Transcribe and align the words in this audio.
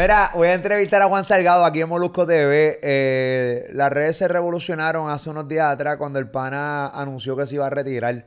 Mira, 0.00 0.30
voy 0.32 0.48
a 0.48 0.54
entrevistar 0.54 1.02
a 1.02 1.08
Juan 1.08 1.26
Salgado 1.26 1.62
aquí 1.62 1.82
en 1.82 1.88
Molusco 1.90 2.26
TV. 2.26 2.80
Eh, 2.82 3.68
las 3.74 3.92
redes 3.92 4.16
se 4.16 4.28
revolucionaron 4.28 5.10
hace 5.10 5.28
unos 5.28 5.46
días 5.46 5.66
atrás 5.66 5.98
cuando 5.98 6.18
el 6.18 6.30
pana 6.30 6.86
anunció 6.88 7.36
que 7.36 7.44
se 7.44 7.56
iba 7.56 7.66
a 7.66 7.70
retirar. 7.70 8.24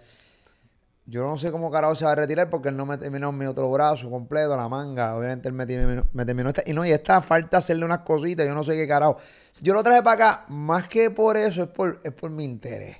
Yo 1.07 1.23
no 1.23 1.35
sé 1.39 1.51
cómo 1.51 1.71
carajo 1.71 1.95
se 1.95 2.05
va 2.05 2.11
a 2.11 2.15
retirar 2.15 2.51
porque 2.51 2.69
él 2.69 2.77
no 2.77 2.85
me 2.85 2.99
terminó 2.99 3.31
mi 3.31 3.47
otro 3.47 3.71
brazo 3.71 4.07
completo, 4.11 4.55
la 4.55 4.69
manga. 4.69 5.15
Obviamente 5.15 5.47
él 5.47 5.55
me 5.55 5.65
terminó, 5.65 6.05
me 6.13 6.25
terminó 6.25 6.49
esta. 6.49 6.61
Y 6.63 6.73
no, 6.73 6.85
y 6.85 6.91
esta 6.91 7.23
falta 7.23 7.57
hacerle 7.57 7.85
unas 7.85 8.01
cositas, 8.01 8.45
yo 8.45 8.53
no 8.53 8.63
sé 8.63 8.75
qué 8.75 8.87
carajo. 8.87 9.17
Yo 9.59 9.73
lo 9.73 9.81
traje 9.81 10.03
para 10.03 10.13
acá, 10.13 10.45
más 10.49 10.87
que 10.87 11.09
por 11.09 11.37
eso, 11.37 11.63
es 11.63 11.69
por, 11.69 11.99
es 12.03 12.11
por 12.11 12.29
mi 12.29 12.43
interés. 12.43 12.97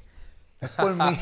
Es 0.60 0.70
por 0.72 0.96
mi, 0.96 1.04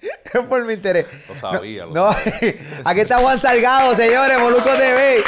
es 0.32 0.46
por 0.48 0.64
mi 0.64 0.74
interés. 0.74 1.06
Lo 1.28 1.34
sabía, 1.40 1.86
lo 1.86 1.92
No, 1.92 2.10
aquí 2.84 3.00
está 3.00 3.18
Juan 3.18 3.40
Salgado, 3.40 3.96
señores, 3.96 4.38
Molusco 4.38 4.70
TV. 4.76 5.24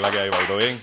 La 0.00 0.10
que 0.10 0.18
hay, 0.18 0.30
¿todo 0.46 0.56
bien? 0.58 0.80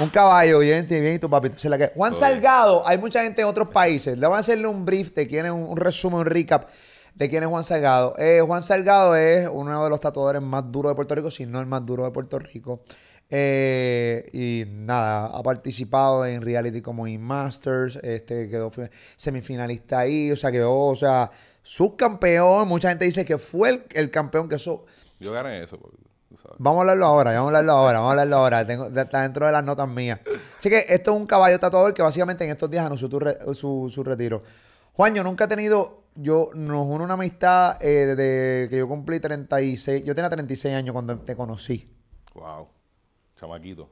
Un 0.00 0.10
caballo, 0.10 0.58
bien, 0.60 0.86
bien, 0.86 1.14
y 1.14 1.18
tu 1.18 1.28
papito. 1.28 1.58
Se 1.58 1.68
la 1.68 1.78
que... 1.78 1.90
Juan 1.94 2.12
Todo 2.12 2.20
bien. 2.20 2.32
Salgado, 2.34 2.86
hay 2.86 2.98
mucha 2.98 3.22
gente 3.22 3.40
en 3.42 3.48
otros 3.48 3.68
países. 3.68 4.16
Le 4.18 4.26
voy 4.26 4.36
a 4.36 4.40
hacerle 4.40 4.66
un 4.66 4.84
brief 4.84 5.12
de 5.14 5.26
quién 5.26 5.46
es, 5.46 5.52
un, 5.52 5.62
un 5.64 5.76
resumen, 5.76 6.20
un 6.20 6.26
recap 6.26 6.68
de 7.14 7.28
quién 7.28 7.42
es 7.42 7.48
Juan 7.48 7.64
Salgado. 7.64 8.14
Eh, 8.18 8.40
Juan 8.46 8.62
Salgado 8.62 9.16
es 9.16 9.48
uno 9.50 9.82
de 9.82 9.90
los 9.90 10.00
tatuadores 10.00 10.42
más 10.42 10.70
duros 10.70 10.92
de 10.92 10.96
Puerto 10.96 11.14
Rico, 11.14 11.30
si 11.30 11.46
no 11.46 11.60
el 11.60 11.66
más 11.66 11.84
duro 11.84 12.04
de 12.04 12.10
Puerto 12.10 12.38
Rico. 12.38 12.82
Eh, 13.30 14.26
y 14.32 14.64
nada, 14.70 15.26
ha 15.26 15.42
participado 15.42 16.24
en 16.26 16.42
reality 16.42 16.80
como 16.80 17.06
In 17.06 17.20
Masters, 17.22 17.96
este, 18.02 18.48
quedó 18.48 18.70
fi- 18.70 18.88
semifinalista 19.16 19.98
ahí, 20.00 20.30
o 20.30 20.36
sea, 20.36 20.52
quedó, 20.52 20.76
o 20.86 20.96
sea, 20.96 21.30
subcampeón. 21.62 22.68
Mucha 22.68 22.90
gente 22.90 23.04
dice 23.04 23.24
que 23.24 23.38
fue 23.38 23.70
el, 23.70 23.84
el 23.94 24.10
campeón 24.10 24.48
que 24.48 24.54
eso. 24.56 24.84
Yo 25.18 25.32
gané 25.32 25.62
eso, 25.62 25.78
porque. 25.78 26.07
Vamos 26.58 26.78
a 26.78 26.80
hablarlo 26.82 27.06
ahora, 27.06 27.32
vamos 27.32 27.54
a 27.54 27.58
hablarlo 27.58 27.72
ahora, 27.72 27.98
vamos 27.98 28.08
a 28.08 28.12
hablarlo 28.12 28.36
ahora. 28.36 28.66
Tengo, 28.66 28.86
está 28.86 29.22
dentro 29.22 29.46
de 29.46 29.52
las 29.52 29.64
notas 29.64 29.88
mías. 29.88 30.20
Así 30.58 30.68
que 30.68 30.84
esto 30.88 31.12
es 31.12 31.16
un 31.16 31.26
caballo 31.26 31.58
tatuador 31.58 31.94
que 31.94 32.02
básicamente 32.02 32.44
en 32.44 32.50
estos 32.50 32.70
días 32.70 32.84
anunció 32.84 33.08
re- 33.18 33.38
su, 33.54 33.90
su 33.92 34.04
retiro. 34.04 34.42
Juan, 34.92 35.14
yo 35.14 35.24
nunca 35.24 35.44
he 35.44 35.48
tenido, 35.48 36.02
yo 36.14 36.50
nos 36.54 36.86
une 36.86 37.04
una 37.04 37.14
amistad 37.14 37.76
eh, 37.80 38.14
desde 38.14 38.68
que 38.68 38.76
yo 38.78 38.88
cumplí 38.88 39.20
36, 39.20 40.04
yo 40.04 40.14
tenía 40.14 40.28
36 40.28 40.74
años 40.74 40.92
cuando 40.92 41.16
te 41.18 41.34
conocí. 41.36 41.88
Wow. 42.34 42.68
Chamaquito. 43.36 43.88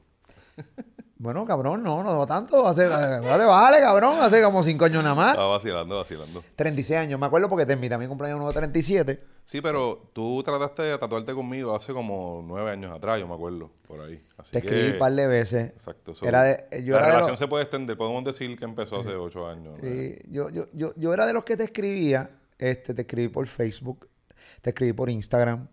Bueno, 1.19 1.45
cabrón, 1.45 1.81
no, 1.81 2.03
no 2.03 2.27
tanto, 2.27 2.67
hace, 2.67 2.87
no 2.87 3.37
te 3.37 3.43
vale, 3.45 3.79
cabrón, 3.79 4.17
hace 4.19 4.41
como 4.43 4.61
5 4.61 4.85
años 4.85 5.01
nada 5.01 5.15
más. 5.15 5.29
Estaba 5.31 5.47
vacilando, 5.49 5.97
vacilando. 5.97 6.43
36 6.55 6.99
años, 6.99 7.19
me 7.19 7.25
acuerdo 7.25 7.49
porque 7.49 7.65
te 7.65 7.75
mi 7.75 8.07
cumpleaños 8.07 8.37
nuevo 8.39 8.53
37. 8.53 9.19
Sí, 9.43 9.59
pero 9.61 10.09
tú 10.13 10.43
trataste 10.43 10.83
de 10.83 10.97
tatuarte 10.97 11.33
conmigo 11.33 11.75
hace 11.75 11.91
como 11.93 12.43
nueve 12.45 12.69
años 12.69 12.95
atrás, 12.95 13.19
yo 13.19 13.27
me 13.27 13.33
acuerdo, 13.33 13.71
por 13.87 14.01
ahí. 14.01 14.21
Así 14.37 14.51
Te 14.51 14.61
que- 14.61 14.67
escribí 14.67 14.91
un 14.93 14.99
par 14.99 15.13
de 15.13 15.25
veces. 15.25 15.69
Exacto. 15.71 16.13
so, 16.13 16.25
Era 16.25 16.43
de- 16.43 16.83
yo 16.83 16.93
la 16.93 16.97
era 16.99 17.05
de 17.07 17.11
relación 17.13 17.31
los- 17.31 17.39
se 17.39 17.47
puede 17.47 17.63
extender, 17.63 17.97
podemos 17.97 18.23
decir 18.23 18.55
que 18.59 18.65
empezó 18.65 18.99
hace 18.99 19.15
ocho 19.15 19.47
años. 19.47 19.79
¿no? 19.81 19.89
Sí, 19.89 20.19
yo, 20.29 20.49
yo, 20.49 20.65
yo, 20.73 20.93
yo 20.97 21.13
era 21.13 21.25
de 21.25 21.33
los 21.33 21.43
que 21.43 21.57
te 21.57 21.63
escribía, 21.63 22.29
este, 22.59 22.93
te 22.93 23.01
escribí 23.01 23.29
por 23.29 23.47
Facebook, 23.47 24.07
te 24.61 24.69
escribí 24.71 24.93
por 24.93 25.09
Instagram, 25.09 25.67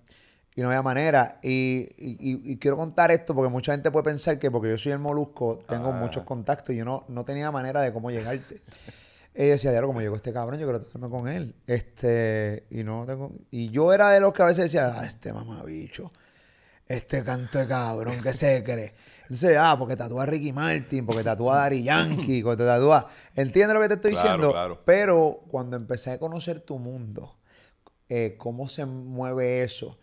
y 0.57 0.63
no 0.63 0.69
había 0.69 0.83
manera. 0.83 1.39
Y, 1.43 1.89
y- 1.99 2.57
quiero 2.59 2.77
contar 2.77 3.11
esto 3.11 3.35
porque 3.35 3.51
mucha 3.51 3.73
gente 3.73 3.91
puede 3.91 4.05
pensar 4.05 4.39
que 4.39 4.51
porque 4.51 4.71
yo 4.71 4.79
soy 4.79 4.93
el 4.93 4.99
molusco, 4.99 5.59
tengo 5.69 5.89
Ah. 5.89 5.93
muchos 5.93 6.23
contactos 6.25 6.75
y 6.75 6.79
yo 6.79 6.85
no, 6.85 7.05
no 7.09 7.25
tenía 7.25 7.51
manera 7.51 7.81
de 7.83 7.93
cómo 7.93 8.11
llegarte. 8.11 8.63
Ella 9.37 9.53
decía, 9.55 9.73
diablo, 9.73 9.89
como 9.89 10.01
llegó 10.01 10.15
este 10.15 10.33
cabrón, 10.33 10.61
yo 10.61 10.67
quiero 10.67 10.81
tratarme 10.83 11.09
con 11.11 11.27
él. 11.27 11.57
Este, 11.67 12.67
y 12.71 12.85
no 12.85 13.05
tengo. 13.05 13.33
Y 13.51 13.71
yo 13.71 13.93
era 13.93 14.11
de 14.11 14.21
los 14.21 14.33
que 14.33 14.43
a 14.43 14.47
veces 14.47 14.65
decía, 14.67 14.95
ah, 14.97 15.05
este 15.05 15.33
mamabicho, 15.33 16.09
este 16.87 17.25
canto 17.25 17.59
de 17.59 17.67
cabrón, 17.67 18.19
¿qué 18.23 18.33
se 18.33 18.63
cree? 18.63 18.95
Entonces, 19.23 19.57
ah, 19.59 19.75
porque 19.77 19.97
tatúa 19.97 20.23
a 20.23 20.27
Ricky 20.27 20.53
Martin, 20.53 21.05
porque 21.05 21.25
tatúa 21.25 21.55
a 21.55 21.61
Daddy 21.63 21.83
Yankee, 21.83 22.43
porque 22.45 22.59
te 22.63 22.67
tatúa. 22.69 23.09
¿Entiendes 23.35 23.75
lo 23.75 23.81
que 23.81 23.89
te 23.89 23.95
estoy 23.95 24.13
Claro, 24.13 24.29
diciendo? 24.29 24.53
claro. 24.53 24.83
Pero 24.85 25.41
cuando 25.51 25.77
empecé 25.77 26.11
a 26.13 26.19
conocer 26.21 26.61
tu 26.61 26.79
mundo, 26.79 27.37
eh, 28.09 28.37
cómo 28.39 28.69
se 28.69 28.85
mueve 28.85 29.63
eso. 29.63 29.99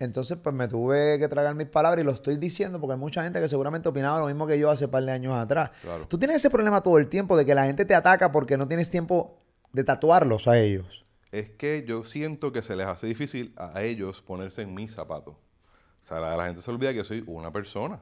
Entonces, 0.00 0.38
pues 0.40 0.54
me 0.54 0.68
tuve 0.68 1.18
que 1.18 1.26
tragar 1.28 1.54
mis 1.56 1.66
palabras 1.66 2.02
y 2.02 2.06
lo 2.06 2.12
estoy 2.12 2.36
diciendo 2.36 2.78
porque 2.80 2.92
hay 2.94 2.98
mucha 3.00 3.22
gente 3.24 3.40
que 3.40 3.48
seguramente 3.48 3.88
opinaba 3.88 4.20
lo 4.20 4.26
mismo 4.26 4.46
que 4.46 4.58
yo 4.58 4.70
hace 4.70 4.86
par 4.86 5.02
de 5.04 5.10
años 5.10 5.34
atrás. 5.34 5.70
Claro. 5.82 6.06
Tú 6.06 6.18
tienes 6.18 6.36
ese 6.36 6.50
problema 6.50 6.80
todo 6.82 6.98
el 6.98 7.08
tiempo 7.08 7.36
de 7.36 7.44
que 7.44 7.54
la 7.54 7.64
gente 7.64 7.84
te 7.84 7.94
ataca 7.96 8.30
porque 8.30 8.56
no 8.56 8.68
tienes 8.68 8.90
tiempo 8.90 9.38
de 9.72 9.82
tatuarlos 9.82 10.46
a 10.46 10.56
ellos. 10.58 11.04
Es 11.32 11.50
que 11.50 11.84
yo 11.86 12.04
siento 12.04 12.52
que 12.52 12.62
se 12.62 12.76
les 12.76 12.86
hace 12.86 13.06
difícil 13.08 13.52
a 13.56 13.82
ellos 13.82 14.22
ponerse 14.22 14.62
en 14.62 14.72
mis 14.72 14.94
zapatos. 14.94 15.34
O 15.34 16.06
sea, 16.06 16.20
la, 16.20 16.36
la 16.36 16.46
gente 16.46 16.62
se 16.62 16.70
olvida 16.70 16.90
que 16.90 16.98
yo 16.98 17.04
soy 17.04 17.24
una 17.26 17.52
persona. 17.52 18.00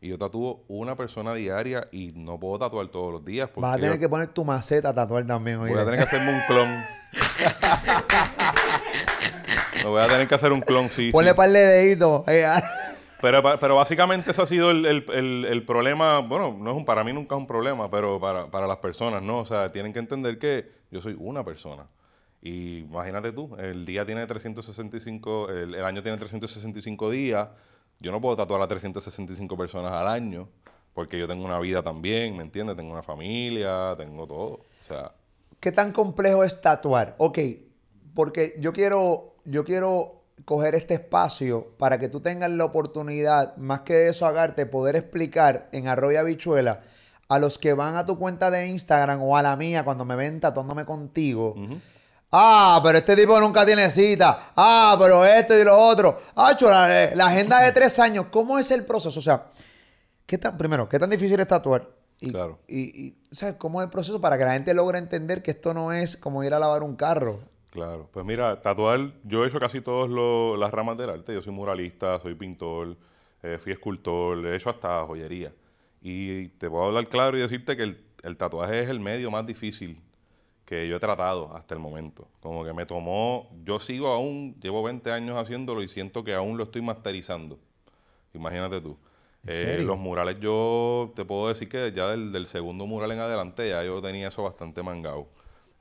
Y 0.00 0.08
yo 0.08 0.18
tatúo 0.18 0.64
una 0.68 0.96
persona 0.96 1.32
diaria 1.34 1.88
y 1.92 2.12
no 2.12 2.38
puedo 2.40 2.58
tatuar 2.58 2.88
todos 2.88 3.12
los 3.12 3.24
días. 3.24 3.48
Porque 3.48 3.60
Vas 3.62 3.74
a 3.76 3.80
tener 3.80 3.94
yo 3.94 4.00
que 4.00 4.08
poner 4.08 4.28
tu 4.28 4.44
maceta 4.44 4.88
a 4.90 4.94
tatuar 4.94 5.26
también. 5.26 5.58
voy 5.58 5.66
oíste. 5.70 5.80
a 5.82 5.84
tener 5.84 5.98
que 6.00 6.04
hacerme 6.04 6.32
un 6.34 6.40
clon. 6.46 6.68
Me 9.86 9.92
voy 9.92 10.02
a 10.02 10.08
tener 10.08 10.26
que 10.26 10.34
hacer 10.34 10.52
un 10.52 10.60
clon, 10.60 10.88
sí. 10.88 11.10
Ponle 11.12 11.30
sí. 11.30 11.36
par 11.36 11.48
de 11.50 11.58
deditos. 11.60 12.26
eh, 12.28 12.44
ah. 12.44 12.62
Pero, 13.20 13.42
pero 13.60 13.76
básicamente 13.76 14.32
ese 14.32 14.42
ha 14.42 14.46
sido 14.46 14.70
el, 14.70 14.84
el- 14.84 15.04
el- 15.12 15.44
el 15.48 15.64
problema, 15.64 16.18
bueno, 16.18 16.56
no 16.60 16.72
es 16.72 16.76
un, 16.76 16.84
para 16.84 17.02
mí 17.04 17.12
nunca 17.12 17.34
es 17.34 17.38
un 17.40 17.46
problema, 17.46 17.90
pero 17.90 18.20
para, 18.20 18.46
para 18.50 18.66
las 18.66 18.76
personas, 18.78 19.22
¿no? 19.22 19.38
O 19.38 19.44
sea, 19.44 19.70
tienen 19.72 19.92
que 19.92 20.00
entender 20.00 20.38
que 20.38 20.68
yo 20.90 21.00
soy 21.00 21.16
una 21.18 21.44
persona. 21.44 21.86
Y 22.42 22.78
imagínate 22.80 23.32
tú, 23.32 23.56
el 23.58 23.86
día 23.86 24.04
tiene 24.04 24.26
365, 24.26 25.48
el, 25.50 25.74
el 25.76 25.84
año 25.84 26.02
tiene 26.02 26.18
365 26.18 27.10
días, 27.10 27.48
yo 28.00 28.12
no 28.12 28.20
puedo 28.20 28.36
tatuar 28.36 28.60
a 28.62 28.68
365 28.68 29.56
personas 29.56 29.92
al 29.92 30.08
año, 30.08 30.48
porque 30.92 31.18
yo 31.18 31.26
tengo 31.26 31.44
una 31.44 31.58
vida 31.60 31.82
también, 31.82 32.36
¿me 32.36 32.42
entiendes? 32.42 32.76
Tengo 32.76 32.92
una 32.92 33.02
familia, 33.02 33.94
tengo 33.96 34.26
todo. 34.26 34.48
O 34.80 34.84
sea, 34.84 35.12
¿Qué 35.60 35.72
tan 35.72 35.92
complejo 35.92 36.44
es 36.44 36.60
tatuar? 36.60 37.14
Ok, 37.18 37.38
porque 38.14 38.54
yo 38.58 38.72
quiero, 38.74 39.35
yo 39.46 39.64
quiero 39.64 40.22
coger 40.44 40.74
este 40.74 40.94
espacio 40.94 41.68
para 41.78 41.98
que 41.98 42.08
tú 42.08 42.20
tengas 42.20 42.50
la 42.50 42.64
oportunidad, 42.64 43.56
más 43.56 43.80
que 43.80 43.94
de 43.94 44.08
eso 44.10 44.26
hagarte, 44.26 44.66
poder 44.66 44.96
explicar 44.96 45.68
en 45.72 45.88
Arroyo 45.88 46.20
Habichuela 46.20 46.82
a 47.28 47.38
los 47.38 47.58
que 47.58 47.72
van 47.72 47.96
a 47.96 48.06
tu 48.06 48.18
cuenta 48.18 48.50
de 48.50 48.66
Instagram 48.68 49.22
o 49.22 49.36
a 49.36 49.42
la 49.42 49.56
mía 49.56 49.84
cuando 49.84 50.04
me 50.04 50.14
ven 50.14 50.40
tatuándome 50.40 50.84
contigo. 50.84 51.54
Ah, 52.30 52.80
pero 52.84 52.98
este 52.98 53.16
tipo 53.16 53.40
nunca 53.40 53.64
tiene 53.64 53.90
cita. 53.90 54.52
Ah, 54.54 54.96
pero 54.98 55.24
esto 55.24 55.58
y 55.58 55.64
lo 55.64 55.76
otro. 55.76 56.20
Ah, 56.36 56.56
la, 56.60 57.14
la 57.14 57.26
agenda 57.26 57.60
de 57.62 57.72
tres 57.72 57.98
años. 57.98 58.26
¿Cómo 58.30 58.58
es 58.58 58.70
el 58.70 58.84
proceso? 58.84 59.18
O 59.18 59.22
sea, 59.22 59.46
¿qué 60.26 60.36
tan, 60.38 60.56
primero, 60.58 60.88
qué 60.88 60.98
tan 60.98 61.10
difícil 61.10 61.40
es 61.40 61.48
tatuar? 61.48 61.88
Y, 62.20 62.30
Claro. 62.30 62.58
y, 62.66 63.06
y, 63.06 63.18
¿sabes 63.32 63.56
cómo 63.56 63.80
es 63.80 63.84
el 63.86 63.90
proceso 63.90 64.20
para 64.20 64.38
que 64.38 64.44
la 64.44 64.52
gente 64.52 64.72
logre 64.74 64.98
entender 64.98 65.42
que 65.42 65.50
esto 65.52 65.74
no 65.74 65.92
es 65.92 66.16
como 66.16 66.42
ir 66.44 66.54
a 66.54 66.58
lavar 66.58 66.82
un 66.82 66.96
carro? 66.96 67.40
Claro, 67.76 68.08
pues 68.10 68.24
mira, 68.24 68.58
tatuar, 68.62 69.12
yo 69.24 69.44
he 69.44 69.48
hecho 69.48 69.58
casi 69.60 69.82
todas 69.82 70.08
las 70.58 70.72
ramas 70.72 70.96
del 70.96 71.10
arte. 71.10 71.34
Yo 71.34 71.42
soy 71.42 71.52
muralista, 71.52 72.18
soy 72.20 72.34
pintor, 72.34 72.96
eh, 73.42 73.58
fui 73.58 73.72
escultor, 73.72 74.46
he 74.46 74.56
hecho 74.56 74.70
hasta 74.70 75.04
joyería. 75.04 75.52
Y 76.00 76.48
te 76.50 76.70
puedo 76.70 76.84
hablar 76.86 77.08
claro 77.08 77.36
y 77.36 77.40
decirte 77.40 77.76
que 77.76 77.82
el, 77.82 78.04
el 78.22 78.36
tatuaje 78.38 78.80
es 78.80 78.88
el 78.88 78.98
medio 79.00 79.30
más 79.30 79.46
difícil 79.46 80.00
que 80.66 80.88
yo 80.88 80.96
he 80.96 81.00
tratado 81.00 81.54
hasta 81.56 81.74
el 81.74 81.80
momento. 81.80 82.28
Como 82.40 82.64
que 82.64 82.72
me 82.74 82.86
tomó, 82.86 83.50
yo 83.64 83.80
sigo 83.80 84.08
aún, 84.08 84.56
llevo 84.60 84.82
20 84.82 85.12
años 85.12 85.36
haciéndolo 85.38 85.82
y 85.82 85.88
siento 85.88 86.24
que 86.24 86.34
aún 86.34 86.58
lo 86.58 86.64
estoy 86.64 86.82
masterizando. 86.82 87.58
Imagínate 88.34 88.80
tú. 88.80 88.96
¿En 89.44 89.52
Eh, 89.52 89.52
serio? 89.54 89.86
los 89.86 89.98
murales, 89.98 90.38
yo 90.40 91.12
te 91.16 91.24
puedo 91.24 91.48
decir 91.48 91.68
que 91.68 91.92
ya 91.92 92.10
del, 92.10 92.32
del 92.32 92.46
segundo 92.48 92.86
mural 92.86 93.12
en 93.12 93.20
adelante 93.20 93.68
ya 93.68 93.84
yo 93.84 94.02
tenía 94.02 94.28
eso 94.28 94.42
bastante 94.44 94.82
mangado. 94.82 95.28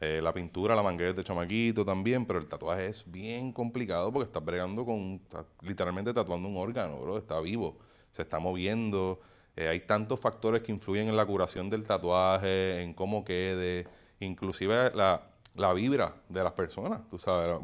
Eh, 0.02 0.20
la 0.22 0.34
pintura, 0.34 0.76
la 0.76 0.84
manguera 0.84 1.14
de 1.14 1.24
chamaquito 1.24 1.86
también, 1.86 2.26
pero 2.26 2.40
el 2.40 2.48
tatuaje 2.48 2.88
es 2.88 3.10
bien 3.10 3.54
complicado 3.54 4.12
porque 4.12 4.26
estás 4.26 4.44
bregando 4.44 4.86
con, 4.86 5.22
literalmente 5.62 6.14
tatuando 6.14 6.50
un 6.50 6.58
órgano, 6.58 7.00
bro, 7.00 7.18
está 7.18 7.40
vivo, 7.40 7.78
se 8.12 8.24
está 8.24 8.40
moviendo. 8.40 9.22
Eh, 9.56 9.70
hay 9.70 9.80
tantos 9.82 10.20
factores 10.20 10.62
que 10.64 10.72
influyen 10.74 11.08
en 11.08 11.16
la 11.16 11.26
curación 11.26 11.70
del 11.70 11.84
tatuaje, 11.84 12.82
en 12.82 12.94
cómo 12.94 13.24
quede, 13.24 13.88
inclusive 14.20 14.92
la, 14.94 15.30
la 15.56 15.74
vibra 15.74 16.16
de 16.28 16.44
las 16.44 16.54
personas, 16.54 17.02
tú 17.10 17.18
sabes. 17.18 17.58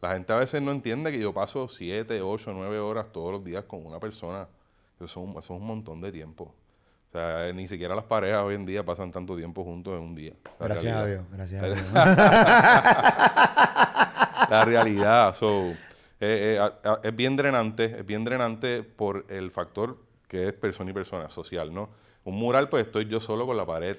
La 0.00 0.12
gente 0.12 0.32
a 0.32 0.36
veces 0.36 0.62
no 0.62 0.70
entiende 0.72 1.10
que 1.10 1.18
yo 1.18 1.32
paso 1.32 1.66
7, 1.68 2.20
8, 2.22 2.52
9 2.54 2.78
horas 2.78 3.06
todos 3.12 3.32
los 3.32 3.44
días 3.44 3.64
con 3.64 3.84
una 3.84 3.98
persona. 3.98 4.46
Eso 4.96 5.04
es 5.04 5.16
un, 5.16 5.30
eso 5.30 5.40
es 5.40 5.50
un 5.50 5.66
montón 5.66 6.00
de 6.00 6.12
tiempo. 6.12 6.54
O 7.08 7.12
sea, 7.12 7.52
ni 7.54 7.66
siquiera 7.68 7.94
las 7.94 8.04
parejas 8.04 8.42
hoy 8.42 8.54
en 8.54 8.66
día 8.66 8.84
pasan 8.84 9.10
tanto 9.10 9.34
tiempo 9.36 9.64
juntos 9.64 9.94
en 9.94 10.00
un 10.00 10.14
día. 10.14 10.34
Gracias 10.60 10.94
a 10.94 11.04
realidad. 11.04 11.24
Dios, 11.26 11.32
gracias 11.32 11.62
a 11.62 11.66
Dios. 11.68 11.78
La 14.50 14.64
realidad. 14.64 15.34
So, 15.34 15.70
eh, 16.20 16.56
eh, 16.56 16.58
a- 16.58 16.74
a- 16.84 17.00
es 17.02 17.14
bien 17.14 17.36
drenante, 17.36 17.84
es 18.00 18.06
bien 18.06 18.24
drenante 18.24 18.82
por 18.82 19.24
el 19.28 19.50
factor 19.50 19.98
que 20.26 20.46
es 20.48 20.52
persona 20.52 20.90
y 20.90 20.94
persona, 20.94 21.30
social, 21.30 21.72
¿no? 21.72 21.88
Un 22.24 22.34
mural, 22.34 22.68
pues 22.68 22.86
estoy 22.86 23.06
yo 23.06 23.20
solo 23.20 23.46
con 23.46 23.56
la 23.56 23.64
pared. 23.64 23.96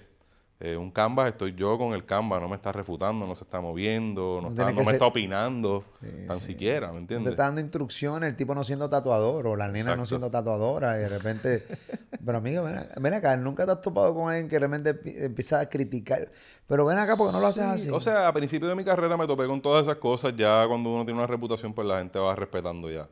Eh, 0.62 0.76
un 0.76 0.92
canvas, 0.92 1.30
estoy 1.30 1.56
yo 1.56 1.78
con 1.78 1.94
el 1.94 2.04
canvas, 2.06 2.42
no 2.42 2.50
me 2.50 2.58
está 2.58 2.74
refutando, 2.74 3.26
no 3.26 3.34
se 3.34 3.46
está 3.46 3.62
moviendo, 3.62 4.40
no, 4.42 4.42
No 4.42 4.50
está- 4.50 4.66
no 4.66 4.74
me 4.80 4.84
ser- 4.84 4.96
está 4.96 5.06
opinando, 5.06 5.86
Sí, 6.02 6.08
tan 6.28 6.38
sí. 6.40 6.48
siquiera, 6.48 6.88
¿me 6.88 6.96
Te 6.96 7.00
entiendes? 7.00 7.32
está 7.32 7.44
dando 7.46 7.62
instrucciones, 7.62 8.30
el 8.30 8.36
tipo 8.36 8.54
no 8.54 8.66
siendo 8.66 8.90
tatuador 8.90 9.48
o 9.48 9.56
la 9.56 9.70
nena 9.70 9.96
no 9.96 10.06
siendo 10.06 10.30
tatuadora 10.30 10.98
y 10.98 11.02
de 11.04 11.08
repente 11.10 11.64
Pero 12.26 12.38
amigo, 12.40 12.64
ven 12.64 12.76
acá, 12.76 12.94
ven 13.00 13.14
acá, 13.14 13.38
nunca 13.38 13.66
te 13.66 13.72
has 13.72 13.80
topado 13.82 14.14
con 14.14 14.30
alguien 14.30 14.50
que 14.50 14.60
realmente 14.60 14.94
pi- 14.94 15.14
empieza 15.16 15.62
a 15.62 15.70
criticar. 15.70 16.30
Pero 16.68 16.86
ven 16.86 16.98
acá 16.98 17.16
porque 17.16 17.32
no 17.32 17.40
lo 17.40 17.48
haces 17.48 17.64
así. 17.64 17.90
O 17.90 18.02
sea, 18.02 18.28
a 18.28 18.34
principio 18.34 18.68
de 18.68 18.76
mi 18.76 18.84
carrera 18.84 19.16
me 19.16 19.26
topé 19.26 19.48
con 19.48 19.62
todas 19.62 19.84
esas 19.84 19.96
cosas. 19.96 20.36
Ya 20.36 20.66
cuando 20.68 20.90
uno 20.90 21.06
tiene 21.06 21.18
una 21.18 21.28
reputación, 21.28 21.74
pues 21.74 21.88
la 21.88 22.00
gente 22.00 22.20
va 22.20 22.36
respetando 22.36 22.92
ya. 22.92 23.08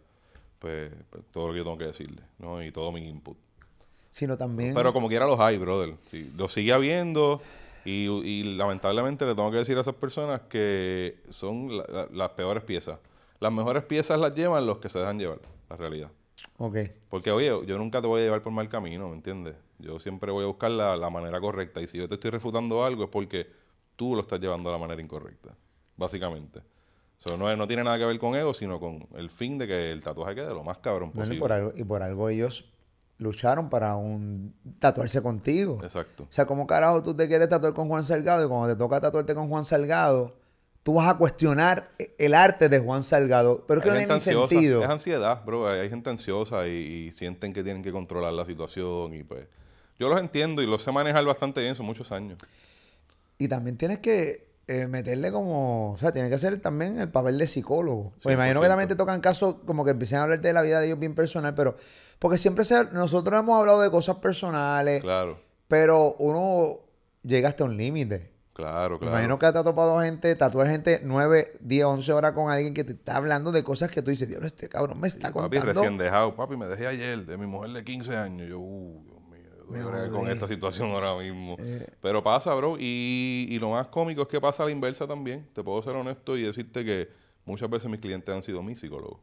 Pues, 0.60 0.92
pues, 1.10 1.24
todo 1.32 1.48
lo 1.48 1.54
que 1.54 1.60
yo 1.60 1.64
tengo 1.64 1.78
que 1.78 1.86
decirle, 1.86 2.22
¿no? 2.40 2.62
Y 2.62 2.72
todo 2.74 2.92
mi 2.92 3.08
input. 3.08 3.38
Sino 4.18 4.36
también. 4.36 4.74
Pero 4.74 4.94
como 4.94 5.08
quiera 5.10 5.28
los 5.28 5.40
hay, 5.40 5.58
brother. 5.60 5.94
Sí, 6.10 6.31
lo 6.36 6.48
sigue 6.48 6.74
habiendo 6.74 7.40
y, 7.86 8.08
y 8.08 8.44
lamentablemente 8.58 9.25
le 9.28 9.36
tengo 9.36 9.52
que 9.52 9.58
decir 9.58 9.78
a 9.78 9.81
esas 9.81 9.94
personas 9.94 10.42
que 10.50 11.18
son 11.30 11.78
la- 11.78 11.86
la- 11.88 12.08
las 12.12 12.30
peores 12.31 12.64
piezas. 12.64 12.98
Las 13.40 13.54
mejores 13.54 13.84
piezas 13.84 14.19
las 14.19 14.34
llevan 14.34 14.66
los 14.66 14.80
que 14.80 14.90
se 14.90 14.98
dejan 14.98 15.19
llevar, 15.19 15.38
la 15.69 15.75
realidad. 15.75 16.10
Ok. 16.58 16.78
Porque, 17.10 17.31
oye, 17.31 17.48
yo 17.68 17.78
nunca 17.78 18.02
te 18.02 18.08
voy 18.08 18.22
a 18.22 18.24
llevar 18.24 18.42
por 18.42 18.52
mal 18.52 18.68
camino, 18.69 19.08
¿me 19.10 19.16
entiendes? 19.16 19.56
Yo 19.78 20.00
siempre 20.00 20.31
voy 20.31 20.46
a 20.46 20.48
buscar 20.48 20.72
la, 20.72 20.98
la 20.98 21.12
manera 21.12 21.40
correcta. 21.40 21.80
Y 21.80 21.86
si 21.86 22.00
yo 22.00 22.08
te 22.10 22.16
estoy 22.16 22.31
refutando 22.31 22.84
algo 22.84 23.04
es 23.04 23.10
porque 23.12 23.46
tú 23.96 24.16
lo 24.16 24.22
estás 24.22 24.40
llevando 24.40 24.70
a 24.70 24.72
la 24.74 24.80
manera 24.80 25.00
incorrecta, 25.00 25.56
básicamente. 25.96 26.62
Eso 27.24 27.38
no, 27.38 27.56
no 27.56 27.68
tiene 27.68 27.84
nada 27.84 28.00
que 28.00 28.06
ver 28.06 28.18
con 28.18 28.36
ego, 28.36 28.54
sino 28.56 28.80
con 28.80 29.08
el 29.16 29.30
fin 29.30 29.60
de 29.60 29.68
que 29.68 29.92
el 29.92 30.02
tatuaje 30.02 30.34
quede 30.34 30.50
lo 30.56 30.63
más 30.63 30.80
cabrón 30.80 31.12
Bueno, 31.13 31.34
y, 31.34 31.38
posible. 31.38 31.40
por 31.40 31.52
algo, 31.52 31.74
y 31.75 31.84
por 31.84 32.02
algo 32.02 32.30
ellos 32.30 32.66
lucharon 33.18 33.69
para 33.69 33.96
un 33.96 34.54
tatuarse 34.80 35.22
contigo. 35.22 35.80
Exacto. 35.81 36.24
O 36.24 36.31
sea, 36.31 36.46
¿cómo 36.46 36.68
carajo 36.68 37.02
tú 37.04 37.16
te 37.16 37.28
quieres 37.28 37.50
tatuar 37.50 37.74
con 37.74 37.88
Juan 37.88 38.04
Salgado 38.04 38.46
y 38.46 38.48
cuando 38.48 38.68
te 38.68 38.75
toca 38.75 39.02
tatuarte 39.02 39.34
con 39.34 39.50
Juan 39.50 39.66
Salgado, 39.66 40.36
tú 40.84 40.94
vas 40.94 41.10
a 41.10 41.18
cuestionar 41.18 41.92
el 42.18 42.34
arte 42.34 42.69
de 42.69 42.80
Juan 42.80 43.04
Salgado? 43.04 43.66
Pero 43.68 43.80
es 43.80 43.84
que 43.84 43.90
no 43.90 43.98
tiene 43.98 44.14
ansiosa, 44.14 44.50
sentido. 44.50 44.84
Es 44.84 44.90
ansiedad, 44.90 45.44
bro. 45.46 45.68
Hay 45.68 45.90
gente 45.90 46.10
ansiosa 46.10 46.68
y, 46.68 47.08
y 47.08 47.12
sienten 47.12 47.54
que 47.54 47.64
tienen 47.64 47.84
que 47.84 47.92
controlar 47.92 48.34
la 48.34 48.46
situación 48.46 49.14
y 49.14 49.24
pues... 49.24 49.48
Yo 50.00 50.10
los 50.10 50.20
entiendo 50.20 50.62
y 50.62 50.68
los 50.68 50.84
sé 50.84 50.92
manejar 50.92 51.25
bastante 51.25 51.62
bien, 51.62 51.75
son 51.75 51.86
muchos 51.86 52.12
años. 52.12 52.38
Y 53.40 53.48
también 53.48 53.78
tienes 53.78 53.98
que 54.00 54.48
eh, 54.68 54.88
meterle 54.88 55.31
como, 55.31 55.94
o 55.94 55.98
sea, 55.98 56.12
tienes 56.12 56.30
que 56.30 56.36
hacer 56.36 56.60
también 56.60 57.00
el 57.00 57.10
papel 57.10 57.38
de 57.38 57.48
psicólogo. 57.48 58.13
Pues 58.22 58.36
imagino 58.36 58.62
que 58.62 58.68
100%. 58.68 58.70
también 58.70 58.90
te 58.90 58.96
tocan 58.96 59.22
casos 59.22 59.56
como 59.66 59.84
que 59.86 59.92
empiecen 59.92 60.20
a 60.20 60.24
hablarte 60.24 60.50
de 60.50 60.54
la 60.54 60.62
vida 60.62 60.80
de 60.80 60.88
ellos 60.88 61.00
bien 61.00 61.16
personal, 61.16 61.56
pero 61.56 61.78
porque 62.19 62.38
siempre 62.38 62.66
se, 62.66 62.86
nosotros 62.92 63.40
hemos 63.40 63.60
hablado 63.60 63.81
de 63.81 63.92
cosas 63.92 64.18
personales, 64.18 65.02
Claro, 65.02 65.40
pero 65.68 66.16
uno 66.19 66.80
llega 67.24 67.50
hasta 67.50 67.64
un 67.66 67.75
límite. 67.78 68.31
claro, 68.54 68.96
Me 68.96 69.00
claro. 69.00 69.14
Imagino 69.14 69.38
que 69.40 69.52
te 69.52 69.58
ha 69.58 69.64
topado 69.64 70.00
gente, 70.02 70.36
tatuar 70.36 70.68
gente 70.68 71.02
9, 71.04 71.58
10, 71.60 71.86
11 71.86 72.14
horas 72.14 72.31
con 72.34 72.50
alguien 72.50 72.74
que 72.74 72.84
te 72.84 72.94
está 72.94 73.18
hablando 73.18 73.52
de 73.52 73.64
cosas 73.64 73.92
que 73.92 74.02
tú 74.02 74.10
dices, 74.12 74.28
Dios, 74.28 74.44
este 74.44 74.68
cabrón 74.69 75.00
me 75.00 75.08
está 75.08 75.28
Papi, 75.31 75.58
contando. 75.58 75.66
recién 75.66 75.98
dejado. 75.98 76.36
Papi, 76.36 76.56
me 76.58 76.66
dejé 76.68 76.88
ayer 76.88 77.25
de 77.25 77.38
mi 77.38 77.46
mujer 77.46 77.72
de 77.72 77.84
15 77.84 78.16
años. 78.16 78.50
Yo, 78.50 78.60
uh, 78.60 79.04
Dios 79.04 79.22
mío, 79.30 79.92
Me 79.92 80.08
yo 80.08 80.12
con 80.12 80.28
esta 80.30 80.48
situación 80.48 80.90
ahora 80.92 81.16
mismo. 81.18 81.56
Eh. 81.60 81.86
Pero 82.02 82.24
pasa, 82.24 82.54
bro. 82.56 82.78
Y, 82.80 83.48
y 83.50 83.60
lo 83.60 83.72
más 83.72 83.88
cómico 83.90 84.22
es 84.24 84.28
que 84.28 84.40
pasa 84.42 84.63
a 84.63 84.66
la 84.66 84.72
inversa 84.72 85.06
también. 85.06 85.48
Te 85.54 85.62
puedo 85.63 85.81
ser 85.84 85.96
honesto 85.96 86.36
y 86.38 86.44
decirte 86.44 86.84
que 86.84 87.10
muchas 87.46 87.70
veces 87.70 87.90
mis 87.92 88.00
clientes 88.00 88.34
han 88.34 88.42
sido 88.42 88.63
mis 88.63 88.80
psicólogos. 88.80 89.20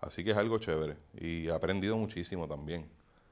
Así 0.00 0.22
que 0.24 0.30
es 0.30 0.36
algo 0.36 0.58
chévere. 0.58 0.96
Y 1.20 1.48
he 1.48 1.52
aprendido 1.52 1.96
muchísimo 1.96 2.46
también. 2.46 2.86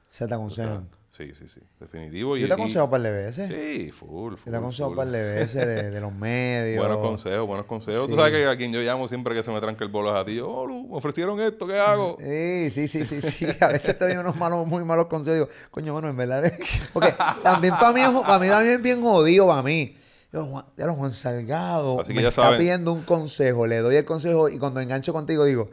Se 0.08 0.18
te 0.18 0.24
O 0.24 0.28
sea, 0.28 0.36
aconsejan. 0.36 0.88
sí, 1.10 1.32
sí, 1.34 1.48
sí. 1.48 1.60
Definitivo. 1.80 2.36
Y, 2.36 2.40
Yo 2.40 2.46
te 2.46 2.50
y- 2.50 2.54
aconsejo 2.54 2.84
un 2.86 2.90
par 2.90 3.02
de 3.02 3.10
veces. 3.12 3.48
Sí, 3.48 3.90
full, 3.92 4.34
full. 4.36 4.46
Yo 4.46 4.50
te 4.52 4.56
aconsejo 4.56 4.88
un 4.88 4.94
full. 4.94 5.04
par 5.04 5.12
de 5.12 5.22
veces 5.34 5.66
de, 5.66 5.90
de 5.90 6.00
los 6.00 6.12
medios. 6.14 6.84
Buenos 6.86 7.04
consejos, 7.04 7.46
buenos 7.46 7.66
consejos. 7.66 8.04
Sí. 8.06 8.10
Tú 8.10 8.16
sabes 8.16 8.32
que 8.32 8.46
a 8.46 8.56
quien 8.56 8.72
yo 8.72 8.80
llamo 8.80 9.06
siempre 9.08 9.34
que 9.34 9.42
se 9.42 9.50
me 9.50 9.60
tranca 9.60 9.84
el 9.84 9.90
bolo 9.90 10.14
es 10.14 10.20
a 10.20 10.24
ti. 10.24 10.38
Oh, 10.40 10.64
Lu, 10.66 10.88
me 10.88 10.96
ofrecieron 10.96 11.40
esto, 11.40 11.66
¿qué 11.66 11.78
hago? 11.78 12.16
Sí, 12.20 12.70
sí, 12.70 12.88
sí, 12.88 13.04
sí, 13.04 13.20
sí. 13.20 13.46
A 13.60 13.68
veces 13.68 13.98
te 13.98 14.04
doy 14.08 14.16
unos 14.16 14.36
malos, 14.36 14.66
muy 14.66 14.84
malos 14.84 15.06
consejos. 15.06 15.48
Digo, 15.48 15.48
coño, 15.70 15.92
bueno, 15.92 16.08
en 16.08 16.16
verdad. 16.16 16.52
Porque 16.92 17.14
también 17.42 17.74
para 17.74 17.92
mí, 17.92 18.00
para 18.22 18.38
mí 18.38 18.48
también 18.48 18.74
es 18.76 18.82
bien 18.82 19.02
jodido 19.02 19.46
para 19.48 19.62
mí. 19.62 19.96
Yo, 20.32 20.44
Juan, 20.46 20.64
ya 20.76 20.86
lo 20.86 20.94
Juan 20.94 21.12
Salgado 21.12 22.00
Así 22.00 22.08
que 22.08 22.16
me 22.16 22.22
ya 22.22 22.28
está 22.28 22.42
saben. 22.42 22.58
pidiendo 22.58 22.92
un 22.92 23.02
consejo. 23.02 23.66
Le 23.66 23.78
doy 23.78 23.96
el 23.96 24.04
consejo 24.04 24.48
y 24.48 24.58
cuando 24.58 24.80
engancho 24.80 25.12
contigo 25.12 25.44
digo, 25.44 25.70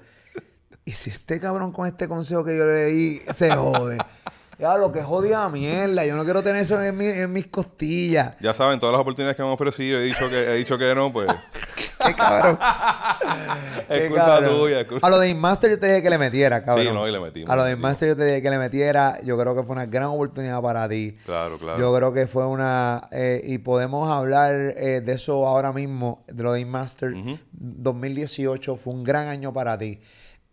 ¿y 0.85 0.91
si 0.91 1.09
este 1.09 1.39
cabrón 1.39 1.71
con 1.71 1.87
este 1.87 2.07
consejo 2.07 2.43
que 2.43 2.57
yo 2.57 2.65
le 2.65 2.85
di 2.85 3.21
se 3.33 3.51
jode? 3.55 3.97
Ya, 4.59 4.77
lo 4.77 4.91
que 4.91 5.01
jodida 5.01 5.49
mierda. 5.49 6.05
Yo 6.05 6.15
no 6.15 6.23
quiero 6.23 6.43
tener 6.43 6.61
eso 6.61 6.81
en, 6.81 6.95
mi- 6.95 7.07
en 7.07 7.33
mis 7.33 7.47
costillas. 7.47 8.35
Ya 8.39 8.53
saben, 8.53 8.79
todas 8.79 8.93
las 8.93 9.01
oportunidades 9.01 9.35
que 9.35 9.41
me 9.41 9.47
han 9.47 9.53
ofrecido, 9.55 9.97
he 9.99 10.03
dicho 10.03 10.29
que, 10.29 10.43
he 10.43 10.53
dicho 10.53 10.77
que 10.77 10.93
no, 10.93 11.11
pues 11.11 11.27
Qué 12.05 12.13
cabrón. 12.13 12.59
es 13.89 14.01
Qué 14.01 14.07
culpa 14.09 14.25
cabrón. 14.25 14.49
tuya. 14.59 14.79
es 14.81 14.87
culpa- 14.87 15.07
A 15.07 15.09
lo 15.09 15.19
de 15.19 15.29
Inmaster 15.29 15.71
yo 15.71 15.79
te 15.79 15.87
dije 15.87 16.03
que 16.03 16.09
le 16.11 16.19
metiera, 16.19 16.63
cabrón. 16.63 16.85
Sí, 16.85 16.93
no, 16.93 17.07
y 17.07 17.11
le 17.11 17.19
metimos, 17.19 17.49
A 17.49 17.55
lo 17.55 17.63
de. 17.63 17.73
Inmaster 17.73 18.09
yo 18.09 18.15
te 18.15 18.25
dije 18.25 18.41
que 18.43 18.49
le 18.51 18.59
metiera. 18.59 19.19
Yo 19.23 19.37
creo 19.39 19.55
que 19.55 19.63
fue 19.63 19.73
una 19.75 19.87
gran 19.87 20.09
oportunidad 20.09 20.61
para 20.61 20.87
ti. 20.87 21.17
Claro, 21.25 21.57
claro. 21.57 21.79
Yo 21.79 21.93
creo 21.95 22.13
que 22.13 22.27
fue 22.27 22.45
una... 22.45 23.09
eh, 23.11 23.41
y 23.43 23.57
podemos 23.57 24.09
hablar 24.09 24.53
eh, 24.77 25.01
de 25.03 25.11
eso 25.13 25.47
ahora 25.47 25.73
mismo, 25.73 26.23
de 26.27 26.43
lo 26.43 26.53
de 26.53 26.61
Inmaster. 26.61 27.11
2018 27.53 28.75
fue 28.77 28.93
un 28.93 29.03
gran 29.03 29.27
año 29.27 29.51
para 29.51 29.77
ti. 29.77 29.99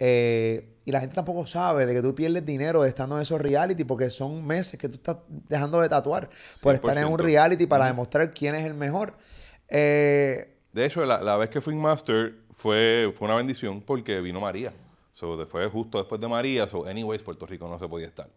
Eh, 0.02 0.79
y 0.87 0.93
la 0.93 1.00
gente 1.00 1.14
tampoco 1.14 1.47
sabe 1.47 1.85
de 1.85 1.93
que 1.94 2.00
tú 2.00 2.14
pierdes 2.14 2.44
dinero 2.47 2.87
estando 2.87 3.17
en 3.17 3.23
esos 3.23 3.38
reality 3.41 3.85
porque 3.85 4.08
son 4.08 4.44
meses 4.47 4.81
que 4.81 4.88
tú 4.88 4.94
estás 4.97 5.19
dejando 5.29 5.79
de 5.81 5.91
tatuar 5.91 6.31
por 6.62 6.75
estar 6.75 6.97
en 6.97 7.05
un 7.05 7.19
100%. 7.19 7.23
reality 7.23 7.67
para 7.67 7.87
demostrar 7.87 8.31
quién 8.31 8.55
es 8.55 8.64
el 8.64 8.73
mejor. 8.75 9.14
Eh, 9.69 10.56
De 10.73 10.87
hecho, 10.87 11.05
la, 11.05 11.20
la 11.23 11.37
vez 11.37 11.50
que 11.50 11.61
fui 11.61 11.75
Master 11.75 12.35
fue, 12.56 13.12
fue 13.17 13.26
una 13.29 13.37
bendición 13.37 13.82
porque 13.82 14.20
vino 14.20 14.41
María. 14.41 14.73
So, 15.12 15.47
fue 15.47 15.69
justo 15.69 15.99
después 15.99 16.19
de 16.20 16.29
María. 16.29 16.67
So, 16.67 16.87
anyways, 16.87 17.23
Puerto 17.23 17.44
Rico 17.46 17.69
no 17.69 17.79
se 17.79 17.87
podía 17.87 18.06
estar. 18.06 18.29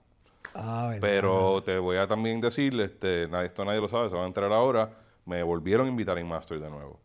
ah. 0.53 0.93
Pero 0.99 1.63
te 1.63 1.77
voy 1.77 1.95
a 1.97 2.07
también 2.07 2.41
decir, 2.41 2.77
este, 2.81 3.27
nadie, 3.29 3.47
esto 3.47 3.63
nadie 3.63 3.79
lo 3.79 3.87
sabe, 3.87 4.09
se 4.09 4.15
van 4.15 4.25
a 4.25 4.27
enterar 4.27 4.51
ahora. 4.51 4.89
Me 5.25 5.41
volvieron 5.43 5.87
a 5.87 5.89
invitar 5.89 6.17
en 6.17 6.27
Master 6.27 6.59
de 6.59 6.69
nuevo. 6.69 6.99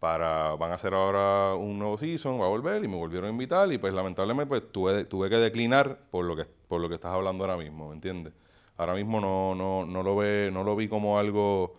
Para, 0.00 0.56
van 0.56 0.72
a 0.72 0.76
hacer 0.76 0.94
ahora 0.94 1.54
un 1.54 1.78
nuevo 1.78 1.98
season, 1.98 2.40
va 2.40 2.46
a 2.46 2.48
volver 2.48 2.82
y 2.82 2.88
me 2.88 2.96
volvieron 2.96 3.28
a 3.28 3.30
invitar 3.30 3.70
y 3.70 3.76
pues 3.76 3.92
lamentablemente 3.92 4.48
pues 4.48 4.72
tuve, 4.72 5.04
tuve 5.04 5.28
que 5.28 5.36
declinar 5.36 5.98
por 6.10 6.24
lo 6.24 6.34
que, 6.34 6.46
por 6.46 6.80
lo 6.80 6.88
que 6.88 6.94
estás 6.94 7.12
hablando 7.12 7.44
ahora 7.44 7.58
mismo, 7.58 7.88
¿me 7.88 7.96
entiendes? 7.96 8.32
Ahora 8.78 8.94
mismo 8.94 9.20
no, 9.20 9.54
no, 9.54 9.84
no, 9.84 10.02
lo 10.02 10.16
ve, 10.16 10.48
no 10.50 10.64
lo 10.64 10.74
vi 10.74 10.88
como 10.88 11.18
algo 11.18 11.76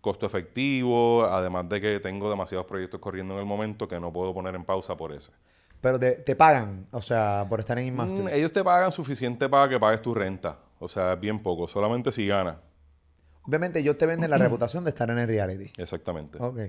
costo 0.00 0.24
efectivo, 0.24 1.24
además 1.24 1.68
de 1.68 1.80
que 1.80 1.98
tengo 1.98 2.30
demasiados 2.30 2.64
proyectos 2.64 3.00
corriendo 3.00 3.34
en 3.34 3.40
el 3.40 3.46
momento 3.46 3.88
que 3.88 3.98
no 3.98 4.12
puedo 4.12 4.32
poner 4.32 4.54
en 4.54 4.64
pausa 4.64 4.96
por 4.96 5.12
eso. 5.12 5.32
Pero 5.80 5.98
te, 5.98 6.12
te 6.12 6.36
pagan, 6.36 6.86
o 6.92 7.02
sea, 7.02 7.44
por 7.48 7.58
estar 7.58 7.76
en 7.80 7.88
Inmaster. 7.88 8.22
Mm, 8.22 8.28
ellos 8.28 8.52
te 8.52 8.62
pagan 8.62 8.92
suficiente 8.92 9.48
para 9.48 9.68
que 9.68 9.80
pagues 9.80 10.00
tu 10.00 10.14
renta, 10.14 10.58
o 10.78 10.86
sea, 10.86 11.14
es 11.14 11.20
bien 11.20 11.42
poco, 11.42 11.66
solamente 11.66 12.12
si 12.12 12.26
ganas. 12.26 12.56
Obviamente 13.42 13.80
ellos 13.80 13.98
te 13.98 14.06
venden 14.06 14.30
la 14.30 14.38
reputación 14.38 14.84
de 14.84 14.90
estar 14.90 15.10
en 15.10 15.18
el 15.18 15.26
reality. 15.26 15.72
Exactamente. 15.76 16.38
Ok. 16.40 16.60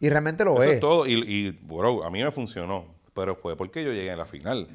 Y 0.00 0.08
realmente 0.08 0.44
lo 0.44 0.60
Eso 0.60 0.72
es. 0.72 0.80
todo. 0.80 1.06
Y, 1.06 1.14
y, 1.14 1.50
bro, 1.50 2.04
a 2.04 2.10
mí 2.10 2.22
me 2.22 2.30
funcionó. 2.30 2.86
Pero 3.14 3.36
fue 3.36 3.56
porque 3.56 3.84
yo 3.84 3.92
llegué 3.92 4.10
a 4.10 4.16
la 4.16 4.26
final. 4.26 4.68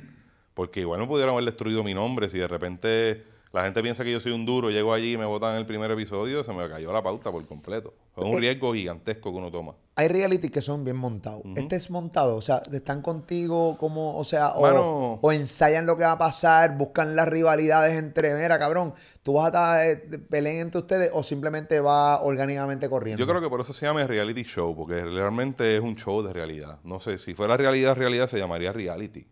Porque 0.53 0.79
igual 0.81 0.99
me 1.01 1.07
pudieron 1.07 1.33
haber 1.33 1.45
destruido 1.45 1.83
mi 1.83 1.93
nombre. 1.93 2.29
Si 2.29 2.37
de 2.37 2.47
repente 2.47 3.23
la 3.51 3.63
gente 3.63 3.81
piensa 3.81 4.03
que 4.03 4.11
yo 4.11 4.19
soy 4.19 4.31
un 4.31 4.45
duro, 4.45 4.69
llego 4.69 4.93
allí 4.93 5.13
y 5.13 5.17
me 5.17 5.25
botan 5.25 5.51
en 5.53 5.57
el 5.57 5.65
primer 5.65 5.89
episodio, 5.89 6.43
se 6.43 6.53
me 6.53 6.69
cayó 6.69 6.93
la 6.93 7.01
pauta 7.01 7.31
por 7.31 7.45
completo. 7.47 7.93
Es 8.15 8.23
un 8.23 8.33
Eh, 8.35 8.39
riesgo 8.39 8.73
gigantesco 8.73 9.31
que 9.31 9.37
uno 9.37 9.49
toma. 9.49 9.73
Hay 9.95 10.07
reality 10.07 10.49
que 10.49 10.61
son 10.61 10.83
bien 10.83 10.97
montados. 10.97 11.41
Este 11.55 11.75
es 11.75 11.89
montado, 11.89 12.35
o 12.35 12.41
sea, 12.41 12.61
están 12.71 13.01
contigo 13.01 13.75
como, 13.79 14.17
o 14.17 14.23
sea, 14.23 14.49
o, 14.51 14.61
Mano. 14.61 15.19
o 15.21 15.31
ensayan 15.31 15.85
lo 15.87 15.97
que 15.97 16.03
va 16.03 16.11
a 16.13 16.17
pasar, 16.17 16.77
buscan 16.77 17.15
las 17.15 17.27
rivalidades 17.27 17.97
entre, 17.97 18.35
mira, 18.35 18.59
cabrón, 18.59 18.93
tú 19.23 19.33
vas 19.33 19.45
a 19.45 19.47
estar, 19.47 19.85
eh, 20.13 20.19
peleen 20.29 20.59
entre 20.61 20.79
ustedes 20.81 21.09
o 21.13 21.23
simplemente 21.23 21.79
va 21.79 22.21
orgánicamente 22.21 22.87
corriendo. 22.87 23.19
Yo 23.19 23.27
creo 23.27 23.41
que 23.41 23.49
por 23.49 23.61
eso 23.61 23.73
se 23.73 23.85
llama 23.85 24.05
reality 24.05 24.43
show, 24.43 24.75
porque 24.75 25.03
realmente 25.03 25.75
es 25.75 25.81
un 25.81 25.95
show 25.95 26.21
de 26.21 26.33
realidad. 26.33 26.79
No 26.83 26.99
sé, 26.99 27.17
si 27.17 27.33
fuera 27.33 27.57
realidad, 27.57 27.95
realidad 27.95 28.27
se 28.27 28.37
llamaría 28.37 28.71
reality. 28.71 29.25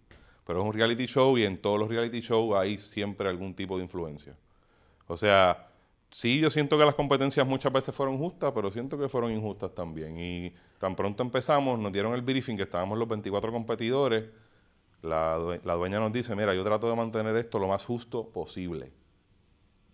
Pero 0.48 0.62
es 0.62 0.66
un 0.66 0.74
reality 0.74 1.06
show 1.06 1.38
y 1.38 1.44
en 1.44 1.58
todos 1.62 1.77
los 1.77 1.89
reality 1.89 2.22
shows 2.22 2.56
hay 2.58 2.77
siempre 2.77 3.27
algún 3.30 3.54
tipo 3.54 3.77
de 3.77 3.84
influencia. 3.84 4.34
O 5.08 5.18
sea, 5.18 5.68
sí, 6.10 6.39
yo 6.39 6.50
siento 6.50 6.77
que 6.77 6.86
las 6.86 6.96
competencias 6.96 7.46
muchas 7.46 7.72
veces 7.74 7.94
fueron 7.94 8.18
justas, 8.18 8.54
pero 8.56 8.72
siento 8.72 8.98
que 8.98 9.10
fueron 9.10 9.32
injustas 9.32 9.75
también. 9.75 10.18
Y 10.18 10.54
tan 10.80 10.96
pronto 10.96 11.22
empezamos, 11.22 11.77
nos 11.77 11.92
dieron 11.92 12.13
el 12.13 12.22
briefing 12.22 12.56
que 12.56 12.63
estábamos 12.63 12.98
los 12.98 13.08
24 13.10 13.51
competidores. 13.51 14.24
La, 15.01 15.36
due- 15.38 15.62
la 15.63 15.74
dueña 15.75 16.00
nos 16.00 16.12
dice, 16.12 16.36
mira, 16.36 16.54
yo 16.56 16.63
trato 16.63 16.89
de 16.89 16.96
mantener 16.96 17.36
esto 17.36 17.60
lo 17.60 17.68
más 17.68 17.86
justo 17.86 18.27
posible. 18.30 18.92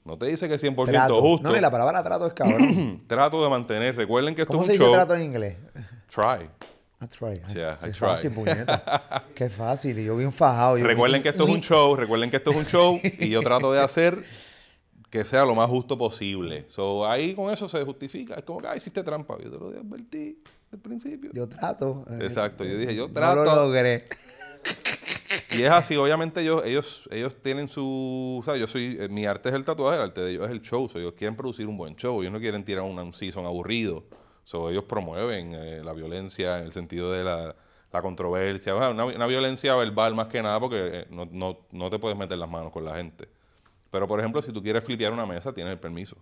No 0.05 0.17
te 0.17 0.27
dice 0.27 0.48
que 0.50 0.55
100% 0.55 0.86
Trato. 0.86 1.22
justo. 1.22 1.48
No, 1.50 1.55
ni 1.55 1.62
la 1.62 1.72
palabra 1.72 2.03
trato 2.03 2.25
es 2.27 2.33
cabrón. 2.33 3.01
Trato 3.07 3.41
de 3.43 3.50
mantener. 3.50 3.95
Recuerden 3.95 4.36
que 4.36 4.41
esto 4.41 4.51
¿Cómo 4.53 4.63
es 4.63 4.67
se 4.67 4.74
un 4.74 4.77
dice 4.79 4.86
show. 4.86 4.93
trato 4.93 5.15
en 5.15 5.24
inglés? 5.24 5.57
Try. 6.13 6.50
I 7.03 7.07
try. 7.07 7.27
Ay, 7.48 7.53
Yeah, 7.55 7.77
I 7.81 7.88
qué 7.88 7.93
fácil, 7.93 8.31
puñeta. 8.31 9.24
Qué 9.36 9.50
fácil. 9.50 10.00
Y 10.00 10.05
yo 10.05 10.15
bien 10.17 10.31
fajado. 10.31 10.77
Yo 10.77 10.86
Recuerden 10.88 11.22
que 11.22 11.29
esto 11.29 11.43
es 11.48 11.53
un 11.53 11.62
show. 11.62 11.95
Recuerden 11.95 12.29
que 12.29 12.38
esto 12.38 12.51
es 12.51 12.55
un 12.57 12.65
show. 12.65 13.00
y 13.19 13.29
yo 13.29 13.41
trato 13.41 13.72
de 13.74 13.79
hacer 13.81 14.24
que 15.10 15.24
sea 15.25 15.45
lo 15.45 15.53
más 15.55 15.69
justo 15.69 15.98
posible. 15.98 16.65
So, 16.69 17.05
ahí 17.10 17.36
con 17.36 17.51
eso 17.53 17.67
se 17.69 17.83
justifica. 17.83 18.36
Es 18.36 18.43
como 18.43 18.60
que, 18.62 18.67
ah, 18.67 18.75
hiciste 18.75 19.03
trampa. 19.03 19.38
Yo 19.43 19.51
te 19.51 19.57
lo 19.57 19.67
advertí 19.69 20.39
al 20.72 20.79
principio. 20.79 21.31
Yo 21.33 21.48
trato. 21.48 22.05
eh, 22.10 22.19
Exacto. 22.24 22.63
Yo 22.63 22.77
dije, 22.77 22.95
yo 22.95 23.07
No 23.07 23.13
trato. 23.13 23.43
lo 23.43 23.55
logré. 23.55 24.05
Y 25.57 25.63
es 25.63 25.69
así, 25.72 25.95
obviamente 25.95 26.41
ellos, 26.41 26.63
ellos, 26.65 27.03
ellos 27.12 27.36
tienen 27.41 27.67
su, 27.67 28.39
o 28.41 28.43
sea, 28.43 28.55
yo 28.55 28.65
soy, 28.67 28.98
eh, 29.00 29.07
mi 29.10 29.25
arte 29.25 29.50
es 29.50 29.55
el 29.55 29.63
tatuaje, 29.63 29.98
el 29.98 30.03
arte 30.03 30.22
de 30.22 30.31
ellos 30.31 30.45
es 30.45 30.51
el 30.51 30.62
show, 30.62 30.88
so, 30.89 31.00
ellos 31.00 31.13
quieren 31.13 31.36
producir 31.36 31.67
un 31.67 31.75
buen 31.77 31.95
show, 31.95 32.22
ellos 32.22 32.31
no 32.33 32.39
quieren 32.39 32.63
tirar 32.63 32.83
un, 32.83 32.98
un 33.00 33.13
season 33.13 33.45
aburrido, 33.45 34.03
so, 34.43 34.69
ellos 34.69 34.83
promueven 34.85 35.53
eh, 35.55 35.81
la 35.83 35.93
violencia 35.93 36.59
en 36.59 36.65
el 36.65 36.71
sentido 36.71 37.12
de 37.12 37.23
la, 37.23 37.55
la 37.91 38.01
controversia, 38.01 38.75
una, 38.75 39.05
una 39.05 39.25
violencia 39.27 39.75
verbal 39.75 40.15
más 40.15 40.27
que 40.27 40.41
nada 40.41 40.59
porque 40.59 40.89
eh, 40.93 41.05
no, 41.09 41.27
no, 41.31 41.59
no 41.71 41.89
te 41.89 42.00
puedes 42.00 42.17
meter 42.17 42.38
las 42.38 42.50
manos 42.50 42.71
con 42.71 42.83
la 42.85 42.95
gente. 42.95 43.27
Pero 43.91 44.07
por 44.07 44.19
ejemplo, 44.19 44.41
si 44.41 44.51
tú 44.51 44.62
quieres 44.63 44.83
flipear 44.83 45.13
una 45.13 45.25
mesa, 45.25 45.53
tienes 45.53 45.73
el 45.73 45.79
permiso. 45.79 46.17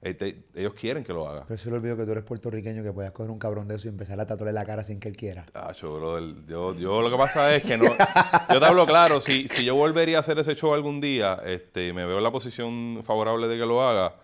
Eh, 0.00 0.12
te- 0.12 0.44
ellos 0.54 0.74
quieren 0.74 1.02
que 1.02 1.14
lo 1.14 1.26
hagas. 1.26 1.44
Pero 1.48 1.56
se 1.56 1.70
le 1.70 1.76
olvidó 1.76 1.96
que 1.96 2.04
tú 2.04 2.12
eres 2.12 2.24
puertorriqueño, 2.24 2.82
que 2.82 2.92
puedas 2.92 3.10
coger 3.12 3.30
un 3.30 3.38
cabrón 3.38 3.66
de 3.68 3.76
eso 3.76 3.86
y 3.86 3.90
empezar 3.90 4.20
a 4.20 4.26
tatuarle 4.26 4.52
la 4.52 4.64
cara 4.66 4.84
sin 4.84 5.00
que 5.00 5.08
él 5.08 5.16
quiera. 5.16 5.46
Brother, 5.82 6.34
yo, 6.46 6.74
yo 6.74 7.00
lo 7.00 7.10
que 7.10 7.16
pasa 7.16 7.54
es 7.56 7.62
que 7.62 7.78
no. 7.78 7.86
Yo 8.52 8.60
te 8.60 8.66
hablo 8.66 8.84
claro, 8.86 9.20
si, 9.20 9.48
si 9.48 9.64
yo 9.64 9.74
volvería 9.74 10.18
a 10.18 10.20
hacer 10.20 10.38
ese 10.38 10.54
show 10.54 10.74
algún 10.74 11.00
día, 11.00 11.38
este, 11.46 11.92
me 11.94 12.04
veo 12.04 12.18
en 12.18 12.22
la 12.22 12.30
posición 12.30 13.00
favorable 13.02 13.48
de 13.48 13.56
que 13.58 13.64
lo 13.66 13.82
haga, 13.82 14.14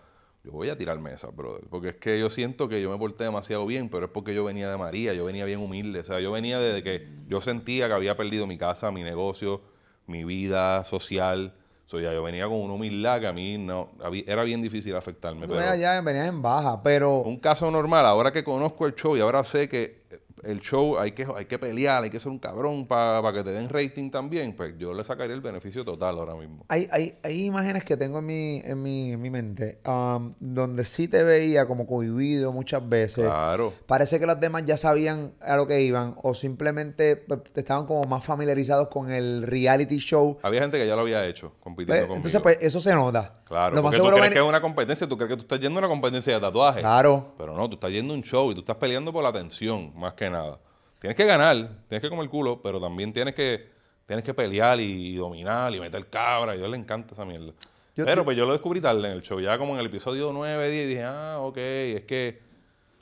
yo 0.43 0.51
voy 0.51 0.69
a 0.69 0.77
tirar 0.77 0.99
mesa, 0.99 1.27
brother. 1.27 1.63
Porque 1.69 1.89
es 1.89 1.95
que 1.95 2.19
yo 2.19 2.29
siento 2.29 2.67
que 2.67 2.81
yo 2.81 2.89
me 2.89 2.97
porté 2.97 3.23
demasiado 3.25 3.65
bien, 3.65 3.89
pero 3.89 4.05
es 4.05 4.11
porque 4.11 4.33
yo 4.33 4.43
venía 4.43 4.71
de 4.71 4.77
María, 4.77 5.13
yo 5.13 5.25
venía 5.25 5.45
bien 5.45 5.59
humilde. 5.59 5.99
O 5.99 6.03
sea, 6.03 6.19
yo 6.19 6.31
venía 6.31 6.59
desde 6.59 6.81
que 6.83 7.07
yo 7.27 7.41
sentía 7.41 7.87
que 7.87 7.93
había 7.93 8.17
perdido 8.17 8.47
mi 8.47 8.57
casa, 8.57 8.91
mi 8.91 9.03
negocio, 9.03 9.61
mi 10.07 10.23
vida 10.23 10.83
social. 10.83 11.53
So, 11.85 11.99
ya 11.99 12.13
yo 12.13 12.23
venía 12.23 12.45
con 12.45 12.55
una 12.55 12.73
humildad 12.73 13.19
que 13.19 13.27
a 13.27 13.33
mí 13.33 13.57
no, 13.57 13.89
era 14.25 14.43
bien 14.43 14.61
difícil 14.61 14.95
afectarme. 14.95 15.45
Pero 15.45 15.59
venías 15.59 16.27
en 16.27 16.41
baja, 16.41 16.81
pero 16.81 17.17
un 17.19 17.37
caso 17.37 17.69
normal, 17.69 18.05
ahora 18.05 18.31
que 18.31 18.43
conozco 18.43 18.87
el 18.87 18.95
show 18.95 19.17
y 19.17 19.19
ahora 19.19 19.43
sé 19.43 19.67
que 19.67 20.01
el 20.43 20.59
show 20.61 20.97
hay 20.99 21.11
que, 21.13 21.25
hay 21.35 21.45
que 21.45 21.59
pelear, 21.59 22.03
hay 22.03 22.09
que 22.09 22.19
ser 22.19 22.31
un 22.31 22.39
cabrón 22.39 22.87
para 22.87 23.31
que 23.33 23.43
te 23.43 23.51
den 23.51 23.69
rating 23.69 24.09
también, 24.09 24.55
pues 24.55 24.77
yo 24.77 24.93
le 24.93 25.03
sacaría 25.03 25.35
el 25.35 25.41
beneficio 25.41 25.83
total 25.85 26.17
ahora 26.17 26.35
mismo. 26.35 26.65
hay, 26.67 26.87
hay, 26.91 27.15
hay 27.23 27.45
imágenes 27.45 27.83
que 27.83 27.97
tengo 27.97 28.19
en 28.19 28.25
mi, 28.25 28.61
en 28.63 28.81
mi, 28.81 29.11
en 29.13 29.21
mi 29.21 29.29
mente 29.29 29.79
um, 29.85 30.33
donde 30.39 30.85
sí 30.85 31.07
te 31.07 31.23
veía 31.23 31.65
como 31.65 31.85
cohibido 31.87 32.51
muchas 32.51 32.87
veces. 32.87 33.25
Claro. 33.25 33.73
Parece 33.85 34.19
que 34.19 34.25
los 34.25 34.39
demás 34.39 34.63
ya 34.65 34.77
sabían 34.77 35.33
a 35.41 35.55
lo 35.57 35.67
que 35.67 35.81
iban 35.81 36.15
o 36.21 36.33
simplemente 36.33 37.15
pues, 37.17 37.41
estaban 37.55 37.85
como 37.85 38.03
más 38.05 38.23
familiarizados 38.23 38.87
con 38.89 39.11
el 39.11 39.43
reality 39.43 39.97
show. 39.97 40.37
Había 40.43 40.61
gente 40.61 40.77
que 40.77 40.87
ya 40.87 40.95
lo 40.95 41.01
había 41.01 41.25
hecho, 41.27 41.53
compitiendo 41.59 41.93
Pues, 41.93 42.01
conmigo. 42.07 42.15
entonces, 42.17 42.41
pues 42.41 42.57
eso 42.61 42.79
se 42.79 42.93
nota. 42.93 43.40
Claro, 43.51 43.75
Lo 43.75 43.83
más 43.83 43.91
porque 43.91 43.97
tú 43.97 44.07
crees 44.07 44.21
ven- 44.21 44.33
que 44.33 44.39
es 44.39 44.45
una 44.45 44.61
competencia, 44.61 45.07
tú 45.07 45.15
crees 45.17 45.29
que 45.29 45.35
tú 45.37 45.41
estás 45.43 45.59
yendo 45.59 45.77
a 45.77 45.81
una 45.81 45.87
competencia 45.87 46.33
de 46.33 46.39
tatuaje. 46.39 46.79
Claro. 46.79 47.33
Pero 47.37 47.55
no, 47.55 47.67
tú 47.69 47.75
estás 47.75 47.91
yendo 47.91 48.13
a 48.13 48.17
un 48.17 48.23
show 48.23 48.49
y 48.51 48.53
tú 48.55 48.61
estás 48.61 48.77
peleando 48.77 49.11
por 49.13 49.21
la 49.23 49.29
atención, 49.29 49.91
más 49.95 50.13
que 50.13 50.29
nada. 50.29 50.59
Tienes 50.99 51.15
que 51.17 51.25
ganar, 51.25 51.55
tienes 51.87 52.01
que 52.01 52.09
comer 52.09 52.29
culo, 52.29 52.61
pero 52.61 52.79
también 52.79 53.11
tienes 53.13 53.35
que, 53.35 53.67
tienes 54.05 54.23
que 54.23 54.33
pelear 54.33 54.79
y, 54.79 55.15
dominar 55.15 55.73
y 55.75 55.79
meter 55.79 56.07
cabra. 56.09 56.53
Y 56.53 56.57
a 56.57 56.59
Dios 56.59 56.69
le 56.71 56.77
encanta 56.77 57.13
esa 57.13 57.25
mierda. 57.25 57.53
Yo- 57.95 58.05
pero 58.05 58.23
pues 58.23 58.37
yo 58.37 58.45
lo 58.45 58.53
descubrí 58.53 58.79
tarde 58.81 58.99
en 59.07 59.13
el 59.13 59.21
show. 59.21 59.39
Ya 59.39 59.57
como 59.57 59.73
en 59.73 59.79
el 59.79 59.85
episodio 59.87 60.31
9, 60.33 60.69
10, 60.69 60.87
dije, 60.87 61.03
ah, 61.03 61.37
ok, 61.41 61.57
es 61.57 62.01
que, 62.05 62.39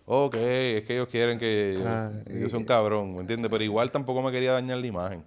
ok, 0.06 0.34
es 0.36 0.84
que 0.86 0.94
ellos 0.94 1.08
quieren 1.10 1.38
que 1.38 1.78
yo- 1.80 1.88
Ah, 1.88 2.12
yo, 2.26 2.50
sea 2.50 2.58
un 2.58 2.66
cabrón, 2.66 3.14
¿me 3.16 3.22
entiendes? 3.22 3.52
Pero 3.52 3.64
igual 3.64 3.92
tampoco 3.92 4.22
me 4.24 4.32
quería 4.32 4.54
dañar 4.54 4.78
la 4.80 4.88
imagen. 4.88 5.24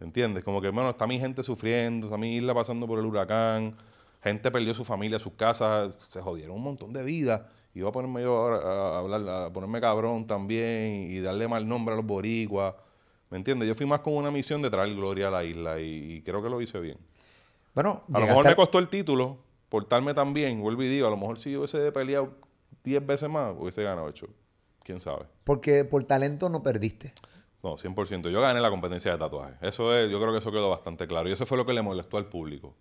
¿Entiendes? 0.00 0.44
Como 0.44 0.60
que, 0.60 0.68
bueno, 0.70 0.90
está 0.90 1.06
mi 1.08 1.18
gente 1.18 1.42
sufriendo, 1.42 2.06
está 2.06 2.16
mi 2.16 2.36
isla 2.36 2.54
pasando 2.54 2.86
por 2.86 3.00
el 3.00 3.04
huracán, 3.06 3.74
gente 4.22 4.50
perdió 4.50 4.74
su 4.74 4.84
familia, 4.84 5.18
sus 5.18 5.32
casas, 5.34 5.96
se 6.08 6.20
jodieron 6.20 6.56
un 6.56 6.62
montón 6.62 6.92
de 6.92 7.02
vidas. 7.02 7.42
Y 7.74 7.80
iba 7.80 7.90
a 7.90 7.92
ponerme 7.92 8.22
yo 8.22 8.36
ahora 8.36 8.56
a 8.58 8.98
hablar, 8.98 9.28
a 9.46 9.52
ponerme 9.52 9.80
cabrón 9.80 10.26
también 10.26 11.10
y 11.10 11.20
darle 11.20 11.46
mal 11.48 11.68
nombre 11.68 11.92
a 11.94 11.96
los 11.96 12.06
boricuas. 12.06 12.74
¿Me 13.30 13.36
entiendes? 13.36 13.68
Yo 13.68 13.74
fui 13.74 13.84
más 13.86 14.00
con 14.00 14.14
una 14.14 14.30
misión 14.30 14.62
de 14.62 14.70
traer 14.70 14.94
gloria 14.94 15.28
a 15.28 15.30
la 15.30 15.44
isla 15.44 15.78
y, 15.80 16.14
y 16.14 16.22
creo 16.22 16.42
que 16.42 16.48
lo 16.48 16.60
hice 16.62 16.80
bien. 16.80 16.96
Bueno, 17.74 18.02
A 18.12 18.20
lo 18.20 18.26
mejor 18.26 18.46
a- 18.46 18.50
me 18.50 18.56
costó 18.56 18.78
el 18.78 18.88
título 18.88 19.36
portarme 19.68 20.14
tan 20.14 20.32
bien, 20.32 20.60
vuelvo 20.62 20.82
y 20.82 20.88
digo, 20.88 21.06
a 21.06 21.10
lo 21.10 21.16
mejor 21.18 21.38
si 21.38 21.52
yo 21.52 21.58
hubiese 21.60 21.92
peleado 21.92 22.30
10 22.84 23.06
veces 23.06 23.28
más, 23.28 23.54
hubiese 23.58 23.82
ganado 23.82 24.08
el 24.08 24.14
show. 24.14 24.30
¿Quién 24.82 25.00
sabe? 25.00 25.26
porque 25.44 25.84
por 25.84 26.04
talento 26.04 26.48
no 26.48 26.62
perdiste. 26.62 27.12
No, 27.62 27.76
100%. 27.76 28.30
Yo 28.30 28.40
gané 28.40 28.60
la 28.60 28.70
competencia 28.70 29.12
de 29.12 29.18
tatuaje. 29.18 29.54
Eso 29.60 29.94
es, 29.94 30.10
yo 30.10 30.18
creo 30.20 30.32
que 30.32 30.38
eso 30.38 30.50
quedó 30.50 30.70
bastante 30.70 31.06
claro. 31.06 31.28
Y 31.28 31.32
eso 31.32 31.44
fue 31.44 31.58
lo 31.58 31.66
que 31.66 31.72
le 31.74 31.82
molestó 31.82 32.16
al 32.16 32.26
público. 32.26 32.74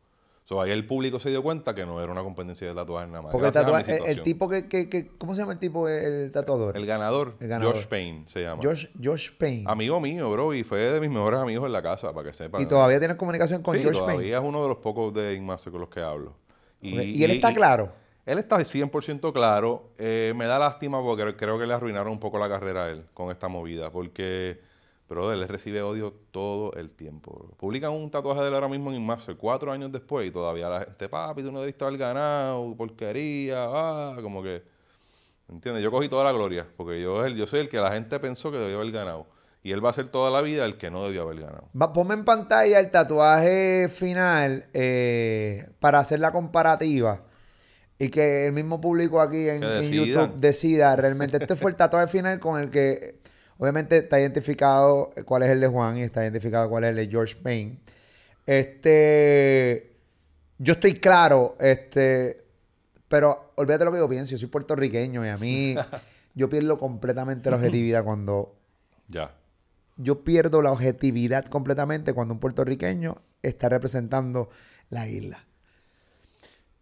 So, 0.48 0.62
ahí 0.62 0.72
el 0.72 0.86
público 0.88 1.20
se 1.20 1.30
dio 1.30 1.44
cuenta 1.44 1.76
que 1.76 1.86
no 1.86 2.02
era 2.02 2.10
una 2.10 2.24
competencia 2.24 2.66
de 2.70 2.74
tatuaje 2.74 3.08
nada 3.08 3.22
más. 3.24 3.32
Porque 3.34 3.48
el, 3.48 3.52
gracias 3.54 3.66
a 3.66 3.78
mi 3.78 3.84
tatua- 4.00 4.10
el- 4.10 4.24
tipo 4.24 4.48
que, 4.48 4.70
que, 4.70 4.88
que- 4.90 5.10
¿Cómo 5.18 5.36
se 5.36 5.42
llama 5.42 5.52
el 5.52 5.60
tipo, 5.60 5.90
el 5.90 6.32
tatuador? 6.32 6.78
El 6.78 6.86
ganador, 6.86 7.34
El 7.42 7.50
ganador. 7.50 7.76
Josh 7.76 7.88
Payne 7.88 8.24
se 8.28 8.44
llama. 8.44 8.62
Josh, 8.64 8.86
Josh 9.04 9.32
Payne. 9.38 9.66
Amigo 9.68 10.00
mío, 10.00 10.32
bro, 10.32 10.54
y 10.54 10.64
fue 10.64 10.80
de 10.80 11.02
mis 11.02 11.10
mejores 11.10 11.42
amigos 11.42 11.66
en 11.66 11.74
la 11.74 11.82
casa, 11.82 12.14
para 12.14 12.30
que 12.30 12.34
sepan. 12.34 12.62
y 12.62 12.66
todavía 12.66 12.98
tienes 12.98 13.18
comunicación 13.18 13.62
con 13.62 13.76
sí, 13.78 13.84
Josh 13.84 13.96
todavía 13.98 14.16
Payne. 14.20 14.34
es 14.36 14.40
uno 14.42 14.62
de 14.64 14.70
los 14.70 14.78
pocos 14.78 15.14
de 15.14 15.34
Inmaster 15.34 15.70
con 15.70 15.82
los 15.82 15.90
que 15.90 16.00
hablo. 16.00 16.30
Ok, 16.30 16.36
Y, 16.82 17.24
él 17.26 17.32
está 17.32 17.54
claro. 17.54 17.92
Él 18.26 18.38
está 18.38 18.56
100% 18.58 19.34
claro. 19.34 19.90
Eh, 19.98 20.32
me 20.36 20.46
da 20.46 20.60
lástima 20.60 21.02
porque 21.02 21.36
creo 21.36 21.60
que 21.60 21.66
le 21.68 21.74
arruinaron 21.74 22.14
un 22.14 22.20
poco 22.22 22.38
la 22.40 22.48
carrera 22.48 22.86
a 22.86 22.90
él 22.92 23.04
con 23.14 23.32
esta 23.32 23.50
movida. 23.50 23.90
Porque, 23.92 24.60
pero 25.08 25.32
él 25.32 25.48
recibe 25.48 25.82
odio 25.82 26.14
todo 26.32 26.74
el 26.74 26.90
tiempo. 26.90 27.50
Publican 27.58 27.92
un 27.92 28.12
tatuaje 28.12 28.42
de 28.42 28.50
él 28.50 28.54
ahora 28.54 28.68
mismo 28.68 28.92
en 28.92 28.98
Inmaster, 28.98 29.38
cuatro 29.38 29.72
años 29.72 29.92
después, 29.92 30.28
y 30.28 30.32
todavía 30.32 30.68
la 30.68 30.82
gente, 30.82 31.08
papi, 31.08 31.44
tú 31.44 31.52
no 31.52 31.62
debiste 31.62 31.84
haber 31.86 31.98
ganado, 31.98 32.76
porquería, 32.76 33.66
ah, 33.68 34.18
como 34.22 34.44
que. 34.44 34.64
¿Entiendes? 35.50 35.82
Yo 35.82 35.92
cogí 35.92 36.10
toda 36.10 36.26
la 36.26 36.34
gloria, 36.34 36.68
porque 36.76 37.02
yo, 37.02 37.26
yo 37.28 37.48
soy 37.48 37.62
el 37.62 37.70
que 37.70 37.78
la 37.78 37.94
gente 37.94 38.20
pensó 38.20 38.52
que 38.52 38.58
debió 38.58 38.82
haber 38.82 38.92
ganado. 38.92 39.28
Y 39.64 39.72
él 39.72 39.84
va 39.84 39.90
a 39.90 39.94
ser 39.94 40.10
toda 40.10 40.30
la 40.30 40.42
vida 40.42 40.66
el 40.66 40.78
que 40.78 40.92
no 40.92 41.06
debió 41.06 41.24
haber 41.24 41.40
ganado. 41.40 41.70
Va, 41.80 41.94
ponme 41.94 42.14
en 42.14 42.26
pantalla 42.26 42.80
el 42.80 42.92
tatuaje 42.92 43.90
final 43.90 44.68
eh, 44.74 45.70
para 45.80 46.00
hacer 46.00 46.20
la 46.20 46.32
comparativa 46.32 47.24
y 47.98 48.10
que 48.10 48.46
el 48.46 48.54
mismo 48.54 48.80
público 48.80 49.22
aquí 49.22 49.50
en, 49.50 49.64
en. 49.64 49.92
YouTube 49.92 50.36
decida 50.36 50.96
realmente. 50.96 51.38
Este 51.38 51.56
fue 51.56 51.72
el 51.72 51.78
tatuaje 51.78 52.08
final 52.08 52.40
con 52.40 52.62
el 52.62 52.70
que 52.70 53.20
obviamente 53.58 53.98
está 53.98 54.20
identificado 54.20 55.12
cuál 55.26 55.44
es 55.44 55.50
el 55.50 55.60
de 55.60 55.68
Juan 55.68 55.98
y 55.98 56.04
está 56.04 56.24
identificado 56.24 56.70
cuál 56.70 56.84
es 56.86 56.90
el 56.92 56.96
de 56.98 57.08
George 57.08 57.36
Payne. 57.36 57.78
Este, 58.46 59.96
yo 60.58 60.74
estoy 60.74 60.96
claro, 60.96 61.56
este, 61.60 62.44
pero 63.08 63.52
olvídate 63.56 63.86
lo 63.86 63.92
que 63.92 63.98
yo 64.00 64.10
pienso. 64.10 64.32
Yo 64.32 64.38
soy 64.38 64.48
puertorriqueño 64.50 65.26
y 65.26 65.30
a 65.30 65.38
mí 65.38 65.76
yo 66.36 66.50
pierdo 66.50 66.78
completamente 66.78 67.50
la 67.50 67.58
objetividad 67.58 68.04
cuando 68.04 68.56
Ya. 69.08 69.34
yo 69.98 70.24
pierdo 70.24 70.62
la 70.62 70.72
objetividad 70.72 71.46
completamente 71.46 72.14
cuando 72.14 72.34
un 72.34 72.40
puertorriqueño 72.40 73.22
está 73.44 73.70
representando 73.70 74.50
la 74.90 75.08
isla. 75.08 75.46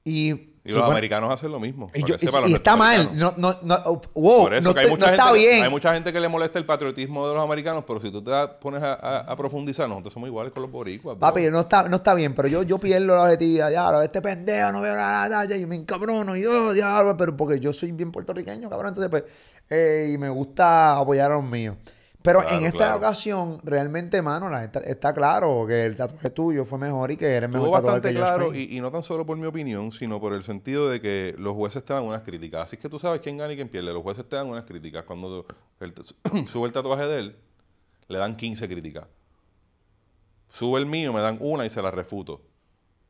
Y, 0.03 0.54
Y 0.67 0.71
los 0.71 0.83
americanos 0.89 1.31
hacen 1.31 1.51
lo 1.51 1.59
mismo. 1.59 1.91
y 1.93 2.03
yo- 2.03 2.15
está 2.15 2.75
mal. 2.75 3.11
No, 3.13 3.33
no, 3.37 3.55
no, 3.61 4.01
wow, 4.15 4.43
Por 4.45 4.53
eso 4.55 4.69
no, 4.69 4.73
que 4.73 4.79
hay 4.79 4.85
está- 4.87 4.95
mucha, 4.95 5.05
no 5.07 5.11
está 5.13 5.25
gente, 5.27 5.39
bien. 5.39 5.63
hay 5.63 5.69
mucha 5.69 5.93
gente 5.93 6.11
que 6.11 6.19
le 6.19 6.27
molesta 6.27 6.57
el 6.57 6.65
patriotismo 6.65 7.27
de 7.27 7.35
los 7.35 7.43
americanos, 7.43 7.83
pero 7.85 7.99
si 7.99 8.09
tú 8.11 8.23
te 8.23 8.31
pones 8.59 8.81
a, 8.81 8.93
a- 8.95 9.19
a 9.19 9.35
profundizar, 9.35 9.87
nosotros 9.87 10.11
somos 10.13 10.27
iguales 10.27 10.51
con 10.51 10.63
los 10.63 10.71
boricuas. 10.71 11.15
bro. 11.17 11.19
Papi, 11.19 11.49
no 11.51 11.59
está, 11.61 11.87
no 11.87 11.97
está 11.97 12.15
bien, 12.15 12.33
pero 12.33 12.47
yo, 12.47 12.63
yo 12.63 12.79
pierdo 12.79 13.15
la 13.15 13.21
objetividad. 13.23 13.69
Ya, 13.69 14.03
este 14.03 14.21
pendejo 14.21 14.71
no 14.71 14.81
veo 14.81 14.95
nada, 14.95 15.45
y 15.55 15.65
me 15.67 15.75
encabrono, 15.75 16.35
y 16.35 16.41
yo, 16.41 16.73
diablo, 16.73 17.15
pero 17.15 17.37
porque 17.37 17.59
yo 17.59 17.71
soy 17.71 17.91
bien 17.91 18.11
puertorriqueño, 18.11 18.67
cabrón. 18.67 18.89
Entonces, 18.89 19.11
pues, 19.11 19.23
eh, 19.69 20.09
y 20.13 20.17
me 20.17 20.29
gusta 20.29 20.97
apoyar 20.97 21.31
a 21.31 21.35
los 21.35 21.43
míos. 21.43 21.75
Pero 22.25 22.41
Claro, 22.41 22.57
en 22.57 22.63
esta 22.65 22.77
claro. 22.77 22.97
ocasión, 22.97 23.59
realmente, 23.63 24.21
mano, 24.21 24.49
la 24.49 24.61
gente- 24.61 24.89
está 24.89 25.13
claro 25.13 25.65
que 25.67 25.85
el 25.85 25.95
tatuaje 25.95 26.29
tuyo 26.31 26.65
fue 26.65 26.77
mejor 26.79 27.11
y 27.11 27.17
que 27.17 27.27
eres 27.27 27.49
mejor 27.49 27.67
Estuvo 27.67 27.77
tatuador 27.77 28.01
bastante 28.01 28.09
que 28.09 28.19
claro, 28.19 28.53
y, 28.55 28.75
y 28.77 28.81
no 28.81 28.91
tan 28.91 29.03
solo 29.03 29.25
por 29.25 29.37
mi 29.37 29.45
opinión, 29.45 29.91
sino 29.91 30.19
por 30.19 30.33
el 30.33 30.43
sentido 30.43 30.89
de 30.89 30.99
que 30.99 31.35
los 31.37 31.53
jueces 31.55 31.83
te 31.85 31.93
dan 31.93 32.03
unas 32.03 32.23
críticas. 32.23 32.63
Así 32.63 32.77
que 32.77 32.89
tú 32.89 32.99
sabes 32.99 33.21
quién 33.21 33.37
gana 33.37 33.53
y 33.53 33.55
quién 33.55 33.69
pierde. 33.69 33.93
Los 33.93 34.03
jueces 34.03 34.27
te 34.27 34.35
dan 34.35 34.47
unas 34.47 34.63
críticas. 34.65 35.05
Cuando 35.05 35.45
el- 35.79 35.93
sube 36.51 36.67
el 36.67 36.73
tatuaje 36.73 37.03
de 37.05 37.19
él, 37.19 37.35
le 38.07 38.17
dan 38.17 38.35
15 38.35 38.67
críticas. 38.67 39.05
Sube 40.49 40.79
el 40.79 40.85
mío, 40.85 41.11
me 41.13 41.21
dan 41.21 41.37
una 41.41 41.65
y 41.65 41.69
se 41.69 41.81
la 41.81 41.91
refuto. 41.91 42.41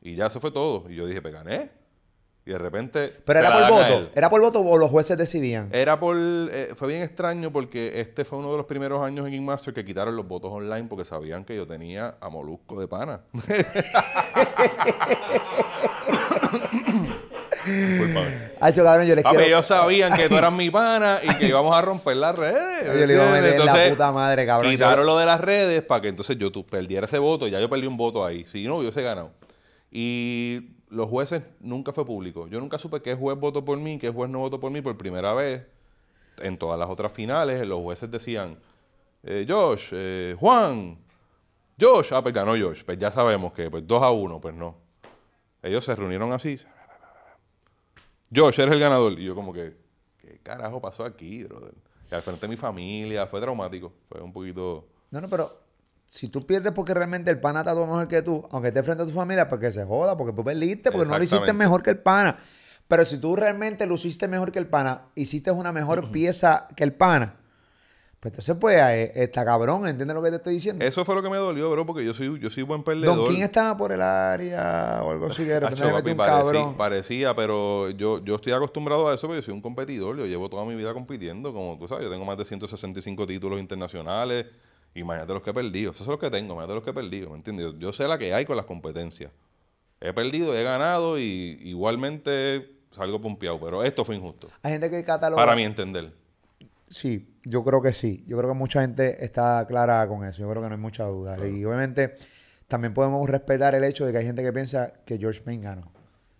Y 0.00 0.14
ya 0.14 0.26
eso 0.26 0.40
fue 0.40 0.50
todo. 0.50 0.90
Y 0.90 0.94
yo 0.94 1.06
dije, 1.06 1.22
pues 1.22 1.32
gané. 1.34 1.70
Y 2.48 2.52
de 2.52 2.58
repente. 2.58 3.12
Pero 3.24 3.40
era 3.40 3.50
por 3.68 3.70
voto. 3.70 4.10
Era 4.14 4.30
por 4.30 4.40
voto 4.40 4.60
o 4.60 4.78
los 4.78 4.88
jueces 4.88 5.18
decidían. 5.18 5.68
Era 5.72 5.98
por. 5.98 6.16
eh, 6.16 6.74
fue 6.76 6.86
bien 6.88 7.02
extraño 7.02 7.50
porque 7.52 8.00
este 8.00 8.24
fue 8.24 8.38
uno 8.38 8.52
de 8.52 8.56
los 8.58 8.66
primeros 8.66 9.02
años 9.04 9.26
en 9.26 9.34
Inmaster 9.34 9.74
que 9.74 9.84
quitaron 9.84 10.14
los 10.14 10.28
votos 10.28 10.52
online 10.52 10.84
porque 10.88 11.04
sabían 11.04 11.44
que 11.44 11.56
yo 11.56 11.66
tenía 11.66 12.14
a 12.20 12.28
Molusco 12.28 12.78
de 12.80 12.86
pana. 12.86 13.20
Hacho, 18.60 18.84
cabrón, 18.84 19.06
yo 19.06 19.14
les 19.14 19.24
Papi, 19.24 19.36
quiero. 19.36 19.48
ellos 19.48 19.66
sabían 19.66 20.12
que 20.16 20.28
tú 20.28 20.36
eras 20.36 20.52
mi 20.52 20.70
pana 20.70 21.18
y 21.22 21.34
que 21.34 21.48
íbamos 21.48 21.76
a 21.76 21.82
romper 21.82 22.16
las 22.16 22.36
redes. 22.36 22.86
Yo 23.00 23.06
le 23.06 23.14
iba 23.14 23.28
a 23.28 23.32
meter 23.32 23.60
la 23.64 23.88
puta 23.90 24.12
madre, 24.12 24.46
cabrón. 24.46 24.70
Quitaron 24.70 25.04
Yo- 25.04 25.12
lo 25.12 25.18
de 25.18 25.26
las 25.26 25.40
redes 25.40 25.82
para 25.82 26.00
que 26.00 26.08
entonces 26.08 26.38
yo 26.38 26.50
tu- 26.52 26.64
perdiera 26.64 27.06
ese 27.06 27.18
voto. 27.18 27.48
Ya 27.48 27.60
yo 27.60 27.68
perdí 27.68 27.86
un 27.86 27.96
voto 27.96 28.24
ahí. 28.24 28.44
Si 28.46 28.62
no, 28.64 28.74
yo 28.76 28.80
hubiese 28.80 29.02
ganado. 29.02 29.32
Y 29.90 30.75
los 30.88 31.08
jueces 31.08 31.42
nunca 31.60 31.92
fue 31.92 32.04
público. 32.04 32.46
Yo 32.48 32.60
nunca 32.60 32.78
supe 32.78 33.02
qué 33.02 33.14
juez 33.14 33.38
votó 33.38 33.64
por 33.64 33.78
mí, 33.78 33.98
qué 33.98 34.10
juez 34.10 34.30
no 34.30 34.40
votó 34.40 34.60
por 34.60 34.70
mí 34.70 34.80
por 34.80 34.96
primera 34.96 35.32
vez. 35.34 35.66
En 36.38 36.58
todas 36.58 36.78
las 36.78 36.88
otras 36.88 37.12
finales, 37.12 37.66
los 37.66 37.80
jueces 37.80 38.10
decían, 38.10 38.58
eh, 39.22 39.46
Josh, 39.48 39.88
eh, 39.92 40.36
Juan, 40.38 40.98
Josh, 41.80 42.12
ah, 42.12 42.22
pues 42.22 42.34
ganó 42.34 42.52
Josh. 42.52 42.84
Pues 42.84 42.98
ya 42.98 43.10
sabemos 43.10 43.52
que, 43.52 43.70
pues 43.70 43.86
2 43.86 44.02
a 44.02 44.10
1, 44.10 44.40
pues 44.40 44.54
no. 44.54 44.76
Ellos 45.62 45.84
se 45.84 45.94
reunieron 45.94 46.32
así. 46.32 46.60
Josh, 48.34 48.60
eres 48.60 48.74
el 48.74 48.80
ganador. 48.80 49.18
Y 49.18 49.24
yo 49.24 49.34
como 49.34 49.52
que, 49.52 49.76
¿qué 50.18 50.38
carajo 50.42 50.80
pasó 50.80 51.04
aquí, 51.04 51.44
brother? 51.44 51.74
Y 52.10 52.14
al 52.14 52.22
frente 52.22 52.42
de 52.42 52.48
mi 52.48 52.56
familia, 52.56 53.26
fue 53.26 53.40
traumático. 53.40 53.92
Fue 54.08 54.20
un 54.20 54.32
poquito... 54.32 54.86
No, 55.10 55.20
no, 55.20 55.28
pero 55.28 55.65
si 56.08 56.28
tú 56.28 56.40
pierdes 56.40 56.72
porque 56.72 56.94
realmente 56.94 57.30
el 57.30 57.40
pana 57.40 57.60
está 57.60 57.72
todo 57.72 57.86
mejor 57.86 58.08
que 58.08 58.22
tú, 58.22 58.46
aunque 58.50 58.68
esté 58.68 58.82
frente 58.82 59.02
a 59.02 59.06
tu 59.06 59.12
familia, 59.12 59.48
porque 59.48 59.70
se 59.70 59.84
joda, 59.84 60.16
porque 60.16 60.32
tú 60.32 60.44
perdiste, 60.44 60.90
porque 60.90 61.08
no 61.10 61.18
lo 61.18 61.24
hiciste 61.24 61.52
mejor 61.52 61.82
que 61.82 61.90
el 61.90 61.98
pana. 61.98 62.36
Pero 62.88 63.04
si 63.04 63.18
tú 63.18 63.34
realmente 63.34 63.86
lo 63.86 63.96
hiciste 63.96 64.28
mejor 64.28 64.52
que 64.52 64.58
el 64.58 64.68
pana, 64.68 65.08
hiciste 65.14 65.50
una 65.50 65.72
mejor 65.72 66.10
pieza 66.10 66.68
que 66.76 66.84
el 66.84 66.92
pana, 66.92 67.34
pues 68.20 68.32
entonces 68.32 68.56
pues 68.58 68.78
eh, 68.78 69.12
está 69.14 69.44
cabrón, 69.44 69.86
¿entiendes 69.86 70.14
lo 70.14 70.22
que 70.22 70.30
te 70.30 70.36
estoy 70.36 70.54
diciendo? 70.54 70.84
Eso 70.84 71.04
fue 71.04 71.14
lo 71.14 71.22
que 71.22 71.28
me 71.28 71.36
dolió, 71.36 71.70
bro, 71.70 71.84
porque 71.84 72.04
yo 72.04 72.14
soy, 72.14 72.40
yo 72.40 72.48
soy 72.48 72.62
buen 72.62 72.82
perdedor. 72.82 73.16
Don 73.16 73.28
King 73.28 73.42
estaba 73.42 73.76
por 73.76 73.92
el 73.92 74.00
área 74.00 75.00
o 75.02 75.10
algo 75.10 75.26
así, 75.26 75.44
que 75.44 75.54
Acho, 75.64 75.90
papi, 75.90 76.10
un 76.12 76.16
parecía, 76.16 76.26
cabrón. 76.26 76.76
parecía, 76.76 77.34
pero 77.36 77.90
yo, 77.90 78.24
yo 78.24 78.36
estoy 78.36 78.52
acostumbrado 78.52 79.08
a 79.08 79.14
eso 79.14 79.26
porque 79.26 79.42
yo 79.42 79.44
soy 79.44 79.54
un 79.54 79.60
competidor. 79.60 80.16
Yo 80.16 80.26
llevo 80.26 80.48
toda 80.48 80.64
mi 80.64 80.74
vida 80.74 80.94
compitiendo, 80.94 81.52
como 81.52 81.76
tú 81.78 81.86
sabes. 81.86 82.04
Yo 82.04 82.10
tengo 82.10 82.24
más 82.24 82.38
de 82.38 82.44
165 82.44 83.26
títulos 83.26 83.60
internacionales. 83.60 84.46
Imagínate 85.00 85.32
los 85.32 85.42
que 85.42 85.50
he 85.50 85.54
perdido. 85.54 85.92
Esos 85.92 86.04
son 86.04 86.12
los 86.12 86.20
que 86.20 86.30
tengo, 86.30 86.54
imagínate 86.54 86.74
los 86.74 86.84
que 86.84 86.90
he 86.90 86.94
perdido, 86.94 87.30
¿me 87.30 87.36
entiendes? 87.36 87.66
Yo, 87.66 87.78
yo 87.78 87.92
sé 87.92 88.08
la 88.08 88.18
que 88.18 88.32
hay 88.32 88.44
con 88.44 88.56
las 88.56 88.66
competencias. 88.66 89.30
He 90.00 90.12
perdido, 90.12 90.54
he 90.54 90.62
ganado 90.62 91.18
y 91.18 91.58
igualmente 91.62 92.76
salgo 92.90 93.20
pompeado. 93.20 93.58
Pero 93.60 93.84
esto 93.84 94.04
fue 94.04 94.16
injusto, 94.16 94.48
Hay 94.62 94.72
gente 94.72 94.90
que 94.90 95.04
cataloga... 95.04 95.42
para 95.42 95.56
mi 95.56 95.64
entender. 95.64 96.12
Sí, 96.88 97.34
yo 97.44 97.64
creo 97.64 97.82
que 97.82 97.92
sí. 97.92 98.24
Yo 98.26 98.36
creo 98.38 98.50
que 98.50 98.56
mucha 98.56 98.80
gente 98.80 99.24
está 99.24 99.66
clara 99.66 100.06
con 100.06 100.24
eso. 100.24 100.40
Yo 100.40 100.50
creo 100.50 100.62
que 100.62 100.68
no 100.68 100.74
hay 100.74 100.80
mucha 100.80 101.04
duda. 101.04 101.36
Y 101.46 101.64
obviamente 101.64 102.16
también 102.68 102.94
podemos 102.94 103.28
respetar 103.28 103.74
el 103.74 103.84
hecho 103.84 104.06
de 104.06 104.12
que 104.12 104.18
hay 104.18 104.24
gente 104.24 104.42
que 104.42 104.52
piensa 104.52 104.92
que 105.04 105.18
George 105.18 105.40
Payne 105.40 105.62
ganó. 105.62 105.92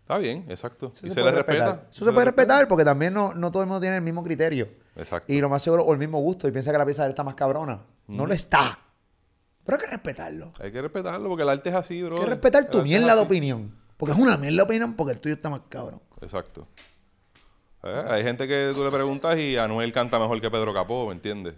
Está 0.02 0.18
bien, 0.18 0.44
exacto. 0.48 0.90
Eso 0.92 1.06
y 1.06 1.10
se 1.10 1.20
le 1.20 1.32
respeta. 1.32 1.86
Eso 1.90 2.04
se 2.04 2.12
puede 2.12 2.26
respetar 2.26 2.68
porque 2.68 2.84
también 2.84 3.12
no, 3.12 3.34
no 3.34 3.50
todo 3.50 3.62
el 3.62 3.68
mundo 3.68 3.80
tiene 3.80 3.96
el 3.96 4.02
mismo 4.02 4.22
criterio. 4.22 4.68
Exacto. 4.96 5.32
Y 5.32 5.40
lo 5.40 5.48
más 5.48 5.62
seguro, 5.62 5.82
o 5.84 5.92
el 5.92 5.98
mismo 5.98 6.18
gusto, 6.20 6.48
y 6.48 6.50
piensa 6.52 6.72
que 6.72 6.78
la 6.78 6.84
pieza 6.86 7.02
de 7.02 7.06
él 7.08 7.10
está 7.12 7.22
más 7.22 7.34
cabrona. 7.34 7.80
No 8.08 8.26
lo 8.26 8.32
está. 8.34 8.78
Pero 9.64 9.78
hay 9.78 9.84
que 9.84 9.90
respetarlo. 9.90 10.52
Hay 10.60 10.72
que 10.72 10.80
respetarlo 10.80 11.28
porque 11.28 11.42
el 11.42 11.48
arte 11.48 11.68
es 11.70 11.74
así, 11.74 12.02
bro. 12.02 12.16
Hay 12.16 12.22
que 12.24 12.30
respetar 12.30 12.70
tu 12.70 12.82
mierda 12.82 13.14
de 13.14 13.20
opinión. 13.20 13.74
Porque 13.96 14.12
es 14.12 14.18
una 14.18 14.36
mierda 14.36 14.56
de 14.58 14.62
opinión 14.62 14.94
porque 14.94 15.12
el 15.14 15.20
tuyo 15.20 15.34
está 15.34 15.50
más 15.50 15.62
cabrón. 15.68 16.00
Exacto. 16.20 16.66
Eh, 17.82 18.04
Hay 18.08 18.22
gente 18.22 18.46
que 18.48 18.70
tú 18.74 18.84
le 18.84 18.90
preguntas 18.90 19.36
y 19.38 19.56
Anuel 19.56 19.92
canta 19.92 20.18
mejor 20.18 20.40
que 20.40 20.50
Pedro 20.50 20.72
Capó, 20.72 21.06
¿me 21.06 21.12
entiendes? 21.12 21.54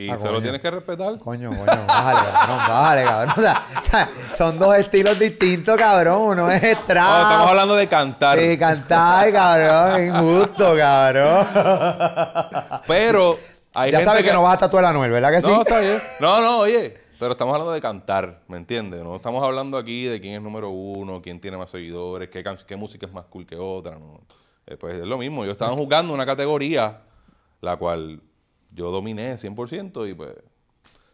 Y 0.00 0.08
Ah, 0.08 0.18
se 0.18 0.30
lo 0.30 0.40
tienes 0.40 0.62
que 0.62 0.70
respetar. 0.70 1.18
Coño, 1.18 1.50
coño, 1.50 1.86
bájale, 1.86 2.30
cabrón, 2.32 2.58
bájale, 2.58 3.04
cabrón. 3.04 3.34
O 3.36 3.40
sea, 3.42 4.08
son 4.34 4.58
dos 4.58 4.74
estilos 4.76 5.18
distintos, 5.18 5.76
cabrón. 5.76 6.22
Uno 6.22 6.50
es 6.50 6.62
trap. 6.86 7.22
estamos 7.22 7.48
hablando 7.48 7.76
de 7.76 7.86
cantar. 7.86 8.38
Sí, 8.38 8.56
cantar, 8.56 9.30
cabrón. 9.30 10.06
Injusto, 10.06 10.74
cabrón. 10.74 11.46
Pero 12.86 13.38
hay 13.74 13.92
ya 13.92 13.98
gente 13.98 14.10
sabes 14.10 14.24
que... 14.24 14.32
no 14.32 14.42
vas 14.42 14.54
a 14.54 14.58
tatuar 14.60 14.86
a 14.86 14.88
Anuel, 14.88 15.10
¿verdad 15.10 15.32
que 15.32 15.42
sí? 15.42 15.48
No, 15.48 15.60
está 15.60 15.80
bien. 15.80 16.02
No, 16.18 16.40
no, 16.40 16.58
oye. 16.60 16.98
Pero 17.18 17.32
estamos 17.32 17.52
hablando 17.52 17.72
de 17.74 17.82
cantar, 17.82 18.40
¿me 18.48 18.56
entiendes? 18.56 19.02
No 19.02 19.16
estamos 19.16 19.44
hablando 19.44 19.76
aquí 19.76 20.04
de 20.04 20.18
quién 20.18 20.32
es 20.36 20.40
número 20.40 20.70
uno, 20.70 21.20
quién 21.20 21.38
tiene 21.38 21.58
más 21.58 21.68
seguidores, 21.68 22.30
qué, 22.30 22.42
qué 22.66 22.76
música 22.76 23.04
es 23.04 23.12
más 23.12 23.26
cool 23.26 23.44
que 23.46 23.56
otra. 23.56 23.98
No. 23.98 24.22
Eh, 24.66 24.78
pues 24.78 24.94
es 24.94 25.04
lo 25.04 25.18
mismo. 25.18 25.44
Yo 25.44 25.52
estaba 25.52 25.74
jugando 25.74 26.14
una 26.14 26.24
categoría 26.24 27.02
la 27.60 27.76
cual 27.76 28.22
yo 28.72 28.90
dominé 28.90 29.34
100% 29.34 30.08
y 30.10 30.14
pues... 30.14 30.32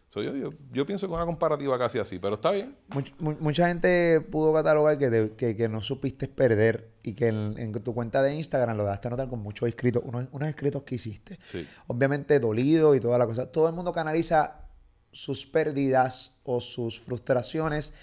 soy 0.09 0.25
yo, 0.25 0.35
yo, 0.35 0.49
yo 0.71 0.85
pienso 0.85 1.07
que 1.07 1.13
una 1.13 1.25
comparativa 1.25 1.77
casi 1.77 1.99
así, 1.99 2.19
pero 2.19 2.35
está 2.35 2.51
bien. 2.51 2.75
Much- 2.89 3.13
mu- 3.19 3.35
mucha 3.39 3.67
gente 3.67 4.21
pudo 4.21 4.53
catalogar 4.53 4.97
que, 4.97 5.09
te- 5.09 5.31
que, 5.35 5.55
que 5.55 5.67
no 5.69 5.81
supiste 5.81 6.27
perder 6.27 6.91
y 7.03 7.13
que 7.13 7.27
en, 7.27 7.55
en 7.57 7.71
tu 7.73 7.93
cuenta 7.93 8.21
de 8.23 8.33
Instagram 8.35 8.77
lo 8.77 8.83
daste 8.83 9.07
a 9.07 9.11
notar 9.11 9.27
con 9.29 9.39
muchos 9.39 9.67
escritos, 9.69 10.03
unos, 10.05 10.27
unos 10.31 10.47
escritos 10.49 10.83
que 10.83 10.95
hiciste. 10.95 11.39
Sí. 11.43 11.67
Obviamente 11.87 12.39
dolido 12.39 12.95
y 12.95 12.99
toda 12.99 13.17
la 13.17 13.25
cosa. 13.25 13.51
Todo 13.51 13.67
el 13.67 13.73
mundo 13.75 13.91
canaliza 13.93 14.61
sus 15.11 15.45
pérdidas 15.45 16.33
o 16.43 16.61
sus 16.61 16.99
frustraciones 16.99 17.93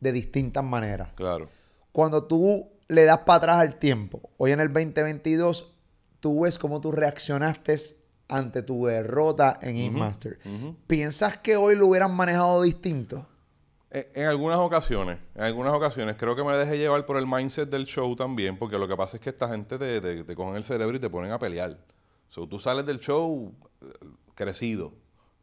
de 0.00 0.12
distintas 0.12 0.64
maneras. 0.64 1.10
Claro. 1.14 1.48
Cuando 1.92 2.24
tú 2.24 2.68
le 2.88 3.04
das 3.04 3.18
para 3.18 3.36
atrás 3.36 3.56
al 3.58 3.76
tiempo, 3.78 4.30
hoy 4.38 4.50
en 4.52 4.60
el 4.60 4.72
2022, 4.72 5.72
tú 6.20 6.40
ves 6.42 6.58
cómo 6.58 6.80
tú 6.80 6.90
reaccionaste 6.92 7.78
ante 8.28 8.62
tu 8.62 8.86
derrota 8.86 9.58
en 9.60 9.76
Ink 9.76 9.92
Master. 9.92 10.38
¿Piensas 10.86 11.38
que 11.38 11.56
hoy 11.56 11.76
lo 11.76 11.86
hubieran 11.88 12.14
manejado 12.14 12.62
distinto? 12.62 13.26
En, 13.90 14.06
en 14.14 14.26
algunas 14.26 14.58
ocasiones, 14.58 15.18
en 15.34 15.42
algunas 15.42 15.72
ocasiones, 15.74 16.16
creo 16.18 16.34
que 16.34 16.42
me 16.42 16.56
dejé 16.56 16.78
llevar 16.78 17.06
por 17.06 17.16
el 17.16 17.26
mindset 17.26 17.70
del 17.70 17.86
show 17.86 18.16
también, 18.16 18.58
porque 18.58 18.78
lo 18.78 18.88
que 18.88 18.96
pasa 18.96 19.16
es 19.18 19.22
que 19.22 19.30
esta 19.30 19.48
gente 19.48 19.78
te, 19.78 20.00
te, 20.00 20.24
te 20.24 20.34
cogen 20.34 20.56
el 20.56 20.64
cerebro 20.64 20.96
y 20.96 21.00
te 21.00 21.10
ponen 21.10 21.32
a 21.32 21.38
pelear. 21.38 21.78
So, 22.28 22.48
tú 22.48 22.58
sales 22.58 22.84
del 22.86 22.98
show 22.98 23.54
eh, 23.80 23.86
crecido, 24.34 24.92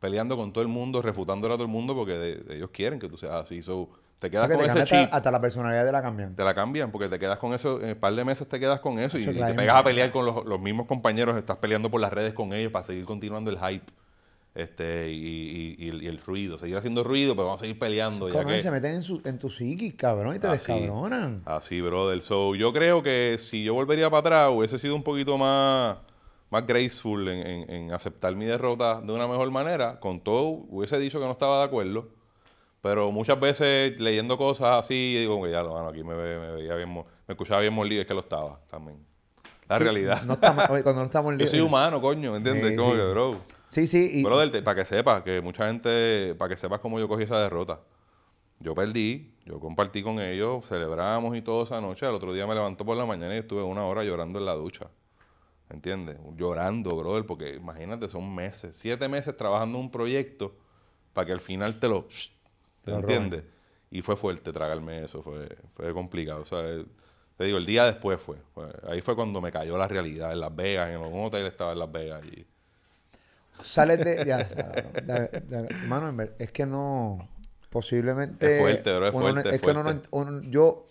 peleando 0.01 0.35
con 0.35 0.51
todo 0.51 0.63
el 0.63 0.67
mundo, 0.67 1.01
refutándole 1.01 1.53
a 1.53 1.57
todo 1.57 1.65
el 1.65 1.71
mundo, 1.71 1.95
porque 1.95 2.13
de- 2.17 2.35
de 2.37 2.55
ellos 2.57 2.71
quieren 2.73 2.99
que 2.99 3.07
tú 3.07 3.15
seas 3.15 3.33
así. 3.35 3.61
So, 3.61 3.87
te 4.19 4.27
O 4.27 4.29
quedas 4.31 4.47
sea, 4.47 4.57
que 4.57 4.63
con 4.65 4.73
te 4.73 4.79
ese 4.79 4.87
chip, 4.89 4.97
hasta, 5.05 5.15
hasta 5.17 5.31
la 5.31 5.39
personalidad 5.39 5.85
de 5.85 5.91
la 5.91 6.01
cambian. 6.01 6.35
te 6.35 6.43
la 6.43 6.53
cambian, 6.53 6.91
porque 6.91 7.07
te 7.07 7.17
quedas 7.19 7.37
con 7.37 7.53
eso, 7.53 7.79
en 7.81 7.89
un 7.89 7.95
par 7.95 8.13
de 8.13 8.25
meses 8.25 8.47
te 8.49 8.59
quedas 8.59 8.79
con 8.79 8.99
eso 8.99 9.17
y, 9.17 9.21
Eso 9.21 9.31
te 9.31 9.53
pegas 9.53 9.75
a 9.77 9.83
pelear 9.83 10.11
con 10.11 10.25
los, 10.25 10.43
los 10.45 10.59
mismos 10.59 10.87
compañeros, 10.87 11.37
estás 11.37 11.57
peleando 11.57 11.89
por 11.91 12.01
las 12.01 12.11
redes 12.11 12.33
con 12.33 12.51
ellos 12.53 12.71
para 12.71 12.83
seguir 12.83 13.05
continuando 13.05 13.49
el 13.51 13.57
hype. 13.59 13.85
Este, 14.53 15.09
y, 15.09 15.75
y- 15.79 15.85
y 15.85 15.89
el, 15.89 16.03
y 16.03 16.07
el 16.07 16.17
ruido, 16.17 16.57
seguir 16.57 16.75
haciendo 16.75 17.05
ruido, 17.05 17.35
pero 17.35 17.45
vamos 17.45 17.61
a 17.61 17.63
seguir 17.63 17.79
peleando. 17.79 18.27
ya 18.27 18.43
que- 18.43 18.59
se 18.59 18.69
meten 18.69 18.95
en, 18.95 19.03
su, 19.03 19.21
en 19.23 19.39
tu 19.39 19.49
psiquis, 19.49 19.93
cabrón, 19.93 20.35
y 20.35 20.39
te 20.39 20.47
Así. 20.47 20.73
descabronan. 20.73 21.41
Así, 21.45 21.79
brother. 21.79 22.21
So, 22.21 22.53
yo 22.55 22.73
creo 22.73 23.01
que 23.01 23.37
si 23.39 23.63
yo 23.63 23.73
volvería 23.75 24.09
para 24.09 24.19
atrás, 24.19 24.49
hubiese 24.53 24.77
sido 24.77 24.93
un 24.95 25.03
poquito 25.03 25.37
más, 25.37 25.97
más 26.51 26.65
graceful 26.65 27.27
en, 27.27 27.47
en- 27.47 27.69
en 27.71 27.91
aceptar 27.93 28.35
mi 28.35 28.45
derrota 28.45 29.01
de 29.01 29.11
una 29.11 29.27
mejor 29.27 29.49
manera. 29.49 29.99
Con 29.99 30.19
todo, 30.21 30.43
hubiese 30.69 30.99
dicho 30.99 31.19
que 31.19 31.25
no 31.25 31.31
estaba 31.31 31.59
de 31.59 31.63
acuerdo. 31.65 32.09
Pero 32.81 33.11
muchas 33.11 33.39
veces 33.39 33.99
leyendo 33.99 34.37
cosas 34.37 34.79
así, 34.85 35.15
digo, 35.17 35.41
que 35.43 35.51
ya 35.51 35.61
lo 35.63 35.73
mano, 35.73 35.89
aquí 35.89 36.03
me, 36.03 36.13
ve- 36.15 36.39
me 36.39 36.51
veía 36.51 36.75
bien, 36.75 36.93
me 36.93 37.03
escuchaba 37.29 37.61
bien 37.61 37.73
molido, 37.73 38.01
es 38.01 38.07
que 38.07 38.13
lo 38.13 38.21
estaba 38.21 38.59
también. 38.69 38.97
La 39.69 39.77
Sí, 39.77 39.83
realidad. 39.83 40.23
No 40.23 40.37
cuando 40.39 40.95
no 40.95 41.03
estamos 41.03 41.37
yo 41.37 41.47
soy 41.47 41.59
humano, 41.61 42.01
coño, 42.01 42.31
¿me 42.31 42.37
entiendes? 42.37 42.71
Sí, 42.71 42.75
Como 42.75 42.91
sí, 42.91 42.97
que, 42.97 43.05
bro. 43.05 43.35
Sí, 43.69 43.87
sí. 43.87 44.09
Y, 44.19 44.23
Brother, 44.23 44.63
para 44.63 44.75
que 44.75 44.85
sepas, 44.85 45.21
que 45.23 45.39
mucha 45.41 45.67
gente, 45.67 46.35
para 46.37 46.49
que 46.49 46.57
sepas 46.57 46.79
cómo 46.81 46.99
yo 46.99 47.07
cogí 47.07 47.23
esa 47.23 47.39
derrota. 47.41 47.79
Yo 48.59 48.75
perdí, 48.75 49.33
yo 49.45 49.59
compartí 49.59 50.03
con 50.03 50.19
ellos, 50.19 50.65
celebramos 50.67 51.37
y 51.37 51.41
todo 51.41 51.63
esa 51.63 51.79
noche. 51.79 52.05
Al 52.05 52.15
otro 52.15 52.33
día 52.33 52.45
me 52.45 52.53
levantó 52.53 52.83
por 52.83 52.97
la 52.97 53.05
mañana 53.05 53.33
y 53.35 53.39
estuve 53.39 53.63
una 53.63 53.85
hora 53.85 54.03
llorando 54.03 54.39
en 54.39 54.45
la 54.45 54.53
ducha. 54.53 54.87
¿Entiendes? 55.71 56.17
Llorando, 56.35 56.95
brother, 56.97 57.25
porque 57.25 57.55
imagínate, 57.55 58.09
son 58.09 58.33
meses, 58.35 58.75
siete 58.75 59.07
meses 59.09 59.35
trabajando 59.37 59.77
un 59.79 59.91
proyecto 59.91 60.55
para 61.13 61.25
que 61.27 61.33
al 61.33 61.41
final 61.41 61.79
te 61.79 61.87
lo... 61.89 62.07
Te 62.83 62.91
lo 62.91 62.97
¿Entiendes? 62.99 63.43
Y 63.91 64.01
fue 64.01 64.15
fuerte 64.17 64.53
tragarme 64.53 65.03
eso, 65.03 65.21
fue, 65.23 65.49
fue 65.75 65.93
complicado. 65.93 66.41
O 66.41 66.45
sea, 66.45 66.61
eh, 66.63 66.85
te 67.37 67.45
digo, 67.45 67.57
el 67.57 67.65
día 67.65 67.85
después 67.85 68.21
fue, 68.21 68.37
fue- 68.53 68.71
Ahí 68.87 69.01
fue 69.01 69.15
cuando 69.15 69.41
me 69.41 69.51
cayó 69.51 69.77
la 69.77 69.87
realidad, 69.87 70.31
en 70.31 70.39
Las 70.41 70.55
Vegas, 70.55 70.89
en 70.91 70.97
un 70.99 71.25
hotel 71.25 71.45
estaba 71.47 71.73
en 71.73 71.79
Las 71.79 71.91
Vegas 71.91 72.23
y... 72.25 72.45
sales 73.61 73.99
de. 74.03 74.25
Ya. 74.25 74.39
Ya, 75.07 75.29
ya, 75.49 76.11
ver- 76.11 76.35
es 76.39 76.51
que 76.51 76.65
no. 76.65 77.27
Posiblemente. 77.69 78.45
Es 78.45 78.59
fuerte, 78.61 78.93
bro, 78.95 79.07
es 79.07 79.13
uno 79.13 79.21
fuerte, 79.23 79.49
es 79.49 79.55
es 79.55 79.61
que 79.61 79.69
uno 79.69 79.83
fuerte. 79.83 80.07
uno- 80.11 80.41
yo. 80.43 80.87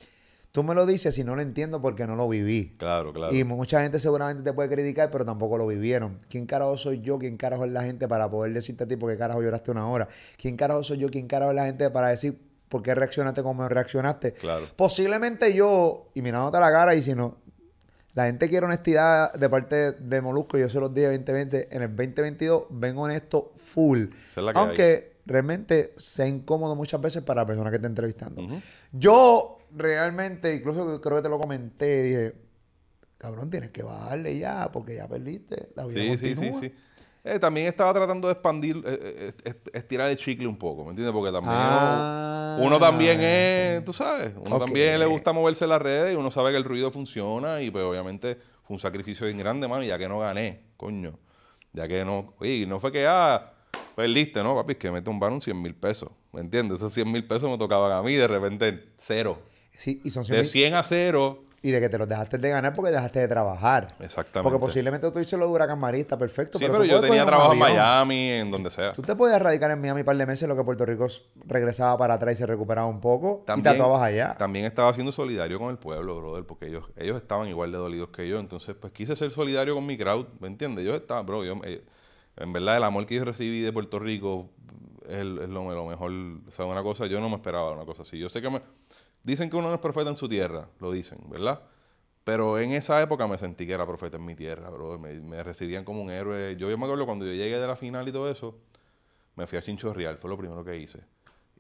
Tú 0.53 0.65
me 0.65 0.75
lo 0.75 0.85
dices 0.85 1.17
y 1.17 1.23
no 1.23 1.37
lo 1.37 1.43
entiendo 1.43 1.81
porque 1.81 2.07
no 2.07 2.17
lo 2.17 2.29
viví. 2.29 2.75
Claro, 2.77 3.13
claro. 3.13 3.33
Y 3.35 3.45
mucha 3.45 3.83
gente 3.83 4.01
seguramente 4.01 4.43
te 4.43 4.53
puede 4.53 4.69
criticar, 4.69 5.09
pero 5.11 5.25
tampoco 5.25 5.57
lo 5.57 5.67
vivieron. 5.67 6.19
¿Quién 6.29 6.47
carajo 6.47 6.77
soy 6.77 7.01
yo? 7.01 7.19
¿Quién 7.19 7.37
carajo 7.37 7.65
es 7.65 7.71
la 7.71 7.85
gente 7.85 8.09
para 8.09 8.29
poder 8.29 8.53
decirte 8.53 8.85
a 8.85 8.89
ti 8.89 8.97
por 8.97 9.13
qué 9.13 9.17
carajo 9.17 9.43
lloraste 9.43 9.71
una 9.71 9.89
hora? 9.89 10.09
¿Quién 10.37 10.57
carajo 10.57 10.83
soy 10.83 10.99
yo? 10.99 11.09
¿Quién 11.09 11.29
carajo 11.29 11.53
es 11.53 11.57
la 11.57 11.67
gente 11.67 11.89
para 11.91 12.09
decir 12.09 12.37
por 12.69 12.83
qué 12.83 12.97
reaccionaste 12.97 13.45
como 13.45 13.69
reaccionaste? 13.69 14.33
Claro. 14.33 14.67
Posiblemente 14.75 15.55
yo, 15.55 16.07
y 16.15 16.23
mirándote 16.23 16.57
a 16.57 16.61
la 16.61 16.73
cara, 16.73 16.97
y 16.97 17.03
si 17.03 17.15
no, 17.15 17.37
la 18.15 18.27
gente 18.27 18.49
quiere 18.49 18.67
honestidad 18.67 19.33
de 19.33 19.49
parte 19.49 19.93
de 19.93 20.21
Molusco, 20.21 20.59
yo 20.59 20.69
se 20.69 20.81
los 20.81 20.93
dije 20.93 21.07
2020, 21.11 21.69
en 21.71 21.83
el 21.83 21.89
2022 21.91 22.65
vengo 22.71 23.03
honesto 23.03 23.53
full. 23.55 24.07
Aunque 24.55 25.13
realmente 25.27 25.95
sea 25.97 26.27
incómodo 26.27 26.75
muchas 26.75 27.01
veces 27.01 27.23
para 27.23 27.43
la 27.43 27.47
persona 27.47 27.71
que 27.71 27.77
está 27.77 27.87
entrevistando. 27.87 28.43
Yo 28.91 29.60
realmente, 29.77 30.55
incluso 30.55 31.01
creo 31.01 31.17
que 31.17 31.23
te 31.23 31.29
lo 31.29 31.39
comenté, 31.39 32.03
dije, 32.03 32.35
cabrón, 33.19 33.51
tienes 33.51 33.71
que 33.71 33.83
bajarle 33.83 34.39
ya, 34.39 34.71
porque 34.73 34.97
ya 34.97 35.09
perdiste. 35.09 35.71
La 35.75 35.87
vida 35.87 36.01
Sí, 36.01 36.11
sí, 36.19 36.19
sí, 36.19 36.35
continúa. 36.35 36.61
sí. 36.61 36.75
Eh, 37.23 37.39
también 37.39 37.67
estaba 37.67 37.93
tratando 37.93 38.29
de 38.29 38.33
expandir, 38.33 38.83
eh, 38.87 39.33
eh, 39.45 39.55
estirar 39.75 40.09
el 40.11 40.17
chicle 40.17 40.47
un 40.47 40.57
poco, 40.57 40.85
¿me 40.85 40.91
entiendes? 40.91 41.13
Porque 41.13 41.31
también 41.31 41.55
Ah. 41.55 42.57
uno, 42.59 42.67
uno 42.69 42.79
también 42.81 43.21
es, 43.21 43.85
tú 43.85 43.93
sabes, 43.93 44.33
uno 44.43 44.59
también 44.59 44.99
le 44.99 45.05
gusta 45.05 45.33
moverse 45.35 45.65
en 45.65 45.71
las 45.71 45.83
redes 45.83 46.15
y 46.15 46.17
uno 46.17 46.31
sabe 46.31 46.51
que 46.51 46.57
el 46.57 46.65
ruido 46.65 46.91
funciona 46.91 47.61
y 47.61 47.71
pues 47.71 47.85
obviamente 47.85 48.37
fue 48.63 48.75
un 48.75 48.81
sacrificio 48.81 49.27
bien 49.27 49.37
grande, 49.37 49.69
mano, 49.69 49.83
ya 49.85 49.99
que 49.99 50.09
no 50.09 50.19
gané, 50.21 50.63
coño. 50.79 51.19
Ya 51.73 51.87
que 51.87 52.05
no, 52.05 52.35
y 52.41 52.65
no 52.67 52.81
fue 52.81 52.91
que, 52.91 53.07
ah, 53.07 53.53
Perdiste, 53.95 54.43
¿no, 54.43 54.55
papi? 54.55 54.73
Es 54.73 54.79
que 54.79 54.91
me 54.91 55.03
tumbaron 55.03 55.41
100 55.43 55.61
mil 55.61 55.75
pesos. 55.75 56.09
¿Me 56.33 56.41
entiendes? 56.41 56.79
Esos 56.79 56.95
100 56.95 57.11
mil 57.13 57.27
pesos 57.27 57.51
me 57.51 57.59
tocaban 57.59 57.93
a 57.93 58.01
mí, 58.03 58.15
de 58.15 58.27
repente 58.27 58.93
cero. 58.97 59.39
Sí, 59.81 59.99
y 60.05 60.11
son 60.11 60.25
De 60.25 60.45
100 60.45 60.75
a 60.75 60.83
cero. 60.83 61.43
Y 61.63 61.71
de 61.71 61.81
que 61.81 61.89
te 61.89 61.97
los 61.97 62.07
dejaste 62.07 62.37
de 62.37 62.49
ganar 62.51 62.73
porque 62.75 62.91
dejaste 62.91 63.21
de 63.21 63.29
trabajar. 63.29 63.87
Exactamente. 64.01 64.43
Porque 64.43 64.59
posiblemente 64.59 65.11
tú 65.11 65.19
dices 65.19 65.39
lo 65.39 65.47
de 65.47 65.53
huracán 65.53 65.79
marista, 65.79 66.19
perfecto. 66.19 66.59
Sí, 66.59 66.67
pero, 66.71 66.85
yo 66.85 67.01
tenía 67.01 67.25
trabajo 67.25 67.55
en. 67.55 67.59
Miami, 67.59 68.31
en 68.31 68.51
donde 68.51 68.71
sea. 68.71 68.93
Tú 68.93 69.01
te 69.01 69.17
podías 69.17 69.41
radicar 69.41 69.71
en 69.71 69.81
Miami 69.81 70.01
un 70.01 70.05
par 70.07 70.17
de 70.19 70.27
meses, 70.27 70.47
lo 70.49 70.55
que 70.57 70.65
Puerto 70.65 70.85
Rico 70.85 71.07
regresaba 71.47 71.97
para 71.97 72.15
atrás 72.15 72.35
y 72.35 72.37
se 72.37 72.47
recuperaba 72.47 72.87
un 72.89 73.01
poco. 73.01 73.45
y 73.57 73.63
tatuabas 73.63 74.03
allá. 74.03 74.37
También 74.37 74.67
estaba 74.67 74.93
siendo 74.93 75.13
solidario 75.13 75.59
con 75.59 75.71
el 75.71 75.79
pueblo, 75.79 76.17
brother, 76.21 76.45
porque 76.45 76.67
ellos, 76.67 76.85
ellos 76.97 77.17
estaban 77.17 77.49
igual 77.49 77.73
de 77.73 77.79
dolidos 77.79 78.11
que 78.11 78.29
yo. 78.29 78.39
Entonces, 78.39 78.75
pues 78.79 78.93
quise 78.93 79.17
ser 79.17 79.31
solidario 79.31 79.75
con 79.75 79.87
mi 79.87 79.97
crowd, 79.97 80.27
¿me 80.41 80.47
entiendes? 80.49 80.85
Yo 80.85 80.95
estaba, 80.95 81.23
bro, 81.23 81.43
yo, 81.45 81.55
eh, 81.65 81.83
en 82.37 82.53
verdad 82.53 82.77
el 82.77 82.85
amor 82.85 83.07
que 83.07 83.15
yo 83.17 83.25
recibí 83.25 83.61
de 83.61 83.73
Puerto 83.73 83.99
Rico 83.99 84.49
es, 85.07 85.19
el- 85.19 85.39
es 85.43 85.49
lo, 85.49 85.71
lo 85.75 85.85
mejor. 85.87 86.11
O 86.49 86.51
sea, 86.51 86.65
una 86.65 86.83
cosa, 86.83 87.05
yo 87.07 87.21
no 87.21 87.29
me 87.29 87.37
esperaba 87.37 87.73
una 87.73 87.85
cosa 87.85 88.03
así. 88.03 88.19
Yo 88.19 88.29
sé 88.31 88.41
que 88.41 88.49
me... 88.49 88.63
Dicen 89.23 89.51
que 89.51 89.57
uno 89.57 89.69
no 89.69 89.75
es 89.75 89.81
profeta 89.81 90.11
en 90.11 90.17
su 90.17 90.29
tierra, 90.29 90.69
lo 90.81 90.93
dicen, 90.93 91.19
¿verdad? 91.29 91.63
Pero 92.25 92.59
en 92.59 92.73
esa 92.73 93.01
época 93.03 93.27
me 93.27 93.39
sentí 93.39 93.67
que 93.67 93.73
era 93.73 93.87
profeta 93.87 94.17
en 94.17 94.25
mi 94.25 94.35
tierra, 94.35 94.71
bro. 94.71 94.99
Me, 94.99 95.43
recibían 95.43 95.85
como 95.85 96.03
un 96.03 96.11
héroe. 96.11 96.57
Yo, 96.57 96.71
yo 96.71 96.79
me 96.79 96.85
acuerdo 96.85 97.07
cuando 97.07 97.25
yo 97.27 97.33
llegué 97.33 97.59
de 97.59 97.67
la 97.67 97.77
final 97.77 98.09
y 98.09 98.13
todo 98.13 98.31
eso, 98.31 98.57
me 99.37 99.47
fui 99.47 99.59
a 99.59 99.63
Chinchorreal, 99.63 100.19
fue 100.19 100.31
lo 100.31 100.39
primero 100.39 100.65
que 100.65 100.77
hice. 100.77 101.01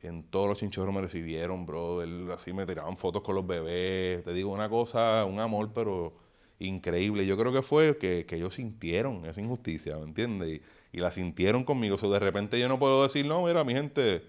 En 0.03 0.23
todos 0.25 0.49
los 0.49 0.59
chinchorros 0.59 0.94
me 0.94 1.01
recibieron, 1.03 1.66
bro. 1.66 2.01
Así 2.33 2.53
me 2.53 2.64
tiraban 2.66 2.96
fotos 2.96 3.23
con 3.23 3.35
los 3.35 3.46
bebés. 3.46 4.25
Te 4.25 4.33
digo 4.33 4.51
una 4.51 4.68
cosa, 4.68 5.25
un 5.27 5.40
amor, 5.40 5.73
pero 5.75 6.14
increíble. 6.59 7.27
Yo 7.27 7.37
creo 7.37 7.53
que 7.53 7.62
fue 7.62 7.99
que, 7.99 8.25
que 8.27 8.37
ellos 8.37 8.55
sintieron 8.55 9.27
esa 9.27 9.40
injusticia, 9.40 9.96
¿me 9.96 10.05
entiendes? 10.05 10.61
Y, 10.92 11.01
la 11.01 11.11
sintieron 11.11 11.64
conmigo. 11.64 11.96
O 12.01 12.11
de 12.11 12.18
repente 12.18 12.59
yo 12.59 12.68
no 12.68 12.79
puedo 12.79 13.03
decir, 13.03 13.27
no, 13.27 13.44
mira, 13.44 13.62
mi 13.62 13.75
gente, 13.75 14.23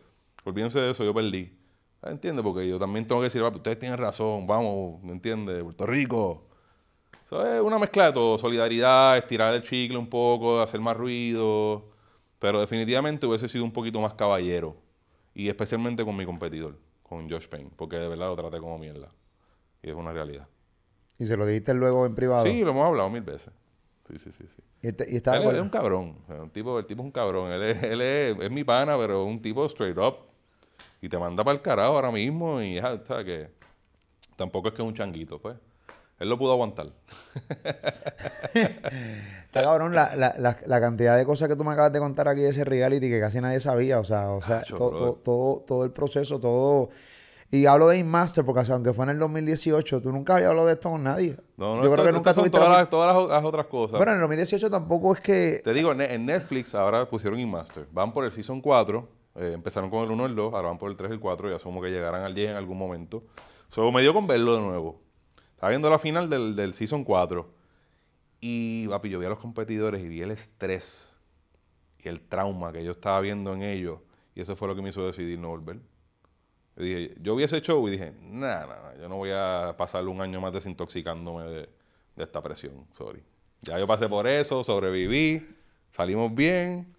olvídense 0.43 0.79
de 0.79 0.91
eso, 0.91 1.03
yo 1.05 1.13
perdí. 1.13 1.51
¿Entiendes? 2.03 2.43
Porque 2.43 2.67
yo 2.67 2.79
también 2.79 3.05
tengo 3.05 3.21
que 3.21 3.25
decir, 3.25 3.41
"Papi, 3.41 3.57
ustedes 3.57 3.77
tienen 3.79 3.97
razón, 3.97 4.47
vamos, 4.47 5.01
¿me 5.03 5.11
entiendes? 5.11 5.63
Puerto 5.63 5.85
Rico. 5.85 6.43
Eso 7.25 7.45
es 7.55 7.61
una 7.61 7.77
mezcla 7.77 8.07
de 8.07 8.13
todo, 8.13 8.37
solidaridad, 8.37 9.17
estirar 9.17 9.53
el 9.53 9.61
chicle 9.61 9.97
un 9.97 10.07
poco, 10.09 10.59
hacer 10.61 10.79
más 10.81 10.97
ruido, 10.97 11.91
pero 12.39 12.59
definitivamente 12.59 13.25
hubiese 13.27 13.47
sido 13.47 13.63
un 13.63 13.71
poquito 13.71 14.01
más 14.01 14.13
caballero, 14.15 14.75
y 15.33 15.47
especialmente 15.47 16.03
con 16.03 16.17
mi 16.17 16.25
competidor, 16.25 16.77
con 17.03 17.29
Josh 17.29 17.47
Payne, 17.47 17.69
porque 17.75 17.97
de 17.97 18.09
verdad 18.09 18.27
lo 18.27 18.35
traté 18.35 18.59
como 18.59 18.77
mierda, 18.79 19.11
y 19.83 19.89
es 19.91 19.95
una 19.95 20.11
realidad. 20.11 20.47
Y 21.19 21.25
se 21.25 21.37
lo 21.37 21.45
dijiste 21.45 21.73
luego 21.75 22.05
en 22.07 22.15
privado. 22.15 22.45
Sí, 22.45 22.63
lo 22.63 22.71
hemos 22.71 22.85
hablado 22.87 23.09
mil 23.09 23.21
veces. 23.21 23.53
Sí, 24.09 24.17
sí, 24.17 24.31
sí, 24.31 24.43
sí. 24.47 24.61
Y, 24.81 24.87
este- 24.87 25.05
y 25.09 25.15
Él 25.17 25.21
de 25.23 25.55
es- 25.55 25.61
un 25.61 25.69
cabrón, 25.69 26.17
o 26.23 26.27
sea, 26.27 26.41
un 26.41 26.49
tipo, 26.49 26.79
el 26.79 26.85
tipo 26.85 27.01
es 27.01 27.05
un 27.05 27.11
cabrón, 27.11 27.51
él 27.51 27.61
es, 27.61 27.83
él 27.83 28.01
es, 28.01 28.37
es 28.39 28.51
mi 28.51 28.63
pana, 28.63 28.97
pero 28.97 29.23
un 29.23 29.39
tipo 29.41 29.65
straight 29.67 29.97
up, 29.99 30.15
y 31.01 31.09
te 31.09 31.17
manda 31.17 31.43
para 31.43 31.55
el 31.55 31.61
carajo 31.61 31.93
ahora 31.95 32.11
mismo, 32.11 32.61
y 32.61 32.75
ya, 32.75 32.99
¿sabes 33.05 33.25
que 33.25 33.61
Tampoco 34.35 34.69
es 34.69 34.73
que 34.73 34.81
es 34.81 34.87
un 34.87 34.93
changuito, 34.95 35.39
pues. 35.39 35.55
Él 36.19 36.29
lo 36.29 36.37
pudo 36.37 36.51
aguantar. 36.53 36.87
Está 38.53 39.63
cabrón 39.63 39.93
la, 39.93 40.15
la, 40.15 40.33
la, 40.37 40.57
la 40.65 40.79
cantidad 40.79 41.17
de 41.17 41.25
cosas 41.25 41.47
que 41.47 41.55
tú 41.55 41.63
me 41.63 41.71
acabas 41.71 41.91
de 41.91 41.99
contar 41.99 42.27
aquí 42.27 42.41
de 42.41 42.49
ese 42.49 42.63
reality 42.63 43.09
que 43.09 43.19
casi 43.19 43.39
nadie 43.41 43.59
sabía. 43.59 43.99
O 43.99 44.03
sea, 44.03 44.29
o 44.29 44.41
sea 44.41 44.59
Acho, 44.59 44.77
to- 44.77 44.89
brother. 44.89 45.07
to- 45.13 45.19
todo, 45.23 45.61
todo 45.67 45.83
el 45.85 45.91
proceso, 45.91 46.39
todo. 46.39 46.89
Y 47.49 47.65
hablo 47.65 47.89
de 47.89 47.97
Inmaster 47.97 48.45
porque 48.45 48.61
o 48.61 48.65
sea, 48.65 48.75
aunque 48.75 48.93
fue 48.93 49.03
en 49.05 49.11
el 49.11 49.19
2018, 49.19 50.01
tú 50.01 50.11
nunca 50.11 50.35
habías 50.35 50.49
hablado 50.49 50.67
de 50.67 50.73
esto 50.73 50.89
con 50.89 51.03
nadie. 51.03 51.35
No, 51.57 51.75
no, 51.75 51.83
Yo 51.83 51.91
creo 51.91 52.05
que 52.05 52.11
nunca 52.13 52.33
son 52.33 52.49
todas, 52.49 52.69
la- 52.69 52.77
las, 52.77 52.89
todas 52.89 53.29
las, 53.29 53.43
otras 53.43 53.65
cosas. 53.65 53.97
Bueno, 53.97 54.11
en 54.13 54.17
el 54.17 54.21
2018 54.21 54.69
tampoco 54.69 55.13
es 55.13 55.19
que. 55.21 55.61
Te 55.63 55.73
digo, 55.73 55.91
en 55.91 56.01
en 56.01 56.25
Netflix 56.25 56.73
ahora 56.75 57.07
pusieron 57.09 57.39
Inmaster. 57.39 57.85
Van 57.91 58.13
por 58.13 58.23
el 58.23 58.31
Season 58.31 58.61
4. 58.61 59.20
Eh, 59.35 59.51
empezaron 59.53 59.89
con 59.89 60.03
el 60.03 60.11
1 60.11 60.23
y 60.23 60.25
el 60.27 60.35
2. 60.35 60.53
Ahora 60.53 60.69
van 60.69 60.77
por 60.77 60.91
el 60.91 60.97
3 60.97 61.11
y 61.11 61.13
el 61.13 61.19
4. 61.19 61.51
Y 61.51 61.53
asumo 61.53 61.81
que 61.81 61.89
llegarán 61.89 62.23
al 62.23 62.33
10 62.33 62.51
en 62.51 62.55
algún 62.55 62.77
momento. 62.77 63.23
Solo 63.69 63.91
me 63.91 64.01
dio 64.01 64.13
con 64.13 64.27
verlo 64.27 64.55
de 64.55 64.61
nuevo. 64.61 65.01
Estaba 65.51 65.69
viendo 65.69 65.89
la 65.89 65.99
final 65.99 66.29
del, 66.29 66.55
del 66.55 66.73
Season 66.73 67.03
4. 67.03 67.53
Y, 68.41 68.87
papi, 68.87 69.09
yo 69.09 69.19
vi 69.19 69.27
a 69.27 69.29
los 69.29 69.39
competidores 69.39 70.03
y 70.03 70.07
vi 70.07 70.21
el 70.21 70.31
estrés 70.31 71.13
y 71.99 72.09
el 72.09 72.21
trauma 72.21 72.73
que 72.73 72.83
yo 72.83 72.93
estaba 72.93 73.19
viendo 73.21 73.53
en 73.53 73.61
ellos. 73.61 73.99
Y 74.33 74.41
eso 74.41 74.55
fue 74.55 74.67
lo 74.67 74.75
que 74.75 74.81
me 74.81 74.89
hizo 74.89 75.05
decidir 75.05 75.37
no 75.37 75.49
volver. 75.49 75.79
Yo, 76.75 76.83
dije, 76.83 77.15
yo 77.21 77.35
vi 77.35 77.43
ese 77.43 77.61
show 77.61 77.87
y 77.87 77.91
dije, 77.91 78.13
nada, 78.21 78.65
nada, 78.65 78.97
yo 78.97 79.07
no 79.07 79.17
voy 79.17 79.29
a 79.33 79.75
pasar 79.77 80.07
un 80.07 80.21
año 80.21 80.41
más 80.41 80.53
desintoxicándome 80.53 81.43
de, 81.43 81.69
de 82.15 82.23
esta 82.23 82.41
presión. 82.41 82.87
Sorry. 82.97 83.21
Ya 83.61 83.77
yo 83.77 83.85
pasé 83.85 84.09
por 84.09 84.25
eso, 84.25 84.63
sobreviví, 84.63 85.47
salimos 85.91 86.33
bien. 86.33 86.95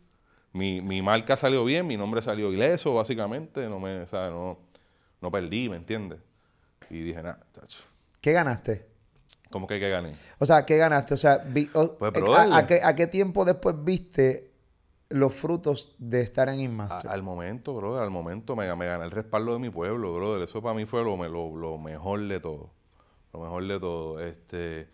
Mi, 0.52 0.80
mi 0.82 1.00
marca 1.02 1.36
salió 1.36 1.64
bien, 1.64 1.86
mi 1.86 1.96
nombre 1.96 2.20
salió 2.22 2.52
ileso, 2.52 2.94
básicamente. 2.94 3.68
No 3.68 3.80
me, 3.80 4.06
sea, 4.06 4.28
no, 4.30 4.58
no 5.20 5.30
perdí, 5.30 5.68
¿me 5.68 5.76
entiendes? 5.76 6.18
Y 6.90 7.00
dije, 7.00 7.22
nada, 7.22 7.40
chacho, 7.52 7.82
¿Qué 8.20 8.32
ganaste? 8.32 8.86
¿cómo 9.50 9.66
que, 9.66 9.78
que 9.80 9.88
gané? 9.90 10.14
O 10.38 10.46
sea, 10.46 10.64
¿qué 10.66 10.76
ganaste? 10.76 11.14
O 11.14 11.16
sea, 11.16 11.38
vi- 11.38 11.70
o- 11.74 11.94
Pues, 11.96 12.12
eh. 12.16 12.24
¿a, 12.52 12.56
a 12.58 12.66
qué, 12.66 12.80
a 12.82 12.94
qué 12.94 13.06
tiempo 13.06 13.44
después 13.44 13.76
viste 13.84 14.50
los 15.08 15.34
frutos 15.34 15.94
de 15.98 16.20
estar 16.22 16.48
en 16.48 16.58
A- 16.58 16.62
Inmaster? 16.62 17.10
al 17.10 17.22
momento, 17.22 17.74
brother, 17.74 18.02
al 18.02 18.10
momento 18.10 18.56
me, 18.56 18.74
me 18.76 18.86
gané 18.86 19.04
el 19.04 19.10
respaldo 19.10 19.52
de 19.54 19.58
mi 19.58 19.70
pueblo, 19.70 20.14
brother. 20.14 20.42
Eso 20.42 20.62
para 20.62 20.74
mí 20.74 20.84
fue 20.86 21.02
lo, 21.04 21.16
lo, 21.28 21.56
lo 21.56 21.78
mejor 21.78 22.20
de 22.28 22.40
todo. 22.40 22.70
Lo 23.32 23.40
mejor 23.40 23.66
de 23.66 23.80
todo. 23.80 24.20
Este, 24.20 24.88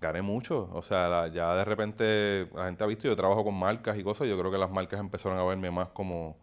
gané 0.00 0.22
mucho. 0.22 0.68
O 0.72 0.82
sea, 0.82 1.28
ya 1.28 1.54
de 1.56 1.64
repente 1.64 2.48
la 2.54 2.66
gente 2.66 2.84
ha 2.84 2.86
visto, 2.86 3.08
yo 3.08 3.16
trabajo 3.16 3.44
con 3.44 3.54
marcas 3.54 3.98
y 3.98 4.02
cosas. 4.04 4.28
Yo 4.28 4.38
creo 4.38 4.50
que 4.50 4.58
las 4.58 4.70
marcas 4.70 5.00
empezaron 5.00 5.38
a 5.38 5.44
verme 5.44 5.70
más 5.70 5.88
como, 5.88 6.36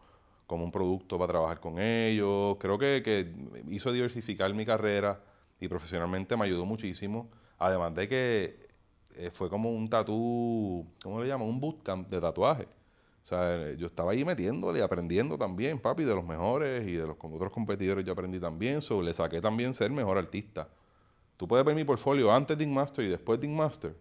como 0.48 0.64
un 0.64 0.72
producto 0.72 1.18
para 1.18 1.32
trabajar 1.32 1.60
con 1.60 1.80
ellos. 1.80 2.58
Creo 2.60 2.78
que, 2.78 3.02
que 3.04 3.34
hizo 3.70 3.92
diversificar 3.92 4.54
mi 4.54 4.66
carrera 4.66 5.22
y 5.60 5.68
profesionalmente 5.68 6.36
me 6.38 6.46
ayudó 6.46 6.66
muchísimo. 6.66 7.30
Además 7.58 7.96
de 7.96 8.08
que 8.10 8.68
eh, 9.18 9.32
fue 9.32 9.50
como 9.50 9.72
un 9.72 9.90
tatú, 9.90 10.86
¿cómo 11.02 11.22
le 11.22 11.28
llaman? 11.28 11.48
Un 11.48 11.60
bootcamp 11.60 12.10
de 12.10 12.20
tatuaje. 12.20 12.68
O 13.24 13.28
sea, 13.28 13.74
yo 13.74 13.88
estaba 13.88 14.12
ahí 14.12 14.24
metiéndole 14.24 14.80
y 14.80 14.82
aprendiendo 14.84 15.38
también, 15.38 15.80
papi, 15.80 16.04
de 16.04 16.14
los 16.14 16.24
mejores 16.24 16.88
y 16.88 16.94
de 16.94 17.08
los 17.08 17.18
otros 17.20 17.52
competidores 17.52 18.06
yo 18.06 18.14
aprendí 18.14 18.40
también. 18.40 18.82
So, 18.82 19.02
le 19.02 19.14
saqué 19.14 19.42
también 19.42 19.74
ser 19.74 19.90
mejor 19.92 20.18
artista. 20.18 20.70
Tú 21.38 21.48
puedes 21.48 21.66
ver 21.66 21.76
mi 21.76 21.84
portfolio 21.84 22.32
antes 22.34 22.58
de 22.58 22.64
Ink 22.64 22.74
Master 22.74 23.06
y 23.06 23.10
después 23.10 23.40
de 23.40 23.48
Ink 23.48 23.56
Master. 23.56 23.96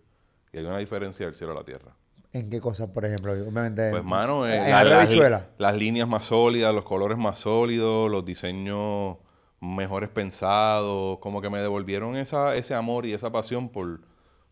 Y 0.53 0.59
hay 0.59 0.65
una 0.65 0.79
diferencia 0.79 1.27
del 1.27 1.35
cielo 1.35 1.53
a 1.53 1.57
la 1.57 1.65
tierra. 1.65 1.93
¿En 2.33 2.51
qué 2.51 2.61
cosas, 2.61 2.89
por 2.91 3.05
ejemplo? 3.05 3.33
Obviamente. 3.33 3.91
Pues, 3.91 4.05
mano, 4.05 4.47
eh, 4.47 4.57
en 4.57 4.71
la- 4.71 5.05
y 5.05 5.17
las, 5.31 5.45
las 5.59 5.75
líneas 5.77 6.09
más 6.09 6.25
sólidas, 6.25 6.75
los 6.75 6.85
colores 6.85 7.17
más 7.19 7.39
sólidos, 7.39 8.11
los 8.11 8.25
diseños 8.25 9.17
mejores 9.61 10.09
pensados, 10.11 11.19
como 11.21 11.41
que 11.41 11.49
me 11.51 11.59
devolvieron 11.61 12.17
esa, 12.17 12.55
ese 12.57 12.75
amor 12.75 13.07
y 13.07 13.13
esa 13.15 13.31
pasión 13.31 13.69
por, 13.69 14.01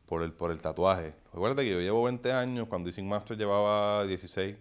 por, 0.07 0.23
el, 0.23 0.33
por 0.33 0.51
el 0.51 0.61
tatuaje. 0.61 1.14
Recuerda 1.33 1.62
que 1.62 1.71
yo 1.71 1.81
llevo 1.81 2.05
20 2.05 2.33
años, 2.33 2.66
cuando 2.68 2.88
Ink 2.88 3.01
Master 3.01 3.37
llevaba 3.37 4.05
16, 4.07 4.57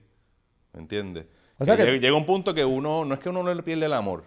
¿me 0.74 0.80
entiendes? 0.80 1.26
O 1.60 1.66
sea 1.66 1.76
Que 1.78 1.84
que- 1.84 1.92
llega, 1.92 2.02
llega 2.02 2.18
un 2.18 2.26
punto 2.26 2.54
que 2.54 2.66
uno, 2.66 3.06
no 3.06 3.14
es 3.14 3.20
que 3.20 3.30
uno 3.30 3.44
no 3.44 3.54
le 3.54 3.62
pierde 3.64 3.86
el 3.86 3.94
amor, 3.94 4.24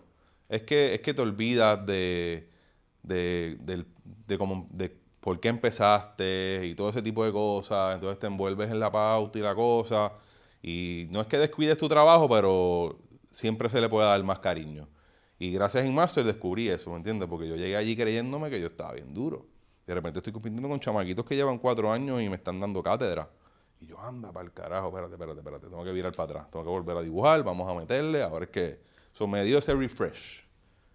es 0.48 0.62
que, 0.62 0.94
es 0.94 1.00
que 1.00 1.12
te 1.14 1.20
olvidas 1.20 1.84
de, 1.84 2.48
de, 3.04 3.56
del- 3.60 3.86
de 4.26 4.36
cómo, 4.38 4.66
de 4.72 4.94
por 5.20 5.38
qué 5.40 5.48
empezaste 5.48 6.62
y 6.64 6.74
todo 6.74 6.88
ese 6.90 7.02
tipo 7.02 7.24
de 7.24 7.32
cosas. 7.32 7.94
Entonces 7.94 8.18
te 8.18 8.26
envuelves 8.26 8.70
en 8.70 8.80
la 8.80 8.90
pauta 8.90 9.38
y 9.38 9.42
la 9.42 9.54
cosa. 9.54 10.12
Y 10.62 11.06
no 11.10 11.20
es 11.20 11.26
que 11.26 11.38
descuides 11.38 11.76
tu 11.78 11.88
trabajo, 11.88 12.28
pero 12.28 12.98
siempre 13.30 13.68
se 13.70 13.80
le 13.80 13.88
puede 13.88 14.06
dar 14.08 14.22
más 14.24 14.38
cariño. 14.40 14.88
Y 15.38 15.52
gracias 15.52 15.84
a 15.84 15.86
Inmaster 15.86 16.24
descubrí 16.24 16.68
eso, 16.68 16.90
¿me 16.90 16.96
entiendes? 16.96 17.28
Porque 17.28 17.48
yo 17.48 17.56
llegué 17.56 17.76
allí 17.76 17.96
creyéndome 17.96 18.48
que 18.50 18.60
yo 18.60 18.68
estaba 18.68 18.92
bien 18.92 19.12
duro. 19.12 19.46
De 19.86 19.94
repente 19.94 20.20
estoy 20.20 20.32
compitiendo 20.32 20.68
con 20.68 20.80
chamaquitos 20.80 21.24
que 21.26 21.36
llevan 21.36 21.58
cuatro 21.58 21.92
años 21.92 22.22
y 22.22 22.28
me 22.28 22.36
están 22.36 22.58
dando 22.60 22.82
cátedra. 22.82 23.28
Y 23.80 23.86
yo, 23.86 24.00
anda 24.00 24.32
para 24.32 24.46
el 24.46 24.52
carajo, 24.52 24.88
espérate, 24.88 25.14
espérate, 25.14 25.38
espérate. 25.40 25.66
Tengo 25.66 25.84
que 25.84 25.92
virar 25.92 26.12
para 26.12 26.30
atrás. 26.30 26.50
Tengo 26.50 26.64
que 26.64 26.70
volver 26.70 26.96
a 26.96 27.02
dibujar, 27.02 27.42
vamos 27.42 27.70
a 27.70 27.74
meterle. 27.78 28.22
Ahora 28.22 28.44
es 28.46 28.50
que 28.50 28.78
eso 29.12 29.26
me 29.26 29.44
dio 29.44 29.58
ese 29.58 29.74
refresh. 29.74 30.44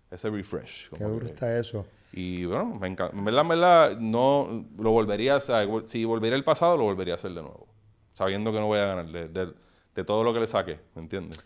Ese 0.09 0.29
refresh. 0.31 0.89
Qué 0.97 1.03
duro 1.03 1.27
que- 1.27 1.33
está 1.33 1.59
eso. 1.59 1.85
Y 2.11 2.45
bueno, 2.45 2.65
me 2.79 2.87
encanta. 2.87 3.15
En 3.17 3.23
verdad, 3.25 3.41
en 3.41 3.47
verdad, 3.47 3.97
no 3.99 4.65
lo 4.77 4.91
volvería 4.91 5.35
a 5.35 5.37
hacer. 5.37 5.67
Si 5.85 6.05
volviera 6.05 6.35
el 6.35 6.43
pasado, 6.43 6.77
lo 6.77 6.83
volvería 6.83 7.13
a 7.13 7.17
hacer 7.17 7.31
de 7.31 7.41
nuevo. 7.41 7.67
Sabiendo 8.13 8.51
que 8.51 8.59
no 8.59 8.67
voy 8.67 8.79
a 8.79 8.85
ganar 8.85 9.07
de, 9.07 9.27
de- 9.29 9.53
de 9.95 10.03
todo 10.03 10.23
lo 10.23 10.33
que 10.33 10.39
le 10.39 10.47
saqué, 10.47 10.79
¿me 10.95 11.01
entiendes? 11.01 11.39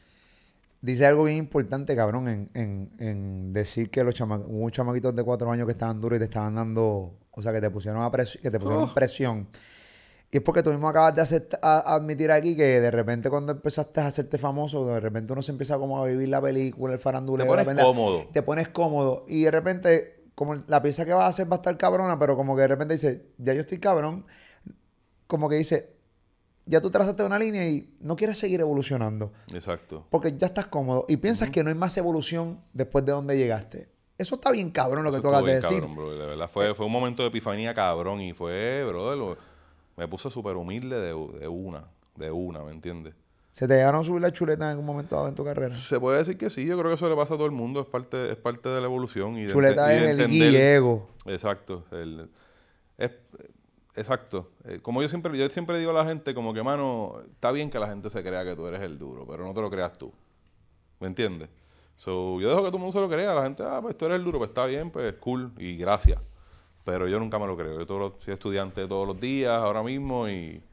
Dice 0.81 1.05
algo 1.05 1.23
bien 1.23 1.37
importante, 1.37 1.95
cabrón, 1.95 2.27
en, 2.27 2.49
en, 2.53 2.91
en 2.99 3.53
decir 3.53 3.89
que 3.89 4.03
los 4.03 4.13
chama 4.13 4.37
hubo 4.45 4.69
chamaquitos 4.69 5.15
de 5.15 5.23
cuatro 5.23 5.49
años 5.49 5.65
que 5.65 5.71
estaban 5.71 5.99
duros 6.01 6.17
y 6.17 6.19
te 6.19 6.25
estaban 6.25 6.55
dando, 6.55 7.13
o 7.31 7.41
sea, 7.41 7.53
que 7.53 7.61
te 7.61 7.69
pusieron 7.69 8.01
a 8.01 8.11
presi- 8.11 8.39
que 8.39 8.51
te 8.51 8.59
pusieron 8.59 8.89
Oh. 8.89 8.93
presión. 8.93 9.47
Y 10.29 10.37
es 10.37 10.43
porque 10.43 10.61
tú 10.61 10.71
mismo 10.71 10.89
acabas 10.89 11.29
de 11.29 11.47
a- 11.61 11.95
admitir 11.95 12.31
aquí 12.31 12.55
que 12.55 12.81
de 12.81 12.91
repente 12.91 13.29
cuando 13.29 13.53
empezaste 13.53 14.01
a 14.01 14.07
hacerte 14.07 14.37
famoso, 14.37 14.85
de 14.87 14.99
repente 14.99 15.31
uno 15.31 15.41
se 15.41 15.51
empieza 15.53 15.77
como 15.77 16.03
a 16.03 16.05
vivir 16.07 16.27
la 16.27 16.41
película, 16.41 16.93
el 16.95 16.99
faranduleo. 16.99 17.45
Te 17.47 17.63
pones 17.63 17.83
cómodo. 17.85 18.25
Te 18.33 18.41
pones 18.43 18.67
cómodo. 18.69 19.25
Y 19.29 19.43
de 19.43 19.51
repente, 19.51 20.22
como 20.35 20.55
la 20.67 20.81
pieza 20.81 21.05
que 21.05 21.13
vas 21.13 21.23
a 21.25 21.27
hacer 21.27 21.51
va 21.51 21.55
a 21.55 21.59
estar 21.59 21.77
cabrona, 21.77 22.17
pero 22.19 22.35
como 22.35 22.55
que 22.55 22.61
de 22.63 22.67
repente 22.69 22.93
dice, 22.95 23.25
ya 23.37 23.53
yo 23.53 23.61
estoy 23.61 23.79
cabrón, 23.79 24.25
como 25.27 25.49
que 25.49 25.55
dice, 25.55 25.93
ya 26.65 26.81
tú 26.81 26.89
trazaste 26.89 27.23
una 27.23 27.37
línea 27.39 27.67
y 27.67 27.93
no 27.99 28.15
quieres 28.15 28.37
seguir 28.37 28.61
evolucionando. 28.61 29.31
Exacto. 29.53 30.05
Porque 30.09 30.35
ya 30.37 30.47
estás 30.47 30.67
cómodo 30.67 31.05
y 31.07 31.17
piensas 31.17 31.49
que 31.49 31.63
no 31.63 31.69
hay 31.69 31.75
más 31.75 31.95
evolución 31.97 32.61
después 32.73 33.05
de 33.05 33.11
donde 33.11 33.37
llegaste. 33.37 33.89
Eso 34.17 34.35
está 34.35 34.51
bien 34.51 34.69
cabrón 34.71 35.03
lo 35.03 35.11
que 35.11 35.19
tú 35.19 35.27
acabas 35.27 35.45
de 35.45 35.55
decir. 35.55 35.79
cabrón, 35.79 35.95
bro. 35.95 36.11
De 36.17 36.25
verdad, 36.27 36.47
fue, 36.49 36.73
fue 36.75 36.85
un 36.85 36.91
momento 36.91 37.23
de 37.23 37.29
epifanía 37.29 37.73
cabrón 37.73 38.21
y 38.21 38.33
fue, 38.33 38.83
brother, 38.85 39.17
lo- 39.17 39.37
me 39.97 40.07
puso 40.07 40.29
súper 40.29 40.55
humilde 40.55 40.95
de, 40.99 41.09
de 41.39 41.47
una, 41.47 41.85
de 42.15 42.31
una, 42.31 42.63
¿me 42.63 42.71
entiendes? 42.71 43.13
¿Se 43.53 43.67
te 43.67 43.75
llegaron 43.75 44.01
a 44.01 44.03
subir 44.03 44.19
la 44.19 44.31
chuleta 44.33 44.63
en 44.63 44.71
algún 44.71 44.85
momento 44.87 45.15
dado 45.15 45.27
en 45.27 45.35
tu 45.35 45.45
carrera? 45.45 45.75
Se 45.77 45.99
puede 45.99 46.17
decir 46.17 46.39
que 46.39 46.49
sí, 46.49 46.65
yo 46.65 46.75
creo 46.75 46.89
que 46.89 46.95
eso 46.95 47.07
le 47.07 47.15
pasa 47.15 47.35
a 47.35 47.37
todo 47.37 47.45
el 47.45 47.51
mundo, 47.51 47.81
es 47.81 47.85
parte, 47.85 48.31
es 48.31 48.35
parte 48.35 48.67
de 48.67 48.79
la 48.81 48.87
evolución. 48.87 49.37
Y 49.37 49.43
de 49.43 49.51
Chuleta 49.53 49.93
y 49.93 49.97
es 49.97 50.17
de 50.17 50.23
el 50.23 50.27
Guillego. 50.31 51.07
Exacto. 51.27 51.85
el- 51.91 52.31
es- 52.97 53.11
exacto. 53.95 54.49
Eh, 54.65 54.79
Como 54.81 55.03
yo 55.03 55.07
siempre, 55.07 55.37
yo 55.37 55.47
siempre 55.49 55.77
digo 55.77 55.91
a 55.91 55.93
la 55.93 56.03
gente, 56.05 56.33
como 56.33 56.51
que, 56.51 56.63
mano, 56.63 57.21
está 57.31 57.51
bien 57.51 57.69
que 57.69 57.77
la 57.77 57.87
gente 57.87 58.09
se 58.09 58.23
crea 58.23 58.43
que 58.43 58.55
tú 58.55 58.65
eres 58.65 58.81
el 58.81 58.97
duro, 58.97 59.27
pero 59.29 59.45
no 59.45 59.53
te 59.53 59.61
lo 59.61 59.69
creas 59.69 59.93
tú. 59.99 60.11
¿Me 60.99 61.05
entiendes? 61.05 61.49
So, 61.95 62.41
yo 62.41 62.49
dejo 62.49 62.61
que 62.63 62.69
todo 62.69 62.77
el 62.77 62.81
mundo 62.81 62.91
se 62.93 62.99
lo 63.01 63.07
crea. 63.09 63.35
La 63.35 63.43
gente, 63.43 63.61
ah, 63.63 63.79
pues 63.83 63.95
tú 63.95 64.05
eres 64.05 64.17
el 64.17 64.23
duro, 64.23 64.39
pues 64.39 64.47
está 64.49 64.65
bien, 64.65 64.89
pues 64.89 65.13
cool 65.19 65.51
y 65.59 65.77
gracias. 65.77 66.19
Pero 66.83 67.07
yo 67.07 67.19
nunca 67.19 67.37
me 67.37 67.45
lo 67.45 67.55
creo. 67.55 67.77
Yo 67.77 67.85
todos 67.85 67.99
los- 67.99 68.23
soy 68.23 68.33
estudiante 68.33 68.87
todos 68.87 69.05
los 69.07 69.19
días, 69.19 69.51
ahora 69.53 69.83
mismo, 69.83 70.27
y... 70.27 70.63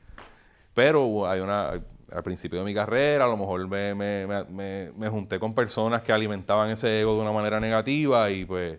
Pero 0.72 1.28
hay 1.28 1.40
una... 1.40 1.82
Al 2.12 2.22
principio 2.22 2.58
de 2.60 2.64
mi 2.64 2.74
carrera, 2.74 3.24
a 3.24 3.28
lo 3.28 3.36
mejor 3.36 3.66
me, 3.68 3.94
me, 3.94 4.26
me, 4.48 4.90
me- 4.96 5.08
junté 5.08 5.38
con 5.38 5.54
personas 5.54 6.02
que 6.02 6.12
alimentaban 6.12 6.70
ese 6.70 7.00
ego 7.00 7.14
de 7.14 7.22
una 7.22 7.32
manera 7.32 7.60
negativa 7.60 8.30
y 8.30 8.44
pues 8.44 8.78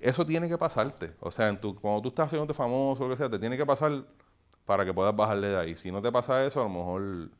eso 0.00 0.24
tiene 0.24 0.48
que 0.48 0.58
pasarte. 0.58 1.12
O 1.20 1.30
sea, 1.30 1.48
en 1.48 1.60
tu, 1.60 1.74
cuando 1.74 2.02
tú 2.02 2.08
estás 2.08 2.26
haciéndote 2.26 2.54
famoso 2.54 3.04
o 3.04 3.08
lo 3.08 3.14
que 3.14 3.18
sea, 3.18 3.28
te 3.30 3.38
tiene 3.38 3.56
que 3.56 3.66
pasar 3.66 4.04
para 4.64 4.84
que 4.84 4.92
puedas 4.94 5.14
bajarle 5.16 5.48
de 5.48 5.56
ahí. 5.58 5.74
Si 5.76 5.90
no 5.90 6.00
te 6.00 6.10
pasa 6.12 6.44
eso, 6.44 6.60
a 6.60 6.64
lo 6.64 6.70
mejor 6.70 7.30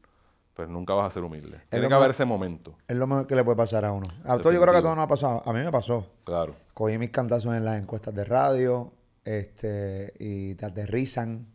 pues 0.55 0.68
nunca 0.68 0.94
vas 0.94 1.07
a 1.09 1.11
ser 1.11 1.24
humilde. 1.24 1.61
Tiene 1.68 1.85
lo 1.85 1.88
que 1.88 1.94
haber 1.94 2.11
ese 2.11 2.24
momento. 2.24 2.77
Es 2.87 2.96
lo 2.96 3.07
mejor 3.07 3.27
que 3.27 3.35
le 3.35 3.42
puede 3.42 3.57
pasar 3.57 3.85
a 3.85 3.92
uno. 3.92 4.07
A 4.24 4.38
todo 4.38 4.53
yo 4.53 4.61
creo 4.61 4.72
que 4.72 4.79
a 4.79 4.83
todos 4.83 4.94
nos 4.96 5.05
ha 5.05 5.09
pasado. 5.09 5.42
A 5.44 5.53
mí 5.53 5.59
me 5.61 5.70
pasó. 5.72 6.07
Claro. 6.24 6.55
Cogí 6.74 6.96
mis 6.96 7.11
cantazos 7.11 7.55
en 7.55 7.64
las 7.64 7.81
encuestas 7.81 8.14
de 8.14 8.24
radio 8.24 8.92
este, 9.24 10.12
y 10.18 10.55
te 10.55 10.66
aterrizan. 10.66 11.46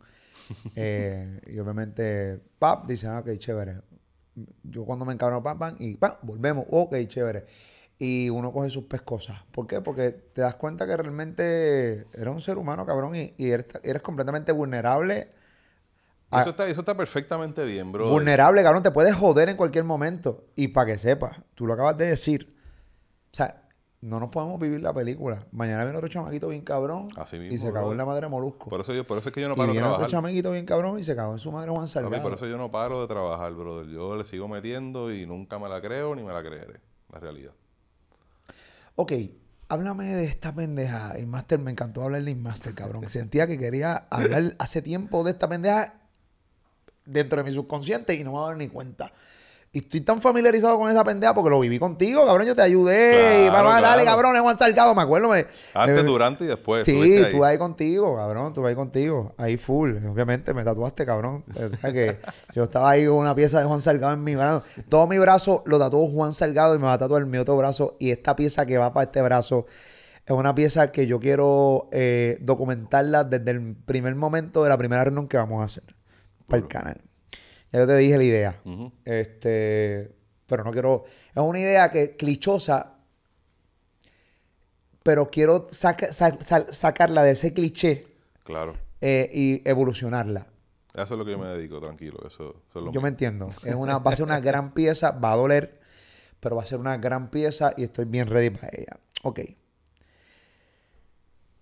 Eh, 0.76 1.40
y 1.46 1.58
obviamente, 1.58 2.40
pap, 2.58 2.86
dicen, 2.86 3.10
ah, 3.10 3.20
ok, 3.20 3.38
chévere. 3.38 3.80
Yo 4.62 4.84
cuando 4.84 5.04
me 5.04 5.12
encabrono, 5.12 5.42
pam, 5.42 5.58
pam, 5.58 5.76
y 5.78 5.96
pam, 5.96 6.14
volvemos, 6.22 6.66
ok, 6.70 6.96
chévere. 7.06 7.46
Y 7.98 8.30
uno 8.30 8.52
coge 8.52 8.70
sus 8.70 8.84
pescosas. 8.84 9.42
¿Por 9.52 9.66
qué? 9.66 9.80
Porque 9.80 10.10
te 10.10 10.40
das 10.40 10.54
cuenta 10.54 10.86
que 10.86 10.96
realmente 10.96 12.06
eres 12.14 12.28
un 12.28 12.40
ser 12.40 12.56
humano, 12.56 12.86
cabrón, 12.86 13.14
y, 13.14 13.34
y 13.36 13.50
eres, 13.50 13.66
eres 13.82 14.02
completamente 14.02 14.52
vulnerable. 14.52 15.28
Eso 16.32 16.50
está, 16.50 16.66
eso 16.68 16.80
está 16.80 16.96
perfectamente 16.96 17.64
bien, 17.64 17.90
bro. 17.90 18.08
Vulnerable, 18.08 18.62
cabrón, 18.62 18.84
te 18.84 18.92
puedes 18.92 19.14
joder 19.14 19.48
en 19.48 19.56
cualquier 19.56 19.84
momento. 19.84 20.46
Y 20.54 20.68
para 20.68 20.92
que 20.92 20.98
sepas, 20.98 21.42
tú 21.54 21.66
lo 21.66 21.74
acabas 21.74 21.98
de 21.98 22.06
decir. 22.06 22.56
O 23.32 23.36
sea, 23.36 23.59
no 24.02 24.18
nos 24.18 24.30
podemos 24.30 24.58
vivir 24.58 24.80
la 24.80 24.94
película. 24.94 25.46
Mañana 25.52 25.84
viene 25.84 25.98
otro 25.98 26.08
chamaquito 26.08 26.48
bien 26.48 26.62
cabrón 26.62 27.08
Así 27.16 27.36
y 27.36 27.40
mismo, 27.40 27.66
se 27.66 27.72
cagó 27.72 27.92
en 27.92 27.98
la 27.98 28.06
madre 28.06 28.22
de 28.22 28.28
Molusco. 28.28 28.70
Por 28.70 28.80
eso, 28.80 28.94
yo, 28.94 29.06
por 29.06 29.18
eso 29.18 29.28
es 29.28 29.34
que 29.34 29.42
yo 29.42 29.48
no 29.48 29.54
y 29.54 29.56
paro 29.56 29.66
de 29.68 29.72
viene 29.72 29.86
otro 29.86 29.98
trabajar. 29.98 30.10
chamaquito 30.10 30.52
bien 30.52 30.64
cabrón 30.64 30.98
y 30.98 31.02
se 31.02 31.14
cagó 31.14 31.32
en 31.32 31.38
su 31.38 31.52
madre 31.52 31.70
Juan 31.70 31.86
Papi, 31.86 32.20
por 32.20 32.32
eso 32.32 32.46
yo 32.46 32.56
no 32.56 32.70
paro 32.70 33.02
de 33.02 33.08
trabajar, 33.08 33.52
brother. 33.52 33.88
Yo 33.88 34.16
le 34.16 34.24
sigo 34.24 34.48
metiendo 34.48 35.12
y 35.12 35.26
nunca 35.26 35.58
me 35.58 35.68
la 35.68 35.80
creo 35.80 36.14
ni 36.14 36.22
me 36.22 36.32
la 36.32 36.42
creeré. 36.42 36.80
La 37.12 37.18
realidad. 37.18 37.52
Ok, 38.94 39.12
háblame 39.68 40.06
de 40.14 40.24
esta 40.24 40.54
pendeja. 40.54 41.14
Master, 41.26 41.58
me 41.58 41.70
encantó 41.70 42.02
hablar 42.02 42.22
de 42.22 42.34
Master, 42.34 42.74
cabrón. 42.74 43.08
Sentía 43.08 43.46
que 43.46 43.58
quería 43.58 44.06
hablar 44.10 44.54
hace 44.58 44.80
tiempo 44.80 45.24
de 45.24 45.32
esta 45.32 45.48
pendeja 45.48 45.94
dentro 47.04 47.42
de 47.42 47.50
mi 47.50 47.54
subconsciente 47.54 48.14
y 48.14 48.24
no 48.24 48.32
me 48.32 48.38
dado 48.38 48.54
ni 48.54 48.68
cuenta. 48.68 49.12
Y 49.72 49.78
estoy 49.78 50.00
tan 50.00 50.20
familiarizado 50.20 50.76
con 50.80 50.90
esa 50.90 51.04
pendeja 51.04 51.32
porque 51.32 51.48
lo 51.48 51.60
viví 51.60 51.78
contigo, 51.78 52.26
cabrón. 52.26 52.44
Yo 52.44 52.56
te 52.56 52.62
ayudé. 52.62 53.46
y 53.46 53.48
Claro, 53.50 53.68
dale, 53.68 54.02
claro. 54.02 54.04
cabrón, 54.04 54.34
es 54.34 54.42
Juan 54.42 54.58
Salgado. 54.58 54.96
Me 54.96 55.02
acuerdo. 55.02 55.28
Me, 55.28 55.46
Antes, 55.74 55.94
me- 55.96 56.02
durante 56.02 56.42
y 56.42 56.48
después. 56.48 56.84
Sí, 56.84 57.00
ahí. 57.00 57.12
estuve 57.18 57.46
ahí 57.46 57.56
contigo, 57.56 58.16
cabrón. 58.16 58.48
Estuve 58.48 58.70
ahí 58.70 58.74
contigo. 58.74 59.32
Ahí 59.38 59.56
full. 59.56 60.04
Obviamente 60.08 60.52
me 60.54 60.64
tatuaste, 60.64 61.06
cabrón. 61.06 61.44
Que 61.82 62.18
yo 62.52 62.64
estaba 62.64 62.90
ahí 62.90 63.06
con 63.06 63.14
una 63.18 63.32
pieza 63.36 63.60
de 63.60 63.66
Juan 63.66 63.80
Salgado 63.80 64.12
en 64.14 64.24
mi 64.24 64.34
brazo. 64.34 64.64
Todo 64.88 65.06
mi 65.06 65.18
brazo 65.18 65.62
lo 65.66 65.78
tatuó 65.78 66.08
Juan 66.08 66.32
Salgado 66.34 66.74
y 66.74 66.78
me 66.78 66.86
va 66.86 66.94
a 66.94 66.98
tatuar 66.98 67.24
mi 67.26 67.38
otro 67.38 67.56
brazo. 67.56 67.96
Y 68.00 68.10
esta 68.10 68.34
pieza 68.34 68.66
que 68.66 68.76
va 68.76 68.92
para 68.92 69.04
este 69.04 69.22
brazo 69.22 69.66
es 70.26 70.32
una 70.32 70.52
pieza 70.52 70.90
que 70.90 71.06
yo 71.06 71.20
quiero 71.20 71.88
eh, 71.92 72.38
documentarla 72.40 73.22
desde 73.22 73.52
el 73.52 73.76
primer 73.76 74.16
momento 74.16 74.64
de 74.64 74.68
la 74.68 74.76
primera 74.78 75.04
reunión 75.04 75.28
que 75.28 75.36
vamos 75.36 75.62
a 75.62 75.66
hacer 75.66 75.84
para 76.48 76.60
el 76.60 76.66
canal. 76.66 77.00
Ya 77.72 77.80
yo 77.80 77.86
te 77.86 77.96
dije 77.96 78.16
la 78.18 78.24
idea. 78.24 78.60
Este, 79.04 80.10
pero 80.46 80.64
no 80.64 80.70
quiero. 80.72 81.04
Es 81.34 81.42
una 81.42 81.58
idea 81.60 81.90
que 81.90 82.16
clichosa, 82.16 82.94
pero 85.02 85.30
quiero 85.30 85.66
saca- 85.70 86.12
sa- 86.12 86.38
sa- 86.40 86.72
sacarla 86.72 87.22
de 87.22 87.32
ese 87.32 87.52
cliché 87.52 88.02
Claro. 88.44 88.76
eh, 89.00 89.30
y 89.32 89.68
evolucionarla. 89.68 90.46
Eso 90.92 91.02
es 91.02 91.10
lo 91.18 91.24
que 91.24 91.30
yo 91.30 91.38
me 91.38 91.46
dedico, 91.48 91.80
tranquilo. 91.80 92.18
Eso, 92.26 92.62
eso 92.68 92.78
es 92.80 92.84
lo 92.84 92.92
Yo 92.92 93.00
me 93.00 93.08
entiendo. 93.08 93.48
Es 93.64 93.74
una, 93.74 93.98
va 93.98 94.10
a 94.10 94.16
ser 94.16 94.24
una 94.24 94.40
gran 94.40 94.74
pieza, 94.74 95.12
va 95.12 95.32
a 95.32 95.36
doler, 95.36 95.78
pero 96.40 96.56
va 96.56 96.62
a 96.64 96.66
ser 96.66 96.78
una 96.80 96.96
gran 96.96 97.30
pieza 97.30 97.72
y 97.76 97.84
estoy 97.84 98.06
bien 98.06 98.26
ready 98.26 98.50
para 98.50 98.68
ella. 98.72 98.98
Ok. 99.22 99.40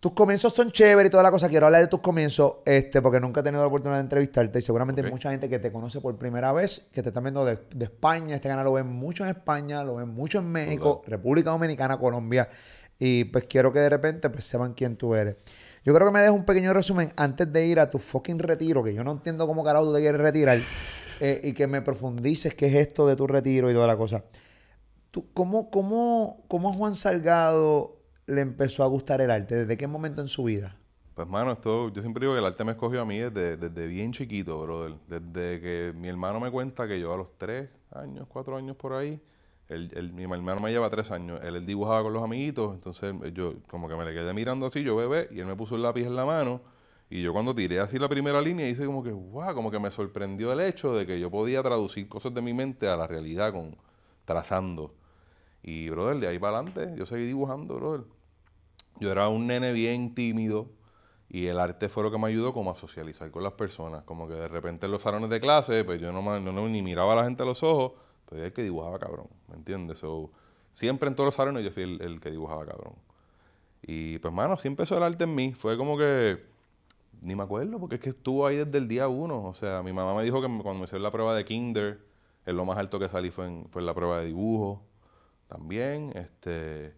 Tus 0.00 0.12
comienzos 0.12 0.52
son 0.52 0.70
chéveres 0.70 1.08
y 1.08 1.10
toda 1.10 1.24
la 1.24 1.32
cosa. 1.32 1.48
Quiero 1.48 1.66
hablar 1.66 1.80
de 1.80 1.88
tus 1.88 1.98
comienzos, 1.98 2.58
este, 2.64 3.02
porque 3.02 3.18
nunca 3.18 3.40
he 3.40 3.42
tenido 3.42 3.62
la 3.62 3.66
oportunidad 3.66 3.98
de 3.98 4.02
entrevistarte 4.02 4.60
y 4.60 4.62
seguramente 4.62 5.02
hay 5.04 5.10
mucha 5.10 5.32
gente 5.32 5.48
que 5.48 5.58
te 5.58 5.72
conoce 5.72 6.00
por 6.00 6.16
primera 6.16 6.52
vez, 6.52 6.86
que 6.92 7.02
te 7.02 7.08
están 7.08 7.24
viendo 7.24 7.44
de, 7.44 7.58
de 7.74 7.86
España. 7.86 8.36
Este 8.36 8.48
canal 8.48 8.64
lo 8.64 8.74
ven 8.74 8.86
mucho 8.86 9.24
en 9.24 9.30
España, 9.30 9.82
lo 9.82 9.96
ven 9.96 10.08
mucho 10.08 10.38
en 10.38 10.52
México, 10.52 11.02
República 11.04 11.50
Dominicana, 11.50 11.98
Colombia. 11.98 12.48
Y 12.96 13.24
pues 13.24 13.44
quiero 13.48 13.72
que 13.72 13.80
de 13.80 13.90
repente 13.90 14.30
pues, 14.30 14.44
sepan 14.44 14.74
quién 14.74 14.96
tú 14.96 15.16
eres. 15.16 15.36
Yo 15.84 15.92
creo 15.92 16.06
que 16.06 16.12
me 16.12 16.20
dejes 16.20 16.34
un 16.34 16.44
pequeño 16.44 16.72
resumen 16.72 17.12
antes 17.16 17.52
de 17.52 17.66
ir 17.66 17.80
a 17.80 17.90
tu 17.90 17.98
fucking 17.98 18.38
retiro, 18.38 18.84
que 18.84 18.94
yo 18.94 19.02
no 19.02 19.10
entiendo 19.10 19.48
cómo 19.48 19.64
carajo 19.64 19.86
tú 19.86 19.94
te 19.94 20.00
quieres 20.00 20.20
retirar, 20.20 20.58
eh, 21.20 21.40
y 21.42 21.52
que 21.54 21.66
me 21.66 21.82
profundices 21.82 22.54
qué 22.54 22.66
es 22.66 22.74
esto 22.88 23.04
de 23.08 23.16
tu 23.16 23.26
retiro 23.26 23.68
y 23.68 23.74
toda 23.74 23.88
la 23.88 23.96
cosa. 23.96 24.22
¿Tú, 25.10 25.26
cómo, 25.34 25.70
cómo, 25.70 26.44
¿Cómo 26.46 26.72
Juan 26.72 26.94
Salgado 26.94 27.97
le 28.28 28.40
empezó 28.42 28.84
a 28.84 28.86
gustar 28.86 29.20
el 29.20 29.30
arte? 29.32 29.56
¿Desde 29.56 29.76
qué 29.76 29.86
momento 29.88 30.20
en 30.22 30.28
su 30.28 30.44
vida? 30.44 30.76
Pues, 31.14 31.26
mano, 31.28 31.50
esto, 31.52 31.88
yo 31.92 32.00
siempre 32.00 32.20
digo 32.22 32.34
que 32.34 32.38
el 32.38 32.44
arte 32.46 32.62
me 32.64 32.72
escogió 32.72 33.00
a 33.02 33.04
mí 33.04 33.18
desde, 33.18 33.56
desde 33.56 33.88
bien 33.88 34.12
chiquito, 34.12 34.62
brother. 34.62 34.94
Desde 35.08 35.60
que 35.60 35.92
mi 35.96 36.08
hermano 36.08 36.38
me 36.38 36.50
cuenta 36.50 36.86
que 36.86 37.00
yo 37.00 37.12
a 37.12 37.16
los 37.16 37.36
tres 37.36 37.68
años, 37.90 38.26
cuatro 38.28 38.56
años 38.56 38.76
por 38.76 38.92
ahí, 38.92 39.20
él- 39.68 39.90
él- 39.96 40.12
mi 40.12 40.22
hermano 40.22 40.60
me 40.60 40.70
lleva 40.70 40.88
tres 40.90 41.10
años, 41.10 41.40
él, 41.42 41.66
dibujaba 41.66 42.04
con 42.04 42.12
los 42.12 42.22
amiguitos, 42.22 42.72
entonces 42.74 43.14
yo 43.34 43.54
como 43.68 43.88
que 43.88 43.96
me 43.96 44.04
le 44.04 44.12
quedé 44.14 44.32
mirando 44.32 44.64
así, 44.66 44.82
yo 44.84 44.94
bebé, 44.96 45.28
y 45.32 45.40
él 45.40 45.46
me 45.46 45.56
puso 45.56 45.74
el 45.74 45.82
lápiz 45.82 46.04
en 46.06 46.14
la 46.16 46.24
mano, 46.24 46.60
y 47.10 47.20
yo 47.22 47.32
cuando 47.32 47.52
tiré 47.54 47.80
así 47.80 47.98
la 47.98 48.08
primera 48.08 48.40
línea, 48.40 48.68
hice 48.68 48.86
como 48.86 49.02
que, 49.02 49.10
wow, 49.12 49.54
como 49.54 49.70
que 49.72 49.78
me 49.80 49.90
sorprendió 49.90 50.52
el 50.52 50.60
hecho 50.60 50.94
de 50.94 51.04
que 51.06 51.18
yo 51.20 51.30
podía 51.30 51.62
traducir 51.62 52.08
cosas 52.08 52.32
de 52.34 52.42
mi 52.42 52.54
mente 52.54 52.86
a 52.88 52.96
la 52.96 53.06
realidad 53.08 53.52
con 53.52 53.76
trazando. 54.24 54.94
Y, 55.62 55.88
brother, 55.90 56.18
de 56.20 56.28
ahí 56.28 56.38
para 56.38 56.58
adelante, 56.58 56.94
yo 56.96 57.06
seguí 57.06 57.26
dibujando, 57.26 57.76
brother. 57.76 58.02
Yo 59.00 59.10
era 59.10 59.28
un 59.28 59.46
nene 59.46 59.72
bien 59.72 60.14
tímido 60.14 60.70
y 61.28 61.46
el 61.46 61.58
arte 61.58 61.88
fue 61.88 62.02
lo 62.02 62.10
que 62.10 62.18
me 62.18 62.28
ayudó 62.28 62.52
como 62.52 62.70
a 62.70 62.74
socializar 62.74 63.30
con 63.30 63.42
las 63.42 63.52
personas. 63.52 64.04
Como 64.04 64.28
que 64.28 64.34
de 64.34 64.48
repente 64.48 64.86
en 64.86 64.92
los 64.92 65.02
salones 65.02 65.30
de 65.30 65.40
clase, 65.40 65.84
pues 65.84 66.00
yo 66.00 66.12
no, 66.12 66.68
ni 66.68 66.82
miraba 66.82 67.12
a 67.12 67.16
la 67.16 67.24
gente 67.24 67.42
a 67.42 67.46
los 67.46 67.62
ojos, 67.62 67.92
pero 68.24 68.36
yo 68.36 68.38
era 68.38 68.46
el 68.46 68.52
que 68.52 68.62
dibujaba 68.62 68.98
cabrón, 68.98 69.28
¿me 69.48 69.56
entiendes? 69.56 69.98
So, 69.98 70.30
siempre 70.72 71.08
en 71.08 71.14
todos 71.14 71.26
los 71.26 71.34
salones 71.34 71.64
yo 71.64 71.70
fui 71.70 71.82
el, 71.82 72.00
el 72.02 72.20
que 72.20 72.30
dibujaba 72.30 72.64
cabrón. 72.66 72.94
Y 73.82 74.18
pues, 74.18 74.32
mano, 74.34 74.54
así 74.54 74.68
empezó 74.68 74.96
el 74.96 75.02
arte 75.02 75.24
en 75.24 75.34
mí. 75.34 75.52
Fue 75.52 75.76
como 75.76 75.96
que, 75.96 76.44
ni 77.22 77.36
me 77.36 77.42
acuerdo, 77.44 77.78
porque 77.78 77.96
es 77.96 78.00
que 78.00 78.10
estuvo 78.10 78.46
ahí 78.46 78.56
desde 78.56 78.78
el 78.78 78.88
día 78.88 79.08
uno. 79.08 79.44
O 79.44 79.54
sea, 79.54 79.82
mi 79.82 79.92
mamá 79.92 80.14
me 80.14 80.24
dijo 80.24 80.40
que 80.40 80.46
cuando 80.46 80.74
me 80.74 80.84
hicieron 80.84 81.02
la 81.02 81.10
prueba 81.12 81.34
de 81.36 81.44
kinder, 81.44 82.00
en 82.46 82.56
lo 82.56 82.64
más 82.64 82.78
alto 82.78 82.98
que 82.98 83.08
salí 83.08 83.30
fue 83.30 83.64
fue 83.70 83.82
en 83.82 83.86
la 83.86 83.94
prueba 83.94 84.20
de 84.20 84.26
dibujo. 84.26 84.82
También, 85.48 86.12
este... 86.16 86.94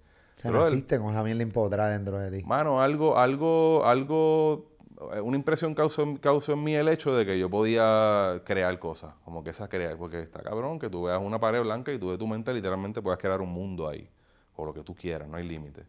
Brother, 0.48 0.72
naciste 0.72 0.98
con 0.98 1.22
mierda 1.24 1.42
empoderada 1.42 1.90
dentro 1.90 2.18
de 2.18 2.38
ti. 2.38 2.44
Mano, 2.44 2.80
algo, 2.80 3.18
algo, 3.18 3.84
algo, 3.84 4.70
eh, 5.14 5.20
una 5.20 5.36
impresión 5.36 5.74
causó, 5.74 6.06
causó 6.20 6.52
en 6.54 6.64
mí 6.64 6.74
el 6.74 6.88
hecho 6.88 7.14
de 7.14 7.26
que 7.26 7.38
yo 7.38 7.50
podía 7.50 8.40
crear 8.44 8.78
cosas, 8.78 9.14
como 9.24 9.42
que 9.44 9.50
esa 9.50 9.68
crear, 9.68 9.96
porque 9.96 10.20
está 10.20 10.42
cabrón 10.42 10.78
que 10.78 10.88
tú 10.88 11.04
veas 11.04 11.20
una 11.20 11.38
pared 11.38 11.60
blanca 11.62 11.92
y 11.92 11.98
tú 11.98 12.10
de 12.10 12.18
tu 12.18 12.26
mente 12.26 12.52
literalmente 12.54 13.02
puedas 13.02 13.18
crear 13.18 13.40
un 13.40 13.50
mundo 13.50 13.88
ahí, 13.88 14.08
o 14.56 14.64
lo 14.64 14.72
que 14.72 14.82
tú 14.82 14.94
quieras, 14.94 15.28
no 15.28 15.36
hay 15.36 15.46
límite. 15.46 15.84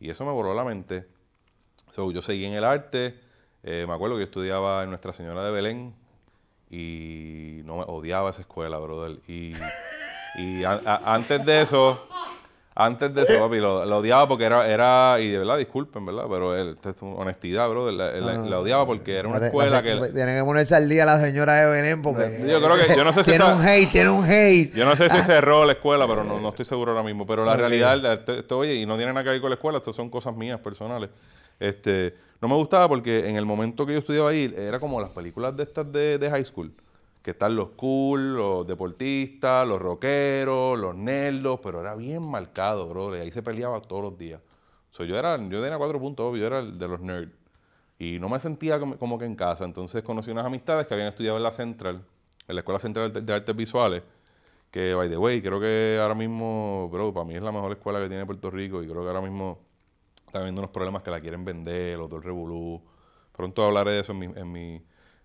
Y 0.00 0.10
eso 0.10 0.24
me 0.24 0.32
voló 0.32 0.54
la 0.54 0.64
mente. 0.64 1.06
So, 1.90 2.10
yo 2.10 2.22
seguí 2.22 2.44
en 2.44 2.54
el 2.54 2.64
arte, 2.64 3.20
eh, 3.62 3.84
me 3.86 3.94
acuerdo 3.94 4.16
que 4.16 4.20
yo 4.22 4.24
estudiaba 4.24 4.82
en 4.82 4.88
Nuestra 4.88 5.12
Señora 5.12 5.44
de 5.44 5.50
Belén 5.52 5.94
y 6.70 7.60
no 7.64 7.76
me 7.78 7.84
odiaba 7.86 8.30
esa 8.30 8.40
escuela, 8.42 8.78
brother. 8.78 9.18
Y, 9.28 9.52
y 10.38 10.64
a- 10.64 10.80
a- 10.84 11.14
antes 11.14 11.44
de 11.44 11.60
eso, 11.62 12.00
Antes 12.74 13.14
de 13.14 13.22
eso, 13.24 13.38
papi, 13.38 13.58
lo, 13.58 13.84
lo 13.84 13.98
odiaba 13.98 14.26
porque 14.26 14.44
era, 14.44 14.66
era, 14.66 15.20
y 15.20 15.28
de 15.28 15.38
verdad, 15.38 15.58
disculpen, 15.58 16.06
¿verdad? 16.06 16.24
Pero 16.30 16.56
él, 16.56 16.78
es 16.82 16.94
honestidad, 17.02 17.68
bro. 17.68 17.90
La, 17.92 18.58
odiaba 18.58 18.86
porque 18.86 19.16
era 19.18 19.28
una 19.28 19.36
Espérate, 19.44 19.80
escuela 19.80 19.82
que... 20.06 20.12
Tienen 20.12 20.38
que 20.38 20.44
ponerse 20.44 20.74
al 20.74 20.88
día 20.88 21.04
la 21.04 21.20
señora 21.20 21.54
de 21.54 21.70
Belén 21.70 22.00
porque... 22.00 22.44
Yo 22.48 22.62
creo 22.62 22.76
que, 22.76 22.96
yo 22.96 23.04
no 23.04 23.12
sé 23.12 23.24
si 23.24 23.30
tiene 23.32 23.44
esa- 23.44 23.54
un 23.54 23.62
hate, 23.62 23.90
tiene 23.92 24.08
un 24.10 24.24
hate. 24.24 24.72
Yo 24.74 24.86
no 24.86 24.96
sé 24.96 25.10
si 25.10 25.20
cerró 25.22 25.66
la 25.66 25.72
escuela, 25.72 26.06
pero 26.08 26.24
no, 26.24 26.40
no 26.40 26.48
estoy 26.48 26.64
seguro 26.64 26.92
ahora 26.92 27.04
mismo. 27.04 27.26
Pero 27.26 27.44
la 27.44 27.56
realidad, 27.56 28.14
esto, 28.14 28.32
esto, 28.32 28.58
oye, 28.58 28.76
y 28.76 28.86
no 28.86 28.96
tiene 28.96 29.12
nada 29.12 29.22
que 29.24 29.30
ver 29.30 29.40
con 29.42 29.50
la 29.50 29.56
escuela, 29.56 29.76
esto 29.78 29.92
son 29.92 30.08
cosas 30.08 30.34
mías 30.34 30.58
personales. 30.60 31.10
Este, 31.60 32.14
no 32.40 32.48
me 32.48 32.54
gustaba 32.54 32.88
porque 32.88 33.28
en 33.28 33.36
el 33.36 33.44
momento 33.44 33.84
que 33.84 33.92
yo 33.92 33.98
estudiaba 33.98 34.30
ahí, 34.30 34.52
era 34.56 34.80
como 34.80 34.98
las 34.98 35.10
películas 35.10 35.54
de 35.56 35.62
estas 35.64 35.92
de, 35.92 36.16
de 36.18 36.30
high 36.30 36.44
school. 36.44 36.72
Que 37.22 37.32
están 37.32 37.54
los 37.56 37.70
cool, 37.70 38.34
los 38.36 38.66
deportistas, 38.66 39.66
los 39.66 39.80
rockeros, 39.80 40.78
los 40.78 40.94
nerdos, 40.96 41.60
pero 41.62 41.80
era 41.80 41.94
bien 41.94 42.22
marcado, 42.22 42.88
bro. 42.88 43.16
Y 43.16 43.20
ahí 43.20 43.30
se 43.30 43.42
peleaba 43.42 43.80
todos 43.80 44.02
los 44.02 44.18
días. 44.18 44.40
O 44.90 44.94
sea, 44.94 45.06
yo 45.06 45.16
era, 45.16 45.36
yo 45.38 45.62
tenía 45.62 45.78
cuatro 45.78 46.00
puntos, 46.00 46.26
obvio, 46.26 46.40
yo 46.42 46.46
era 46.48 46.58
el 46.60 46.78
de 46.78 46.88
los 46.88 47.00
nerds. 47.00 47.32
Y 47.98 48.18
no 48.18 48.28
me 48.28 48.38
sentía 48.40 48.80
como, 48.80 49.18
que 49.18 49.24
en 49.26 49.36
casa. 49.36 49.64
Entonces 49.64 50.02
conocí 50.02 50.30
unas 50.32 50.46
amistades 50.46 50.86
que 50.86 50.94
habían 50.94 51.08
estudiado 51.08 51.36
en 51.36 51.44
la 51.44 51.52
Central, 51.52 52.04
en 52.48 52.54
la 52.56 52.60
Escuela 52.60 52.80
Central 52.80 53.12
de, 53.12 53.32
Artes 53.32 53.56
Visuales. 53.56 54.02
Que, 54.70 54.94
by 54.94 55.08
the 55.08 55.16
way, 55.18 55.40
creo 55.42 55.60
que 55.60 55.98
ahora 56.00 56.14
mismo, 56.14 56.88
bro, 56.90 57.12
para 57.14 57.24
mí 57.26 57.34
es 57.36 57.42
la 57.42 57.52
mejor 57.52 57.72
escuela 57.72 58.00
que 58.00 58.08
tiene 58.08 58.26
Puerto 58.26 58.50
Rico. 58.50 58.82
Y 58.82 58.88
creo 58.88 59.02
que 59.02 59.08
ahora 59.08 59.20
mismo 59.20 59.60
está 60.26 60.40
habiendo 60.40 60.60
unos 60.62 60.70
problemas 60.72 61.02
que 61.02 61.10
la 61.10 61.20
quieren 61.20 61.44
vender, 61.44 61.98
los 61.98 62.10
del 62.10 62.22
Revolú. 62.22 62.82
Pronto 63.32 63.64
hablaré 63.64 63.92
de 63.92 64.00
eso 64.00 64.12
en, 64.12 64.52
mi- 64.52 64.82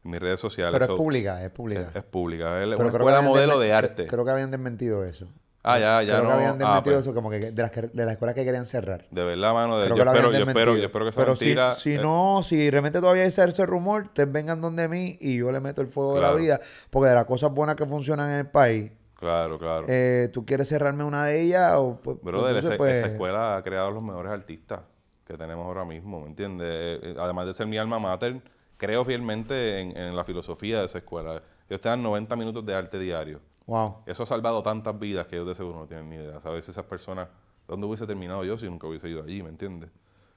mis 0.07 0.19
redes 0.19 0.39
sociales. 0.39 0.73
Pero 0.73 0.85
es 0.85 0.89
So, 0.91 0.97
pública, 0.97 1.43
es 1.43 1.51
pública. 1.51 1.81
es, 1.89 1.95
es 1.97 2.03
pública. 2.03 2.61
Es 2.63 2.67
Pero 2.69 2.77
una 2.89 2.97
escuela 2.97 3.21
modelo 3.21 3.59
de 3.59 3.73
arte. 3.73 4.07
Creo 4.07 4.23
que 4.25 4.31
habían 4.31 4.49
desmentido 4.51 5.03
eso. 5.05 5.27
ah, 5.63 5.77
ya, 5.79 6.01
ya 6.01 6.13
creo 6.19 6.23
no. 6.23 6.27
que 6.29 6.33
habían 6.35 6.49
ah, 6.53 6.57
desmentido 6.57 6.95
pues, 6.95 7.05
eso 7.07 7.13
como 7.13 7.29
que 7.29 7.39
de 7.51 7.61
las, 7.61 7.71
que- 7.71 7.81
de 7.81 8.05
las 8.05 8.13
escuelas 8.13 8.35
que 8.35 8.45
querían 8.45 8.65
cerrar. 8.65 9.05
de 9.11 9.23
verdad, 9.25 9.53
mano. 9.53 9.77
de- 9.79 9.89
yo, 9.89 9.95
espero, 9.95 10.13
yo, 10.13 10.15
espero, 10.15 10.31
desmentido. 10.45 10.77
yo 10.77 10.85
espero 10.85 11.05
que 11.05 11.11
sea 11.11 11.23
Pero 11.23 11.35
si- 11.35 11.45
mentira. 11.45 11.75
si, 11.75 11.93
Eh, 11.95 11.99
no, 11.99 12.41
si 12.43 12.69
realmente 12.69 12.99
todavía 13.01 13.23
hay 13.23 13.27
ese 13.29 13.65
rumor, 13.65 14.03
ustedes 14.03 14.31
vengan 14.31 14.61
donde 14.61 14.87
mí 14.87 15.17
y 15.19 15.37
yo 15.37 15.51
le 15.51 15.59
meto 15.59 15.81
el 15.81 15.87
fuego 15.87 16.15
de 16.15 16.21
la 16.21 16.33
vida. 16.33 16.59
Porque 16.89 17.09
de 17.09 17.15
las 17.15 17.25
cosas 17.25 17.51
buenas 17.51 17.75
que 17.75 17.85
funcionan 17.85 18.29
en 18.31 18.37
el 18.39 18.47
país, 18.47 18.93
Claro, 19.15 19.57
claro. 19.59 19.85
eh, 19.89 20.29
¿tú 20.31 20.45
quieres 20.45 20.67
cerrarme 20.69 21.03
una 21.03 21.25
de 21.25 21.41
ellas? 21.41 21.73
O, 21.77 21.99
pues, 22.01 22.17
Brother, 22.21 22.49
entonces, 22.57 22.69
ese- 22.69 22.77
pues, 22.77 22.95
esa 22.97 23.07
escuela 23.07 23.57
ha 23.57 23.63
creado 23.63 23.91
los 23.91 24.03
mejores 24.03 24.31
artistas 24.31 24.81
que 25.25 25.37
tenemos 25.37 25.65
ahora 25.65 25.83
mismo, 25.83 26.21
¿me 26.21 26.27
entiendes? 26.27 26.67
Eh, 26.69 26.99
eh, 27.03 27.15
además 27.19 27.45
de 27.47 27.53
ser 27.55 27.67
mi 27.67 27.77
alma 27.77 27.99
mater, 27.99 28.39
creo 28.77 29.03
fielmente 29.05 29.79
en, 29.79 29.97
en 29.97 30.15
la 30.15 30.23
filosofía 30.23 30.79
de 30.79 30.85
esa 30.85 30.99
escuela. 30.99 31.41
Ellos 31.69 31.81
te 31.81 31.89
dan 31.89 32.01
90 32.03 32.35
minutos 32.35 32.65
de 32.65 32.73
arte 32.75 32.97
diario. 32.99 33.39
Wow. 33.65 33.97
Eso 34.05 34.23
ha 34.23 34.25
salvado 34.25 34.63
tantas 34.63 34.97
vidas 34.97 35.27
que 35.27 35.35
ellos 35.35 35.47
de 35.47 35.55
seguro 35.55 35.79
no 35.79 35.85
tienen 35.87 36.09
ni 36.09 36.15
idea. 36.15 36.39
¿Sabes? 36.39 36.67
Esas 36.69 36.85
personas, 36.85 37.27
¿dónde 37.67 37.85
hubiese 37.87 38.07
terminado 38.07 38.43
yo 38.45 38.57
si 38.57 38.65
nunca 38.69 38.87
hubiese 38.87 39.09
ido 39.09 39.23
allí, 39.23 39.43
¿me 39.43 39.49
entiendes? 39.49 39.89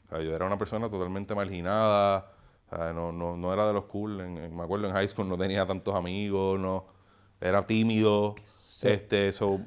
O 0.06 0.08
sea, 0.08 0.20
yo 0.20 0.34
era 0.34 0.46
una 0.46 0.58
persona 0.58 0.90
totalmente 0.90 1.34
marginada, 1.34 2.32
o 2.72 2.76
sea, 2.76 2.92
no, 2.92 3.12
no, 3.12 3.36
no 3.36 3.52
era 3.52 3.66
de 3.68 3.72
los 3.74 3.84
cool. 3.84 4.20
En- 4.20 4.38
en- 4.38 4.56
me 4.56 4.62
acuerdo 4.64 4.88
en 4.88 4.92
high 4.94 5.06
school 5.06 5.28
no 5.28 5.38
tenía 5.38 5.64
tantos 5.66 5.94
amigos, 5.94 6.58
no 6.58 6.86
era 7.40 7.62
tímido. 7.62 8.34
Este, 8.88 9.32
so, 9.32 9.60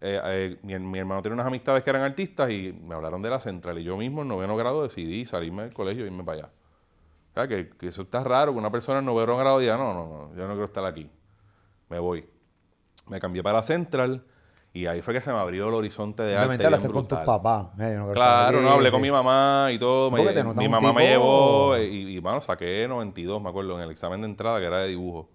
eh, 0.00 0.18
eh, 0.24 0.56
mi, 0.62 0.78
mi 0.78 0.98
hermano 0.98 1.20
tiene 1.20 1.34
unas 1.34 1.46
amistades 1.46 1.82
que 1.82 1.90
eran 1.90 2.02
artistas 2.02 2.50
y 2.50 2.72
me 2.72 2.94
hablaron 2.94 3.20
de 3.20 3.28
la 3.28 3.38
central. 3.40 3.78
Y 3.78 3.84
yo 3.84 3.98
mismo 3.98 4.22
en 4.22 4.28
noveno 4.28 4.56
grado 4.56 4.82
decidí 4.82 5.26
salirme 5.26 5.64
del 5.64 5.74
colegio 5.74 6.04
e 6.04 6.06
irme 6.06 6.24
para 6.24 6.38
allá. 6.44 6.50
O 7.30 7.34
sea, 7.34 7.46
que, 7.48 7.70
que 7.70 7.88
eso 7.88 8.02
está 8.02 8.24
raro, 8.24 8.52
que 8.52 8.58
una 8.58 8.70
persona 8.72 8.98
en 8.98 9.04
noveno 9.06 9.36
grado 9.36 9.58
diga, 9.58 9.76
no, 9.76 9.94
no, 9.94 10.06
no, 10.08 10.34
yo 10.34 10.42
no 10.46 10.52
quiero 10.54 10.64
estar 10.64 10.84
aquí. 10.84 11.08
Me 11.88 11.98
voy. 11.98 12.28
Me 13.08 13.20
cambié 13.20 13.42
para 13.42 13.62
central 13.62 14.24
y 14.72 14.86
ahí 14.86 15.02
fue 15.02 15.14
que 15.14 15.20
se 15.20 15.32
me 15.32 15.38
abrió 15.38 15.68
el 15.68 15.74
horizonte 15.74 16.22
de 16.22 16.34
arte. 16.36 16.48
Hablaste 16.66 16.86
con 16.92 17.08
tus 17.08 17.18
papás. 17.26 17.66
Eh, 17.80 17.94
no 17.98 18.06
que 18.08 18.12
Claro, 18.14 18.60
no, 18.62 18.70
hablé 18.70 18.90
con 18.92 19.00
mi 19.02 19.10
mamá 19.10 19.68
y 19.72 19.78
todo. 19.78 20.10
Me- 20.10 20.18
mi 20.62 20.68
mamá 20.68 20.92
me 20.92 21.00
llevó 21.08 21.74
eh, 21.76 21.86
y, 21.88 22.16
y, 22.16 22.18
bueno, 22.20 22.40
saqué 22.40 22.86
92, 22.88 23.42
me 23.42 23.48
acuerdo, 23.48 23.76
en 23.76 23.82
el 23.84 23.90
examen 23.90 24.20
de 24.20 24.26
entrada 24.28 24.58
que 24.60 24.66
era 24.66 24.78
de 24.78 24.88
dibujo. 24.88 25.28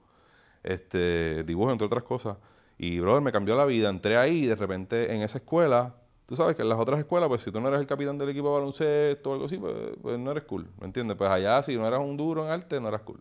Este, 0.63 1.43
dibujo, 1.43 1.71
entre 1.71 1.85
otras 1.85 2.03
cosas. 2.03 2.37
Y, 2.77 2.99
brother, 2.99 3.21
me 3.21 3.31
cambió 3.31 3.55
la 3.55 3.65
vida. 3.65 3.89
Entré 3.89 4.17
ahí 4.17 4.43
y 4.43 4.47
de 4.47 4.55
repente 4.55 5.13
en 5.13 5.21
esa 5.21 5.37
escuela, 5.37 5.95
tú 6.25 6.35
sabes 6.35 6.55
que 6.55 6.61
en 6.61 6.69
las 6.69 6.79
otras 6.79 6.99
escuelas, 6.99 7.29
pues 7.29 7.41
si 7.41 7.51
tú 7.51 7.59
no 7.61 7.67
eres 7.67 7.79
el 7.79 7.87
capitán 7.87 8.17
del 8.17 8.29
equipo 8.29 8.47
de 8.47 8.53
baloncesto 8.53 9.29
o 9.29 9.33
algo 9.33 9.45
así, 9.45 9.57
pues, 9.57 9.73
pues 10.01 10.19
no 10.19 10.31
eres 10.31 10.43
cool, 10.43 10.67
¿me 10.79 10.85
entiendes? 10.85 11.17
Pues 11.17 11.29
allá, 11.29 11.61
si 11.63 11.77
no 11.77 11.87
eras 11.87 11.99
un 11.99 12.17
duro 12.17 12.45
en 12.45 12.51
arte, 12.51 12.79
no 12.79 12.87
eras 12.87 13.01
cool. 13.01 13.19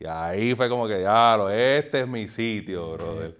Y 0.00 0.06
ahí 0.06 0.54
fue 0.54 0.68
como 0.68 0.86
que, 0.86 1.00
ya, 1.00 1.36
lo, 1.36 1.50
este 1.50 2.00
es 2.00 2.08
mi 2.08 2.28
sitio, 2.28 2.92
brother. 2.92 3.36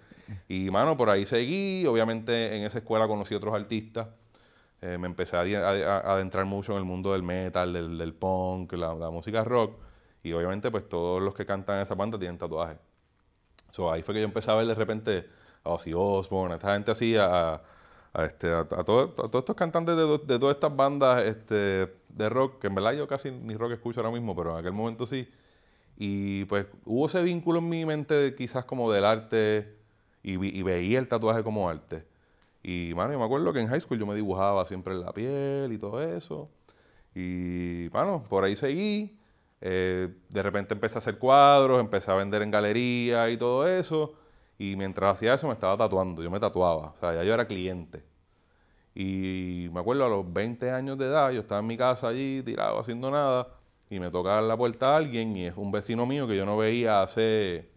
Y, 0.49 0.71
mano, 0.71 0.97
por 0.97 1.11
ahí 1.11 1.25
seguí. 1.25 1.87
Obviamente 1.87 2.57
en 2.57 2.65
esa 2.65 2.79
escuela 2.79 3.07
conocí 3.07 3.35
otros 3.35 3.55
artistas. 3.55 4.09
Eh, 4.81 4.99
me 4.99 5.07
empecé 5.07 5.37
a, 5.37 5.41
adentrar 5.99 6.45
mucho 6.45 6.73
en 6.73 6.79
el 6.79 6.85
mundo 6.85 7.13
del 7.13 7.23
metal, 7.23 7.73
del, 7.73 7.99
del 7.99 8.15
punk, 8.15 8.73
la, 8.75 8.95
la 8.95 9.11
música 9.11 9.45
rock. 9.45 9.79
Y 10.23 10.33
obviamente, 10.33 10.71
pues 10.71 10.89
todos 10.89 11.23
los 11.23 11.35
que 11.35 11.47
cantan 11.47 11.81
esa 11.81 11.95
banda 11.95 12.19
tienen 12.19 12.39
tatuajes. 12.39 12.79
So, 13.71 13.91
ahí 13.91 14.03
fue 14.03 14.15
que 14.15 14.21
yo 14.21 14.27
empecé 14.27 14.51
a 14.51 14.55
ver 14.55 14.67
de 14.67 14.75
repente 14.75 15.29
a 15.65 15.71
Ozzy 15.71 15.93
Osbourne, 15.95 16.55
a 16.55 16.57
esta 16.57 16.73
gente 16.73 16.91
así, 16.91 17.17
a, 17.17 17.61
a, 18.13 18.25
este, 18.25 18.53
a, 18.53 18.65
todo- 18.67 19.03
a 19.03 19.15
todos 19.29 19.37
estos 19.43 19.57
cantantes 19.57 19.97
de, 19.97 20.03
de 20.07 20.39
todas 20.39 20.55
estas 20.57 20.75
bandas 20.75 21.25
este, 21.25 21.93
de 22.09 22.29
rock, 22.29 22.61
que 22.61 22.67
en 22.69 22.75
verdad 22.75 22.93
yo 22.93 23.07
casi 23.09 23.31
ni 23.31 23.55
rock 23.57 23.73
escucho 23.73 24.01
ahora 24.01 24.13
mismo, 24.13 24.35
pero 24.37 24.53
en 24.53 24.59
aquel 24.59 24.73
momento 24.73 25.07
sí. 25.07 25.29
Y 25.97 26.45
pues 26.47 26.67
hubo 26.87 27.07
ese 27.07 27.23
vínculo 27.23 27.59
en 27.61 27.69
mi 27.69 27.85
mente 27.87 28.35
quizás 28.37 28.65
como 28.65 28.93
del 28.93 29.05
arte 29.05 29.75
y, 30.23 30.37
veía 30.63 30.99
el 30.99 31.09
tatuaje 31.09 31.43
como 31.43 31.69
arte. 31.69 32.05
Y, 32.63 32.93
mano, 32.95 33.13
yo 33.13 33.19
me 33.19 33.25
acuerdo 33.25 33.53
que 33.53 33.61
en 33.61 33.69
high 33.69 33.81
school 33.81 33.99
yo 33.99 34.07
me 34.07 34.15
dibujaba 34.15 34.67
siempre 34.67 34.95
en 34.95 35.01
la 35.03 35.13
piel 35.13 35.73
y 35.73 35.79
todo 35.79 36.03
eso. 36.03 36.49
Y, 37.15 37.89
bueno, 37.89 38.25
por 38.29 38.45
ahí 38.45 38.57
seguí. 38.57 39.17
Eh, 39.61 40.09
de 40.29 40.43
repente 40.43 40.75
empecé 40.75 40.97
a 40.99 41.01
hacer 41.01 41.19
cuadros, 41.19 41.81
empecé 41.81 42.11
a 42.11 42.15
vender 42.15 42.43
en 42.43 42.51
galería 42.51 43.31
y 43.31 43.37
todo 43.37 43.67
eso. 43.69 44.15
Y 44.59 44.77
mientras 44.77 45.13
hacía 45.15 45.35
eso 45.35 45.47
me 45.47 45.55
estaba 45.55 45.77
tatuando. 45.77 46.23
Yo 46.23 46.31
me 46.31 46.41
tatuaba. 46.41 46.89
O 46.89 46.97
sea, 46.97 47.15
ya 47.15 47.25
yo 47.25 47.33
era 47.33 47.47
cliente. 47.47 48.05
Y 48.95 49.69
me 49.73 49.81
acuerdo 49.81 50.05
a 50.07 50.09
los 50.09 50.33
20 50.33 50.71
años 50.73 50.99
de 50.99 51.07
edad, 51.07 51.31
yo 51.31 51.41
estaba 51.41 51.61
en 51.61 51.69
mi 51.69 51.77
casa 51.77 52.09
allí, 52.09 52.43
tirado, 52.43 52.81
haciendo 52.81 53.11
nada. 53.11 53.49
Y 53.91 54.01
me 54.01 54.11
toca 54.11 54.41
la 54.43 54.57
puerta 54.57 54.95
a 54.95 54.97
alguien 54.97 55.37
y 55.37 55.47
es 55.47 55.57
un 55.57 55.71
vecino 55.71 56.05
mío 56.07 56.27
que 56.27 56.37
yo 56.37 56.45
no 56.45 56.57
veía 56.57 57.03
hace... 57.03 57.71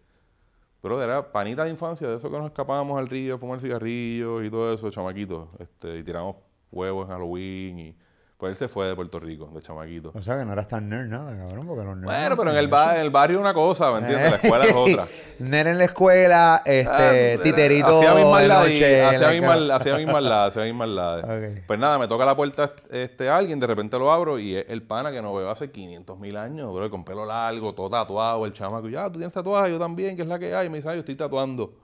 Pero 0.80 1.00
era 1.00 1.30
panita 1.30 1.64
de 1.64 1.70
infancia, 1.70 2.08
de 2.08 2.16
eso 2.16 2.28
que 2.28 2.36
nos 2.36 2.46
escapábamos 2.46 2.98
al 2.98 3.08
río 3.08 3.36
a 3.36 3.38
fumar 3.38 3.60
cigarrillos 3.60 4.44
y 4.44 4.50
todo 4.50 4.74
eso, 4.74 4.90
chamaquitos. 4.90 5.48
Este, 5.60 5.98
y 5.98 6.02
tiramos 6.02 6.36
huevos 6.72 7.06
en 7.06 7.12
Halloween 7.12 7.78
y... 7.78 7.96
Pues 8.42 8.50
él 8.50 8.56
se 8.56 8.66
fue 8.68 8.88
de 8.88 8.96
Puerto 8.96 9.20
Rico, 9.20 9.48
de 9.54 9.62
chamaquito. 9.62 10.10
O 10.16 10.20
sea 10.20 10.36
que 10.36 10.44
no 10.44 10.52
eras 10.52 10.66
tan 10.66 10.88
nerd 10.88 11.06
nada, 11.06 11.36
cabrón, 11.36 11.64
porque 11.64 11.84
los 11.84 11.94
nerds 11.96 12.06
Bueno, 12.06 12.28
no 12.30 12.36
pero 12.36 12.50
en 12.50 12.56
el, 12.56 12.66
ba- 12.66 12.96
en 12.96 13.02
el 13.02 13.10
barrio 13.10 13.38
una 13.38 13.54
cosa, 13.54 13.92
¿me 13.92 13.98
entiendes? 13.98 14.30
La 14.32 14.36
escuela 14.38 14.64
es 14.64 14.74
otra. 14.74 15.06
Nerd 15.38 15.66
en 15.68 15.78
la 15.78 15.84
escuela, 15.84 16.62
este, 16.64 17.34
Ah, 17.38 17.40
titerito 17.40 17.86
Hacía 17.86 18.14
mis 18.14 18.24
de 18.24 18.30
maldades, 18.32 18.72
noche. 18.72 18.98
en 18.98 19.06
hacía 19.06 19.20
la 19.28 19.32
mis 19.32 19.42
mal- 19.42 19.70
hacía 19.70 19.96
mis 19.96 20.06
maldades, 20.08 20.48
hacía 20.56 20.64
mis 20.64 20.74
maldades. 20.74 21.24
Ok. 21.60 21.64
Pues 21.68 21.78
nada, 21.78 21.98
me 22.00 22.08
toca 22.08 22.24
la 22.24 22.34
puerta 22.34 22.72
este 22.90 23.28
alguien, 23.30 23.60
de 23.60 23.66
repente 23.68 23.96
lo 23.96 24.10
abro 24.10 24.40
y 24.40 24.56
es 24.56 24.64
el 24.68 24.82
pana 24.82 25.12
que 25.12 25.22
no 25.22 25.32
veo 25.34 25.48
hace 25.48 25.70
500 25.70 26.18
mil 26.18 26.36
años, 26.36 26.74
bro, 26.74 26.90
con 26.90 27.04
pelo 27.04 27.24
largo, 27.24 27.72
todo 27.76 27.90
tatuado, 27.90 28.44
el 28.44 28.52
chamaco, 28.52 28.88
ya, 28.88 29.04
tú 29.06 29.18
tienes 29.20 29.32
tatuaje, 29.32 29.70
yo 29.70 29.78
también, 29.78 30.16
que 30.16 30.22
es 30.22 30.28
la 30.28 30.40
que 30.40 30.52
hay. 30.52 30.66
Y 30.66 30.68
me 30.68 30.78
dice, 30.78 30.88
"Ay, 30.88 30.96
yo 30.96 31.00
estoy 31.02 31.14
tatuando 31.14 31.74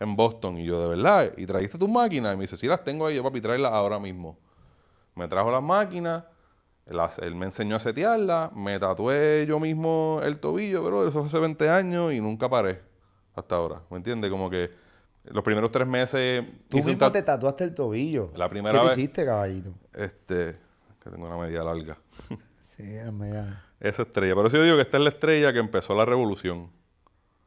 en 0.00 0.16
Boston. 0.16 0.58
Y 0.58 0.64
yo, 0.64 0.80
de 0.82 0.88
verdad, 0.96 1.30
¿y 1.36 1.46
trajiste 1.46 1.78
tus 1.78 1.88
máquinas? 1.88 2.34
Y 2.34 2.36
me 2.36 2.42
dice, 2.42 2.56
sí, 2.56 2.66
las 2.66 2.82
tengo 2.82 3.06
ahí, 3.06 3.14
yo, 3.14 3.22
papi, 3.22 3.40
tráelas 3.40 3.70
ahora 3.72 4.00
mismo. 4.00 4.36
Me 5.18 5.28
trajo 5.28 5.50
las 5.50 5.62
máquinas, 5.62 6.24
las- 6.86 7.18
él 7.18 7.34
me 7.34 7.46
enseñó 7.46 7.76
a 7.76 7.80
setearlas, 7.80 8.52
me 8.54 8.78
tatué 8.78 9.44
yo 9.46 9.58
mismo 9.60 10.20
el 10.24 10.38
tobillo, 10.40 10.82
pero 10.84 11.02
eso 11.06 11.18
fue 11.20 11.26
hace 11.28 11.38
20 11.38 11.68
años 11.68 12.12
y 12.12 12.20
nunca 12.20 12.48
paré 12.48 12.80
hasta 13.34 13.56
ahora. 13.56 13.80
¿Me 13.90 13.96
entiendes? 13.98 14.30
Como 14.30 14.48
que 14.48 14.70
los 15.24 15.44
primeros 15.44 15.70
tres 15.70 15.86
meses 15.86 16.44
Tú 16.68 16.78
mismo 16.78 16.92
tat- 16.96 17.12
te 17.12 17.22
tatuaste 17.22 17.64
el 17.64 17.74
tobillo. 17.74 18.30
La 18.36 18.48
primera 18.48 18.78
¿Qué 18.80 18.84
vez- 18.86 18.96
hiciste, 18.98 19.24
caballito? 19.26 19.70
Este, 19.92 20.56
que 21.02 21.10
tengo 21.10 21.26
una 21.26 21.36
media 21.36 21.62
larga. 21.62 21.98
Sí, 22.60 22.84
era 22.94 23.10
media... 23.10 23.64
Esa 23.80 24.02
estrella. 24.02 24.36
Pero 24.36 24.48
sí 24.50 24.56
yo 24.56 24.62
digo 24.62 24.76
que 24.76 24.82
esta 24.82 24.98
es 24.98 25.02
la 25.02 25.08
estrella 25.08 25.52
que 25.52 25.58
empezó 25.58 25.96
la 25.96 26.04
revolución. 26.04 26.70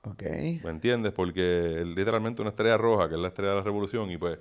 Ok. 0.04 0.24
¿Me 0.64 0.70
entiendes? 0.72 1.14
Porque 1.14 1.80
es 1.82 1.88
literalmente 1.88 2.42
una 2.42 2.50
estrella 2.50 2.76
roja, 2.78 3.08
que 3.08 3.16
es 3.16 3.22
la 3.22 3.30
estrella 3.30 3.52
de 3.52 3.58
la 3.60 3.64
revolución. 3.64 4.12
Y 4.12 4.18
pues, 4.18 4.38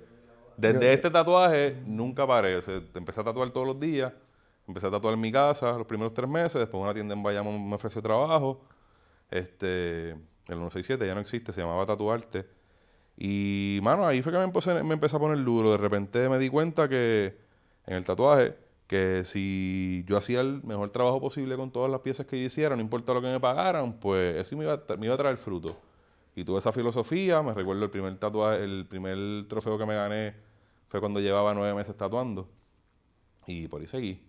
desde 0.61 0.93
este 0.93 1.09
tatuaje 1.09 1.77
nunca 1.85 2.25
paré. 2.27 2.55
O 2.55 2.61
sea, 2.61 2.81
empecé 2.93 3.21
a 3.21 3.23
tatuar 3.23 3.49
todos 3.49 3.67
los 3.67 3.79
días. 3.79 4.13
Empecé 4.67 4.87
a 4.87 4.91
tatuar 4.91 5.15
en 5.15 5.21
mi 5.21 5.31
casa 5.31 5.77
los 5.77 5.87
primeros 5.87 6.13
tres 6.13 6.29
meses. 6.29 6.53
Después 6.53 6.81
una 6.81 6.93
tienda 6.93 7.13
en 7.13 7.23
Bayamón 7.23 7.67
me 7.67 7.75
ofreció 7.75 8.01
trabajo. 8.01 8.61
Este, 9.29 10.11
el 10.11 10.17
167 10.47 11.05
ya 11.05 11.15
no 11.15 11.21
existe, 11.21 11.51
se 11.53 11.61
llamaba 11.61 11.85
Tatuarte. 11.85 12.45
Y, 13.17 13.79
mano, 13.83 14.05
ahí 14.05 14.21
fue 14.21 14.31
que 14.31 14.37
me 14.37 14.43
empecé, 14.43 14.83
me 14.83 14.93
empecé 14.93 15.15
a 15.15 15.19
poner 15.19 15.43
duro. 15.43 15.71
De 15.71 15.77
repente 15.77 16.29
me 16.29 16.37
di 16.37 16.49
cuenta 16.49 16.87
que 16.87 17.37
en 17.85 17.95
el 17.95 18.05
tatuaje, 18.05 18.55
que 18.87 19.23
si 19.23 20.03
yo 20.07 20.17
hacía 20.17 20.41
el 20.41 20.63
mejor 20.63 20.91
trabajo 20.91 21.19
posible 21.21 21.55
con 21.55 21.71
todas 21.71 21.89
las 21.89 22.01
piezas 22.01 22.25
que 22.25 22.39
yo 22.39 22.45
hiciera, 22.45 22.75
no 22.75 22.81
importa 22.81 23.13
lo 23.13 23.21
que 23.21 23.27
me 23.27 23.39
pagaran, 23.39 23.93
pues 23.99 24.35
eso 24.37 24.55
me 24.57 24.65
iba 24.65 24.81
me 24.97 25.05
iba 25.05 25.15
a 25.15 25.17
traer 25.17 25.37
fruto. 25.37 25.77
Y 26.35 26.43
tuve 26.43 26.59
esa 26.59 26.71
filosofía, 26.71 27.41
me 27.41 27.53
recuerdo 27.53 27.83
el 27.83 27.91
primer 27.91 28.17
tatuaje, 28.17 28.63
el 28.63 28.85
primer 28.87 29.47
trofeo 29.47 29.77
que 29.77 29.85
me 29.85 29.95
gané 29.95 30.50
fue 30.91 30.99
cuando 30.99 31.21
llevaba 31.21 31.53
nueve 31.53 31.73
meses 31.73 31.95
tatuando. 31.95 32.49
Y 33.47 33.69
por 33.69 33.79
ahí 33.79 33.87
seguí. 33.87 34.21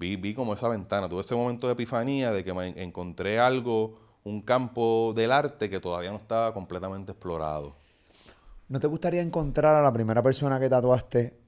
Vi, 0.00 0.16
vi 0.16 0.34
como 0.34 0.52
esa 0.52 0.66
ventana, 0.68 1.08
tuve 1.08 1.20
ese 1.20 1.36
momento 1.36 1.68
de 1.68 1.74
epifanía 1.74 2.32
de 2.32 2.42
que 2.42 2.52
me 2.52 2.82
encontré 2.82 3.38
algo, 3.38 4.00
un 4.24 4.42
campo 4.42 5.12
del 5.14 5.30
arte 5.30 5.70
que 5.70 5.78
todavía 5.78 6.10
no 6.10 6.16
estaba 6.16 6.52
completamente 6.52 7.12
explorado. 7.12 7.76
¿No 8.68 8.80
te 8.80 8.88
gustaría 8.88 9.22
encontrar 9.22 9.76
a 9.76 9.82
la 9.82 9.92
primera 9.92 10.20
persona 10.24 10.58
que 10.58 10.68
tatuaste, 10.68 11.38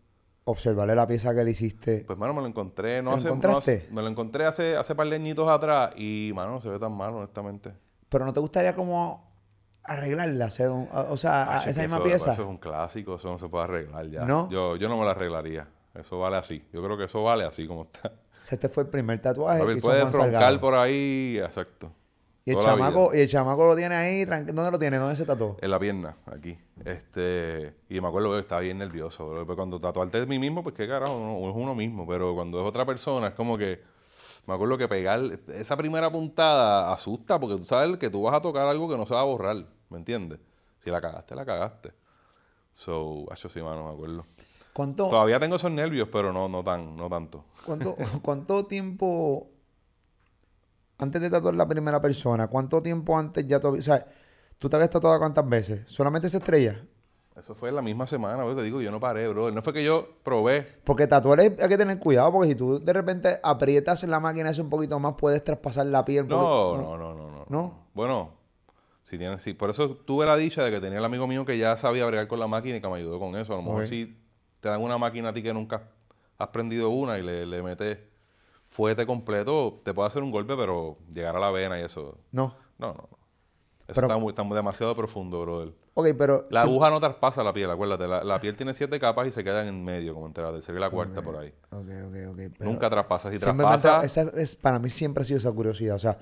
observarle 0.44 0.94
la 0.94 1.06
pieza 1.08 1.34
que 1.34 1.42
le 1.42 1.50
hiciste? 1.50 2.04
Pues, 2.06 2.16
mano, 2.16 2.32
me 2.32 2.40
lo 2.42 2.46
encontré, 2.46 3.02
no 3.02 3.12
hace, 3.14 3.34
no 3.36 3.56
hace- 3.56 3.88
me 3.90 4.02
lo 4.02 4.08
encontré 4.08 4.46
hace, 4.46 4.76
hace 4.76 4.94
par 4.94 5.08
de 5.08 5.16
añitos 5.16 5.48
atrás 5.48 5.90
y, 5.96 6.30
mano, 6.32 6.52
no 6.52 6.60
se 6.60 6.68
ve 6.68 6.78
tan 6.78 6.92
mal, 6.96 7.12
honestamente. 7.12 7.72
Pero 8.08 8.24
¿no 8.24 8.32
te 8.32 8.38
gustaría 8.38 8.72
como 8.76 9.33
arreglarla? 9.84 10.46
hacer 10.46 10.70
un- 10.70 10.88
o 10.92 11.16
sea, 11.16 11.56
Ah, 11.58 11.64
esa 11.68 11.80
misma 11.82 11.96
eso, 11.98 12.04
pieza. 12.04 12.32
Eso 12.32 12.42
es 12.42 12.48
un 12.48 12.58
clásico, 12.58 13.16
eso 13.16 13.30
no 13.30 13.38
se 13.38 13.48
puede 13.48 13.64
arreglar 13.64 14.06
ya. 14.08 14.24
¿No? 14.24 14.48
Yo, 14.50 14.76
yo 14.76 14.88
no 14.88 14.96
me 14.98 15.04
lo 15.04 15.10
arreglaría. 15.10 15.66
Eso 15.94 16.18
vale 16.18 16.36
así. 16.36 16.64
Yo 16.72 16.82
creo 16.82 16.96
que 16.96 17.04
eso 17.04 17.22
vale 17.22 17.44
así 17.44 17.66
como 17.66 17.84
está. 17.84 18.12
Este 18.50 18.68
fue 18.68 18.82
el 18.82 18.88
primer 18.90 19.22
tatuaje 19.22 19.60
Papi, 19.60 19.72
que 19.72 19.78
hizo 19.78 19.86
puede 19.86 20.00
Juan 20.02 20.12
roncar 20.12 20.32
Salgado. 20.32 20.60
por 20.60 20.74
ahí, 20.74 21.38
exacto. 21.42 21.92
Y 22.44 22.50
el, 22.50 22.56
la 22.58 22.62
chamaco, 22.62 23.14
y 23.14 23.20
el 23.20 23.28
chamaco 23.28 23.64
lo 23.64 23.74
tiene 23.74 23.94
ahí, 23.94 24.24
¿dónde 24.26 24.70
lo 24.70 24.78
tiene? 24.78 24.98
¿Dónde 24.98 25.16
se 25.16 25.24
tatuó? 25.24 25.56
En 25.62 25.70
la 25.70 25.78
pierna, 25.78 26.14
aquí. 26.26 26.58
Este, 26.84 27.74
y 27.88 28.00
me 28.02 28.08
acuerdo 28.08 28.32
que 28.32 28.40
estaba 28.40 28.60
bien 28.60 28.76
nervioso. 28.78 29.46
cuando 29.56 29.80
tatuarte 29.80 30.20
de 30.20 30.26
mí 30.26 30.38
mismo, 30.38 30.62
pues 30.62 30.74
qué 30.74 30.86
carajo, 30.86 31.18
no, 31.18 31.48
es 31.48 31.54
uno 31.56 31.74
mismo. 31.74 32.06
Pero 32.06 32.34
cuando 32.34 32.60
es 32.60 32.66
otra 32.66 32.84
persona, 32.84 33.28
es 33.28 33.34
como 33.34 33.56
que. 33.56 33.80
Me 34.46 34.54
acuerdo 34.54 34.76
que 34.76 34.88
pegar 34.88 35.20
esa 35.48 35.76
primera 35.76 36.10
puntada 36.10 36.92
asusta 36.92 37.40
porque 37.40 37.56
tú 37.56 37.64
sabes 37.64 37.96
que 37.98 38.10
tú 38.10 38.22
vas 38.22 38.34
a 38.34 38.42
tocar 38.42 38.68
algo 38.68 38.88
que 38.88 38.96
no 38.96 39.06
se 39.06 39.14
va 39.14 39.20
a 39.20 39.24
borrar. 39.24 39.66
¿Me 39.88 39.98
entiendes? 39.98 40.38
Si 40.82 40.90
la 40.90 41.00
cagaste, 41.00 41.34
la 41.34 41.44
cagaste. 41.44 41.92
So, 42.74 43.24
hacho 43.30 43.48
sí, 43.48 43.62
mano, 43.62 43.86
me 43.86 43.92
acuerdo. 43.94 44.26
¿Cuánto, 44.72 45.08
Todavía 45.08 45.38
tengo 45.38 45.56
esos 45.56 45.70
nervios, 45.70 46.08
pero 46.10 46.32
no, 46.32 46.48
no 46.48 46.62
tan, 46.64 46.96
no 46.96 47.08
tanto. 47.08 47.44
cuánto, 47.64 47.96
cuánto 48.22 48.66
tiempo 48.66 49.48
antes 50.98 51.22
de 51.22 51.30
tatuar 51.30 51.54
la 51.54 51.66
primera 51.66 52.00
persona? 52.00 52.48
¿Cuánto 52.48 52.82
tiempo 52.82 53.16
antes 53.16 53.46
ya 53.46 53.60
tú, 53.60 53.68
o 53.68 53.82
sea, 53.82 54.04
tú 54.58 54.68
te 54.68 54.76
habías 54.76 54.90
tatuado 54.90 55.18
cuántas 55.18 55.48
veces? 55.48 55.82
¿Solamente 55.86 56.26
esa 56.26 56.38
estrella? 56.38 56.84
Eso 57.36 57.54
fue 57.54 57.68
en 57.70 57.74
la 57.74 57.82
misma 57.82 58.06
semana, 58.06 58.44
bro. 58.44 58.54
Te 58.54 58.62
digo, 58.62 58.80
yo 58.80 58.90
no 58.92 59.00
paré, 59.00 59.28
bro. 59.28 59.50
No 59.50 59.60
fue 59.60 59.72
que 59.72 59.82
yo 59.82 60.06
probé. 60.22 60.62
Porque 60.84 61.06
tatuar 61.08 61.40
hay 61.40 61.50
que 61.50 61.76
tener 61.76 61.98
cuidado 61.98 62.30
porque 62.32 62.48
si 62.50 62.54
tú 62.54 62.78
de 62.78 62.92
repente 62.92 63.40
aprietas 63.42 64.04
la 64.04 64.20
máquina 64.20 64.50
eso 64.50 64.62
un 64.62 64.70
poquito 64.70 64.98
más 65.00 65.14
puedes 65.18 65.42
traspasar 65.42 65.86
la 65.86 66.04
piel. 66.04 66.28
No, 66.28 66.76
no, 66.76 66.96
no, 66.96 67.12
no, 67.14 67.30
no. 67.30 67.44
¿No? 67.48 67.86
Bueno, 67.92 68.30
si 69.02 69.18
tienes, 69.18 69.42
sí. 69.42 69.52
Por 69.52 69.68
eso 69.70 69.90
tuve 69.96 70.26
la 70.26 70.36
dicha 70.36 70.62
de 70.64 70.70
que 70.70 70.80
tenía 70.80 70.98
el 71.00 71.04
amigo 71.04 71.26
mío 71.26 71.44
que 71.44 71.58
ya 71.58 71.76
sabía 71.76 72.06
bregar 72.06 72.28
con 72.28 72.38
la 72.38 72.46
máquina 72.46 72.76
y 72.76 72.80
que 72.80 72.88
me 72.88 72.96
ayudó 72.98 73.18
con 73.18 73.34
eso. 73.36 73.52
A 73.52 73.56
lo 73.56 73.62
mejor 73.62 73.86
si 73.88 74.16
te 74.60 74.68
dan 74.68 74.80
una 74.80 74.96
máquina 74.96 75.30
a 75.30 75.32
ti 75.32 75.42
que 75.42 75.52
nunca 75.52 75.90
has 76.38 76.48
prendido 76.48 76.90
una 76.90 77.18
y 77.18 77.22
le, 77.22 77.46
le 77.46 77.62
metes 77.62 77.98
fuete 78.68 79.06
completo, 79.06 79.80
te 79.84 79.92
puede 79.92 80.06
hacer 80.06 80.22
un 80.22 80.30
golpe, 80.30 80.56
pero 80.56 80.98
llegar 81.12 81.36
a 81.36 81.40
la 81.40 81.50
vena 81.50 81.78
y 81.80 81.82
eso. 81.82 82.16
No. 82.32 82.54
No, 82.78 82.88
no, 82.88 82.94
no. 82.94 83.08
Eso 83.86 83.94
Pero- 83.94 84.06
está, 84.06 84.18
muy, 84.18 84.28
está 84.30 84.42
muy- 84.44 84.56
demasiado 84.56 84.94
profundo, 84.96 85.40
brother. 85.42 85.74
Ok, 85.96 86.08
pero... 86.18 86.46
La 86.50 86.62
si- 86.62 86.66
aguja 86.66 86.90
no 86.90 86.98
traspasa 86.98 87.44
la 87.44 87.52
piel, 87.52 87.70
acuérdate. 87.70 88.08
La, 88.08 88.24
la 88.24 88.40
piel 88.40 88.56
tiene 88.56 88.74
siete 88.74 88.98
capas 88.98 89.28
y 89.28 89.32
se 89.32 89.44
queda 89.44 89.66
en 89.66 89.84
medio, 89.84 90.12
como 90.14 90.26
entre 90.26 90.42
la 90.42 90.50
tercera 90.52 90.76
y 90.76 90.80
la 90.80 90.90
cuarta 90.90 91.22
por 91.22 91.36
ahí. 91.36 91.52
Ok, 91.70 91.86
ok, 92.06 92.16
ok. 92.30 92.36
pero- 92.58 92.70
Nunca 92.70 92.90
traspasa. 92.90 93.30
Si 93.30 93.38
traspasa, 93.38 94.00
tra- 94.00 94.04
esa 94.04 94.22
es, 94.34 94.56
para 94.56 94.78
mí 94.80 94.90
siempre 94.90 95.22
ha 95.22 95.24
sido 95.24 95.38
esa 95.38 95.52
curiosidad. 95.52 95.94
O 95.94 95.98
sea, 96.00 96.18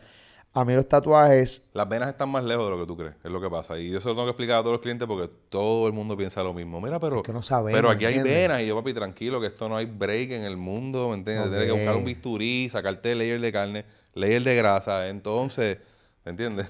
a 0.55 0.67
mí 0.67 0.75
los 0.75 0.87
tatuajes... 0.87 1.65
Las 1.73 1.89
venas 1.89 2.11
están 2.11 2.29
más 2.29 2.45
lejos 2.45 2.67
de 2.67 2.71
lo 2.73 2.79
que 2.81 2.87
tú 2.87 2.99
crees, 2.99 3.15
es 3.25 3.31
lo 3.31 3.41
que 3.41 3.49
pasa. 3.49 3.79
Y 3.79 3.91
yo 3.91 3.97
eso 3.97 4.11
lo 4.11 4.15
tengo 4.15 4.27
que 4.27 4.31
explicar 4.33 4.59
a 4.59 4.61
todos 4.61 4.73
los 4.75 4.83
clientes 4.83 5.09
porque 5.09 5.31
todo 5.49 5.87
el 5.87 5.95
mundo 5.95 6.15
piensa 6.19 6.43
lo 6.43 6.53
mismo. 6.53 6.79
Mira, 6.79 7.01
pero, 7.01 7.17
Es 7.17 7.23
que 7.23 7.33
no 7.33 7.41
sabemos, 7.41 7.73
pero 7.79 7.89
aquí 7.89 8.05
hay 8.05 8.21
venas. 8.21 8.61
Y 8.61 8.67
yo, 8.67 8.77
papi, 8.77 8.93
tranquilo, 8.93 9.41
que 9.41 9.47
esto 9.47 9.71
no 9.71 9.79
hay 9.79 9.87
break 9.87 10.33
en 10.33 10.43
el 10.43 10.59
mundo, 10.59 11.09
¿me 11.09 11.15
entiendes? 11.15 11.49
Tienes 11.49 11.67
que 11.67 11.73
buscar 11.73 11.97
un 11.97 12.05
bisturí, 12.05 12.69
sacarte 12.69 13.15
layer 13.15 13.41
de 13.41 13.51
carne, 13.51 13.85
layer 14.13 14.43
de 14.45 14.55
grasa. 14.55 15.09
Entonces, 15.09 15.79
¿me 16.25 16.31
entiendes? 16.31 16.67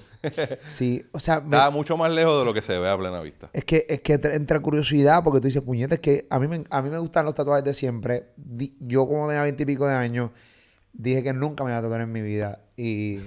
Sí, 0.65 1.05
o 1.11 1.19
sea, 1.19 1.39
me- 1.41 1.55
Está 1.57 1.69
mucho 1.69 1.95
más 1.97 2.11
lejos 2.11 2.39
de 2.39 2.45
lo 2.45 2.53
que 2.53 2.61
se 2.61 2.77
ve 2.79 2.89
a 2.89 2.97
plena 2.97 3.21
vista. 3.21 3.49
es 3.53 3.63
que, 3.65 3.85
es 3.89 4.01
que 4.01 4.13
entra 4.13 4.59
curiosidad 4.59 5.23
porque 5.23 5.39
tú 5.39 5.47
dices, 5.47 5.61
puñetes, 5.61 5.99
que 5.99 6.25
a 6.29 6.39
mí, 6.39 6.47
me, 6.47 6.63
a 6.69 6.81
mí 6.81 6.89
me 6.89 6.97
gustan 6.97 7.25
los 7.25 7.35
tatuajes 7.35 7.63
de 7.63 7.73
siempre. 7.73 8.27
Yo 8.79 9.07
como 9.07 9.27
tenía 9.27 9.43
veintipico 9.43 9.85
de 9.87 9.95
años, 9.95 10.31
dije 10.91 11.23
que 11.23 11.33
nunca 11.33 11.63
me 11.63 11.71
iba 11.71 11.79
a 11.79 11.81
tatuar 11.81 12.01
en 12.01 12.11
mi 12.11 12.21
vida. 12.21 12.59
Y 12.77 13.19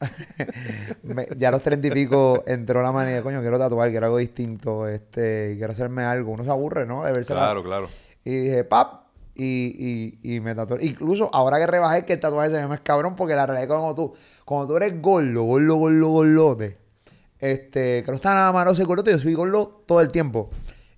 me- 1.02 1.26
ya 1.36 1.48
a 1.48 1.50
los 1.52 1.62
treinta 1.62 1.86
y 1.86 1.90
pico 1.90 2.42
entró 2.46 2.82
la 2.82 2.92
manía, 2.92 3.22
coño, 3.22 3.40
quiero 3.40 3.58
tatuar, 3.58 3.90
quiero 3.90 4.06
algo 4.06 4.18
distinto, 4.18 4.88
este, 4.88 5.54
quiero 5.56 5.72
hacerme 5.72 6.02
algo. 6.02 6.32
Uno 6.32 6.44
se 6.44 6.50
aburre, 6.50 6.86
¿no? 6.86 7.04
De 7.04 7.12
verse 7.12 7.34
la- 7.34 7.40
Claro, 7.40 7.62
claro. 7.62 7.88
Y 8.24 8.30
dije, 8.36 8.64
pap, 8.64 9.04
y, 9.34 10.18
y, 10.22 10.36
y 10.36 10.40
me 10.40 10.54
tatué. 10.54 10.84
Incluso 10.84 11.28
ahora 11.32 11.58
que 11.58 11.66
rebajé, 11.66 12.04
que 12.04 12.14
el 12.14 12.20
tatuaje 12.20 12.50
se 12.50 12.56
ve 12.56 12.66
más 12.66 12.80
cabrón, 12.80 13.16
porque 13.16 13.34
la 13.34 13.46
realidad 13.46 13.68
cuando 13.68 13.94
tú, 13.94 14.14
cuando 14.46 14.68
tú 14.68 14.76
eres 14.78 15.02
gordo, 15.02 15.42
gordo, 15.42 15.74
gordo, 15.76 16.08
gordote, 16.08 16.78
este, 17.38 18.02
que 18.02 18.10
no 18.10 18.14
está 18.14 18.32
nada 18.34 18.52
malo 18.52 18.74
ser 18.74 18.86
gordote, 18.86 19.10
yo 19.10 19.18
soy 19.18 19.34
gordo 19.34 19.82
todo 19.84 20.00
el 20.00 20.10
tiempo. 20.10 20.48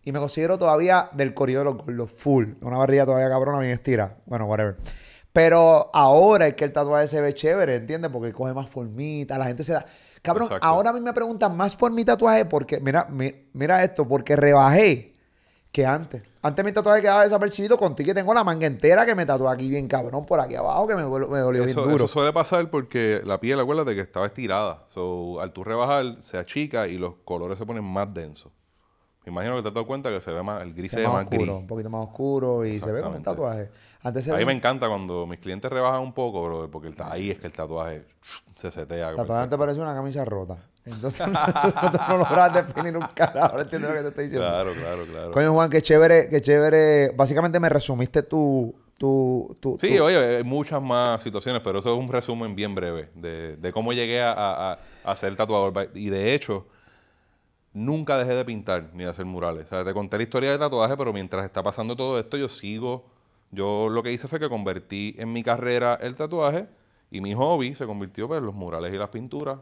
Y 0.05 0.13
me 0.13 0.21
considero 0.21 0.57
todavía 0.59 1.11
del 1.15 1.35
corrido 1.35 1.61
de 1.61 1.65
los 1.65 1.77
gordos, 1.79 2.11
full. 2.13 2.53
Una 2.63 2.79
barriga 2.79 3.05
todavía 3.05 3.29
cabrona, 3.29 3.59
bien 3.59 3.73
estira. 3.73 4.19
Bueno, 4.27 4.45
whatever. 4.47 4.77
Pero 5.33 5.91
ahora 5.93 6.47
es 6.47 6.55
que 6.55 6.65
el 6.65 6.73
tatuaje 6.73 7.09
se 7.09 7.21
ve 7.21 7.35
chévere, 7.35 7.77
¿entiendes? 7.77 8.11
Porque 8.11 8.33
coge 8.33 8.55
más 8.55 8.69
formita, 8.71 9.37
la 9.37 9.47
gente 9.47 9.65
se 9.65 9.73
da... 9.73 9.85
Cabrón, 10.23 10.47
Exacto. 10.47 10.67
ahora 10.67 10.91
a 10.91 10.93
mí 10.93 11.01
me 11.01 11.13
preguntan 11.13 11.57
más 11.57 11.77
por 11.77 11.91
mi 11.93 12.05
tatuaje 12.05 12.45
porque, 12.45 12.81
mira, 12.81 13.07
mi- 13.11 13.35
mira 13.53 13.83
esto, 13.85 14.07
porque 14.09 14.35
rebajé 14.37 15.17
que 15.73 15.85
antes. 15.87 16.25
Antes 16.43 16.65
mi 16.65 16.73
tatuaje 16.73 17.03
quedaba 17.03 17.25
desapercibido 17.25 17.77
contigo 17.77 18.09
que 18.09 18.15
tengo 18.15 18.33
la 18.33 18.43
manga 18.43 18.67
entera 18.67 19.05
que 19.05 19.15
me 19.15 19.27
tatué 19.27 19.49
aquí 19.53 19.69
bien 19.69 19.87
cabrón 19.87 20.25
por 20.25 20.41
aquí 20.41 20.55
abajo 20.55 20.87
que 20.89 20.97
me, 20.97 21.03
dolió- 21.03 21.29
me 21.29 21.39
dolió 21.39 21.65
Eso, 21.65 21.81
bien 21.83 21.91
duro. 21.93 22.05
eso 22.05 22.09
suele 22.13 22.33
pasar 22.33 22.71
porque 22.71 23.21
la 23.25 23.39
piel, 23.39 23.61
acuérdate 23.61 23.95
que 23.95 24.01
estaba 24.01 24.27
estirada. 24.27 24.85
So, 24.89 25.41
al 25.41 25.53
tú 25.53 25.65
rebajar, 25.65 26.17
se 26.21 26.39
achica 26.39 26.89
y 26.89 26.97
los 26.97 27.15
colores 27.25 27.59
se 27.59 27.67
ponen 27.67 27.85
más 27.85 28.13
densos. 28.13 28.51
Me 29.27 29.33
imagino 29.33 29.57
que 29.57 29.63
te 29.63 29.69
has 29.69 29.75
dado 29.75 29.87
cuenta 29.87 30.09
que 30.09 30.23
se 30.23 30.33
ve 30.33 30.43
más, 30.43 30.63
el 30.63 30.73
gris 30.73 30.91
Se 30.91 31.01
ve 31.01 31.05
más 31.07 31.13
más 31.17 31.25
oscuro, 31.25 31.43
gris. 31.43 31.55
un 31.61 31.67
poquito 31.67 31.91
más 31.91 32.05
oscuro 32.07 32.65
y 32.65 32.79
se 32.79 32.91
ve 32.91 33.03
como 33.03 33.17
un 33.17 33.23
tatuaje. 33.23 33.69
Antes 34.03 34.25
se 34.25 34.31
A 34.31 34.35
mí 34.35 34.39
ve 34.39 34.47
me 34.47 34.53
encanta 34.53 34.89
cuando 34.89 35.27
mis 35.27 35.39
clientes 35.39 35.71
rebajan 35.71 36.01
un 36.01 36.15
poco, 36.15 36.43
bro, 36.45 36.71
porque 36.71 36.89
el- 36.89 36.95
ahí 37.03 37.31
es 37.31 37.39
que 37.39 37.47
el 37.47 37.53
tatuaje 37.53 38.07
se 38.57 38.71
setea. 38.71 39.09
tatuaje 39.11 39.27
perfecto. 39.29 39.51
te 39.51 39.59
parece 39.59 39.81
una 39.81 39.95
camisa 39.95 40.25
rota. 40.25 40.57
Entonces 40.91 41.27
tú 41.93 41.99
no 42.09 42.17
logras 42.19 42.53
definir 42.55 42.97
un 42.97 43.07
carajo, 43.15 43.57
¿no 43.57 43.63
entiendes 43.63 43.91
lo 43.91 43.97
que 43.97 44.03
te 44.03 44.09
estoy 44.09 44.25
diciendo? 44.25 44.49
Claro, 44.49 44.73
claro, 44.75 45.05
claro. 45.07 45.33
Coño 45.33 45.53
Juan, 45.53 45.71
qué 45.71 45.83
chévere, 45.83 46.29
qué 46.29 46.41
chévere. 46.41 47.11
Básicamente 47.17 47.61
me 47.61 47.69
resumiste 47.69 48.23
tu... 48.23 48.75
tu, 48.99 49.57
tu 49.61 49.77
Sí, 49.81 49.97
tu- 49.97 50.03
oye, 50.05 50.37
hay 50.39 50.45
muchas 50.45 50.81
más 50.83 51.23
situaciones, 51.23 51.61
pero 51.63 51.79
eso 51.81 51.93
es 51.93 51.99
un 51.99 52.11
resumen 52.13 52.55
bien 52.55 52.75
breve 52.75 53.11
de, 53.15 53.57
de 53.57 53.73
cómo 53.73 53.93
llegué 53.93 54.21
a, 54.23 54.79
a- 55.05 55.17
ser 55.17 55.35
tatuador. 55.37 55.91
Y 55.95 56.11
de 56.11 56.35
hecho, 56.35 56.67
nunca 57.73 58.19
dejé 58.19 58.35
de 58.35 58.45
pintar 58.45 58.91
ni 58.95 59.05
de 59.05 59.11
hacer 59.11 59.25
murales. 59.25 59.67
O 59.67 59.69
sea, 59.69 59.85
te 59.85 59.93
conté 59.95 60.17
la 60.17 60.23
historia 60.25 60.51
de 60.53 60.59
tatuaje, 60.59 60.97
pero 60.97 61.13
mientras 61.13 61.45
está 61.45 61.63
pasando 61.63 61.97
todo 61.97 62.19
esto, 62.19 62.37
yo 62.37 62.49
sigo. 62.49 63.07
Yo 63.51 63.89
lo 63.89 64.03
que 64.03 64.13
hice 64.13 64.29
fue 64.29 64.39
que 64.39 64.49
convertí 64.49 65.15
en 65.19 65.33
mi 65.33 65.43
carrera 65.43 65.99
el 66.03 66.15
tatuaje 66.15 66.67
y 67.11 67.23
mi 67.23 67.33
hobby 67.33 67.75
se 67.75 67.87
convirtió 67.87 68.29
pues, 68.29 68.39
en 68.41 68.45
los 68.47 68.55
murales 68.55 68.93
y 68.93 68.99
las 68.99 69.09
pinturas 69.09 69.59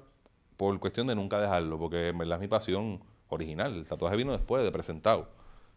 por 0.57 0.79
cuestión 0.81 1.07
de 1.07 1.15
nunca 1.15 1.39
dejarlo, 1.41 1.79
porque 1.79 2.09
en 2.09 2.19
verdad 2.19 2.37
es 2.37 2.41
mi 2.41 2.49
pasión 2.49 3.01
original. 3.29 3.75
El 3.75 3.85
tatuaje 3.87 4.17
vino 4.17 4.33
después 4.33 4.63
de 4.65 4.73
presentado. 4.73 5.29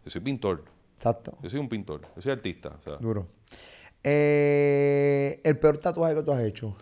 Yo 0.05 0.11
soy 0.11 0.21
pintor. 0.21 0.63
Exacto, 0.97 1.37
Yo 1.41 1.49
soy 1.49 1.59
un 1.59 1.69
pintor. 1.69 2.01
Yo 2.15 2.21
soy 2.21 2.31
artista. 2.31 2.69
O 2.77 2.81
sea, 2.81 2.95
duro. 2.97 3.27
Eh, 4.03 5.41
el 5.43 5.57
peor 5.59 5.77
tatuaje 5.77 6.15
que 6.15 6.23
tú 6.23 6.31
has 6.31 6.41
hecho. 6.41 6.75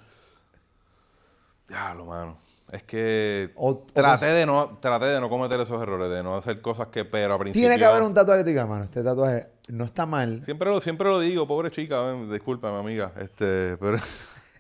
Ya, 1.70 1.94
lo 1.94 2.06
mano. 2.06 2.38
Es 2.72 2.84
que 2.84 3.52
O- 3.56 3.70
o 3.70 3.78
traté, 3.94 4.26
de 4.28 4.46
no, 4.46 4.78
traté 4.82 5.06
de 5.06 5.22
no 5.22 5.30
cometer 5.30 5.60
esos 5.60 5.82
errores, 5.82 6.10
de 6.10 6.22
no 6.22 6.36
hacer 6.36 6.62
cosas 6.62 6.88
que, 6.88 7.06
pero 7.06 7.34
a 7.34 7.40
principio... 7.40 7.62
Tiene 7.68 7.80
que 7.80 7.86
haber 7.86 8.02
un 8.04 8.14
tatuaje 8.14 8.42
que 8.42 8.44
te 8.46 8.50
diga, 8.50 8.66
mano, 8.66 8.84
este 8.84 9.04
tatuaje 9.04 9.48
no 9.70 9.86
está 9.86 10.06
mal. 10.06 10.44
Siempre 10.44 10.70
lo, 10.70 10.82
siempre 10.82 11.08
lo 11.08 11.20
digo, 11.20 11.48
pobre 11.48 11.72
chica, 11.72 12.02
ven, 12.02 12.30
discúlpame, 12.30 12.78
amiga, 12.78 13.14
este, 13.22 13.78
pero 13.78 13.98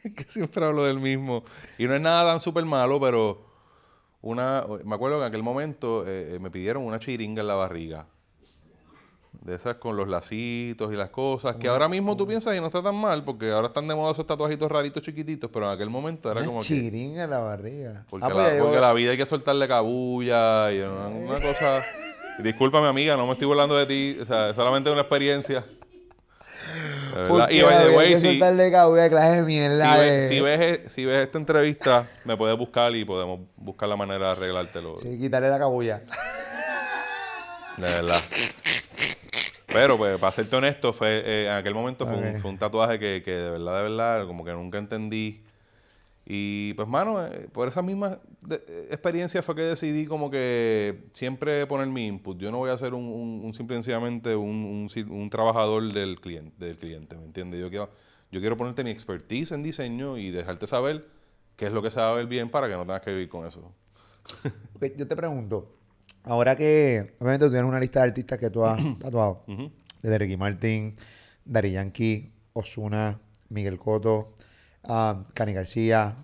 que 0.16 0.24
siempre 0.26 0.66
hablo 0.66 0.84
del 0.86 1.00
mismo. 1.00 1.44
Y 1.78 1.86
no 1.88 1.96
es 1.96 2.02
nada 2.02 2.32
tan 2.32 2.42
súper 2.42 2.66
malo, 2.66 3.00
pero 3.00 3.46
una, 4.22 4.66
me 4.84 4.96
acuerdo 4.96 5.18
que 5.18 5.24
en 5.24 5.28
aquel 5.28 5.44
momento 5.44 6.04
eh, 6.08 6.36
eh, 6.36 6.40
me 6.40 6.50
pidieron 6.52 6.84
una 6.84 7.00
chiringa 7.00 7.42
en 7.42 7.48
la 7.48 7.56
barriga. 7.56 8.08
De 9.42 9.54
esas 9.56 9.76
con 9.76 9.96
los 9.96 10.08
lacitos 10.08 10.92
y 10.92 10.96
las 10.96 11.10
cosas, 11.10 11.56
que 11.58 11.68
ahora 11.68 11.88
mismo 11.88 12.18
tú 12.18 12.26
piensas 12.28 12.58
y 12.58 12.60
no 12.60 12.66
está 12.68 12.82
tan 12.82 12.96
mal, 12.96 13.24
porque 13.24 13.52
ahora 13.52 13.68
están 13.68 13.88
de 13.88 13.94
moda 13.96 14.12
esos 14.12 14.26
tatuajitos 14.26 14.70
raritos 14.70 15.02
chiquititos, 15.04 15.50
pero 15.54 15.68
en 15.68 15.74
aquel 15.76 15.90
momento 15.90 16.30
era 16.32 16.40
Una 16.42 16.48
como 16.48 16.62
que... 16.62 16.68
chiringa 16.68 17.24
en 17.26 17.30
la 17.30 17.40
barriga. 17.40 18.06
Porque, 18.10 18.26
Ah, 18.26 18.30
la, 18.30 18.36
pues 18.36 18.62
porque 18.62 18.80
la 18.80 18.94
vida 18.94 19.12
hay 19.12 19.18
que 19.18 19.26
soltarle 19.28 19.68
cabulla 19.68 20.74
y 20.74 20.80
una, 20.80 21.08
una 21.08 21.40
cosa. 21.40 21.84
Discúlpame, 22.44 22.88
amiga, 22.88 23.16
no 23.16 23.26
me 23.28 23.34
estoy 23.34 23.48
burlando 23.48 23.76
de 23.78 23.86
ti. 23.86 24.18
O 24.20 24.26
sea, 24.26 24.50
es 24.50 24.56
solamente 24.56 24.90
una 24.92 25.02
experiencia. 25.02 25.66
De 27.18 27.24
verdad. 27.24 27.38
Porque 27.40 27.56
Y 27.56 27.62
by 27.62 27.78
the 27.78 27.96
way, 27.96 28.18
si, 28.18 28.28
de 28.28 28.50
si, 29.40 29.42
mierda. 29.44 29.98
ves, 29.98 30.26
eh. 30.26 30.28
si, 30.28 30.42
ves, 30.42 30.80
si 30.92 31.06
ves 31.06 31.26
esta 31.26 31.38
entrevista, 31.38 32.08
me 32.26 32.38
puedes 32.38 32.58
buscar 32.58 32.96
y 32.96 33.06
podemos 33.06 33.42
buscar 33.56 33.90
la 33.90 33.96
manera 33.96 34.26
de 34.28 34.32
arreglártelo. 34.32 34.98
Sí, 35.00 35.18
quitarle 35.18 35.50
la 35.50 35.60
cabulla. 35.60 36.00
De 37.78 37.84
verdad. 37.84 38.22
Pero, 39.68 39.98
pues, 39.98 40.18
para 40.20 40.32
serte 40.32 40.56
honesto, 40.56 40.94
fue, 40.94 41.22
eh, 41.26 41.46
en 41.48 41.54
aquel 41.54 41.74
momento 41.74 42.08
fue, 42.08 42.16
un, 42.16 42.40
fue 42.40 42.50
un 42.52 42.58
tatuaje 42.58 42.98
que, 42.98 43.22
que 43.24 43.32
de 43.32 43.52
verdad, 43.52 43.78
de 43.78 43.84
verdad, 43.84 44.26
como 44.26 44.44
que 44.44 44.52
nunca 44.54 44.78
entendí. 44.78 45.44
Y 46.30 46.74
pues, 46.74 46.90
mano, 46.90 47.26
eh, 47.26 47.48
por 47.54 47.70
esa 47.70 47.82
misma 47.82 48.20
de- 48.42 48.62
eh, 48.68 48.88
experiencia 48.92 49.42
fue 49.42 49.56
que 49.56 49.62
decidí 49.62 50.06
como 50.06 50.30
que 50.30 51.06
siempre 51.14 51.66
poner 51.68 51.88
mi 51.88 52.06
input. 52.06 52.38
Yo 52.38 52.52
no 52.52 52.58
voy 52.58 52.70
a 52.70 52.78
ser 52.78 52.94
un, 52.94 53.06
un- 53.06 53.42
un 53.46 53.54
simple 53.54 53.76
y 53.76 53.78
sencillamente 53.78 54.36
un, 54.36 54.90
trabajador 55.32 55.94
del 55.94 56.20
cliente, 56.20 56.66
del 56.66 56.78
cliente, 56.78 57.16
¿me 57.16 57.24
entiendes? 57.24 57.62
Yo 57.62 57.70
quiero, 57.70 57.90
yo 58.30 58.42
quiero 58.42 58.58
ponerte 58.58 58.84
mi 58.84 58.90
expertise 58.90 59.54
en 59.54 59.64
diseño 59.64 60.18
y 60.18 60.32
dejarte 60.32 60.68
saber 60.68 61.06
qué 61.56 61.68
es 61.68 61.72
lo 61.72 61.82
que 61.82 61.92
se 61.92 62.02
va 62.02 62.12
a 62.12 62.14
ver 62.14 62.26
bien 62.28 62.50
para 62.50 62.68
que 62.68 62.74
no 62.74 62.82
tengas 62.82 63.02
que 63.04 63.12
vivir 63.12 63.30
con 63.30 63.46
eso. 63.48 63.72
Yo 64.98 65.08
te 65.08 65.16
pregunto, 65.16 65.78
ahora 66.24 66.58
que 66.58 67.16
obviamente 67.20 67.46
tú 67.46 67.52
tienes 67.52 67.70
una 67.70 67.80
lista 67.80 68.02
de 68.02 68.08
artistas 68.10 68.38
que 68.38 68.50
tú 68.50 68.66
has 68.66 68.82
tatuado, 69.00 69.44
desde 70.02 70.18
Ricky 70.18 70.36
Martin, 70.36 70.94
Dari 71.46 71.72
Yankee, 71.72 72.34
Osuna, 72.52 73.18
Miguel 73.50 73.80
Cotto, 73.80 74.34
um, 74.84 75.24
Cani 75.34 75.54
García, 75.54 76.16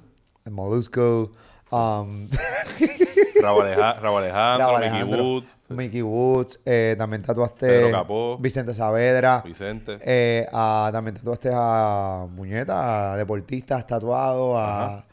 Molusco, 0.49 1.31
um, 1.71 2.27
Raúl, 3.41 3.61
Aleja- 3.65 3.99
Raúl 3.99 4.17
Alejandro, 4.23 4.67
Mickey 4.67 4.75
Alejandro, 4.87 5.23
Wood, 5.23 5.43
Mickey 5.69 6.01
Woods, 6.01 6.59
eh, 6.65 6.95
también 6.97 7.21
tatuaste 7.23 7.67
Pedro 7.67 7.91
Capó. 7.91 8.37
Vicente 8.39 8.73
Saavedra, 8.73 9.41
Vicente. 9.45 9.97
eh, 10.01 10.47
a- 10.51 10.89
también 10.91 11.15
tatuaste 11.15 11.49
a 11.53 12.25
Muñeta, 12.29 13.13
a 13.13 13.17
deportistas 13.17 13.85
tatuados, 13.87 14.55
a. 14.57 15.05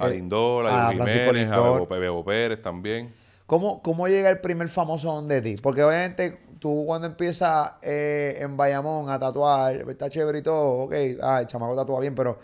A 0.00 0.06
eh, 0.06 0.10
Lindor, 0.10 0.66
a 0.66 0.88
a 0.90 0.92
Francisco 0.92 1.18
Jiménez, 1.32 1.50
a 1.50 1.56
Lindor. 1.56 1.88
Bebo 1.88 2.24
Pérez 2.24 2.62
también. 2.62 3.12
¿Cómo, 3.46 3.82
¿Cómo 3.82 4.06
llega 4.06 4.28
el 4.30 4.38
primer 4.40 4.68
famoso 4.68 5.12
donde 5.12 5.40
ti? 5.40 5.54
Porque 5.60 5.82
obviamente 5.82 6.38
tú 6.60 6.84
cuando 6.86 7.06
empiezas 7.08 7.72
eh, 7.82 8.38
en 8.40 8.56
Bayamón 8.56 9.08
a 9.10 9.18
tatuar, 9.18 9.74
está 9.88 10.08
chévere 10.10 10.38
y 10.38 10.42
todo, 10.42 10.84
ok, 10.84 10.94
ah, 11.22 11.40
el 11.40 11.46
chamaco 11.48 11.74
tatúa 11.74 11.98
bien, 12.00 12.14
pero 12.14 12.38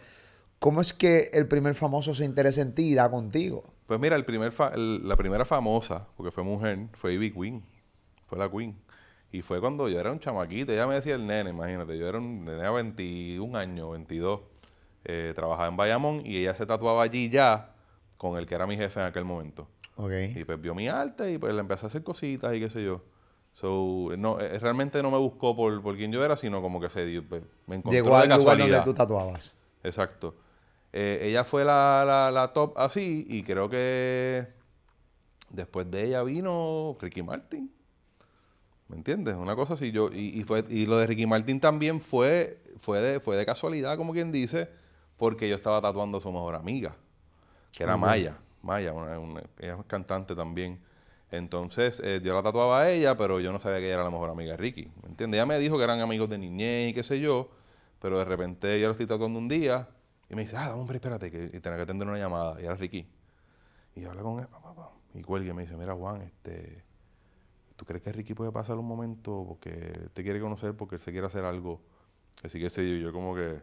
¿cómo 0.65 0.81
es 0.81 0.95
que 0.95 1.29
el 1.35 1.47
primer 1.47 1.75
famoso 1.75 2.15
se 2.15 2.25
interesa 2.25 2.63
en 2.63 2.75
ti 2.75 2.93
y 2.93 2.95
da 2.95 3.11
contigo? 3.11 3.65
Pues 3.85 4.01
mira, 4.01 4.17
el 4.17 4.25
primer 4.25 4.51
fa- 4.51 4.73
el- 4.75 5.07
la 5.07 5.15
primera 5.15 5.45
famosa, 5.45 6.07
porque 6.17 6.31
fue 6.31 6.43
mujer, 6.43 6.87
fue 6.95 7.13
Ivy 7.13 7.33
Queen. 7.33 7.63
Fue 8.27 8.39
la 8.39 8.49
Queen. 8.51 8.75
Y 9.31 9.43
fue 9.43 9.61
cuando 9.61 9.91
yo 9.91 10.01
era 10.01 10.11
un 10.11 10.21
chamaquito, 10.21 10.73
ella 10.73 10.87
me 10.87 10.95
decía 10.95 11.17
el 11.17 11.27
nene, 11.27 11.51
imagínate, 11.51 11.99
yo 11.99 12.09
era 12.09 12.17
un 12.17 12.47
nene 12.47 12.63
de 12.63 12.71
21 12.71 13.57
años, 13.59 13.91
22. 13.93 14.41
eh, 15.05 15.33
trabajaba 15.37 15.69
en 15.69 15.77
Bayamón 15.77 16.23
y 16.25 16.39
ella 16.39 16.55
se 16.55 16.65
tatuaba 16.65 17.03
allí 17.03 17.29
ya 17.29 17.75
con 18.17 18.39
el 18.39 18.47
que 18.47 18.55
era 18.55 18.67
mi 18.67 18.79
jefe 18.79 19.01
en 19.01 19.05
aquel 19.07 19.27
momento. 19.27 19.69
Ok. 19.97 20.13
Y 20.35 20.45
pues 20.47 20.59
vio 20.59 20.75
mi 20.75 20.89
arte 20.89 21.31
y 21.33 21.37
pues 21.37 21.53
le 21.53 21.61
empecé 21.61 21.85
a 21.85 21.89
hacer 21.89 22.03
cositas 22.03 22.55
y 22.55 22.61
qué 22.61 22.71
sé 22.71 22.83
yo. 22.83 23.03
So, 23.53 24.09
no, 24.17 24.41
eh, 24.41 24.59
realmente 24.61 25.03
no 25.03 25.11
me 25.11 25.19
buscó 25.19 25.55
por, 25.55 25.83
por 25.83 25.95
quién 25.99 26.11
yo 26.11 26.25
era, 26.25 26.37
sino 26.39 26.63
como 26.63 26.81
que 26.81 26.89
se 26.89 27.05
dio, 27.05 27.23
pues, 27.29 27.43
me 27.67 27.77
encontró 27.77 27.93
Llegó 27.93 28.17
de 28.17 28.23
al 28.33 28.39
lugar 28.41 28.57
donde 28.57 28.81
tú 28.83 28.95
tatuabas. 28.95 29.55
Exacto. 29.83 30.35
Eh, 30.97 31.19
ella 31.29 31.43
fue 31.43 31.65
la, 31.65 32.05
la, 32.07 32.31
la 32.31 32.53
top 32.53 32.79
así 32.79 33.27
y 33.29 33.43
creo 33.43 33.69
que 33.69 34.47
después 35.51 35.91
de 35.91 36.05
ella 36.05 36.23
vino 36.23 36.97
Ricky 37.01 37.21
Martin. 37.21 37.69
¿Me 38.87 38.97
entiendes? 38.97 39.35
Una 39.35 39.57
cosa 39.57 39.75
así. 39.75 39.91
Yo, 39.91 40.11
y, 40.13 40.39
y 40.39 40.45
fue, 40.45 40.65
y 40.69 40.87
lo 40.87 40.97
de 40.97 41.09
Ricky 41.09 41.27
Martin 41.27 41.59
también 41.59 42.01
fue, 42.01 42.61
fue, 42.79 43.01
de, 43.01 43.19
fue 43.19 43.37
de 43.37 43.45
casualidad, 43.45 43.97
como 43.97 44.13
quien 44.13 44.31
dice, 44.31 44.69
porque 45.17 45.49
yo 45.49 45.57
estaba 45.57 45.81
tatuando 45.83 46.19
a 46.19 46.21
su 46.21 46.31
mejor 46.31 46.55
amiga, 46.55 46.95
que 47.77 47.83
era 47.83 47.97
Maya. 47.97 48.39
Maya, 48.63 48.93
una- 48.93 49.19
una- 49.19 49.43
ella 49.59 49.77
es 49.81 49.87
cantante 49.87 50.37
también. 50.37 50.79
Entonces, 51.33 52.01
eh, 52.05 52.21
yo 52.23 52.35
la 52.35 52.43
tatuaba 52.45 52.83
a 52.83 52.91
ella, 52.93 53.17
pero 53.17 53.41
yo 53.41 53.51
no 53.51 53.59
sabía 53.59 53.79
que 53.81 53.87
ella 53.87 53.95
era 53.95 54.05
la 54.05 54.11
mejor 54.11 54.31
amiga 54.31 54.53
de 54.53 54.59
Ricky. 54.59 54.89
¿Me 55.03 55.09
entiendes? 55.09 55.39
Ella 55.39 55.47
me 55.47 55.59
dijo 55.59 55.77
que 55.77 55.83
eran 55.83 55.99
amigos 55.99 56.31
de 56.31 56.39
niñez 56.39 56.91
y 56.91 56.95
qué 56.95 57.03
sé 57.03 57.19
yo, 57.19 57.51
pero 58.01 58.19
de 58.19 58.25
repente 58.25 58.79
yo 58.79 58.87
lo 58.87 58.93
estoy 58.93 59.07
tatuando 59.07 59.41
un 59.41 59.49
día 59.49 59.89
y 60.29 60.35
me 60.35 60.43
dice, 60.43 60.57
ah, 60.57 60.75
hombre, 60.75 60.97
espérate, 60.97 61.31
que 61.31 61.45
y 61.45 61.61
tenía 61.61 61.77
que 61.77 61.83
atender 61.83 62.09
una 62.09 62.19
llamada. 62.19 62.61
Y 62.61 62.65
era 62.65 62.75
Ricky. 62.75 63.07
Y 63.97 64.01
yo 64.01 64.11
hablé 64.11 64.23
con 64.23 64.41
él, 64.41 64.47
pa, 64.49 64.61
pa, 64.61 64.75
pa, 64.75 64.91
y 65.15 65.23
cuelga 65.23 65.51
y 65.51 65.55
me 65.55 65.63
dice, 65.63 65.77
mira, 65.77 65.95
Juan, 65.95 66.23
este, 66.23 66.83
¿tú 67.77 67.85
crees 67.85 68.03
que 68.03 68.13
Ricky 68.13 68.35
puede 68.35 68.51
pasar 68.51 68.77
un 68.77 68.87
momento 68.87 69.45
porque 69.47 70.09
te 70.13 70.23
quiere 70.23 70.41
conocer, 70.41 70.75
porque 70.75 70.97
él 70.97 71.01
se 71.01 71.13
quiere 71.13 71.27
hacer 71.27 71.45
algo? 71.45 71.81
Así 72.43 72.59
que 72.59 72.69
sé 72.69 72.89
yo, 72.89 72.97
yo 72.97 73.13
como 73.13 73.35
que... 73.35 73.61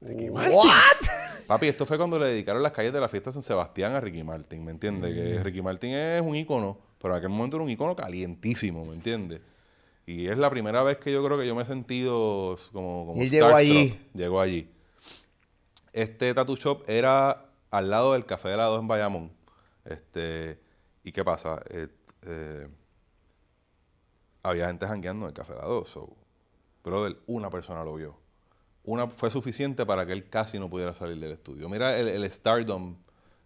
¿What? 0.00 0.66
Papi, 1.46 1.68
esto 1.68 1.86
fue 1.86 1.96
cuando 1.96 2.18
le 2.18 2.26
dedicaron 2.26 2.62
las 2.62 2.72
calles 2.72 2.92
de 2.92 3.00
la 3.00 3.08
fiesta 3.08 3.30
de 3.30 3.34
San 3.34 3.42
Sebastián 3.42 3.92
a 3.94 4.00
Ricky 4.00 4.22
Martin, 4.22 4.64
¿me 4.64 4.72
entiendes? 4.72 5.14
Que 5.14 5.42
Ricky 5.42 5.62
Martin 5.62 5.92
es 5.92 6.20
un 6.20 6.34
ícono, 6.34 6.78
pero 7.00 7.14
en 7.14 7.18
aquel 7.18 7.30
momento 7.30 7.56
era 7.56 7.64
un 7.64 7.70
ícono 7.70 7.96
calientísimo, 7.96 8.84
¿me 8.84 8.94
entiendes? 8.94 9.40
Y 10.04 10.26
es 10.26 10.36
la 10.36 10.50
primera 10.50 10.82
vez 10.82 10.98
que 10.98 11.12
yo 11.12 11.24
creo 11.24 11.38
que 11.38 11.46
yo 11.46 11.54
me 11.54 11.62
he 11.62 11.66
sentido 11.66 12.56
como... 12.72 13.06
como 13.06 13.22
Y 13.22 13.26
él 13.26 13.30
llegó 13.30 13.54
allí. 13.54 13.98
Llegó 14.14 14.40
allí. 14.40 14.70
Este 15.92 16.32
tattoo 16.34 16.56
shop 16.56 16.82
era 16.86 17.46
al 17.70 17.90
lado 17.90 18.12
del 18.12 18.24
Café 18.26 18.50
de 18.50 18.56
la 18.56 18.64
2 18.64 18.80
en 18.80 18.88
Bayamón. 18.88 19.32
Este, 19.84 20.60
¿Y 21.04 21.12
qué 21.12 21.24
pasa? 21.24 21.60
Eh, 21.70 21.88
eh, 22.22 22.68
había 24.42 24.66
gente 24.66 24.86
jangueando 24.86 25.26
en 25.26 25.28
el 25.30 25.34
Café 25.34 25.54
de 25.54 25.60
la 25.60 25.66
2. 25.66 25.88
So, 25.88 26.16
brother, 26.84 27.16
una 27.26 27.50
persona 27.50 27.84
lo 27.84 27.94
vio. 27.94 28.16
Una 28.84 29.06
fue 29.08 29.30
suficiente 29.30 29.84
para 29.84 30.06
que 30.06 30.12
él 30.12 30.28
casi 30.28 30.58
no 30.58 30.70
pudiera 30.70 30.94
salir 30.94 31.18
del 31.18 31.32
estudio. 31.32 31.68
Mira 31.68 31.98
el, 31.98 32.08
el 32.08 32.30
stardom, 32.32 32.96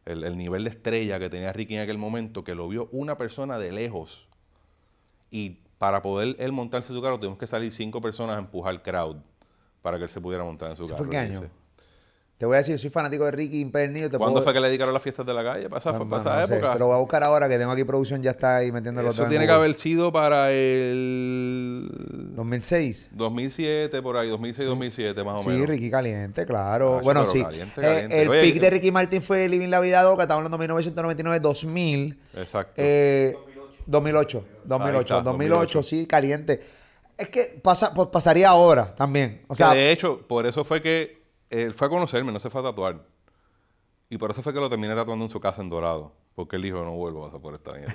el, 0.05 0.22
el 0.24 0.36
nivel 0.36 0.64
de 0.64 0.70
estrella 0.70 1.18
que 1.18 1.28
tenía 1.30 1.53
Ricky 1.53 1.74
en 1.76 1.82
aquel 1.82 1.99
momento, 1.99 2.45
que 2.45 2.55
lo 2.55 2.68
vio 2.68 2.88
una 2.93 3.16
persona 3.18 3.59
de 3.59 3.72
lejos. 3.72 4.28
Y 5.30 5.59
para 5.78 6.03
poder 6.03 6.36
él 6.38 6.53
montarse 6.53 6.93
su 6.93 7.03
carro, 7.03 7.18
tuvimos 7.18 7.38
que 7.38 7.47
salir 7.47 7.72
cinco 7.72 8.01
personas 8.01 8.36
a 8.36 8.38
empujar 8.38 8.74
el 8.74 8.82
crowd 8.82 9.16
para 9.80 9.97
que 9.99 10.05
él 10.05 10.11
se 10.11 10.20
pudiera 10.20 10.45
montar 10.45 10.70
en 10.70 10.76
su 10.76 10.84
¿Eso 10.84 10.95
carro. 10.95 11.05
fue 11.07 11.11
qué 11.11 11.16
y 11.16 11.20
año? 11.20 11.38
irse. 11.40 11.51
Te 12.43 12.47
voy 12.47 12.57
a 12.57 12.59
decir, 12.59 12.74
yo 12.74 12.78
soy 12.80 12.90
fanático 12.90 13.24
de 13.24 13.30
Ricky 13.30 13.61
Impernillo. 13.61 14.11
te 14.11 14.18
¿Cuándo 14.18 14.32
puedo- 14.32 14.43
fue 14.43 14.53
que 14.53 14.59
le 14.59 14.66
dedicaron 14.66 14.93
las 14.93 15.01
fiestas 15.01 15.24
de 15.24 15.32
la 15.32 15.45
calle? 15.45 15.68
¿Para 15.68 15.78
esa, 15.78 15.90
Ah, 15.90 15.93
para 15.93 16.05
mano, 16.07 16.20
esa 16.22 16.40
no 16.40 16.47
sé, 16.49 16.53
época? 16.57 16.72
Te 16.72 16.78
lo 16.80 16.86
voy 16.88 16.97
a 16.97 16.99
buscar 16.99 17.22
ahora 17.22 17.49
que 17.49 17.57
tengo 17.57 17.70
aquí 17.70 17.84
producción, 17.84 18.20
ya 18.20 18.32
está 18.32 18.57
ahí 18.57 18.72
metiendo 18.72 19.01
los 19.01 19.14
Eso 19.16 19.28
tiene 19.28 19.47
que 19.47 19.53
haber 19.53 19.72
sido 19.74 20.11
para 20.11 20.51
el 20.51 21.88
2006. 22.34 23.11
2007, 23.12 24.03
por 24.03 24.16
ahí, 24.16 24.28
2006, 24.28 24.66
2007 24.68 25.22
más 25.22 25.36
o 25.38 25.43
Sí, 25.45 25.49
menos. 25.51 25.68
Ricky 25.68 25.88
Caliente, 25.88 26.45
claro. 26.45 26.97
Ah, 26.99 27.01
bueno, 27.03 27.20
pero 27.20 27.32
sí. 27.32 27.43
caliente, 27.45 27.80
Eh, 27.80 28.22
el 28.22 28.28
Oye, 28.28 28.40
pick 28.43 28.57
eh, 28.57 28.61
de 28.61 28.70
Ricky 28.70 28.90
Martin 28.90 29.22
fue 29.22 29.49
Living 29.49 29.68
la 29.68 29.78
Vida 29.78 30.03
Loca, 30.03 30.22
estamos 30.24 30.38
hablando 30.40 30.57
de 30.59 30.62
1999, 30.62 31.38
2000. 31.40 32.18
Exacto. 32.36 32.72
Eh, 32.76 33.36
2008. 33.86 34.45
2008. 34.64 35.01
está, 35.01 35.14
2008, 35.22 35.24
2008. 35.24 35.82
sí, 35.84 36.07
caliente. 36.07 36.61
Es 37.16 37.28
que 37.28 37.61
pasa, 37.62 37.95
pues, 37.95 38.09
pasaría 38.09 38.49
ahora 38.49 38.95
también. 38.97 39.43
O 39.47 39.51
Que 39.55 39.59
sea, 39.59 39.72
de 39.74 39.93
hecho, 39.93 40.26
por 40.26 40.45
eso 40.45 40.64
fue 40.64 40.82
que 40.82 41.21
él 41.53 41.74
fue 41.74 41.86
a 41.86 41.90
conocerme, 41.90 42.32
no 42.32 42.40
se 42.40 42.50
fue 42.50 42.61
a 42.62 42.64
tatuar. 42.64 43.05
Y 44.09 44.18
por 44.18 44.30
eso 44.30 44.42
fue 44.42 44.53
que 44.53 44.61
lo 44.61 44.68
terminé 44.68 44.94
tatuando 44.94 45.24
en 45.24 45.30
su 45.30 45.40
casa 45.40 45.62
en 45.62 45.68
Dorado. 45.68 46.12
Porque 46.34 46.57
él 46.57 46.62
dijo, 46.62 46.82
no 46.82 46.92
vuelvo 46.92 47.26
a 47.26 47.38
por 47.40 47.55
esta 47.55 47.72
mierda. 47.72 47.94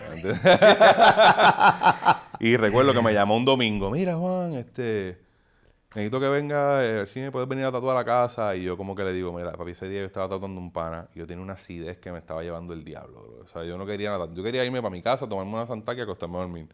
y 2.40 2.56
recuerdo 2.56 2.94
que 2.94 3.02
me 3.02 3.14
llamó 3.14 3.36
un 3.36 3.46
domingo. 3.46 3.90
Mira, 3.92 4.16
Juan, 4.16 4.54
este... 4.54 5.26
Necesito 5.96 6.20
que 6.20 6.28
venga 6.28 6.86
eh, 6.86 7.00
al 7.00 7.08
cine, 7.08 7.32
puedes 7.32 7.50
venir 7.50 7.66
a 7.66 7.72
tatuar 7.72 7.96
a 7.96 8.00
la 8.00 8.06
casa. 8.06 8.56
Y 8.56 8.64
yo 8.64 8.78
como 8.78 8.96
que 8.96 9.04
le 9.04 9.14
digo, 9.14 9.34
mira, 9.34 9.52
papi, 9.54 9.72
ese 9.72 9.90
día 9.90 10.02
yo 10.02 10.06
estaba 10.06 10.30
tatuando 10.30 10.60
un 10.60 10.72
pana. 10.72 11.08
Y 11.16 11.20
yo 11.20 11.26
tenía 11.26 11.44
una 11.44 11.54
acidez 11.54 11.98
que 11.98 12.12
me 12.12 12.20
estaba 12.20 12.44
llevando 12.44 12.74
el 12.74 12.84
diablo, 12.84 13.24
bro. 13.24 13.40
O 13.44 13.48
sea, 13.48 13.64
yo 13.64 13.78
no 13.78 13.86
quería 13.86 14.12
nada. 14.12 14.28
Yo 14.32 14.44
quería 14.44 14.64
irme 14.64 14.82
para 14.82 14.92
mi 14.92 15.02
casa, 15.02 15.28
tomarme 15.28 15.54
una 15.54 15.66
santaca 15.66 16.00
y 16.00 16.04
acostarme 16.04 16.38
a 16.38 16.42
dormir. 16.42 16.68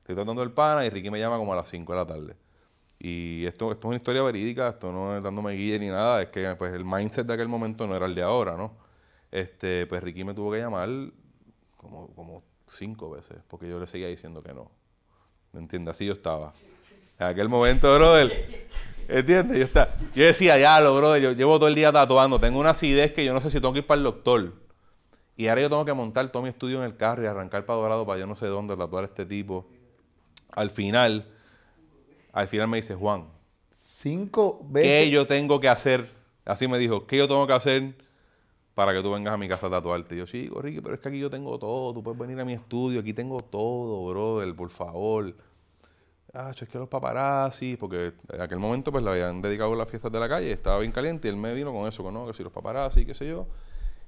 Estoy 0.00 0.16
tratando 0.16 0.42
el 0.42 0.50
pana 0.50 0.84
y 0.84 0.90
Ricky 0.90 1.10
me 1.10 1.20
llama 1.20 1.36
como 1.36 1.52
a 1.52 1.56
las 1.56 1.68
5 1.68 1.92
de 1.92 1.98
la 1.98 2.06
tarde. 2.06 2.36
Y 2.98 3.46
esto, 3.46 3.70
esto 3.70 3.86
es 3.86 3.88
una 3.88 3.96
historia 3.96 4.22
verídica, 4.22 4.68
esto 4.68 4.90
no 4.90 5.16
es 5.16 5.22
dándome 5.22 5.52
guía 5.52 5.78
ni 5.78 5.86
nada, 5.86 6.22
es 6.22 6.28
que 6.28 6.54
pues 6.56 6.74
el 6.74 6.84
mindset 6.84 7.26
de 7.26 7.34
aquel 7.34 7.48
momento 7.48 7.86
no 7.86 7.94
era 7.94 8.06
el 8.06 8.14
de 8.14 8.22
ahora, 8.22 8.56
¿no? 8.56 8.72
Este, 9.30 9.86
pues 9.86 10.02
Ricky 10.02 10.24
me 10.24 10.34
tuvo 10.34 10.50
que 10.52 10.58
llamar 10.58 10.88
como, 11.76 12.08
como 12.14 12.42
cinco 12.68 13.10
veces, 13.10 13.38
porque 13.46 13.68
yo 13.68 13.78
le 13.78 13.86
seguía 13.86 14.08
diciendo 14.08 14.42
que 14.42 14.52
no. 14.52 14.70
¿Me 15.52 15.60
entiendes? 15.60 15.94
Así 15.94 16.06
yo 16.06 16.14
estaba. 16.14 16.52
En 17.18 17.26
aquel 17.26 17.48
momento, 17.48 17.92
brother, 17.94 18.68
¿entiendes? 19.08 19.58
Yo, 19.58 19.64
estaba, 19.64 19.94
yo 20.14 20.24
decía, 20.24 20.58
ya 20.58 20.80
lo, 20.80 20.96
brother, 20.96 21.22
yo 21.22 21.32
llevo 21.32 21.56
todo 21.58 21.68
el 21.68 21.74
día 21.76 21.92
tatuando, 21.92 22.40
tengo 22.40 22.58
una 22.58 22.70
acidez 22.70 23.12
que 23.12 23.24
yo 23.24 23.32
no 23.32 23.40
sé 23.40 23.50
si 23.50 23.60
tengo 23.60 23.72
que 23.72 23.80
ir 23.80 23.86
para 23.86 23.98
el 23.98 24.04
doctor. 24.04 24.54
Y 25.36 25.46
ahora 25.46 25.62
yo 25.62 25.70
tengo 25.70 25.84
que 25.84 25.92
montar 25.92 26.30
todo 26.32 26.42
mi 26.42 26.48
estudio 26.48 26.78
en 26.78 26.84
el 26.84 26.96
carro 26.96 27.22
y 27.22 27.26
arrancar 27.26 27.64
para 27.64 27.78
Dorado 27.78 28.04
para 28.04 28.18
yo 28.18 28.26
no 28.26 28.34
sé 28.34 28.46
dónde 28.46 28.76
tatuar 28.76 29.04
a 29.04 29.06
este 29.06 29.24
tipo. 29.24 29.68
Al 30.50 30.70
final, 30.70 31.28
al 32.32 32.48
final 32.48 32.68
me 32.68 32.78
dice, 32.78 32.94
Juan, 32.94 33.26
cinco 33.72 34.60
veces. 34.68 35.04
¿qué 35.06 35.10
yo 35.10 35.26
tengo 35.26 35.60
que 35.60 35.68
hacer? 35.68 36.10
Así 36.44 36.66
me 36.68 36.78
dijo, 36.78 37.06
¿qué 37.06 37.16
yo 37.16 37.28
tengo 37.28 37.46
que 37.46 37.52
hacer 37.52 37.94
para 38.74 38.92
que 38.92 39.02
tú 39.02 39.10
vengas 39.12 39.34
a 39.34 39.36
mi 39.36 39.48
casa 39.48 39.66
a 39.66 39.70
tatuarte? 39.70 40.14
Y 40.14 40.18
yo, 40.18 40.26
sí, 40.26 40.50
Ricky, 40.54 40.80
pero 40.80 40.94
es 40.94 41.00
que 41.00 41.08
aquí 41.08 41.18
yo 41.18 41.30
tengo 41.30 41.58
todo, 41.58 41.92
tú 41.92 42.02
puedes 42.02 42.18
venir 42.18 42.40
a 42.40 42.44
mi 42.44 42.54
estudio, 42.54 43.00
aquí 43.00 43.12
tengo 43.12 43.40
todo, 43.40 44.08
brother, 44.08 44.54
por 44.54 44.70
favor. 44.70 45.34
Ah, 46.32 46.52
es 46.54 46.68
que 46.68 46.78
los 46.78 46.88
paparazzi, 46.88 47.76
porque 47.76 48.12
en 48.32 48.40
aquel 48.40 48.58
momento 48.58 48.92
pues 48.92 49.02
le 49.02 49.10
habían 49.10 49.40
dedicado 49.40 49.74
las 49.74 49.88
fiestas 49.88 50.12
de 50.12 50.20
la 50.20 50.28
calle, 50.28 50.52
estaba 50.52 50.78
bien 50.78 50.92
caliente 50.92 51.26
y 51.26 51.30
él 51.30 51.36
me 51.36 51.54
vino 51.54 51.72
con 51.72 51.88
eso, 51.88 52.02
con, 52.02 52.14
¿no? 52.14 52.26
que 52.26 52.34
si 52.34 52.42
los 52.42 52.52
paparazzi, 52.52 53.06
qué 53.06 53.14
sé 53.14 53.26
yo. 53.28 53.46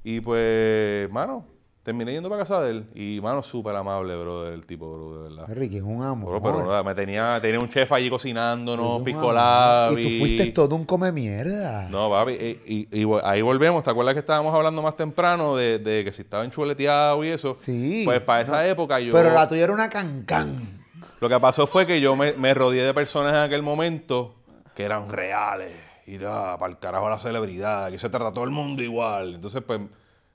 Y 0.05 0.21
pues, 0.21 1.11
mano, 1.11 1.45
terminé 1.91 2.13
yendo 2.13 2.29
para 2.29 2.43
casa 2.43 2.61
de 2.63 2.71
él. 2.71 2.87
Y, 2.95 3.21
mano, 3.21 3.43
súper 3.43 3.75
amable, 3.75 4.17
bro, 4.17 4.49
el 4.49 4.65
tipo, 4.67 4.93
bro, 4.93 5.23
de 5.23 5.29
verdad. 5.29 5.45
Ricky 5.55 5.77
es 5.79 5.83
un 5.83 6.03
amo. 6.03 6.27
Bro, 6.29 6.41
pero 6.41 6.65
nada, 6.65 6.83
me 6.83 6.95
tenía, 6.95 7.39
tenía 7.43 7.59
un 7.61 7.69
chef 7.69 7.91
allí 7.93 8.09
cocinándonos, 8.09 8.99
Un 8.99 9.05
pisco 9.05 9.21
amo. 9.23 9.33
labi. 9.33 10.01
Y 10.01 10.03
tú 10.19 10.25
fuiste 10.25 10.47
todo 10.53 10.77
un 10.77 10.85
come 10.85 11.11
mierda. 11.13 11.89
No, 11.91 12.09
papi, 12.11 12.33
y, 12.33 12.89
y- 12.93 13.03
y 13.03 13.07
ahí 13.25 13.43
volvemos. 13.43 13.83
¿Te 13.83 13.91
acuerdas 13.91 14.15
que 14.15 14.21
estábamos 14.21 14.55
hablando 14.55 14.81
más 14.83 14.97
temprano 14.97 15.57
de, 15.57 15.79
de 15.79 16.05
que 16.05 16.13
si 16.13 16.23
estaba 16.23 16.45
enchuleteado 16.45 17.25
y 17.25 17.29
eso? 17.29 17.53
Sí. 17.55 18.03
Pues 18.05 18.21
para 18.21 18.43
esa 18.43 18.67
época 18.69 19.01
yo... 19.01 19.13
Pero 19.13 19.31
la 19.33 19.49
tuya 19.49 19.65
era 19.65 19.73
una 19.73 19.89
cancán. 19.89 20.81
Lo 21.21 21.29
que 21.29 21.39
pasó 21.41 21.67
fue 21.67 21.87
que 21.87 22.01
yo 22.01 22.17
me, 22.17 22.33
me 22.33 22.55
rodeé 22.55 22.83
de 22.83 22.95
personas 22.95 23.33
en 23.35 23.41
aquel 23.41 23.63
momento 23.63 24.35
que 24.75 24.85
eran 24.85 25.11
reales. 25.11 25.73
Ir 26.07 26.23
para 26.23 26.67
el 26.67 26.79
carajo 26.79 27.09
la 27.09 27.19
celebridad. 27.19 27.85
Aquí 27.85 27.99
se 27.99 28.09
trata 28.09 28.29
a 28.29 28.33
todo 28.33 28.45
el 28.45 28.51
mundo 28.51 28.83
igual. 28.83 29.35
Entonces, 29.35 29.63
pues, 29.65 29.81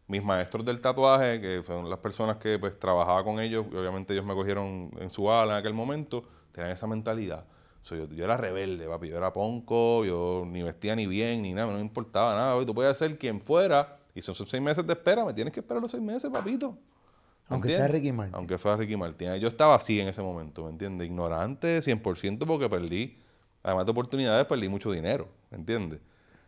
mis 0.07 0.23
maestros 0.23 0.65
del 0.65 0.81
tatuaje, 0.81 1.41
que 1.41 1.63
son 1.63 1.89
las 1.89 1.99
personas 1.99 2.37
que 2.37 2.59
pues 2.59 2.77
trabajaba 2.77 3.23
con 3.23 3.39
ellos, 3.39 3.65
obviamente 3.67 4.13
ellos 4.13 4.25
me 4.25 4.33
cogieron 4.33 4.91
en 4.99 5.09
su 5.09 5.31
ala 5.31 5.53
en 5.53 5.59
aquel 5.59 5.73
momento, 5.73 6.23
tenían 6.51 6.71
esa 6.71 6.87
mentalidad. 6.87 7.45
So, 7.81 7.95
yo, 7.95 8.07
yo 8.07 8.25
era 8.25 8.35
rebelde, 8.35 8.87
papi. 8.87 9.09
Yo 9.09 9.17
era 9.17 9.31
ponco, 9.31 10.03
yo 10.05 10.43
ni 10.47 10.63
vestía 10.63 10.95
ni 10.95 11.05
bien, 11.05 11.43
ni 11.43 11.53
nada, 11.53 11.67
no 11.67 11.73
me 11.73 11.81
importaba 11.81 12.33
nada. 12.33 12.65
Tú 12.65 12.73
puedes 12.73 12.97
ser 12.97 13.15
quien 13.17 13.39
fuera, 13.39 13.99
y 14.15 14.21
son 14.21 14.33
son 14.33 14.47
seis 14.47 14.61
meses 14.61 14.85
de 14.87 14.93
espera, 14.93 15.23
me 15.23 15.33
tienes 15.33 15.53
que 15.53 15.59
esperar 15.59 15.81
los 15.81 15.91
seis 15.91 16.01
meses, 16.01 16.31
papito. 16.31 16.71
¿Me 16.71 17.55
Aunque 17.55 17.71
sea? 17.71 17.87
Ricky 17.87 18.11
Martin. 18.11 18.35
Aunque 18.35 18.57
fuera 18.57 18.75
Ricky 18.77 18.95
Martin. 18.95 19.35
Yo 19.35 19.49
estaba 19.49 19.75
así 19.75 19.99
en 19.99 20.07
ese 20.07 20.23
momento, 20.23 20.63
¿me 20.63 20.71
entiendes? 20.71 21.05
Ignorante 21.07 21.79
100% 21.79 22.47
porque 22.47 22.67
perdí, 22.67 23.19
además 23.61 23.85
de 23.85 23.91
oportunidades, 23.91 24.47
perdí 24.47 24.67
mucho 24.67 24.91
dinero, 24.91 25.27
¿me 25.51 25.57
entiendes? 25.57 25.99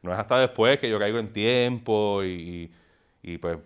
No 0.02 0.12
es 0.12 0.18
hasta 0.18 0.40
después 0.40 0.80
que 0.80 0.90
yo 0.90 0.98
caigo 0.98 1.20
en 1.20 1.32
tiempo 1.32 2.24
y, 2.24 2.28
y, 2.28 2.72
y, 3.28 3.38
pues 3.38 3.58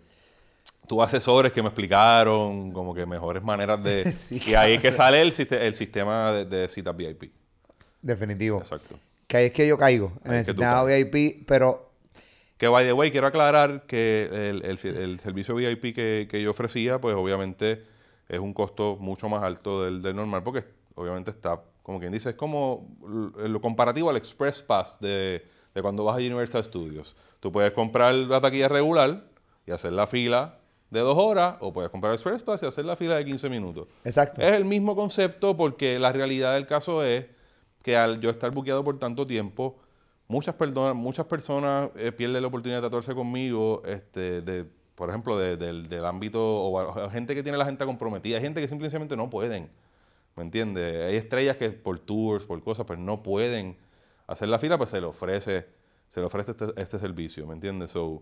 tuve 0.88 1.04
asesores 1.04 1.52
que 1.54 1.62
me 1.62 1.70
explicaron 1.70 2.72
como 2.74 2.94
que 2.94 3.06
mejores 3.06 3.42
maneras 3.44 3.82
de... 3.84 4.12
Sí, 4.18 4.42
y 4.46 4.56
ahí 4.56 4.74
es 4.74 4.82
que 4.82 4.92
sale 4.92 5.22
el, 5.22 5.32
siste- 5.34 5.66
el 5.66 5.76
sistema 5.76 6.32
de, 6.34 6.46
de 6.46 6.68
citas 6.68 6.96
VIP. 6.96 7.32
Definitivo. 8.02 8.60
Exacto. 8.60 8.96
Que 9.28 9.38
ahí 9.38 9.46
es 9.48 9.52
que 9.54 9.68
yo 9.68 9.78
caigo 9.78 10.12
en 10.26 10.32
Ahí 10.32 10.40
el 10.40 10.46
sistema 10.46 10.84
VIP, 10.84 11.46
pero 11.48 11.92
Que, 12.58 12.68
by 12.68 12.86
the 12.86 12.94
way, 12.94 13.10
quiero 13.12 13.28
aclarar 13.28 13.86
que 13.88 14.26
el, 14.32 14.66
el- 14.66 14.98
el 14.98 15.20
servicio 15.20 15.56
VIP 15.56 15.96
que, 15.96 16.28
que 16.30 16.42
yo 16.42 16.52
ofrecía, 16.52 17.00
pues 17.00 17.16
obviamente 17.16 17.84
es 18.28 18.40
un 18.40 18.54
costo 18.54 18.98
mucho 19.00 19.30
más 19.30 19.44
alto 19.44 19.84
del, 19.84 20.02
del 20.02 20.16
normal, 20.16 20.44
porque 20.44 20.66
obviamente 20.96 21.32
está, 21.32 21.62
como 21.84 22.00
quien 22.00 22.12
dice, 22.12 22.30
es 22.32 22.36
como 22.36 22.98
lo 23.38 23.62
comparativo 23.62 24.10
al 24.10 24.18
Express 24.18 24.62
Pass 24.62 25.00
de, 25.00 25.46
de 25.74 25.82
cuando 25.82 26.04
vas 26.04 26.16
a 26.16 26.20
Universal 26.20 26.64
Studios. 26.64 27.16
Tú 27.40 27.52
puedes 27.52 27.72
comprar 27.72 28.14
la 28.14 28.42
taquilla 28.42 28.68
regular 28.68 29.24
y 29.66 29.72
hacer 29.72 29.94
la 29.94 30.08
fila 30.08 30.58
de 30.90 31.00
dos 31.00 31.18
horas, 31.18 31.56
o 31.62 31.72
puedes 31.72 31.90
comprar 31.90 32.12
el 32.12 32.16
Express 32.16 32.42
Pass 32.42 32.64
y 32.64 32.66
hacer 32.66 32.84
la 32.86 32.96
fila 32.96 33.16
de 33.16 33.24
15 33.26 33.50
minutos. 33.50 33.88
exacto. 34.04 34.42
Es 34.42 34.52
el 34.54 34.66
mismo 34.66 34.96
concepto 34.96 35.56
porque 35.56 35.98
la 36.00 36.12
realidad 36.12 36.54
del 36.56 36.68
caso 36.68 37.04
es 37.04 37.28
que 37.82 37.96
al 37.96 38.20
yo 38.20 38.30
estar 38.30 38.52
buqueado 38.52 38.84
por 38.84 39.00
tanto 39.00 39.26
tiempo, 39.26 39.78
muchas, 40.28 40.56
perdonas- 40.56 40.94
muchas 40.96 41.26
personas 41.28 41.90
eh, 41.96 42.12
pierden 42.12 42.42
la 42.42 42.48
oportunidad 42.50 42.80
de 42.82 42.88
tatuarse 42.88 43.14
conmigo, 43.16 43.82
este, 43.86 44.42
de, 44.42 44.66
por 44.96 45.10
ejemplo, 45.10 45.38
de- 45.38 45.56
del, 45.58 45.88
del 45.88 46.06
ámbito, 46.06 46.42
o, 46.44 46.78
o 47.06 47.10
gente 47.10 47.36
que 47.36 47.42
tiene 47.44 47.58
la 47.58 47.66
gente 47.66 47.86
comprometida, 47.86 48.36
hay 48.38 48.44
gente 48.44 48.60
que 48.62 48.68
simplemente 48.68 49.16
no 49.16 49.30
pueden, 49.30 49.70
¿me 50.36 50.44
entiendes? 50.44 51.06
Hay 51.06 51.16
estrellas 51.16 51.56
que 51.56 51.70
por 51.72 52.00
tours, 52.00 52.46
por 52.46 52.62
cosas, 52.62 52.86
pues 52.86 53.00
no 53.00 53.24
pueden 53.24 53.78
hacer 54.28 54.50
la 54.50 54.60
fila, 54.60 54.78
pues 54.78 54.90
se 54.90 55.00
le 55.00 55.08
ofrece, 55.08 55.66
se 56.10 56.20
le 56.20 56.26
ofrece 56.26 56.52
este, 56.52 56.66
este 56.76 57.00
servicio, 57.00 57.48
¿me 57.48 57.54
entiendes? 57.54 57.92
So, 57.92 58.22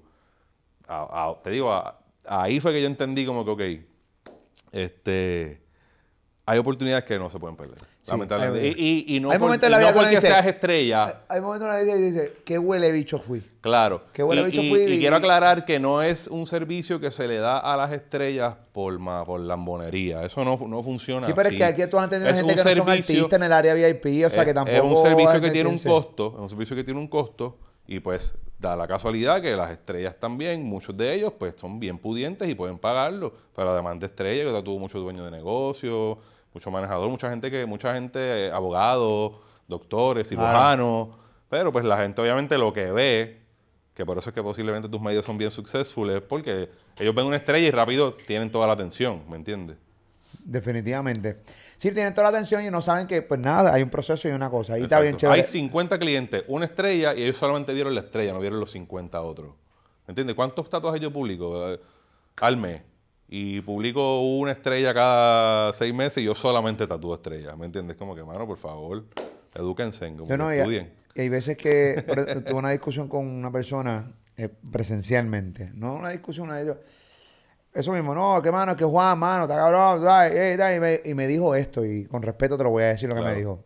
a- 0.90 1.30
a- 1.30 1.42
te 1.44 1.52
digo, 1.52 1.72
a- 1.72 1.98
ahí 2.28 2.60
fue 2.60 2.74
que 2.74 2.82
yo 2.82 2.88
entendí 2.88 3.26
como 3.26 3.46
que, 3.46 3.52
ok, 3.52 3.86
este, 4.72 5.62
hay 6.46 6.58
oportunidades 6.58 7.04
que 7.06 7.20
no 7.20 7.30
se 7.30 7.38
pueden 7.38 7.56
perder. 7.56 7.78
Sí, 8.02 8.10
lamentablemente. 8.12 8.68
Y, 8.76 9.06
y- 9.08 9.16
y 9.18 9.20
no, 9.20 9.30
hay 9.30 9.38
por- 9.38 9.56
y 9.56 9.70
la 9.70 9.80
no 9.80 9.94
porque 9.94 10.10
dice- 10.16 10.22
seas 10.22 10.46
estrella. 10.48 11.22
Hay- 11.28 11.42
momentos 11.42 11.68
en 11.68 11.74
la 11.76 11.82
vida 11.84 11.94
que 11.94 12.02
dice, 12.02 12.34
qué 12.44 12.58
huele 12.58 12.92
bicho 12.92 13.20
fui. 13.20 13.44
Claro. 13.62 14.04
Qué 14.14 14.24
y, 14.24 14.44
bicho 14.46 14.62
fui 14.62 14.82
y 14.84 15.00
quiero 15.00 15.18
aclarar 15.18 15.64
que 15.66 15.80
no 15.80 16.02
es 16.02 16.28
un 16.28 16.48
servicio 16.48 17.00
que 17.00 17.12
se 17.12 17.28
le 17.28 17.38
da 17.38 17.60
a 17.60 17.78
las 17.78 17.92
estrellas 17.92 18.56
por, 18.72 18.98
ma- 18.98 19.24
por 19.26 19.40
lambonería. 19.42 20.24
Eso 20.24 20.44
no, 20.44 20.58
no 20.68 20.82
funciona 20.82 21.28
Sí, 21.28 21.34
pero 21.36 21.50
así. 21.50 21.56
es 21.56 21.60
que 21.60 21.66
aquí 21.66 21.88
tú 21.88 22.00
has 22.00 22.10
tenido 22.10 22.30
Es 22.30 22.38
gente 22.38 22.52
que 22.54 22.58
no 22.58 22.64
son 22.64 22.74
servicio- 22.88 23.16
artistas 23.16 23.38
en 23.40 23.44
el 23.44 23.54
área 23.54 23.74
VIP, 23.76 24.26
o 24.26 24.30
sea 24.32 24.44
que 24.46 24.54
tampoco... 24.56 24.76
Es 24.78 24.84
un 24.84 24.98
servicio 24.98 25.42
que 25.42 25.52
tiene 25.52 25.70
un 25.70 25.78
costo, 25.80 26.34
es 26.36 26.40
un 26.42 26.50
servicio 26.50 26.76
que 26.76 26.84
tiene 26.84 27.00
un 27.00 27.08
costo 27.08 27.60
y 27.86 28.00
pues 28.00 28.34
da 28.60 28.76
la 28.76 28.88
casualidad 28.88 29.42
que 29.42 29.56
las 29.56 29.72
estrellas 29.72 30.16
también, 30.20 30.64
muchos 30.64 30.96
de 30.96 31.14
ellos 31.14 31.34
pues 31.40 31.54
son 31.56 31.80
bien 31.80 31.98
pudientes 31.98 32.48
y 32.50 32.56
pueden 32.56 32.78
pagarlo, 32.78 33.34
pero 33.56 33.72
además 33.72 34.00
de 34.00 34.08
estrellas, 34.08 34.46
yo 34.46 34.64
tuvo 34.64 34.80
muchos 34.80 35.02
dueños 35.02 35.26
de 35.26 35.32
negocios, 35.32 36.18
mucho 36.54 36.70
manejador, 36.70 37.10
mucha 37.10 37.30
gente 37.30 37.50
que, 37.50 37.66
mucha 37.66 37.94
gente, 37.94 38.48
eh, 38.48 38.52
abogados, 38.52 39.38
doctores, 39.68 40.28
cirujanos, 40.28 41.10
pero 41.48 41.72
pues 41.72 41.86
la 41.86 41.98
gente 41.98 42.22
obviamente 42.22 42.58
lo 42.58 42.74
que 42.74 42.92
ve, 42.92 43.42
que 43.94 44.06
por 44.06 44.18
eso 44.18 44.30
es 44.30 44.34
que 44.34 44.44
posiblemente 44.44 44.90
tus 44.90 45.00
medios 45.00 45.24
son 45.24 45.38
bien 45.38 45.52
successful, 45.52 46.10
es 46.10 46.22
porque 46.22 46.70
ellos 46.98 47.16
ven 47.16 47.26
una 47.26 47.38
estrella 47.38 47.68
y 47.68 47.72
rápido 47.72 48.14
tienen 48.14 48.52
toda 48.52 48.68
la 48.68 48.74
atención, 48.74 49.24
¿me 49.30 49.38
entiendes? 49.38 49.78
Definitivamente. 50.44 51.38
Sí, 51.78 51.92
tienen 51.92 52.14
toda 52.14 52.32
la 52.32 52.38
atención 52.38 52.64
y 52.64 52.70
no 52.70 52.82
saben 52.82 53.08
que, 53.08 53.22
pues 53.22 53.40
nada, 53.40 53.74
hay 53.74 53.84
un 53.84 53.90
proceso 53.90 54.28
y 54.28 54.32
una 54.32 54.50
cosa. 54.50 54.74
Ahí 54.74 54.84
está 54.84 55.00
bien 55.00 55.16
chévere. 55.16 55.42
Hay 55.42 55.48
50 55.48 55.98
clientes, 56.00 56.44
una 56.48 56.66
estrella, 56.66 57.14
y 57.16 57.24
ellos 57.24 57.38
solamente 57.38 57.74
vieron 57.74 57.94
la 57.96 58.02
estrella, 58.02 58.34
no 58.34 58.40
vieron 58.40 58.60
los 58.60 58.72
50 58.72 59.22
otros. 59.22 59.54
¿Me 60.08 60.12
entiendes? 60.12 60.36
¿Cuántos 60.36 60.70
tatuajes 60.70 61.02
yo 61.02 61.12
publico 61.12 61.72
eh, 61.72 61.80
al 62.38 62.58
mes? 62.58 62.82
Y 63.28 63.62
publico 63.62 64.24
una 64.24 64.54
estrella 64.54 64.92
cada 64.94 65.72
seis 65.74 65.94
meses 65.94 66.24
y 66.24 66.26
yo 66.26 66.34
solamente 66.34 66.88
tatúo 66.88 67.14
estrellas. 67.14 67.56
¿Me 67.56 67.68
entiendes? 67.68 67.96
Como 67.96 68.16
que, 68.16 68.24
mano, 68.24 68.48
por 68.48 68.58
favor, 68.58 69.06
edúquense, 69.54 70.08
como 70.08 70.22
Yo 70.22 70.34
que 70.34 70.38
no, 70.38 70.54
y, 70.54 70.58
estudien. 70.58 70.92
y 71.14 71.22
hay 71.22 71.30
veces 71.30 71.58
que 71.58 71.92
ejemplo, 71.92 72.44
tuve 72.46 72.56
una 72.56 72.72
discusión 72.72 73.08
con 73.08 73.28
una 73.28 73.52
persona 73.52 74.12
eh, 74.36 74.50
presencialmente, 74.72 75.70
no 75.76 75.94
una 75.94 76.10
discusión, 76.10 76.48
una 76.48 76.58
de 76.58 76.64
ellos. 76.64 76.78
Eso 77.74 77.92
mismo, 77.92 78.16
no, 78.16 78.42
que 78.42 78.52
mano, 78.52 78.76
que 78.76 78.84
Juan, 78.84 79.18
mano, 79.20 79.44
está 79.44 79.56
cabrón, 79.56 80.04
ay, 80.08 80.32
ey, 80.36 80.58
da, 80.58 80.76
y, 80.76 80.80
me, 80.80 81.02
y 81.06 81.14
me 81.14 81.28
dijo 81.28 81.54
esto, 81.54 81.86
y 81.86 82.06
con 82.06 82.22
respeto 82.22 82.58
te 82.58 82.64
lo 82.64 82.72
voy 82.72 82.84
a 82.84 82.88
decir 82.88 83.08
lo 83.08 83.16
que 83.16 83.22
me 83.22 83.36
dijo. 83.36 83.64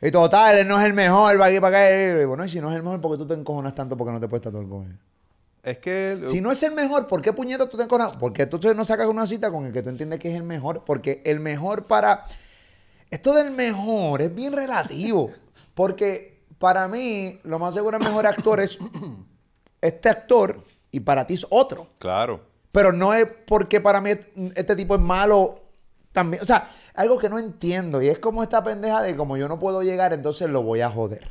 Y 0.00 0.10
total, 0.10 0.58
él 0.58 0.68
no 0.68 0.78
es 0.78 0.86
el 0.86 0.92
mejor, 0.92 1.40
va 1.40 1.46
aquí 1.46 1.58
para 1.58 1.78
acá. 1.78 1.90
Y 1.90 2.14
digo, 2.18 2.28
bueno, 2.28 2.44
y 2.44 2.48
si 2.48 2.60
no 2.60 2.70
es 2.70 2.76
el 2.76 2.82
mejor, 2.82 3.00
¿por 3.00 3.12
qué 3.12 3.18
tú 3.18 3.26
te 3.26 3.34
encojonas 3.34 3.74
tanto 3.74 3.96
porque 3.96 4.12
no 4.12 4.20
te 4.20 4.28
puedes 4.28 4.44
tatuar 4.44 4.68
con 4.68 4.84
él? 4.84 4.98
Es 5.62 5.78
que... 5.78 6.20
Si 6.24 6.40
no 6.40 6.52
es 6.52 6.62
el 6.62 6.72
mejor, 6.72 7.08
¿por 7.08 7.20
qué 7.20 7.32
puñeta 7.32 7.68
tú 7.68 7.76
te 7.76 7.82
encojonas? 7.82 8.16
Porque 8.16 8.46
tú 8.46 8.60
no 8.74 8.84
sacas 8.84 9.08
una 9.08 9.26
cita 9.26 9.50
con 9.50 9.66
el 9.66 9.72
que 9.72 9.82
tú 9.82 9.88
entiendes 9.88 10.20
que 10.20 10.30
es 10.30 10.36
el 10.36 10.44
mejor. 10.44 10.84
Porque 10.84 11.20
el 11.24 11.40
mejor 11.40 11.86
para. 11.86 12.26
Esto 13.10 13.34
del 13.34 13.50
mejor 13.50 14.22
es 14.22 14.32
bien 14.32 14.52
relativo. 14.52 15.30
Porque 15.74 16.44
para 16.58 16.86
mí, 16.86 17.40
lo 17.42 17.58
más 17.58 17.74
seguro, 17.74 17.96
el 17.98 18.04
mejor 18.04 18.26
actor 18.26 18.60
es 18.60 18.78
este 19.80 20.08
actor 20.08 20.62
y 20.92 21.00
para 21.00 21.26
ti 21.26 21.34
es 21.34 21.46
otro. 21.50 21.88
Claro. 21.98 22.40
Pero 22.72 22.92
no 22.92 23.14
es 23.14 23.26
porque 23.46 23.80
para 23.80 24.00
mí 24.00 24.10
este 24.54 24.76
tipo 24.76 24.94
es 24.94 25.00
malo 25.00 25.60
también. 26.12 26.42
O 26.42 26.46
sea, 26.46 26.70
algo 26.94 27.18
que 27.18 27.28
no 27.28 27.38
entiendo. 27.38 28.02
Y 28.02 28.08
es 28.08 28.18
como 28.18 28.42
esta 28.42 28.62
pendeja 28.62 29.02
de 29.02 29.16
como 29.16 29.36
yo 29.36 29.48
no 29.48 29.58
puedo 29.58 29.82
llegar, 29.82 30.12
entonces 30.12 30.48
lo 30.48 30.62
voy 30.62 30.80
a 30.80 30.90
joder. 30.90 31.30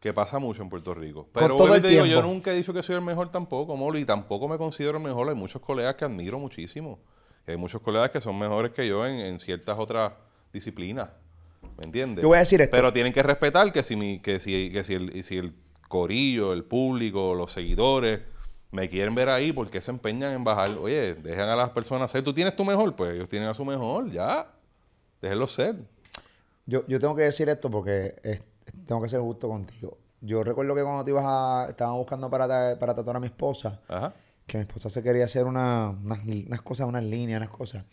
Que 0.00 0.12
pasa 0.14 0.38
mucho 0.38 0.62
en 0.62 0.70
Puerto 0.70 0.94
Rico. 0.94 1.28
Pero 1.34 1.56
todo 1.56 1.74
el 1.74 1.82
te 1.82 1.88
digo, 1.88 2.06
yo 2.06 2.22
nunca 2.22 2.52
he 2.52 2.54
dicho 2.54 2.72
que 2.72 2.82
soy 2.82 2.96
el 2.96 3.02
mejor 3.02 3.30
tampoco, 3.30 3.76
Molo, 3.76 3.98
y 3.98 4.06
tampoco 4.06 4.48
me 4.48 4.56
considero 4.56 4.96
el 4.96 5.04
mejor. 5.04 5.28
Hay 5.28 5.34
muchos 5.34 5.60
colegas 5.60 5.94
que 5.96 6.06
admiro 6.06 6.38
muchísimo. 6.38 6.98
Hay 7.46 7.56
muchos 7.56 7.82
colegas 7.82 8.10
que 8.10 8.20
son 8.20 8.38
mejores 8.38 8.72
que 8.72 8.86
yo 8.88 9.06
en, 9.06 9.18
en 9.18 9.38
ciertas 9.38 9.78
otras 9.78 10.12
disciplinas. 10.52 11.10
¿Me 11.76 11.84
entiendes? 11.84 12.22
Yo 12.22 12.28
voy 12.28 12.36
a 12.36 12.40
decir 12.40 12.60
esto. 12.60 12.74
Pero 12.74 12.92
tienen 12.92 13.12
que 13.12 13.22
respetar 13.22 13.70
que 13.72 13.82
si, 13.82 13.96
mi, 13.96 14.20
que 14.20 14.40
si, 14.40 14.70
que 14.72 14.84
si, 14.84 14.94
el, 14.94 15.22
si 15.22 15.36
el 15.36 15.54
corillo, 15.88 16.52
el 16.54 16.64
público, 16.64 17.34
los 17.34 17.52
seguidores 17.52 18.20
me 18.70 18.88
quieren 18.88 19.14
ver 19.14 19.28
ahí 19.28 19.52
porque 19.52 19.80
se 19.80 19.90
empeñan 19.90 20.32
en 20.32 20.44
bajar. 20.44 20.70
Oye, 20.78 21.14
dejan 21.14 21.48
a 21.48 21.56
las 21.56 21.70
personas 21.70 22.10
ser. 22.10 22.22
Tú 22.22 22.32
tienes 22.32 22.54
tu 22.56 22.64
mejor, 22.64 22.94
pues 22.94 23.14
ellos 23.14 23.28
tienen 23.28 23.48
a 23.48 23.54
su 23.54 23.64
mejor, 23.64 24.10
ya. 24.10 24.46
Déjenlo 25.20 25.46
ser. 25.48 25.76
Yo, 26.66 26.86
yo 26.86 26.98
tengo 27.00 27.14
que 27.16 27.22
decir 27.22 27.48
esto 27.48 27.70
porque 27.70 28.14
es- 28.22 28.42
tengo 28.86 29.02
que 29.02 29.08
ser 29.08 29.20
justo 29.20 29.48
contigo. 29.48 29.98
Yo 30.20 30.44
recuerdo 30.44 30.74
que 30.74 30.82
cuando 30.82 31.04
te 31.04 31.10
ibas 31.10 31.24
a... 31.26 31.66
Estaban 31.68 31.96
buscando 31.96 32.30
para, 32.30 32.78
para 32.78 32.94
tatuar 32.94 33.16
a 33.16 33.20
mi 33.20 33.26
esposa, 33.26 33.80
Ajá. 33.88 34.12
que 34.46 34.58
mi 34.58 34.62
esposa 34.62 34.88
se 34.90 35.02
quería 35.02 35.24
hacer 35.24 35.46
una- 35.46 35.90
unas, 35.90 36.20
unas 36.24 36.62
cosas, 36.62 36.86
unas 36.86 37.02
líneas, 37.02 37.40
unas 37.40 37.50
cosas. 37.50 37.84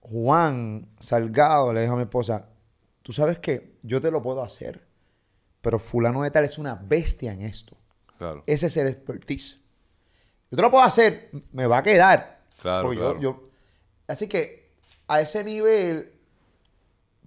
Juan 0.00 0.88
Salgado 0.98 1.72
le 1.72 1.82
dijo 1.82 1.94
a 1.94 1.96
mi 1.96 2.02
esposa, 2.02 2.46
tú 3.02 3.12
sabes 3.12 3.38
que 3.38 3.78
yo 3.82 4.00
te 4.00 4.10
lo 4.10 4.22
puedo 4.22 4.42
hacer, 4.42 4.86
pero 5.60 5.78
fulano 5.78 6.22
de 6.22 6.30
tal 6.30 6.44
es 6.44 6.58
una 6.58 6.74
bestia 6.74 7.32
en 7.32 7.42
esto. 7.42 7.76
Claro. 8.18 8.42
Ese 8.46 8.66
es 8.66 8.76
el 8.76 8.88
expertise. 8.88 9.58
Yo 10.50 10.56
te 10.56 10.62
lo 10.62 10.70
puedo 10.70 10.84
hacer, 10.84 11.30
me 11.52 11.66
va 11.66 11.78
a 11.78 11.82
quedar. 11.82 12.40
Claro, 12.60 12.92
yo- 13.20 13.48
así 14.08 14.26
que 14.28 14.72
a 15.06 15.20
ese 15.20 15.44
nivel 15.44 16.12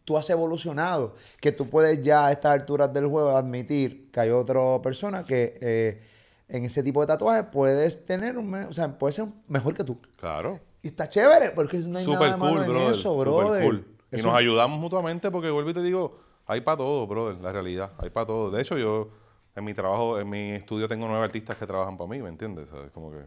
tú 0.04 0.18
has 0.18 0.30
evolucionado, 0.30 1.16
que 1.40 1.52
tú 1.52 1.70
puedes 1.70 2.02
ya 2.02 2.28
a 2.28 2.32
estas 2.32 2.52
alturas 2.54 2.92
del 2.92 3.06
juego 3.08 3.36
admitir 3.38 4.12
que 4.12 4.20
hay 4.20 4.30
otra 4.32 4.60
persona 4.82 5.24
que 5.24 5.58
eh, 5.62 6.02
en 6.50 6.66
ese 6.66 6.84
tipo 6.84 7.00
de 7.02 7.08
tatuajes 7.08 7.46
puedes 7.52 8.06
tener 8.06 8.38
un, 8.38 8.54
o 8.54 8.74
sea, 8.74 8.98
puedes 8.98 9.16
ser 9.16 9.28
mejor 9.48 9.74
que 9.76 9.84
tú. 9.84 9.98
Claro. 10.18 10.60
Y 10.82 10.88
está 10.88 11.08
chévere, 11.08 11.52
porque 11.52 11.78
no 11.78 12.00
hay 12.00 12.04
Super 12.04 12.22
nada 12.22 12.38
malo 12.38 12.54
cool, 12.56 12.64
en 12.66 12.70
brother. 12.72 12.92
eso, 12.94 13.02
super 13.14 13.28
brother. 13.28 13.64
cool. 13.64 13.86
Y 14.12 14.16
Eso- 14.18 14.28
nos 14.28 14.38
ayudamos 14.38 14.80
mutuamente 14.80 15.30
porque 15.32 15.50
vuelvo 15.52 15.70
y 15.70 15.74
te 15.76 15.82
digo, 15.84 16.20
hay 16.48 16.62
para 16.62 16.78
todo, 16.78 17.08
brother, 17.08 17.36
la 17.40 17.54
realidad. 17.54 17.94
Hay 18.00 18.10
para 18.10 18.26
todo. 18.26 18.50
De 18.52 18.62
hecho, 18.62 18.78
yo 18.78 19.10
en 19.56 19.64
mi 19.64 19.74
trabajo, 19.74 20.20
en 20.20 20.30
mi 20.30 20.52
estudio 20.52 20.88
tengo 20.88 21.08
nueve 21.08 21.26
artistas 21.26 21.58
que 21.58 21.68
trabajan 21.68 21.98
para 21.98 22.10
mí, 22.10 22.22
¿me 22.22 22.30
entiendes? 22.30 22.70
¿Sabes? 22.70 22.92
Como 22.92 23.12
que... 23.12 23.20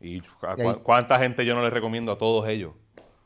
Y 0.00 0.22
cu- 0.56 0.82
cuánta 0.82 1.18
gente 1.18 1.44
yo 1.44 1.54
no 1.54 1.62
les 1.62 1.72
recomiendo 1.72 2.12
a 2.12 2.18
todos 2.18 2.48
ellos. 2.48 2.74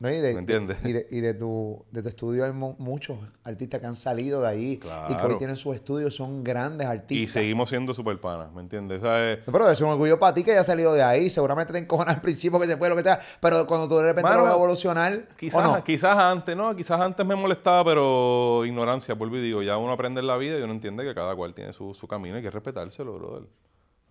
¿No? 0.02 0.10
Y 0.10 0.16
de, 0.20 0.32
¿Me 0.34 0.40
entiendes? 0.40 0.78
Y, 0.84 0.92
de, 0.92 1.06
y 1.10 1.20
de 1.20 1.32
tu, 1.34 1.84
de 1.90 2.02
tu 2.02 2.08
estudio 2.08 2.44
hay 2.44 2.52
mu- 2.52 2.74
muchos 2.78 3.16
artistas 3.44 3.80
que 3.80 3.86
han 3.86 3.94
salido 3.96 4.42
de 4.42 4.48
ahí 4.48 4.72
y 5.08 5.14
que 5.16 5.22
hoy 5.26 5.38
tienen 5.38 5.56
sus 5.56 5.74
estudios, 5.76 6.14
son 6.14 6.42
grandes 6.42 6.86
Y 6.86 6.90
artistas. 6.90 7.32
seguimos 7.32 7.68
siendo 7.68 7.94
super 7.94 8.20
panas, 8.20 8.52
¿me 8.52 8.60
entiendes? 8.60 9.00
¿Sabes? 9.00 9.38
No, 9.46 9.52
Pero 9.52 9.70
es 9.70 9.80
un 9.80 9.88
orgullo 9.88 10.18
para 10.18 10.34
ti 10.34 10.42
que 10.44 10.50
haya 10.52 10.64
salido 10.64 10.92
de 10.92 11.02
ahí. 11.02 11.30
Seguramente 11.30 11.72
te 11.72 11.78
encojonas 11.78 12.16
al 12.16 12.20
principio 12.20 12.58
que 12.60 12.66
se 12.66 12.76
fue, 12.76 12.88
lo 12.88 12.96
que 12.96 13.02
sea. 13.02 13.20
Pero 13.40 13.66
cuando 13.66 13.88
tú 13.88 13.96
de 13.96 14.02
repente 14.02 14.22
Mano, 14.28 14.40
lo 14.40 14.44
ves 14.46 14.54
evolucionar, 14.54 15.28
Quizás, 15.38 15.68
¿o 15.68 15.76
no? 15.76 15.84
quizás 15.84 16.18
antes, 16.18 16.56
¿no? 16.56 16.74
Quizás 16.74 17.00
antes 17.00 17.24
me 17.24 17.36
molestaba, 17.36 17.84
pero 17.84 18.64
ignorancia, 18.66 19.14
vuelvo 19.14 19.36
y 19.36 19.40
digo, 19.40 19.62
ya 19.62 19.76
uno 19.76 19.92
aprende 19.92 20.20
en 20.20 20.26
la 20.26 20.36
vida 20.36 20.58
y 20.58 20.62
uno 20.62 20.72
entiende 20.72 21.04
que 21.04 21.14
cada 21.14 21.34
cual 21.36 21.54
tiene 21.54 21.72
su, 21.72 21.94
su 21.94 22.08
camino 22.08 22.34
y 22.34 22.38
hay 22.38 22.42
que 22.42 22.50
respetárselo, 22.50 23.14
brother. 23.14 23.44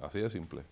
Así 0.01 0.19
de 0.19 0.29
simple. 0.29 0.63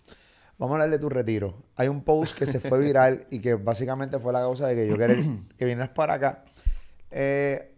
Vamos 0.60 0.74
a 0.74 0.84
hablar 0.84 0.90
de 0.92 1.00
tu 1.00 1.10
retiro. 1.10 1.56
Hay 1.78 1.88
un 1.88 2.04
post 2.04 2.38
que 2.38 2.46
se 2.46 2.60
fue 2.60 2.80
viral 2.86 3.26
y 3.30 3.40
que 3.40 3.56
básicamente 3.56 4.20
fue 4.20 4.34
la 4.34 4.40
causa 4.40 4.68
de 4.68 4.76
que 4.76 4.88
yo 4.88 4.98
quería 4.98 5.16
que 5.58 5.66
vinieras 5.66 5.90
para 5.90 6.16
acá. 6.16 6.44
Eh, 7.10 7.76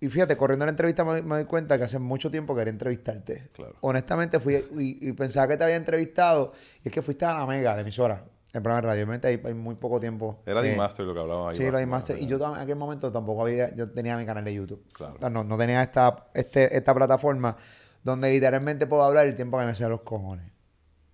y 0.00 0.08
fíjate, 0.08 0.34
corriendo 0.34 0.64
la 0.64 0.70
entrevista 0.70 1.04
me, 1.04 1.20
me 1.20 1.34
doy 1.36 1.44
cuenta 1.44 1.76
que 1.76 1.84
hace 1.84 1.98
mucho 1.98 2.30
tiempo 2.30 2.56
quería 2.56 2.70
entrevistarte. 2.70 3.50
Claro. 3.52 3.74
Honestamente 3.82 4.40
fui 4.40 4.54
y, 4.78 5.08
y 5.10 5.12
pensaba 5.12 5.46
que 5.46 5.58
te 5.58 5.64
había 5.64 5.76
entrevistado 5.76 6.54
y 6.82 6.88
es 6.88 6.94
que 6.94 7.02
fuiste 7.02 7.26
a 7.26 7.34
la 7.34 7.46
mega 7.46 7.74
de 7.74 7.82
emisora, 7.82 8.24
en 8.54 8.62
programa 8.62 8.80
de 8.80 8.86
radio. 8.88 9.04
Obviamente 9.04 9.28
hay, 9.28 9.40
hay 9.44 9.52
muy 9.52 9.74
poco 9.74 10.00
tiempo. 10.00 10.42
Era 10.46 10.64
eh, 10.64 10.70
de 10.70 10.76
Master 10.76 11.04
lo 11.04 11.12
que 11.12 11.20
hablábamos 11.20 11.50
ahí. 11.50 11.56
Sí, 11.58 11.70
más 11.70 11.86
Master. 11.86 12.16
Y 12.18 12.26
yo 12.26 12.36
en 12.36 12.58
aquel 12.58 12.76
momento 12.76 13.12
tampoco 13.12 13.42
había, 13.42 13.74
yo 13.74 13.90
tenía 13.90 14.16
mi 14.16 14.24
canal 14.24 14.42
de 14.42 14.54
YouTube. 14.54 14.82
Claro. 14.94 15.16
O 15.16 15.18
sea, 15.18 15.28
no, 15.28 15.44
no 15.44 15.58
tenía 15.58 15.82
esta, 15.82 16.28
este, 16.32 16.74
esta 16.74 16.94
plataforma 16.94 17.54
donde 18.02 18.30
literalmente 18.30 18.86
puedo 18.86 19.04
hablar 19.04 19.26
el 19.26 19.36
tiempo 19.36 19.58
que 19.58 19.66
me 19.66 19.74
sea 19.74 19.90
los 19.90 20.00
cojones. 20.00 20.49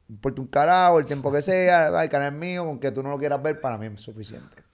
Importa 0.08 0.40
un 0.40 0.46
carajo, 0.46 0.98
el 0.98 1.06
tiempo 1.06 1.32
que 1.32 1.42
sea, 1.42 1.90
va, 1.90 2.04
el 2.04 2.10
canal 2.10 2.32
mío, 2.32 2.64
con 2.64 2.78
que 2.78 2.90
tú 2.90 3.02
no 3.02 3.10
lo 3.10 3.18
quieras 3.18 3.42
ver, 3.42 3.60
para 3.60 3.78
mí 3.78 3.86
es 3.86 4.00
suficiente. 4.00 4.64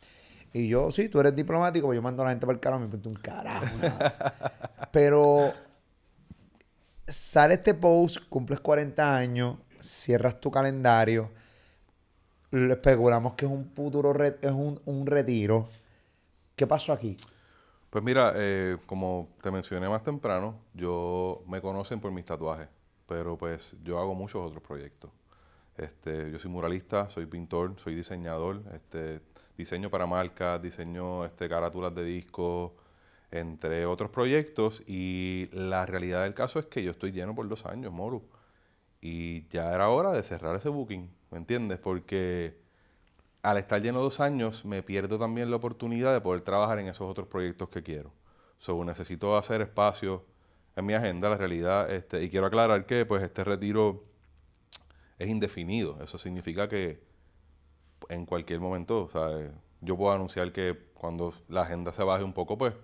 Y 0.52 0.68
yo, 0.68 0.90
sí, 0.90 1.08
tú 1.08 1.20
eres 1.20 1.34
diplomático, 1.34 1.86
pues 1.86 1.96
yo 1.96 2.02
mando 2.02 2.22
a 2.22 2.26
la 2.26 2.30
gente 2.32 2.46
para 2.46 2.54
el 2.54 2.60
carajo, 2.60 2.80
me 2.80 2.86
importa 2.86 3.08
un 3.08 3.14
carajo. 3.16 3.66
nada. 3.80 4.14
Pero 4.92 5.52
sale 7.06 7.54
este 7.54 7.74
post, 7.74 8.18
cumples 8.28 8.60
40 8.60 9.16
años, 9.16 9.56
cierras 9.80 10.38
tu 10.40 10.50
calendario, 10.50 11.30
le 12.50 12.74
especulamos 12.74 13.32
que 13.34 13.46
es 13.46 13.50
un 13.50 13.64
futuro, 13.74 14.12
es 14.22 14.52
un, 14.52 14.80
un 14.84 15.06
retiro. 15.06 15.68
¿Qué 16.54 16.66
pasó 16.66 16.92
aquí? 16.92 17.16
Pues 17.88 18.04
mira, 18.04 18.32
eh, 18.36 18.78
como 18.86 19.28
te 19.42 19.50
mencioné 19.50 19.88
más 19.88 20.02
temprano, 20.02 20.56
yo 20.74 21.42
me 21.46 21.60
conocen 21.60 22.00
por 22.00 22.10
mis 22.10 22.24
tatuajes, 22.24 22.68
pero 23.06 23.36
pues 23.36 23.76
yo 23.82 23.98
hago 23.98 24.14
muchos 24.14 24.46
otros 24.46 24.62
proyectos. 24.62 25.10
Este, 25.76 26.30
yo 26.30 26.38
soy 26.38 26.50
muralista, 26.50 27.08
soy 27.08 27.26
pintor, 27.26 27.74
soy 27.78 27.94
diseñador, 27.94 28.62
este, 28.74 29.20
diseño 29.56 29.90
para 29.90 30.06
marcas, 30.06 30.60
diseño 30.60 31.24
este, 31.24 31.48
carátulas 31.48 31.94
de 31.94 32.04
discos, 32.04 32.72
entre 33.30 33.86
otros 33.86 34.10
proyectos. 34.10 34.82
Y 34.86 35.48
la 35.52 35.86
realidad 35.86 36.24
del 36.24 36.34
caso 36.34 36.58
es 36.58 36.66
que 36.66 36.82
yo 36.82 36.90
estoy 36.92 37.12
lleno 37.12 37.34
por 37.34 37.48
dos 37.48 37.66
años, 37.66 37.92
Moru. 37.92 38.22
Y 39.00 39.48
ya 39.48 39.72
era 39.74 39.88
hora 39.88 40.12
de 40.12 40.22
cerrar 40.22 40.56
ese 40.56 40.68
booking, 40.68 41.10
¿me 41.30 41.38
entiendes? 41.38 41.78
Porque 41.78 42.60
al 43.42 43.56
estar 43.58 43.82
lleno 43.82 44.00
dos 44.00 44.20
años, 44.20 44.64
me 44.64 44.82
pierdo 44.82 45.18
también 45.18 45.50
la 45.50 45.56
oportunidad 45.56 46.12
de 46.12 46.20
poder 46.20 46.42
trabajar 46.42 46.78
en 46.78 46.86
esos 46.86 47.10
otros 47.10 47.26
proyectos 47.26 47.68
que 47.70 47.82
quiero. 47.82 48.12
So, 48.58 48.84
necesito 48.84 49.36
hacer 49.36 49.60
espacio 49.62 50.24
en 50.76 50.86
mi 50.86 50.94
agenda, 50.94 51.28
la 51.28 51.36
realidad, 51.36 51.90
este, 51.90 52.22
y 52.22 52.30
quiero 52.30 52.46
aclarar 52.46 52.86
que 52.86 53.04
pues 53.04 53.22
este 53.22 53.44
retiro 53.44 54.04
es 55.18 55.28
indefinido. 55.28 55.98
Eso 56.02 56.18
significa 56.18 56.68
que 56.68 57.02
en 58.08 58.26
cualquier 58.26 58.60
momento, 58.60 59.08
sea, 59.10 59.30
eh, 59.38 59.52
yo 59.80 59.96
puedo 59.96 60.12
anunciar 60.12 60.52
que 60.52 60.78
cuando 60.94 61.34
la 61.48 61.62
agenda 61.62 61.92
se 61.92 62.02
baje 62.02 62.24
un 62.24 62.32
poco, 62.32 62.58
pues 62.58 62.74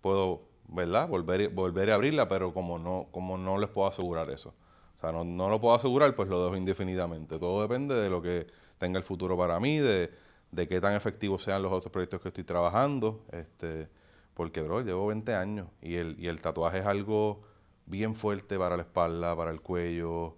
puedo, 0.00 0.42
¿verdad? 0.68 1.08
Volver, 1.08 1.48
volver 1.50 1.90
a 1.90 1.94
abrirla, 1.94 2.28
pero 2.28 2.52
como 2.52 2.78
no, 2.78 3.08
como 3.10 3.38
no 3.38 3.58
les 3.58 3.70
puedo 3.70 3.88
asegurar 3.88 4.30
eso. 4.30 4.54
O 4.96 4.98
sea, 4.98 5.12
no, 5.12 5.24
no 5.24 5.48
lo 5.48 5.60
puedo 5.60 5.74
asegurar, 5.74 6.14
pues 6.14 6.28
lo 6.28 6.44
dejo 6.44 6.56
indefinidamente. 6.56 7.38
Todo 7.38 7.62
depende 7.62 7.94
de 7.94 8.10
lo 8.10 8.20
que 8.20 8.46
tenga 8.78 8.98
el 8.98 9.04
futuro 9.04 9.36
para 9.36 9.58
mí, 9.60 9.78
de, 9.78 10.10
de 10.50 10.68
qué 10.68 10.80
tan 10.80 10.94
efectivos 10.94 11.42
sean 11.42 11.62
los 11.62 11.72
otros 11.72 11.90
proyectos 11.92 12.20
que 12.20 12.28
estoy 12.28 12.44
trabajando. 12.44 13.24
Este, 13.32 13.88
porque, 14.34 14.62
bro, 14.62 14.80
llevo 14.82 15.06
20 15.06 15.34
años 15.34 15.68
y 15.80 15.96
el, 15.96 16.16
y 16.18 16.28
el 16.28 16.40
tatuaje 16.40 16.78
es 16.78 16.86
algo 16.86 17.42
bien 17.86 18.14
fuerte 18.14 18.58
para 18.58 18.76
la 18.76 18.82
espalda, 18.82 19.36
para 19.36 19.50
el 19.50 19.60
cuello, 19.60 20.36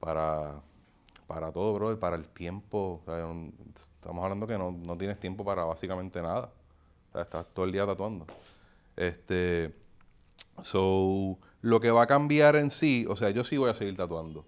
para, 0.00 0.62
para 1.26 1.52
todo, 1.52 1.72
bro, 1.74 1.98
para 1.98 2.16
el 2.16 2.28
tiempo. 2.28 3.00
O 3.02 3.04
sea, 3.04 3.26
estamos 3.74 4.22
hablando 4.22 4.46
que 4.46 4.56
no, 4.58 4.70
no 4.72 4.96
tienes 4.96 5.18
tiempo 5.18 5.44
para 5.44 5.64
básicamente 5.64 6.20
nada. 6.22 6.50
O 7.10 7.12
sea, 7.12 7.22
estás 7.22 7.46
todo 7.52 7.64
el 7.66 7.72
día 7.72 7.84
tatuando. 7.86 8.26
Este, 8.96 9.74
so, 10.62 11.38
lo 11.62 11.80
que 11.80 11.90
va 11.90 12.02
a 12.02 12.06
cambiar 12.06 12.56
en 12.56 12.70
sí, 12.70 13.06
o 13.08 13.16
sea, 13.16 13.30
yo 13.30 13.44
sí 13.44 13.56
voy 13.56 13.70
a 13.70 13.74
seguir 13.74 13.96
tatuando. 13.96 14.46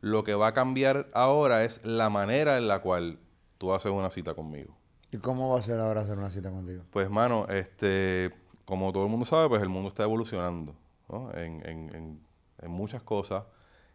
Lo 0.00 0.24
que 0.24 0.34
va 0.34 0.48
a 0.48 0.54
cambiar 0.54 1.08
ahora 1.12 1.64
es 1.64 1.84
la 1.84 2.08
manera 2.08 2.56
en 2.56 2.68
la 2.68 2.80
cual 2.80 3.18
tú 3.58 3.74
haces 3.74 3.92
una 3.92 4.10
cita 4.10 4.34
conmigo. 4.34 4.74
¿Y 5.12 5.18
cómo 5.18 5.52
va 5.52 5.60
a 5.60 5.62
ser 5.62 5.78
ahora 5.80 6.02
hacer 6.02 6.16
una 6.16 6.30
cita 6.30 6.50
contigo? 6.50 6.84
Pues, 6.90 7.10
mano, 7.10 7.46
este, 7.48 8.32
como 8.64 8.92
todo 8.92 9.04
el 9.04 9.10
mundo 9.10 9.26
sabe, 9.26 9.48
pues 9.48 9.60
el 9.60 9.68
mundo 9.68 9.88
está 9.88 10.04
evolucionando 10.04 10.74
¿no? 11.08 11.30
en, 11.34 11.66
en- 11.66 11.94
en- 11.94 12.20
en 12.62 12.70
muchas 12.70 13.02
cosas. 13.02 13.42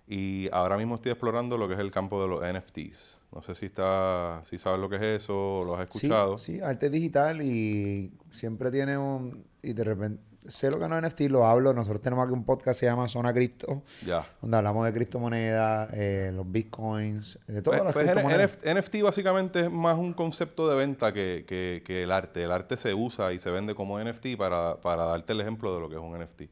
Y 0.08 0.50
ahora 0.52 0.78
mismo 0.78 0.96
estoy 0.96 1.12
explorando 1.12 1.58
lo 1.58 1.68
que 1.68 1.74
es 1.74 1.80
el 1.80 1.90
campo 1.92 2.22
de 2.22 2.28
los 2.28 2.42
NFTs. 2.42 3.24
No 3.34 3.42
sé 3.42 3.56
si 3.56 3.66
está, 3.66 4.42
si 4.46 4.58
sabes 4.60 4.80
lo 4.80 4.88
que 4.88 4.98
es 4.98 5.02
eso 5.24 5.60
o 5.60 5.66
lo 5.66 5.76
has 5.76 5.82
escuchado. 5.88 6.38
Sí, 6.38 6.58
sí, 6.58 6.62
arte 6.62 6.90
digital 6.92 7.42
y 7.42 8.14
siempre 8.32 8.70
tiene 8.70 8.98
un... 8.98 9.44
Y 9.64 9.74
de 9.74 9.84
repente, 9.84 10.22
sé 10.46 10.70
lo 10.70 10.78
que 10.78 10.88
no 10.88 10.96
es 10.96 11.04
NFT, 11.04 11.22
lo 11.32 11.48
hablo. 11.48 11.74
Nosotros 11.74 12.02
tenemos 12.04 12.24
aquí 12.24 12.34
un 12.36 12.44
podcast 12.46 12.80
que 12.80 12.82
se 12.82 12.86
llama 12.86 13.08
Zona 13.10 13.34
Cripto, 13.34 13.82
Ya. 14.06 14.24
donde 14.44 14.58
hablamos 14.58 14.86
de 14.86 14.94
criptomonedas, 14.94 15.90
eh, 15.94 16.32
los 16.36 16.50
bitcoins, 16.52 17.40
de 17.48 17.64
todas 17.64 17.80
Pues, 17.82 17.86
las 17.86 17.94
pues, 17.94 18.06
criptomonedas. 18.12 18.60
NF- 18.62 18.76
NFT 18.80 19.02
básicamente 19.02 19.60
es 19.62 19.72
más 19.72 19.98
un 19.98 20.14
concepto 20.14 20.70
de 20.70 20.76
venta 20.76 21.12
que, 21.14 21.46
que- 21.48 21.82
que 21.84 22.04
el 22.04 22.12
arte. 22.12 22.44
El 22.44 22.52
arte 22.52 22.78
se 22.78 22.94
usa 22.94 23.34
y 23.34 23.40
se 23.40 23.50
vende 23.50 23.74
como 23.74 24.00
NFT 24.00 24.38
para, 24.38 24.80
para 24.82 25.06
darte 25.06 25.34
el 25.34 25.42
ejemplo 25.42 25.74
de 25.74 25.82
lo 25.82 25.90
que 25.90 25.96
es 25.96 26.02
un 26.02 26.14
NFT. 26.16 26.44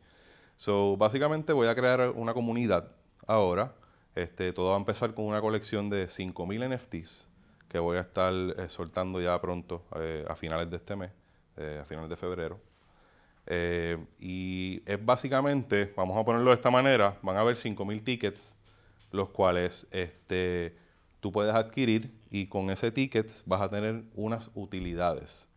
So, 0.58 0.98
básicamente 0.98 1.54
voy 1.54 1.68
a 1.68 1.76
crear 1.76 2.10
una 2.16 2.34
comunidad 2.34 2.88
ahora. 3.28 3.74
Este, 4.16 4.54
todo 4.54 4.70
va 4.70 4.76
a 4.76 4.80
empezar 4.80 5.14
con 5.14 5.26
una 5.26 5.42
colección 5.42 5.90
de 5.90 6.06
5.000 6.06 6.76
NFTs 6.76 7.28
que 7.74 7.80
voy 7.80 7.98
a 7.98 8.02
estar 8.02 8.32
eh, 8.32 8.70
soltando 8.70 9.20
ya 9.20 9.42
pronto, 9.42 9.84
eh, 9.96 10.24
a 10.30 10.36
finales 10.36 10.70
de 10.70 10.78
este 10.78 10.96
mes, 10.96 11.10
eh, 11.58 11.80
a 11.82 11.86
finales 11.86 12.08
de 12.08 12.16
febrero. 12.16 12.60
Y 14.20 14.84
es 14.86 15.04
básicamente, 15.04 15.92
vamos 15.98 16.16
a 16.16 16.24
ponerlo 16.24 16.52
de 16.52 16.56
esta 16.56 16.70
manera, 16.70 17.18
van 17.24 17.36
a 17.36 17.40
haber 17.40 17.58
5.000 17.58 18.04
tickets, 18.04 18.56
los 19.12 19.30
cuales 19.30 19.88
este, 19.90 20.76
tú 21.20 21.32
puedes 21.32 21.56
adquirir 21.56 22.14
y 22.30 22.46
con 22.46 22.70
ese 22.70 22.92
tickets 22.92 23.44
vas 23.48 23.62
a 23.62 23.70
tener 23.70 24.04
unas 24.14 24.52
utilidades. 24.54 25.50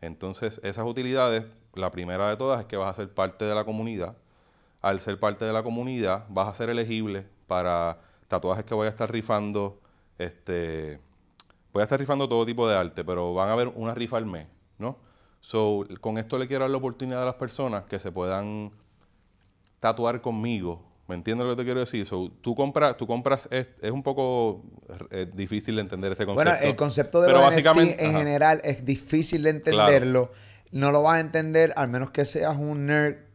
Entonces, 0.00 0.60
esas 0.62 0.86
utilidades, 0.86 1.44
la 1.74 1.90
primera 1.90 2.30
de 2.30 2.36
todas 2.36 2.60
es 2.60 2.66
que 2.66 2.76
vas 2.76 2.90
a 2.90 2.94
ser 2.94 3.12
parte 3.12 3.44
de 3.44 3.56
la 3.56 3.64
comunidad. 3.64 4.16
Al 4.86 5.00
ser 5.00 5.18
parte 5.18 5.44
de 5.44 5.52
la 5.52 5.64
comunidad, 5.64 6.26
vas 6.28 6.46
a 6.46 6.54
ser 6.54 6.70
elegible 6.70 7.26
para 7.48 7.98
tatuajes 8.28 8.64
que 8.64 8.72
voy 8.72 8.86
a 8.86 8.90
estar 8.90 9.10
rifando. 9.10 9.80
Este, 10.16 11.00
voy 11.72 11.80
a 11.80 11.84
estar 11.84 11.98
rifando 11.98 12.28
todo 12.28 12.46
tipo 12.46 12.68
de 12.68 12.76
arte, 12.76 13.02
pero 13.02 13.34
van 13.34 13.48
a 13.48 13.52
haber 13.52 13.66
una 13.74 13.94
rifa 13.94 14.16
al 14.16 14.26
mes, 14.26 14.46
¿no? 14.78 14.96
So, 15.40 15.84
con 16.00 16.18
esto 16.18 16.38
le 16.38 16.46
quiero 16.46 16.62
dar 16.62 16.70
la 16.70 16.76
oportunidad 16.76 17.22
a 17.22 17.24
las 17.24 17.34
personas 17.34 17.84
que 17.86 17.98
se 17.98 18.12
puedan 18.12 18.70
tatuar 19.80 20.20
conmigo. 20.20 20.84
¿Me 21.08 21.16
entiendes 21.16 21.46
lo 21.48 21.54
que 21.54 21.62
te 21.62 21.64
quiero 21.64 21.80
decir? 21.80 22.06
So, 22.06 22.30
tú 22.40 22.54
compras, 22.54 22.96
tú 22.96 23.08
compras, 23.08 23.48
es, 23.50 23.66
es 23.82 23.90
un 23.90 24.04
poco 24.04 24.62
eh, 25.10 25.26
difícil 25.34 25.74
de 25.74 25.82
entender 25.82 26.12
este 26.12 26.26
concepto. 26.26 26.50
Bueno, 26.50 26.64
el 26.64 26.76
concepto 26.76 27.20
de 27.20 27.26
pero 27.26 27.38
los 27.38 27.48
básicamente, 27.48 27.94
NFT 27.94 28.02
en 28.02 28.10
ajá. 28.10 28.18
general 28.18 28.60
es 28.62 28.84
difícil 28.84 29.42
de 29.42 29.50
entenderlo. 29.50 30.30
No 30.70 30.92
lo 30.92 31.02
vas 31.02 31.16
a 31.16 31.20
entender 31.20 31.72
al 31.76 31.88
menos 31.88 32.10
que 32.10 32.24
seas 32.24 32.56
un 32.56 32.86
nerd 32.86 33.25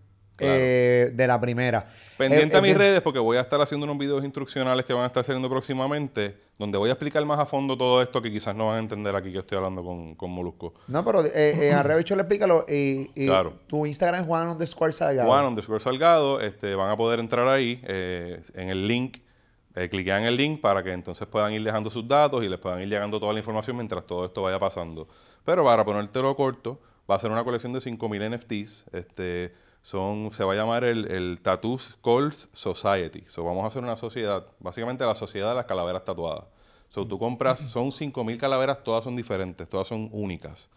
Claro. 0.42 0.56
eh, 0.60 1.12
de 1.14 1.28
la 1.28 1.40
primera. 1.40 1.86
Pendiente 2.18 2.56
Eh, 2.56 2.60
a 2.60 2.62
mis 2.62 2.72
eh, 2.72 2.78
redes 2.78 3.02
porque 3.02 3.20
voy 3.20 3.38
a 3.38 3.42
estar 3.42 3.60
haciendo 3.62 3.86
unos 3.86 3.98
videos 3.98 4.24
instruccionales 4.24 4.86
que 4.86 4.94
van 4.94 5.04
a 5.04 5.08
estar 5.08 5.24
saliendo 5.24 5.50
próximamente, 5.50 6.38
donde 6.60 6.78
voy 6.78 6.90
a 6.90 6.94
explicar 6.94 7.24
más 7.26 7.40
a 7.40 7.46
fondo 7.46 7.78
todo 7.78 8.02
esto 8.02 8.22
que 8.22 8.32
quizás 8.32 8.56
no 8.56 8.68
van 8.68 8.78
a 8.78 8.80
entender 8.80 9.16
aquí 9.16 9.32
que 9.32 9.40
estoy 9.40 9.58
hablando 9.58 9.84
con, 9.84 10.16
con 10.16 10.30
Molusco. 10.32 10.74
No, 10.88 11.04
pero 11.06 11.26
eh, 11.26 11.32
eh, 11.70 11.74
a 11.74 11.84
le 11.84 11.94
explícalo. 12.00 12.66
Y, 12.68 13.10
y 13.16 13.26
Claro. 13.26 13.54
tu 13.68 13.86
Instagram 13.86 14.22
es 14.22 14.28
Juan 14.28 14.50
underscore 14.50 14.94
Salgado. 14.94 15.28
Juan 15.30 15.46
underscore 15.46 15.80
Salgado, 15.80 16.40
este, 16.42 16.76
van 16.76 16.90
a 16.92 16.98
poder 16.98 17.20
entrar 17.20 17.48
ahí 17.48 17.82
en 17.88 18.70
el 18.70 18.88
link 18.88 19.18
eh, 19.74 19.88
cliquean 19.90 20.24
el 20.24 20.36
link 20.36 20.60
para 20.60 20.84
que 20.84 20.92
entonces 20.92 21.26
puedan 21.28 21.54
ir 21.54 21.64
dejando 21.64 21.90
sus 21.90 22.06
datos 22.06 22.44
y 22.44 22.50
les 22.50 22.60
puedan 22.60 22.82
ir 22.82 22.90
llegando 22.90 23.20
toda 23.20 23.32
la 23.32 23.40
información 23.40 23.78
mientras 23.78 24.06
todo 24.06 24.26
esto 24.26 24.42
vaya 24.42 24.60
pasando. 24.60 25.08
Pero 25.46 25.64
para 25.64 25.86
ponértelo 25.86 26.36
corto, 26.36 26.80
va 27.10 27.16
a 27.16 27.20
ser 27.20 27.32
una 27.32 27.44
colección 27.44 27.72
de 27.72 27.80
5.000 27.80 28.36
NFTs. 28.36 28.86
Este, 28.92 29.54
son, 29.82 30.32
se 30.32 30.44
va 30.44 30.54
a 30.54 30.56
llamar 30.56 30.84
el, 30.84 31.10
el 31.12 31.40
Tattoos 31.42 31.98
Calls 32.04 32.50
Society. 32.54 33.24
So, 33.28 33.44
vamos 33.44 33.64
a 33.64 33.68
hacer 33.68 33.84
una 33.84 33.96
sociedad, 33.96 34.46
básicamente 34.60 35.06
la 35.06 35.16
sociedad 35.16 35.50
de 35.50 35.56
las 35.56 35.66
calaveras 35.66 36.06
tatuadas. 36.06 36.46
So, 36.90 37.08
tú 37.08 37.18
compras, 37.18 37.60
son 37.72 37.92
5.000 37.92 38.38
calaveras, 38.38 38.84
todas 38.84 39.04
son 39.04 39.16
diferentes, 39.16 39.68
todas 39.68 39.88
son 39.88 40.10
únicas. 40.12 40.70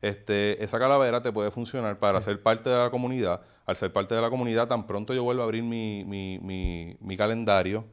Este, 0.00 0.62
esa 0.62 0.78
calavera 0.78 1.22
te 1.22 1.32
puede 1.32 1.50
funcionar 1.50 1.98
para 1.98 2.20
ser 2.20 2.42
parte 2.42 2.68
de 2.68 2.76
la 2.76 2.90
comunidad. 2.90 3.40
Al 3.66 3.76
ser 3.76 3.92
parte 3.92 4.14
de 4.14 4.20
la 4.20 4.30
comunidad, 4.30 4.66
tan 4.68 4.86
pronto 4.86 5.14
yo 5.14 5.22
vuelvo 5.22 5.42
a 5.42 5.44
abrir 5.44 5.62
mi, 5.62 6.04
mi, 6.04 6.38
mi, 6.40 6.96
mi 7.00 7.16
calendario, 7.16 7.84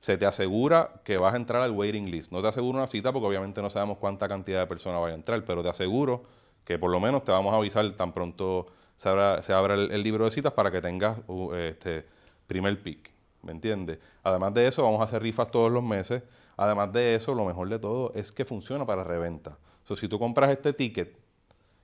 se 0.00 0.16
te 0.16 0.26
asegura 0.26 1.00
que 1.04 1.18
vas 1.18 1.34
a 1.34 1.36
entrar 1.36 1.62
al 1.62 1.72
waiting 1.72 2.10
list. 2.10 2.30
No 2.30 2.40
te 2.40 2.48
aseguro 2.48 2.78
una 2.78 2.86
cita 2.86 3.12
porque 3.12 3.26
obviamente 3.26 3.60
no 3.62 3.70
sabemos 3.70 3.98
cuánta 3.98 4.28
cantidad 4.28 4.60
de 4.60 4.66
personas 4.66 5.00
vaya 5.00 5.14
a 5.14 5.16
entrar, 5.16 5.44
pero 5.44 5.62
te 5.62 5.68
aseguro 5.68 6.22
que 6.64 6.78
por 6.78 6.90
lo 6.90 7.00
menos 7.00 7.24
te 7.24 7.32
vamos 7.32 7.52
a 7.52 7.56
avisar 7.56 7.90
tan 7.96 8.12
pronto 8.12 8.66
se 8.96 9.08
abra, 9.08 9.42
se 9.42 9.52
abra 9.52 9.74
el, 9.74 9.90
el 9.92 10.02
libro 10.02 10.24
de 10.24 10.30
citas 10.30 10.52
para 10.52 10.70
que 10.70 10.80
tengas 10.80 11.18
uh, 11.28 11.52
este 11.54 12.04
primer 12.46 12.82
pick. 12.82 13.10
¿Me 13.42 13.52
entiendes? 13.52 13.98
Además 14.24 14.52
de 14.54 14.66
eso, 14.66 14.82
vamos 14.82 15.00
a 15.00 15.04
hacer 15.04 15.22
rifas 15.22 15.50
todos 15.50 15.70
los 15.70 15.82
meses. 15.82 16.22
Además 16.56 16.92
de 16.92 17.14
eso, 17.14 17.34
lo 17.34 17.44
mejor 17.44 17.68
de 17.68 17.78
todo 17.78 18.10
es 18.14 18.32
que 18.32 18.44
funciona 18.44 18.84
para 18.86 19.04
reventa. 19.04 19.58
O 19.84 19.86
sea, 19.86 19.96
si 19.96 20.08
tú 20.08 20.18
compras 20.18 20.50
este 20.50 20.72
ticket 20.72 21.16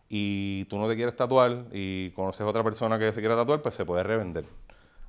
y 0.09 0.65
tú 0.67 0.79
no 0.79 0.89
te 0.89 0.97
quieres 0.97 1.15
tatuar 1.17 1.67
y 1.73 2.11
conoces 2.11 2.41
a 2.43 2.47
otra 2.47 2.63
persona 2.65 2.99
que 2.99 3.13
se 3.13 3.21
quiera 3.21 3.37
tatuar, 3.37 3.63
pues 3.63 3.75
se 3.75 3.85
puede 3.85 4.03
revender 4.03 4.45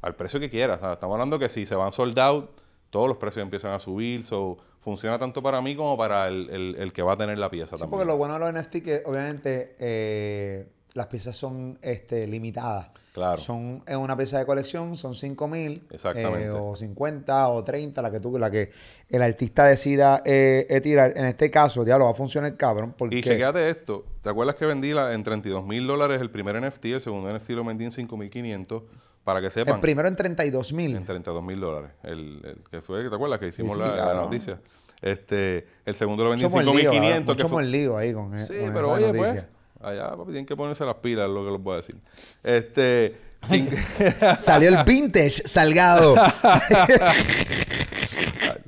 al 0.02 0.16
precio 0.16 0.40
que 0.40 0.50
quieras. 0.50 0.78
O 0.78 0.82
sea, 0.82 0.94
estamos 0.94 1.16
hablando 1.16 1.40
que 1.40 1.50
si 1.50 1.66
se 1.66 1.76
van 1.76 1.92
sold 1.92 2.18
out, 2.20 2.50
todos 2.90 3.08
los 3.08 3.18
precios 3.18 3.44
empiezan 3.44 3.72
a 3.72 3.80
subir. 3.80 4.24
So, 4.24 4.58
funciona 4.82 5.18
tanto 5.18 5.42
para 5.42 5.62
mí 5.62 5.76
como 5.76 5.98
para 5.98 6.28
el, 6.28 6.50
el- 6.52 6.76
el 6.78 6.94
que 6.94 7.02
va 7.02 7.14
a 7.14 7.18
tener 7.18 7.38
la 7.38 7.50
pieza 7.50 7.76
Sí, 7.78 7.82
también. 7.82 7.92
porque 7.92 8.06
lo 8.06 8.18
bueno 8.18 8.34
de 8.36 8.40
los 8.40 8.54
NFT 8.54 8.76
que 8.84 9.02
obviamente 9.06 9.76
eh, 9.80 10.68
las 10.94 11.08
piezas 11.08 11.36
son 11.36 11.78
este, 11.82 12.28
limitadas. 12.28 12.90
Claro. 13.14 13.38
Son 13.38 13.84
en 13.86 14.00
una 14.00 14.18
pieza 14.18 14.40
de 14.40 14.46
colección, 14.48 14.96
son 14.96 15.14
5000 15.14 15.84
Exactamente. 15.92 16.48
eh, 16.48 16.50
o 16.52 16.76
50 16.76 17.48
o 17.50 17.64
30, 17.64 18.02
la 18.02 18.10
que 18.10 18.20
tú, 18.20 18.40
la 18.40 18.50
que 18.50 18.72
el 19.10 19.22
artista 19.22 19.66
decida 19.68 20.24
eh, 20.26 20.66
eh, 20.68 20.82
tirar. 20.82 21.14
En 21.16 21.26
este 21.26 21.52
caso, 21.52 21.84
diablo, 21.86 22.06
va 22.06 22.12
a 22.12 22.16
funcionar 22.16 22.58
cabrón. 22.58 22.96
Porque 22.98 23.18
Y 23.18 23.22
chequéate 23.22 23.70
esto. 23.70 24.04
¿Te 24.24 24.30
acuerdas 24.30 24.56
que 24.56 24.66
vendí 24.66 24.94
la, 24.94 25.14
en 25.14 25.22
32 25.24 25.64
mil 25.64 25.86
dólares 25.86 26.22
el 26.22 26.32
primer 26.32 26.60
NFT? 26.60 26.86
El 26.86 27.02
segundo 27.02 27.32
NFT 27.32 27.50
lo 27.52 27.64
vendí 27.64 27.86
en 27.86 27.92
5.500. 27.92 28.82
Para 29.24 29.40
que 29.42 29.50
sepan. 29.52 29.76
el 29.76 29.80
primero 29.82 30.08
en 30.10 30.16
32 30.18 30.72
En 30.72 30.76
mil. 30.76 31.06
32 31.06 31.44
mil 31.44 31.60
dólares. 31.60 31.92
El, 32.04 32.42
el 32.44 32.58
que 32.70 32.82
fue, 32.82 33.08
¿te 33.08 33.16
acuerdas 33.16 33.40
que 33.40 33.48
hicimos 33.48 33.74
sí, 33.74 33.80
la, 33.80 33.96
la 33.96 34.14
noticia? 34.16 34.60
Este, 35.02 35.68
el 35.86 35.96
segundo 35.96 36.24
lo 36.24 36.32
vendí 36.32 36.46
en 36.46 36.52
Mucho 36.52 36.74
lío, 36.74 36.92
5.500. 36.92 37.20
mucho 37.26 37.36
que 37.36 37.48
fue- 37.48 37.64
lío 37.66 37.98
ahí 37.98 38.12
con, 38.14 38.38
e- 38.38 38.46
Sí, 38.48 38.56
con 38.58 38.74
pero 38.74 38.98
esa 38.98 39.10
oye, 39.10 39.18
pues. 39.18 39.44
Allá 39.84 40.10
papi, 40.12 40.32
tienen 40.32 40.46
que 40.46 40.56
ponerse 40.56 40.86
las 40.86 40.96
pilas, 40.96 41.28
es 41.28 41.34
lo 41.34 41.46
que 41.46 41.52
les 41.52 41.62
voy 41.62 41.74
a 41.74 41.78
decir. 41.78 41.98
Este, 42.44 43.16
Salió 44.40 44.70
el 44.70 44.84
vintage 44.86 45.44
salgado. 45.46 46.16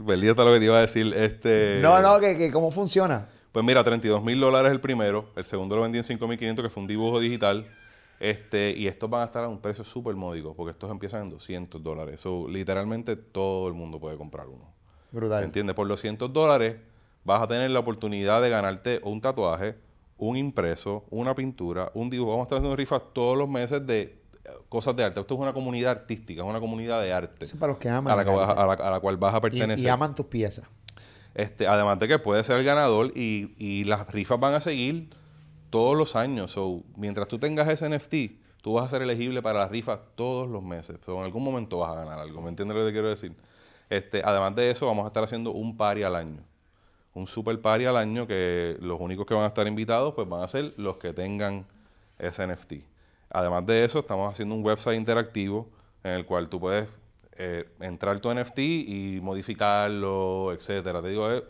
Perdí 0.05 0.29
hasta 0.29 0.43
lo 0.43 0.53
que 0.53 0.59
te 0.59 0.65
iba 0.65 0.77
a 0.77 0.81
decir. 0.81 1.13
Este, 1.15 1.79
no, 1.81 2.01
no, 2.01 2.19
que, 2.19 2.37
que 2.37 2.51
cómo 2.51 2.69
funciona. 2.71 3.27
Pues 3.51 3.65
mira, 3.65 3.83
32 3.83 4.21
mil 4.23 4.39
dólares 4.39 4.71
el 4.71 4.81
primero, 4.81 5.29
el 5.35 5.45
segundo 5.45 5.75
lo 5.77 5.81
vendí 5.83 5.97
en 5.97 6.03
5.500, 6.03 6.61
que 6.61 6.69
fue 6.69 6.81
un 6.81 6.87
dibujo 6.87 7.19
digital. 7.19 7.65
Este, 8.19 8.73
y 8.75 8.87
estos 8.87 9.09
van 9.09 9.21
a 9.21 9.25
estar 9.25 9.43
a 9.43 9.47
un 9.47 9.59
precio 9.59 9.83
súper 9.83 10.15
módico, 10.15 10.53
porque 10.55 10.71
estos 10.71 10.91
empiezan 10.91 11.23
en 11.23 11.29
200 11.29 11.81
dólares. 11.81 12.19
So, 12.19 12.47
literalmente 12.47 13.15
todo 13.15 13.67
el 13.67 13.73
mundo 13.73 13.99
puede 13.99 14.17
comprar 14.17 14.47
uno. 14.47 14.73
Brutal. 15.11 15.43
¿Entiendes? 15.43 15.75
Por 15.75 15.87
los 15.87 16.01
100 16.01 16.17
dólares 16.17 16.75
vas 17.23 17.41
a 17.41 17.47
tener 17.47 17.71
la 17.71 17.79
oportunidad 17.79 18.41
de 18.41 18.49
ganarte 18.49 18.99
un 19.03 19.21
tatuaje, 19.21 19.75
un 20.17 20.37
impreso, 20.37 21.05
una 21.09 21.35
pintura, 21.35 21.91
un 21.93 22.09
dibujo. 22.09 22.31
Vamos 22.31 22.43
a 22.43 22.45
estar 22.45 22.57
haciendo 22.59 22.75
rifas 22.75 23.01
todos 23.13 23.37
los 23.37 23.49
meses 23.49 23.85
de 23.85 24.01
eh, 24.01 24.49
cosas 24.69 24.95
de 24.95 25.03
arte. 25.03 25.19
Esto 25.19 25.33
es 25.35 25.39
una 25.39 25.53
comunidad 25.53 25.91
artística, 25.91 26.41
es 26.41 26.47
una 26.47 26.59
comunidad 26.59 27.01
de 27.01 27.11
arte. 27.13 27.35
Eso 27.43 27.55
es 27.55 27.59
para 27.59 27.73
los 27.73 27.79
que 27.79 27.89
aman 27.89 28.11
a 28.19 28.23
la, 28.23 28.43
a- 28.91 28.95
a 28.95 28.99
cual 28.99 29.17
vas 29.17 29.33
a 29.35 29.41
pertenecer. 29.41 29.85
y 29.85 29.89
aman 29.89 30.15
tus 30.15 30.27
piezas. 30.27 30.65
Este, 31.33 31.67
además 31.67 31.99
de 31.99 32.07
que 32.07 32.17
puede 32.19 32.43
ser 32.45 32.57
el 32.57 32.63
ganador 32.63 33.11
y, 33.15 33.53
y 33.57 33.83
las 33.83 34.07
rifas 34.09 34.39
van 34.39 34.53
a 34.53 34.61
seguir 34.61 35.09
todos 35.69 35.97
los 35.97 36.15
años. 36.15 36.51
So, 36.51 36.83
mientras 36.95 37.27
tú 37.27 37.37
tengas 37.39 37.67
ese 37.67 37.89
NFT, 37.89 38.61
tú 38.61 38.73
vas 38.73 38.85
a 38.85 38.89
ser 38.89 39.01
elegible 39.01 39.41
para 39.41 39.59
las 39.59 39.69
rifas 39.71 39.99
todos 40.15 40.47
los 40.49 40.63
meses. 40.63 40.97
Pero 41.05 41.17
en 41.19 41.25
algún 41.25 41.43
momento 41.43 41.79
vas 41.79 41.91
a 41.91 41.95
ganar 41.95 42.19
algo. 42.19 42.41
¿Me 42.41 42.47
entiendes 42.49 42.77
lo 42.77 42.83
que 42.83 42.87
te 42.87 42.93
quiero 42.93 43.09
decir? 43.09 43.35
Este, 43.89 44.21
además 44.23 44.55
de 44.55 44.71
eso, 44.71 44.85
vamos 44.85 45.03
a 45.03 45.07
estar 45.07 45.25
haciendo 45.25 45.51
un 45.51 45.75
party 45.75 46.03
al 46.03 46.15
año. 46.15 46.41
Un 47.15 47.27
super 47.27 47.59
party 47.59 47.85
al 47.85 47.97
año 47.97 48.27
que 48.27 48.77
los 48.81 48.99
únicos 48.99 49.25
que 49.25 49.33
van 49.33 49.45
a 49.45 49.47
estar 49.47 49.65
invitados 49.67 50.13
pues 50.13 50.27
van 50.27 50.43
a 50.43 50.47
ser 50.47 50.73
los 50.77 50.97
que 50.97 51.13
tengan 51.13 51.65
ese 52.19 52.45
NFT. 52.45 52.73
Además 53.29 53.65
de 53.65 53.85
eso, 53.85 53.99
estamos 53.99 54.31
haciendo 54.31 54.53
un 54.53 54.63
website 54.63 54.97
interactivo 54.97 55.67
en 56.03 56.11
el 56.11 56.25
cual 56.25 56.49
tú 56.49 56.59
puedes 56.59 56.99
eh, 57.37 57.67
entrar 57.79 58.19
tu 58.19 58.33
NFT 58.33 58.59
y 58.59 59.19
modificarlo, 59.21 60.51
etcétera. 60.53 61.01
Te 61.01 61.09
digo, 61.09 61.29
es, 61.31 61.43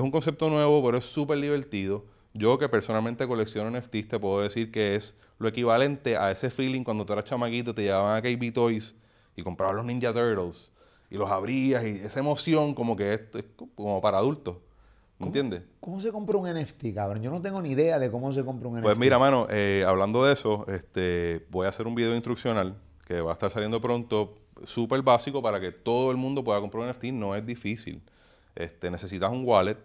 un 0.00 0.10
concepto 0.10 0.50
nuevo, 0.50 0.84
pero 0.84 0.98
es 0.98 1.04
súper 1.04 1.40
divertido. 1.40 2.04
Yo 2.34 2.58
que 2.58 2.68
personalmente 2.68 3.26
colecciono 3.26 3.70
NFTs, 3.76 4.08
te 4.08 4.18
puedo 4.18 4.40
decir 4.40 4.70
que 4.72 4.96
es 4.96 5.14
lo 5.38 5.48
equivalente 5.48 6.16
a 6.16 6.30
ese 6.30 6.50
feeling 6.50 6.82
cuando 6.82 7.04
tú 7.06 7.12
eras 7.12 7.26
chamaquito, 7.26 7.74
te 7.74 7.82
llevaban 7.82 8.16
a 8.16 8.22
KB 8.22 8.52
Toys 8.52 8.94
y 9.36 9.42
comprabas 9.42 9.76
los 9.76 9.84
Ninja 9.84 10.12
Turtles 10.12 10.72
y 11.10 11.16
los 11.16 11.30
abrías 11.30 11.84
y 11.84 12.00
esa 12.00 12.20
emoción 12.20 12.74
como 12.74 12.96
que 12.96 13.14
es, 13.14 13.20
es 13.34 13.44
como 13.74 14.00
para 14.00 14.18
adultos. 14.18 14.56
¿Me 15.22 15.28
entiendes? 15.28 15.62
¿Cómo 15.78 16.00
se 16.00 16.10
compra 16.10 16.36
un 16.36 16.48
NFT, 16.48 16.94
cabrón? 16.94 17.22
Yo 17.22 17.30
no 17.30 17.40
tengo 17.40 17.62
ni 17.62 17.70
idea 17.70 18.00
de 18.00 18.10
cómo 18.10 18.32
se 18.32 18.44
compra 18.44 18.68
un 18.68 18.74
NFT. 18.74 18.84
Pues 18.84 18.98
mira, 18.98 19.20
mano, 19.20 19.46
eh, 19.50 19.84
hablando 19.86 20.24
de 20.24 20.32
eso, 20.32 20.66
este, 20.66 21.46
voy 21.50 21.66
a 21.66 21.68
hacer 21.68 21.86
un 21.86 21.94
video 21.94 22.14
instruccional 22.14 22.74
que 23.06 23.20
va 23.20 23.30
a 23.30 23.34
estar 23.34 23.50
saliendo 23.50 23.80
pronto, 23.80 24.34
súper 24.64 25.00
básico 25.02 25.40
para 25.40 25.60
que 25.60 25.70
todo 25.70 26.10
el 26.10 26.16
mundo 26.16 26.42
pueda 26.42 26.60
comprar 26.60 26.82
un 26.82 26.90
NFT. 26.90 27.04
No 27.12 27.36
es 27.36 27.46
difícil. 27.46 28.02
Este, 28.56 28.90
necesitas 28.90 29.30
un 29.30 29.44
wallet, 29.46 29.78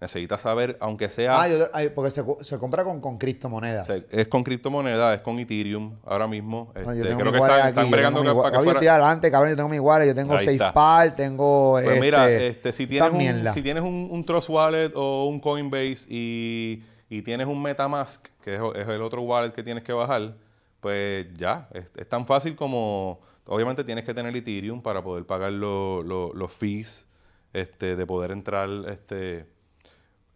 necesitas 0.00 0.40
saber, 0.40 0.78
aunque 0.80 1.10
sea, 1.10 1.42
Ah, 1.42 1.48
yo- 1.48 1.68
porque 1.94 2.10
se, 2.10 2.24
se 2.40 2.58
compra 2.58 2.84
con, 2.84 3.00
con 3.02 3.18
criptomonedas. 3.18 3.88
o 3.88 3.92
sea, 3.92 4.02
es 4.10 4.28
con 4.28 4.42
criptomonedas, 4.42 5.16
es 5.18 5.20
con 5.22 5.38
Ethereum 5.38 5.96
ahora 6.06 6.26
mismo. 6.26 6.72
No, 6.74 6.80
Este, 6.80 6.96
yo 6.98 7.04
tengo 7.04 7.20
creo 7.20 7.32
mi 7.32 7.38
que 7.38 7.44
están, 7.44 7.58
aquí, 7.60 7.68
están 7.68 7.84
yo 7.84 7.90
bregando 7.90 8.20
tengo 8.22 8.34
mi 8.34 8.40
para 8.40 8.50
que 8.52 8.56
Oye, 8.58 8.64
yo 8.66 8.72
fuera- 8.72 8.78
estoy 8.80 8.88
adelante, 8.88 9.30
cabrón. 9.30 9.50
Yo 9.50 9.56
tengo 9.56 9.68
mi 9.68 9.78
wallet, 9.78 10.06
yo 10.06 10.14
tengo. 10.14 10.38
SafePal, 10.40 11.14
tengo. 11.14 11.72
Pues 11.72 11.86
este, 11.86 12.00
mira, 12.00 12.30
este, 12.30 12.72
si 12.72 12.86
tienes, 12.86 13.04
esta 13.06 13.12
un, 13.12 13.18
mierda. 13.18 13.52
si 13.52 13.62
tienes 13.62 13.82
un, 13.82 14.08
un 14.10 14.24
Trust 14.24 14.48
Wallet 14.48 14.92
o 14.94 15.26
un 15.26 15.38
Coinbase 15.38 16.06
y, 16.08 16.82
y 17.10 17.20
tienes 17.22 17.46
un 17.46 17.60
MetaMask, 17.60 18.26
que 18.42 18.54
es, 18.54 18.60
es 18.76 18.88
el 18.88 19.02
otro 19.02 19.20
wallet 19.22 19.52
que 19.52 19.62
tienes 19.62 19.84
que 19.84 19.92
bajar, 19.92 20.34
pues 20.80 21.26
ya, 21.36 21.68
es, 21.74 21.84
es 21.94 22.08
tan 22.08 22.26
fácil 22.26 22.56
como, 22.56 23.20
obviamente 23.46 23.84
tienes 23.84 24.04
que 24.06 24.14
tener 24.14 24.34
Ethereum 24.34 24.80
para 24.80 25.02
poder 25.02 25.26
pagar 25.26 25.52
lo- 25.52 26.02
lo- 26.02 26.32
los 26.32 26.52
fees 26.54 27.06
este, 27.52 27.96
de 27.96 28.06
poder 28.06 28.30
entrar 28.30 28.68
este, 28.88 29.44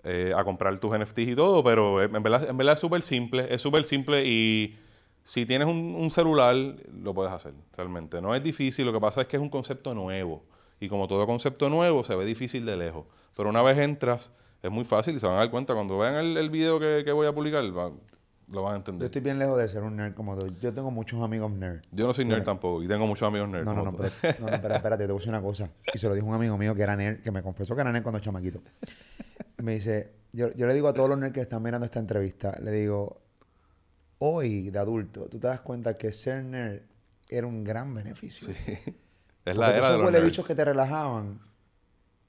eh, 0.05 0.33
a 0.37 0.45
comprar 0.45 0.79
tus 0.81 0.93
NFTs 0.97 1.29
y 1.29 1.35
todo, 1.37 1.65
pero 1.65 2.03
en 2.03 2.23
verdad, 2.23 2.49
en 2.49 2.57
verdad 2.57 2.75
es 2.75 2.81
súper 2.81 3.03
simple, 3.03 3.47
es 3.53 3.61
súper 3.63 3.85
simple 3.85 4.25
y 4.27 4.77
si 5.23 5.47
tienes 5.47 5.67
un, 5.69 6.11
celular 6.11 6.55
lo 7.03 7.15
puedes 7.15 7.33
hacer 7.33 7.55
realmente. 7.77 8.21
No 8.21 8.35
es 8.35 8.43
difícil, 8.43 8.85
lo 8.87 8.93
que 8.93 9.01
pasa 9.01 9.23
es 9.23 9.27
que 9.27 9.37
es 9.37 9.43
un 9.43 9.49
concepto 9.49 9.95
nuevo. 9.95 10.45
Y 10.81 10.89
como 10.89 11.09
todo 11.09 11.27
concepto 11.27 11.71
nuevo 11.71 12.03
se 12.05 12.15
ve 12.17 12.25
difícil 12.27 12.67
de 12.67 12.77
lejos, 12.77 13.07
pero 13.35 13.49
una 13.49 13.63
vez 13.63 13.79
entras 13.79 14.33
es 14.63 14.71
muy 14.71 14.85
fácil 14.85 15.17
y 15.17 15.21
se 15.21 15.27
van 15.27 15.37
a 15.37 15.39
dar 15.41 15.51
cuenta. 15.51 15.75
Cuando 15.75 15.99
vean 15.99 16.15
el, 16.17 16.37
el 16.37 16.51
video 16.51 16.79
que, 16.79 17.03
que 17.05 17.13
voy 17.13 17.27
a 17.27 17.33
publicar, 17.35 17.65
va- 17.77 17.93
lo 18.55 18.63
van 18.63 18.73
a 18.73 18.75
Yo 18.77 18.79
entender. 18.79 19.07
estoy 19.07 19.21
bien 19.23 19.39
lejos 19.39 19.59
de 19.59 19.69
ser 19.69 19.83
un 19.83 19.97
nerd 19.97 20.15
como 20.15 20.37
tú. 20.39 20.55
Yo 20.61 20.73
tengo 20.73 20.91
muchos 20.91 21.21
amigos 21.23 21.51
nerds. 21.53 21.87
Yo 21.93 22.07
no 22.07 22.13
soy 22.15 22.25
nerd 22.25 22.45
tampoco 22.45 22.83
y 22.83 22.89
tengo 22.89 23.07
muchos 23.07 23.27
amigos 23.27 23.49
nerds. 23.49 23.65
No, 23.67 23.75
no, 23.75 23.85
no, 23.85 23.97
pero, 23.97 24.11
no, 24.41 24.51
no, 24.51 24.61
pero 24.63 24.75
espérate, 24.75 25.05
te 25.07 25.13
voy 25.13 25.17
a 25.17 25.19
decir 25.19 25.29
una 25.31 25.43
cosa. 25.43 25.69
Y 25.93 25.99
se 25.99 26.09
lo 26.09 26.15
dijo 26.15 26.27
un 26.27 26.35
amigo 26.35 26.57
mío 26.57 26.75
que 26.75 26.83
era 26.83 26.97
nerd, 26.97 27.21
que 27.21 27.31
me 27.31 27.43
confesó 27.43 27.75
que 27.75 27.81
era 27.83 27.93
nerd 27.93 28.03
cuando 28.03 28.21
chamaquito. 28.21 28.63
Me 29.59 29.75
dice, 29.75 30.13
yo, 30.33 30.51
yo 30.53 30.67
le 30.67 30.75
digo 30.75 30.89
a 30.89 30.95
todos 30.95 31.09
los 31.09 31.19
nerds 31.19 31.35
que 31.35 31.41
están 31.41 31.63
mirando 31.63 31.85
esta 31.85 31.99
entrevista, 31.99 32.59
le 32.63 32.71
digo, 32.71 33.21
hoy 34.19 34.71
de 34.71 34.79
adulto, 34.79 35.27
tú 35.29 35.39
te 35.39 35.47
das 35.47 35.61
cuenta 35.61 35.95
que 35.95 36.13
ser 36.13 36.45
nerd 36.45 36.81
era 37.29 37.47
un 37.47 37.65
gran 37.65 37.95
beneficio. 37.95 38.49
es 38.67 38.95
Porque 39.45 39.59
la 39.59 39.77
era 39.77 39.91
de 39.93 39.99
los 39.99 40.13
nerds. 40.13 40.25
bichos 40.27 40.47
que 40.47 40.55
te 40.55 40.65
relajaban. 40.65 41.41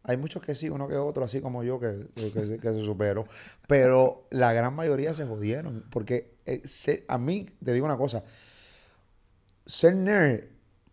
Hay 0.07 0.17
muchos 0.17 0.41
que 0.43 0.55
sí, 0.55 0.69
uno 0.69 0.87
que 0.87 0.95
otro, 0.95 1.25
así 1.25 1.41
como 1.41 1.63
yo, 1.63 1.79
que, 1.79 2.07
que- 2.15 2.31
que- 2.31 2.57
que 2.59 2.73
se 2.73 2.81
superó. 2.85 3.25
Pero 3.67 4.27
la 4.29 4.53
gran 4.53 4.73
mayoría 4.75 5.13
se 5.13 5.25
jodieron. 5.25 5.83
Porque 5.89 6.35
eh, 6.45 6.61
ser- 6.65 7.05
a 7.07 7.17
mí, 7.17 7.47
te 7.63 7.73
digo 7.73 7.85
una 7.85 7.97
cosa, 7.97 8.23
ser 9.65 9.95
nerd, 9.95 10.43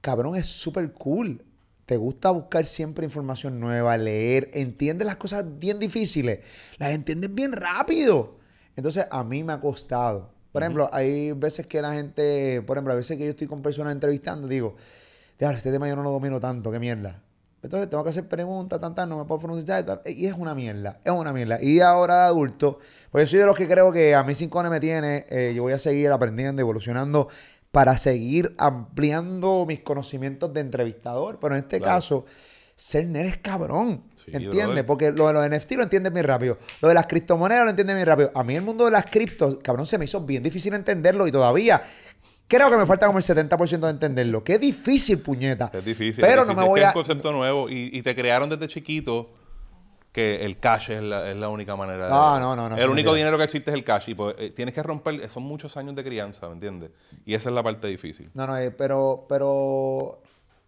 cabrón, 0.01 0.37
es 0.37 0.47
súper 0.47 0.93
cool. 0.93 1.45
Te 1.87 1.97
gusta 1.97 2.31
buscar 2.31 2.65
siempre 2.65 3.05
información 3.05 3.61
nueva, 3.61 3.97
leer, 3.99 4.51
entiendes 4.55 5.05
las 5.07 5.17
cosas 5.17 5.45
bien 5.59 5.79
difíciles, 5.79 6.41
las 6.79 6.93
entiendes 6.93 7.35
bien 7.35 7.53
rápido. 7.53 8.39
Entonces, 8.77 9.07
a 9.11 9.25
mí 9.25 9.43
me 9.45 9.53
ha 9.53 9.61
costado. 9.61 10.33
Por 10.53 10.63
ejemplo, 10.63 10.89
hay 10.93 11.33
veces 11.33 11.67
que 11.67 11.83
la 11.83 11.93
gente, 11.95 12.63
por 12.63 12.77
ejemplo, 12.77 12.93
a 12.93 12.97
veces 12.97 13.17
que 13.19 13.25
yo 13.25 13.31
estoy 13.31 13.47
con 13.47 13.63
personas 13.63 13.93
entrevistando, 13.93 14.47
digo, 14.49 14.77
este 15.39 15.73
tema 15.73 15.89
yo 15.89 15.97
no 15.97 16.03
lo 16.03 16.11
domino 16.11 16.39
tanto, 16.41 16.71
qué 16.71 16.79
mierda. 16.79 17.23
Entonces 17.63 17.89
tengo 17.89 18.03
que 18.03 18.11
hacer 18.11 18.27
preguntas, 18.27 18.81
tantas, 18.81 19.07
no 19.09 19.19
me 19.19 19.25
puedo 19.25 19.41
pronunciar. 19.41 20.03
Y 20.07 20.27
es 20.27 20.35
una 20.35 20.55
mierda, 20.55 20.99
es 21.05 21.13
una 21.13 21.33
mierda. 21.33 21.63
Y 21.63 21.81
ahora 21.81 22.23
de 22.23 22.25
adulto, 22.25 22.79
pues 23.11 23.25
yo 23.25 23.31
soy 23.31 23.41
de 23.41 23.47
los 23.47 23.57
que 23.57 23.69
creo 23.69 23.93
que 23.93 24.15
a 24.15 24.25
mí 24.25 24.35
5 24.35 24.65
me 24.65 24.81
tiene, 24.81 25.27
eh, 25.29 25.53
yo 25.55 25.63
voy 25.63 25.73
a 25.73 25.79
seguir 25.79 26.11
aprendiendo, 26.11 26.61
evolucionando 26.61 27.29
para 27.71 27.97
seguir 27.97 28.55
ampliando 28.59 29.65
mis 29.67 29.81
conocimientos 29.81 30.53
de 30.53 30.61
entrevistador. 30.61 31.39
Pero 31.41 31.55
en 31.55 31.61
este 31.61 31.81
caso, 31.81 32.25
ser 32.75 33.07
nerd 33.07 33.27
es 33.27 33.39
cabrón. 33.39 34.03
¿Entiendes? 34.27 34.85
Porque 34.85 35.11
lo 35.13 35.27
de 35.29 35.33
los 35.33 35.49
NFT 35.49 35.73
lo 35.73 35.83
entiendes 35.83 36.13
muy 36.13 36.23
rápido. 36.23 36.59
Lo 36.81 36.89
de 36.89 36.95
las 36.95 37.07
criptomonedas 37.07 37.65
lo 37.65 37.71
entiendes 37.71 37.97
muy 37.97 38.05
rápido. 38.05 38.31
A 38.35 38.45
mí 38.45 38.55
el 38.55 38.63
mundo 38.63 38.85
de 38.85 38.91
las 38.91 39.07
criptos, 39.07 39.59
cabrón, 39.63 39.87
se 39.87 39.99
me 39.99 40.05
hizo 40.05 40.21
bien 40.21 40.43
difícil 40.43 40.75
entenderlo 40.75 41.27
y 41.27 41.33
todavía 41.33 41.83
creo 42.53 42.71
que 42.71 42.77
me 42.77 42.87
falta 42.87 43.07
como 43.07 43.19
el 43.19 43.25
70% 43.25 43.81
de 43.81 43.91
entenderlo. 43.91 44.45
Qué 44.45 44.59
difícil, 44.59 45.19
puñeta. 45.21 45.71
Es 45.73 45.85
difícil. 45.85 46.23
Pero 46.23 46.45
no 46.45 46.55
me 46.55 46.65
voy 46.65 46.81
a... 46.81 46.91
Es 46.91 46.95
un 46.95 47.03
concepto 47.03 47.33
nuevo 47.33 47.69
y, 47.71 48.03
te 48.03 48.15
crearon 48.15 48.51
desde 48.51 48.69
chiquito 48.69 49.31
que 50.13 50.45
el 50.45 50.59
cash 50.59 50.91
es 50.91 51.03
la, 51.03 51.49
única 51.49 51.77
manera 51.77 52.05
de... 52.05 52.11
No, 52.11 52.39
no, 52.39 52.55
no. 52.55 52.69
no 52.69 52.77
el 52.77 52.91
único 52.91 53.15
dinero 53.15 53.39
que 53.39 53.45
existe 53.45 53.71
es 53.71 53.75
el 53.75 53.85
cash. 53.85 54.11
Y 54.11 54.15
pues, 54.15 54.37
eh, 54.39 54.51
tienes 54.51 54.75
que 54.75 54.83
romper... 54.83 55.29
Son 55.31 55.43
muchos 55.43 55.77
años 55.79 55.97
de 55.97 56.05
crianza, 56.05 56.47
¿me 56.49 56.55
entiendes? 56.55 56.91
Y 57.25 57.35
esa 57.35 57.49
es 57.49 57.55
la 57.55 57.63
parte 57.63 57.87
difícil. 57.87 58.31
No, 58.35 58.47
no, 58.47 58.59
eh, 58.59 58.71
pero... 58.71 59.25
pero 59.29 60.21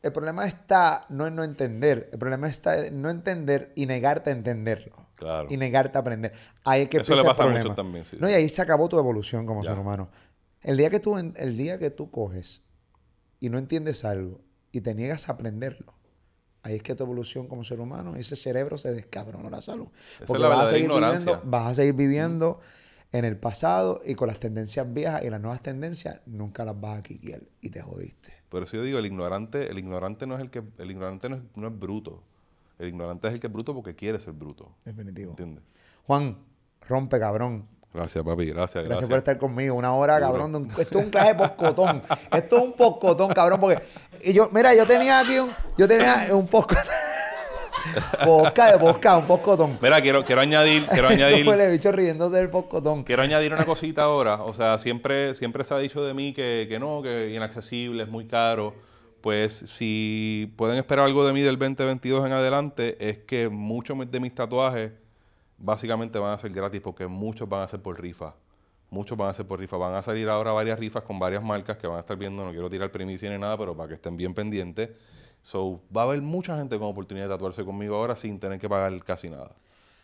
el 0.03 0.13
problema 0.13 0.47
está 0.47 1.07
no 1.09 1.27
en 1.27 1.35
no 1.35 1.43
entender, 1.45 2.11
el 2.13 2.19
problema 2.19 2.47
está 2.47 2.87
en 2.87 3.01
no 3.01 3.09
entender 3.09 3.73
y 3.75 3.87
negarte 3.87 4.29
a 4.29 4.33
entenderlo. 4.35 4.93
Claro. 5.17 5.47
Y 5.49 5.57
negarte 5.57 5.97
a 5.97 6.03
aprender. 6.03 6.33
Ahí 6.63 6.83
es 6.83 6.89
que 6.91 6.99
Eso 6.99 7.15
le 7.17 7.25
pasa 7.25 7.47
mucho 7.47 7.75
también, 7.75 8.05
No, 8.19 8.29
y 8.29 8.35
ahí 8.35 8.51
se 8.51 8.61
acabó 8.61 8.87
tu 8.87 8.99
evolución 8.99 9.47
como 9.47 9.65
ser 9.65 9.79
humano. 9.79 10.11
El 10.65 10.79
día 10.79 10.91
que 10.91 10.99
tú, 10.99 11.17
el 11.17 11.57
día 11.57 11.79
que 11.79 11.91
tú 11.91 12.11
coges 12.11 12.63
y 13.39 13.51
no 13.51 13.59
entiendes 13.59 14.05
algo 14.05 14.41
y 14.73 14.81
te 14.81 14.95
niegas 14.95 15.29
a 15.29 15.33
aprenderlo, 15.33 15.95
ahí 16.63 16.77
es 16.77 16.83
que 16.83 16.95
tu 16.95 17.05
evolución 17.05 17.47
como 17.47 17.63
ser 17.63 17.81
humano, 17.81 18.17
ese 18.17 18.35
cerebro 18.35 18.79
se 18.79 18.93
descabrona 18.93 19.51
la 19.51 19.63
salud. 19.63 19.89
Porque 20.27 20.43
la 20.43 20.49
vas, 20.49 20.69
a 20.69 20.71
seguir 20.71 20.91
viviendo, 20.91 21.43
vas 21.45 21.71
a 21.71 21.75
seguir 21.75 21.95
viviendo 21.95 22.61
en 23.13 23.27
el 23.27 23.37
pasado 23.37 24.01
y 24.05 24.15
con 24.15 24.27
las 24.27 24.41
tendencias 24.41 24.93
viejas 24.93 25.23
y 25.23 25.31
las 25.31 25.41
nuevas 25.41 25.63
tendencias 25.63 26.21
nunca 26.25 26.65
las 26.65 26.81
vas 26.81 26.99
a 26.99 27.03
quitar 27.03 27.43
y 27.61 27.69
te 27.69 27.83
jodiste. 27.83 28.33
Por 28.49 28.63
eso 28.63 28.77
yo 28.77 28.83
digo, 28.83 28.99
el 28.99 29.07
ignorante, 29.07 29.71
el 29.71 29.79
ignorante 29.79 30.27
no 30.27 30.35
es 30.35 30.41
el 30.41 30.51
que, 30.51 30.63
el 30.79 30.91
ignorante 30.91 31.29
no 31.29 31.69
es, 31.69 31.79
bruto. 31.79 32.23
El 32.79 32.89
ignorante 32.89 33.29
es 33.29 33.35
el 33.35 33.41
que 33.41 33.49
es 33.49 33.53
bruto 33.53 33.75
porque 33.75 33.95
quiere 33.95 34.19
ser 34.19 34.33
bruto. 34.33 34.75
Definitivo. 34.85 35.31
¿Entiendes? 35.31 35.63
Juan, 36.07 36.39
rompe 36.89 37.21
cabrón. 37.21 37.69
Gracias, 37.95 38.25
papi. 38.25 38.47
Gracias, 38.47 38.85
gracias. 38.85 38.89
Gracias 38.89 39.09
por 39.09 39.19
estar 39.19 39.39
conmigo. 39.39 39.77
Una 39.77 39.95
hora, 39.95 40.19
cabrón. 40.19 40.69
esto 40.77 40.99
es 40.99 41.05
un 41.05 41.11
clase 41.11 41.29
de 41.29 41.35
poscotón. 41.37 42.03
esto 42.33 42.57
es 42.57 42.63
un 42.65 42.73
poscotón, 42.73 43.33
cabrón. 43.33 43.61
Porque 43.61 43.83
y 44.21 44.33
yo, 44.33 44.51
mira, 44.53 44.75
yo 44.75 44.85
tenía 44.85 45.21
aquí 45.21 45.39
un, 45.39 45.53
yo 45.79 45.87
tenía 45.87 46.27
un 46.33 46.49
poscotón. 46.49 46.85
Posca 48.25 48.73
de 48.73 48.79
posca, 48.79 49.19
un 49.19 49.27
poscotón. 49.27 49.79
Mira, 49.81 50.01
quiero, 50.01 50.25
quiero 50.25 50.41
añadir, 50.41 50.87
quiero 50.91 51.09
añadir. 51.09 51.47
el 51.47 51.73
bicho 51.73 51.93
riéndose 51.93 52.37
del 52.37 52.51
poscotón. 52.51 53.05
Quiero 53.05 53.23
añadir 53.23 53.53
una 53.53 53.65
cosita 53.65 54.03
ahora. 54.03 54.43
O 54.43 54.55
sea, 54.55 54.79
siempre, 54.79 55.35
siempre 55.35 55.63
se 55.65 55.75
ha 55.75 55.79
dicho 55.79 56.03
de 56.03 56.15
mí 56.15 56.33
que, 56.33 56.67
que 56.69 56.79
no, 56.81 57.03
que 57.03 57.29
es 57.29 57.37
inaccesible, 57.37 58.03
es 58.03 58.09
muy 58.09 58.27
caro. 58.27 58.75
Pues 59.21 59.53
si 59.53 60.53
pueden 60.57 60.79
esperar 60.79 61.05
algo 61.05 61.27
de 61.27 61.33
mí 61.33 61.43
del 61.43 61.59
2022 61.59 62.27
en 62.27 62.33
adelante, 62.33 62.97
es 63.07 63.19
que 63.19 63.51
muchos 63.51 63.97
de 64.11 64.21
mis 64.21 64.35
tatuajes 64.35 64.93
básicamente 65.59 66.19
van 66.19 66.33
a 66.33 66.39
ser 66.39 66.53
gratis 66.53 66.81
porque 66.81 67.07
muchos 67.07 67.49
van 67.49 67.63
a 67.63 67.69
ser 67.69 67.81
por 67.81 68.01
rifa. 68.01 68.35
Muchos 68.91 69.19
van 69.19 69.29
a 69.29 69.35
ser 69.35 69.47
por 69.47 69.59
rifa. 69.59 69.77
Van 69.77 69.95
a 69.95 70.03
salir 70.03 70.29
ahora 70.29 70.53
varias 70.53 70.79
rifas 70.79 71.03
con 71.03 71.19
varias 71.19 71.43
marcas 71.43 71.77
que 71.79 71.87
van 71.87 71.97
a 71.97 72.01
estar 72.01 72.17
viendo. 72.17 72.45
No 72.45 72.53
quiero 72.53 72.71
tirar 72.71 72.91
primicia 72.93 73.31
ni 73.31 73.39
nada, 73.39 73.57
pero 73.59 73.77
para 73.77 73.89
que 73.89 73.95
estén 73.95 74.17
bien 74.17 74.35
pendientes. 74.35 74.91
So, 75.43 75.81
va 75.95 76.03
a 76.03 76.05
haber 76.05 76.23
mucha 76.23 76.57
gente 76.57 76.79
con 76.79 76.89
oportunidad 76.89 77.27
de 77.27 77.35
tatuarse 77.35 77.65
conmigo 77.65 77.97
ahora 77.97 78.17
sin 78.17 78.39
tener 78.39 78.59
que 78.59 78.69
pagar 78.69 79.03
casi 79.03 79.29
nada. 79.29 79.51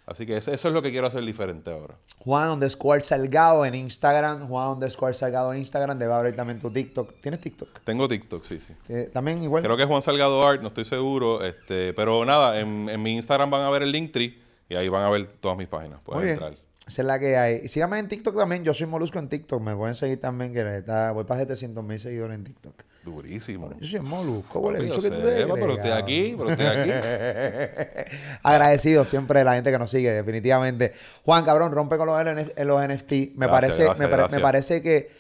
Así 0.07 0.27
que 0.27 0.37
eso, 0.37 0.51
es 0.53 0.65
lo 0.65 0.83
que 0.83 0.91
quiero 0.91 1.07
hacer 1.07 1.25
diferente 1.25 1.71
ahora. 1.71 1.95
Juan 2.19 2.51
underscore 2.51 3.01
Salgado 3.01 3.65
en 3.65 3.77
Instagram. 3.77 4.49
Juan 4.49 4.71
underscore 4.71 5.15
Salgado 5.15 5.53
en 5.53 5.61
Instagram. 5.61 5.97
Debe 5.99 6.13
abrir 6.13 6.35
también 6.35 6.59
tu 6.59 6.69
TikTok. 6.69 7.21
¿Tienes 7.21 7.41
TikTok? 7.41 7.69
Tengo 7.85 8.09
TikTok, 8.09 8.43
sí, 8.43 8.59
sí. 8.59 8.75
Eh, 8.89 9.09
también 9.13 9.41
igual. 9.41 9.63
Creo 9.63 9.77
que 9.77 9.85
es 9.85 9.89
Juan 9.89 10.03
Salgado 10.03 10.45
Art, 10.45 10.63
no 10.63 10.69
estoy 10.69 10.85
seguro. 10.85 11.45
Este, 11.45 11.95
pero 11.95 12.25
nada, 12.25 12.59
en, 12.59 12.89
en 12.89 13.01
mi 13.01 13.15
Instagram 13.15 13.51
van 13.51 13.63
a 13.63 13.71
ver 13.71 13.83
el 13.83 13.93
Linktree 13.93 14.37
y 14.71 14.77
ahí 14.77 14.89
van 14.89 15.05
a 15.05 15.11
ver 15.11 15.27
todas 15.27 15.59
mis 15.59 15.69
páginas. 15.69 16.01
Pueden 16.03 16.23
Muy 16.23 16.31
entrar. 16.31 16.55
Esa 16.87 17.03
es 17.03 17.07
la 17.07 17.19
que 17.19 17.37
hay. 17.37 17.69
síganme 17.69 17.99
en 17.99 18.09
TikTok 18.09 18.37
también. 18.37 18.65
Yo 18.65 18.73
soy 18.73 18.87
Molusco 18.87 19.19
en 19.19 19.29
TikTok. 19.29 19.61
Me 19.61 19.77
pueden 19.77 19.95
seguir 19.95 20.21
también, 20.21 20.53
que 20.53 20.79
está, 20.79 21.11
voy 21.13 21.25
para 21.25 21.41
700 21.41 21.85
mil 21.85 21.99
seguidores 21.99 22.37
en 22.37 22.45
TikTok. 22.45 22.75
Durísimo. 23.05 23.71
Yo 23.81 23.87
soy 23.87 24.01
Molusco, 24.01 24.53
¿cómo 24.53 24.73
le 24.73 24.79
he 24.79 24.83
dicho 24.83 25.03
que 25.03 25.11
tú 25.11 25.19
Pero 25.23 25.75
estoy 25.75 25.91
aquí, 25.91 26.35
pero 26.39 26.51
estoy 26.51 26.67
aquí. 26.67 26.91
Agradecido 28.43 29.05
siempre 29.05 29.41
de 29.41 29.45
la 29.45 29.55
gente 29.55 29.73
que 29.73 29.79
nos 29.79 29.91
sigue, 29.91 30.13
definitivamente. 30.13 30.93
Juan, 31.25 31.45
cabrón, 31.45 31.73
rompe 31.73 31.97
con 31.97 32.07
los, 32.07 32.17
los 32.25 32.89
NFT. 32.89 33.13
Me, 33.35 33.49
parece, 33.49 33.89
me, 33.99 34.07
me 34.07 34.41
parece 34.41 34.83
que 34.83 35.11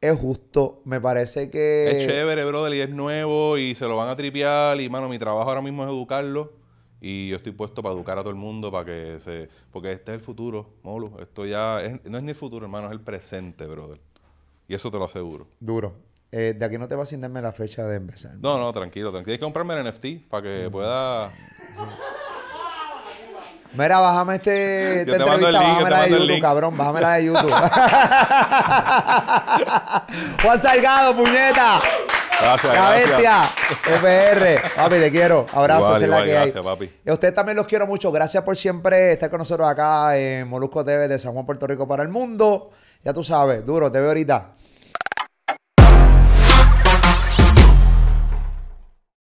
es 0.00 0.18
justo. 0.18 0.82
Me 0.84 1.00
parece 1.00 1.48
que. 1.48 1.90
Es 1.90 2.06
chévere, 2.06 2.44
brother, 2.44 2.74
y 2.74 2.80
es 2.80 2.90
nuevo 2.90 3.56
y 3.56 3.74
se 3.74 3.86
lo 3.86 3.96
van 3.96 4.08
a 4.08 4.16
tripear. 4.16 4.80
Y, 4.80 4.88
mano, 4.88 5.08
mi 5.08 5.18
trabajo 5.18 5.48
ahora 5.48 5.62
mismo 5.62 5.84
es 5.84 5.90
educarlo. 5.90 6.59
Y 7.00 7.28
yo 7.28 7.36
estoy 7.36 7.52
puesto 7.52 7.82
para 7.82 7.94
educar 7.94 8.18
a 8.18 8.20
todo 8.20 8.30
el 8.30 8.36
mundo, 8.36 8.70
para 8.70 8.84
que 8.84 9.18
se... 9.20 9.48
Porque 9.72 9.92
este 9.92 10.12
es 10.12 10.16
el 10.16 10.20
futuro, 10.20 10.74
Molu. 10.82 11.16
Esto 11.20 11.46
ya 11.46 11.80
no 12.04 12.18
es 12.18 12.22
ni 12.22 12.30
el 12.30 12.34
futuro, 12.34 12.66
hermano, 12.66 12.88
es 12.88 12.92
el 12.92 13.00
presente, 13.00 13.66
brother. 13.66 13.98
Y 14.68 14.74
eso 14.74 14.90
te 14.90 14.98
lo 14.98 15.04
aseguro. 15.04 15.46
Duro. 15.58 15.94
Eh, 16.32 16.54
de 16.56 16.64
aquí 16.64 16.78
no 16.78 16.86
te 16.86 16.94
vas 16.94 17.08
sin 17.08 17.20
darme 17.20 17.42
la 17.42 17.52
fecha 17.52 17.84
de 17.86 17.96
empezar. 17.96 18.36
No, 18.36 18.56
no, 18.58 18.72
tranquilo, 18.72 19.10
tranquilo. 19.10 19.24
Tienes 19.24 19.38
que 19.38 19.44
comprarme 19.44 19.80
el 19.80 19.88
NFT 19.88 20.28
para 20.28 20.42
que 20.42 20.68
pueda... 20.70 21.32
Mira, 23.72 24.00
bájame 24.00 24.34
este, 24.34 25.02
esta 25.02 25.16
entrevista, 25.16 25.52
bájame 25.52 25.90
la 25.90 26.02
de 26.02 26.10
YouTube, 26.10 26.40
cabrón, 26.40 26.76
bájame 26.76 27.00
la 27.00 27.12
de 27.14 27.24
YouTube. 27.24 27.50
Juan 30.42 30.58
Salgado, 30.58 31.16
puñeta. 31.16 31.78
Gracias, 32.40 32.74
La 32.74 32.90
bestia. 32.90 33.50
FR. 33.84 34.62
Papi, 34.74 34.94
te 34.96 35.10
quiero. 35.10 35.46
Abrazos, 35.52 36.00
es 36.00 36.08
la 36.08 36.24
que 36.24 36.30
gracias, 36.30 36.64
Papi. 36.64 36.90
Y 37.04 37.10
a 37.10 37.12
ustedes 37.12 37.34
también 37.34 37.56
los 37.56 37.66
quiero 37.66 37.86
mucho. 37.86 38.10
Gracias 38.10 38.42
por 38.42 38.56
siempre 38.56 39.12
estar 39.12 39.30
con 39.30 39.38
nosotros 39.38 39.68
acá 39.68 40.16
en 40.16 40.48
Molusco 40.48 40.84
TV 40.84 41.08
de 41.08 41.18
San 41.18 41.32
Juan, 41.32 41.44
Puerto 41.44 41.66
Rico 41.66 41.86
para 41.86 42.02
el 42.02 42.08
mundo. 42.08 42.70
Ya 43.04 43.12
tú 43.12 43.22
sabes, 43.24 43.64
duro, 43.64 43.90
te 43.90 43.98
veo 43.98 44.08
ahorita. 44.08 44.52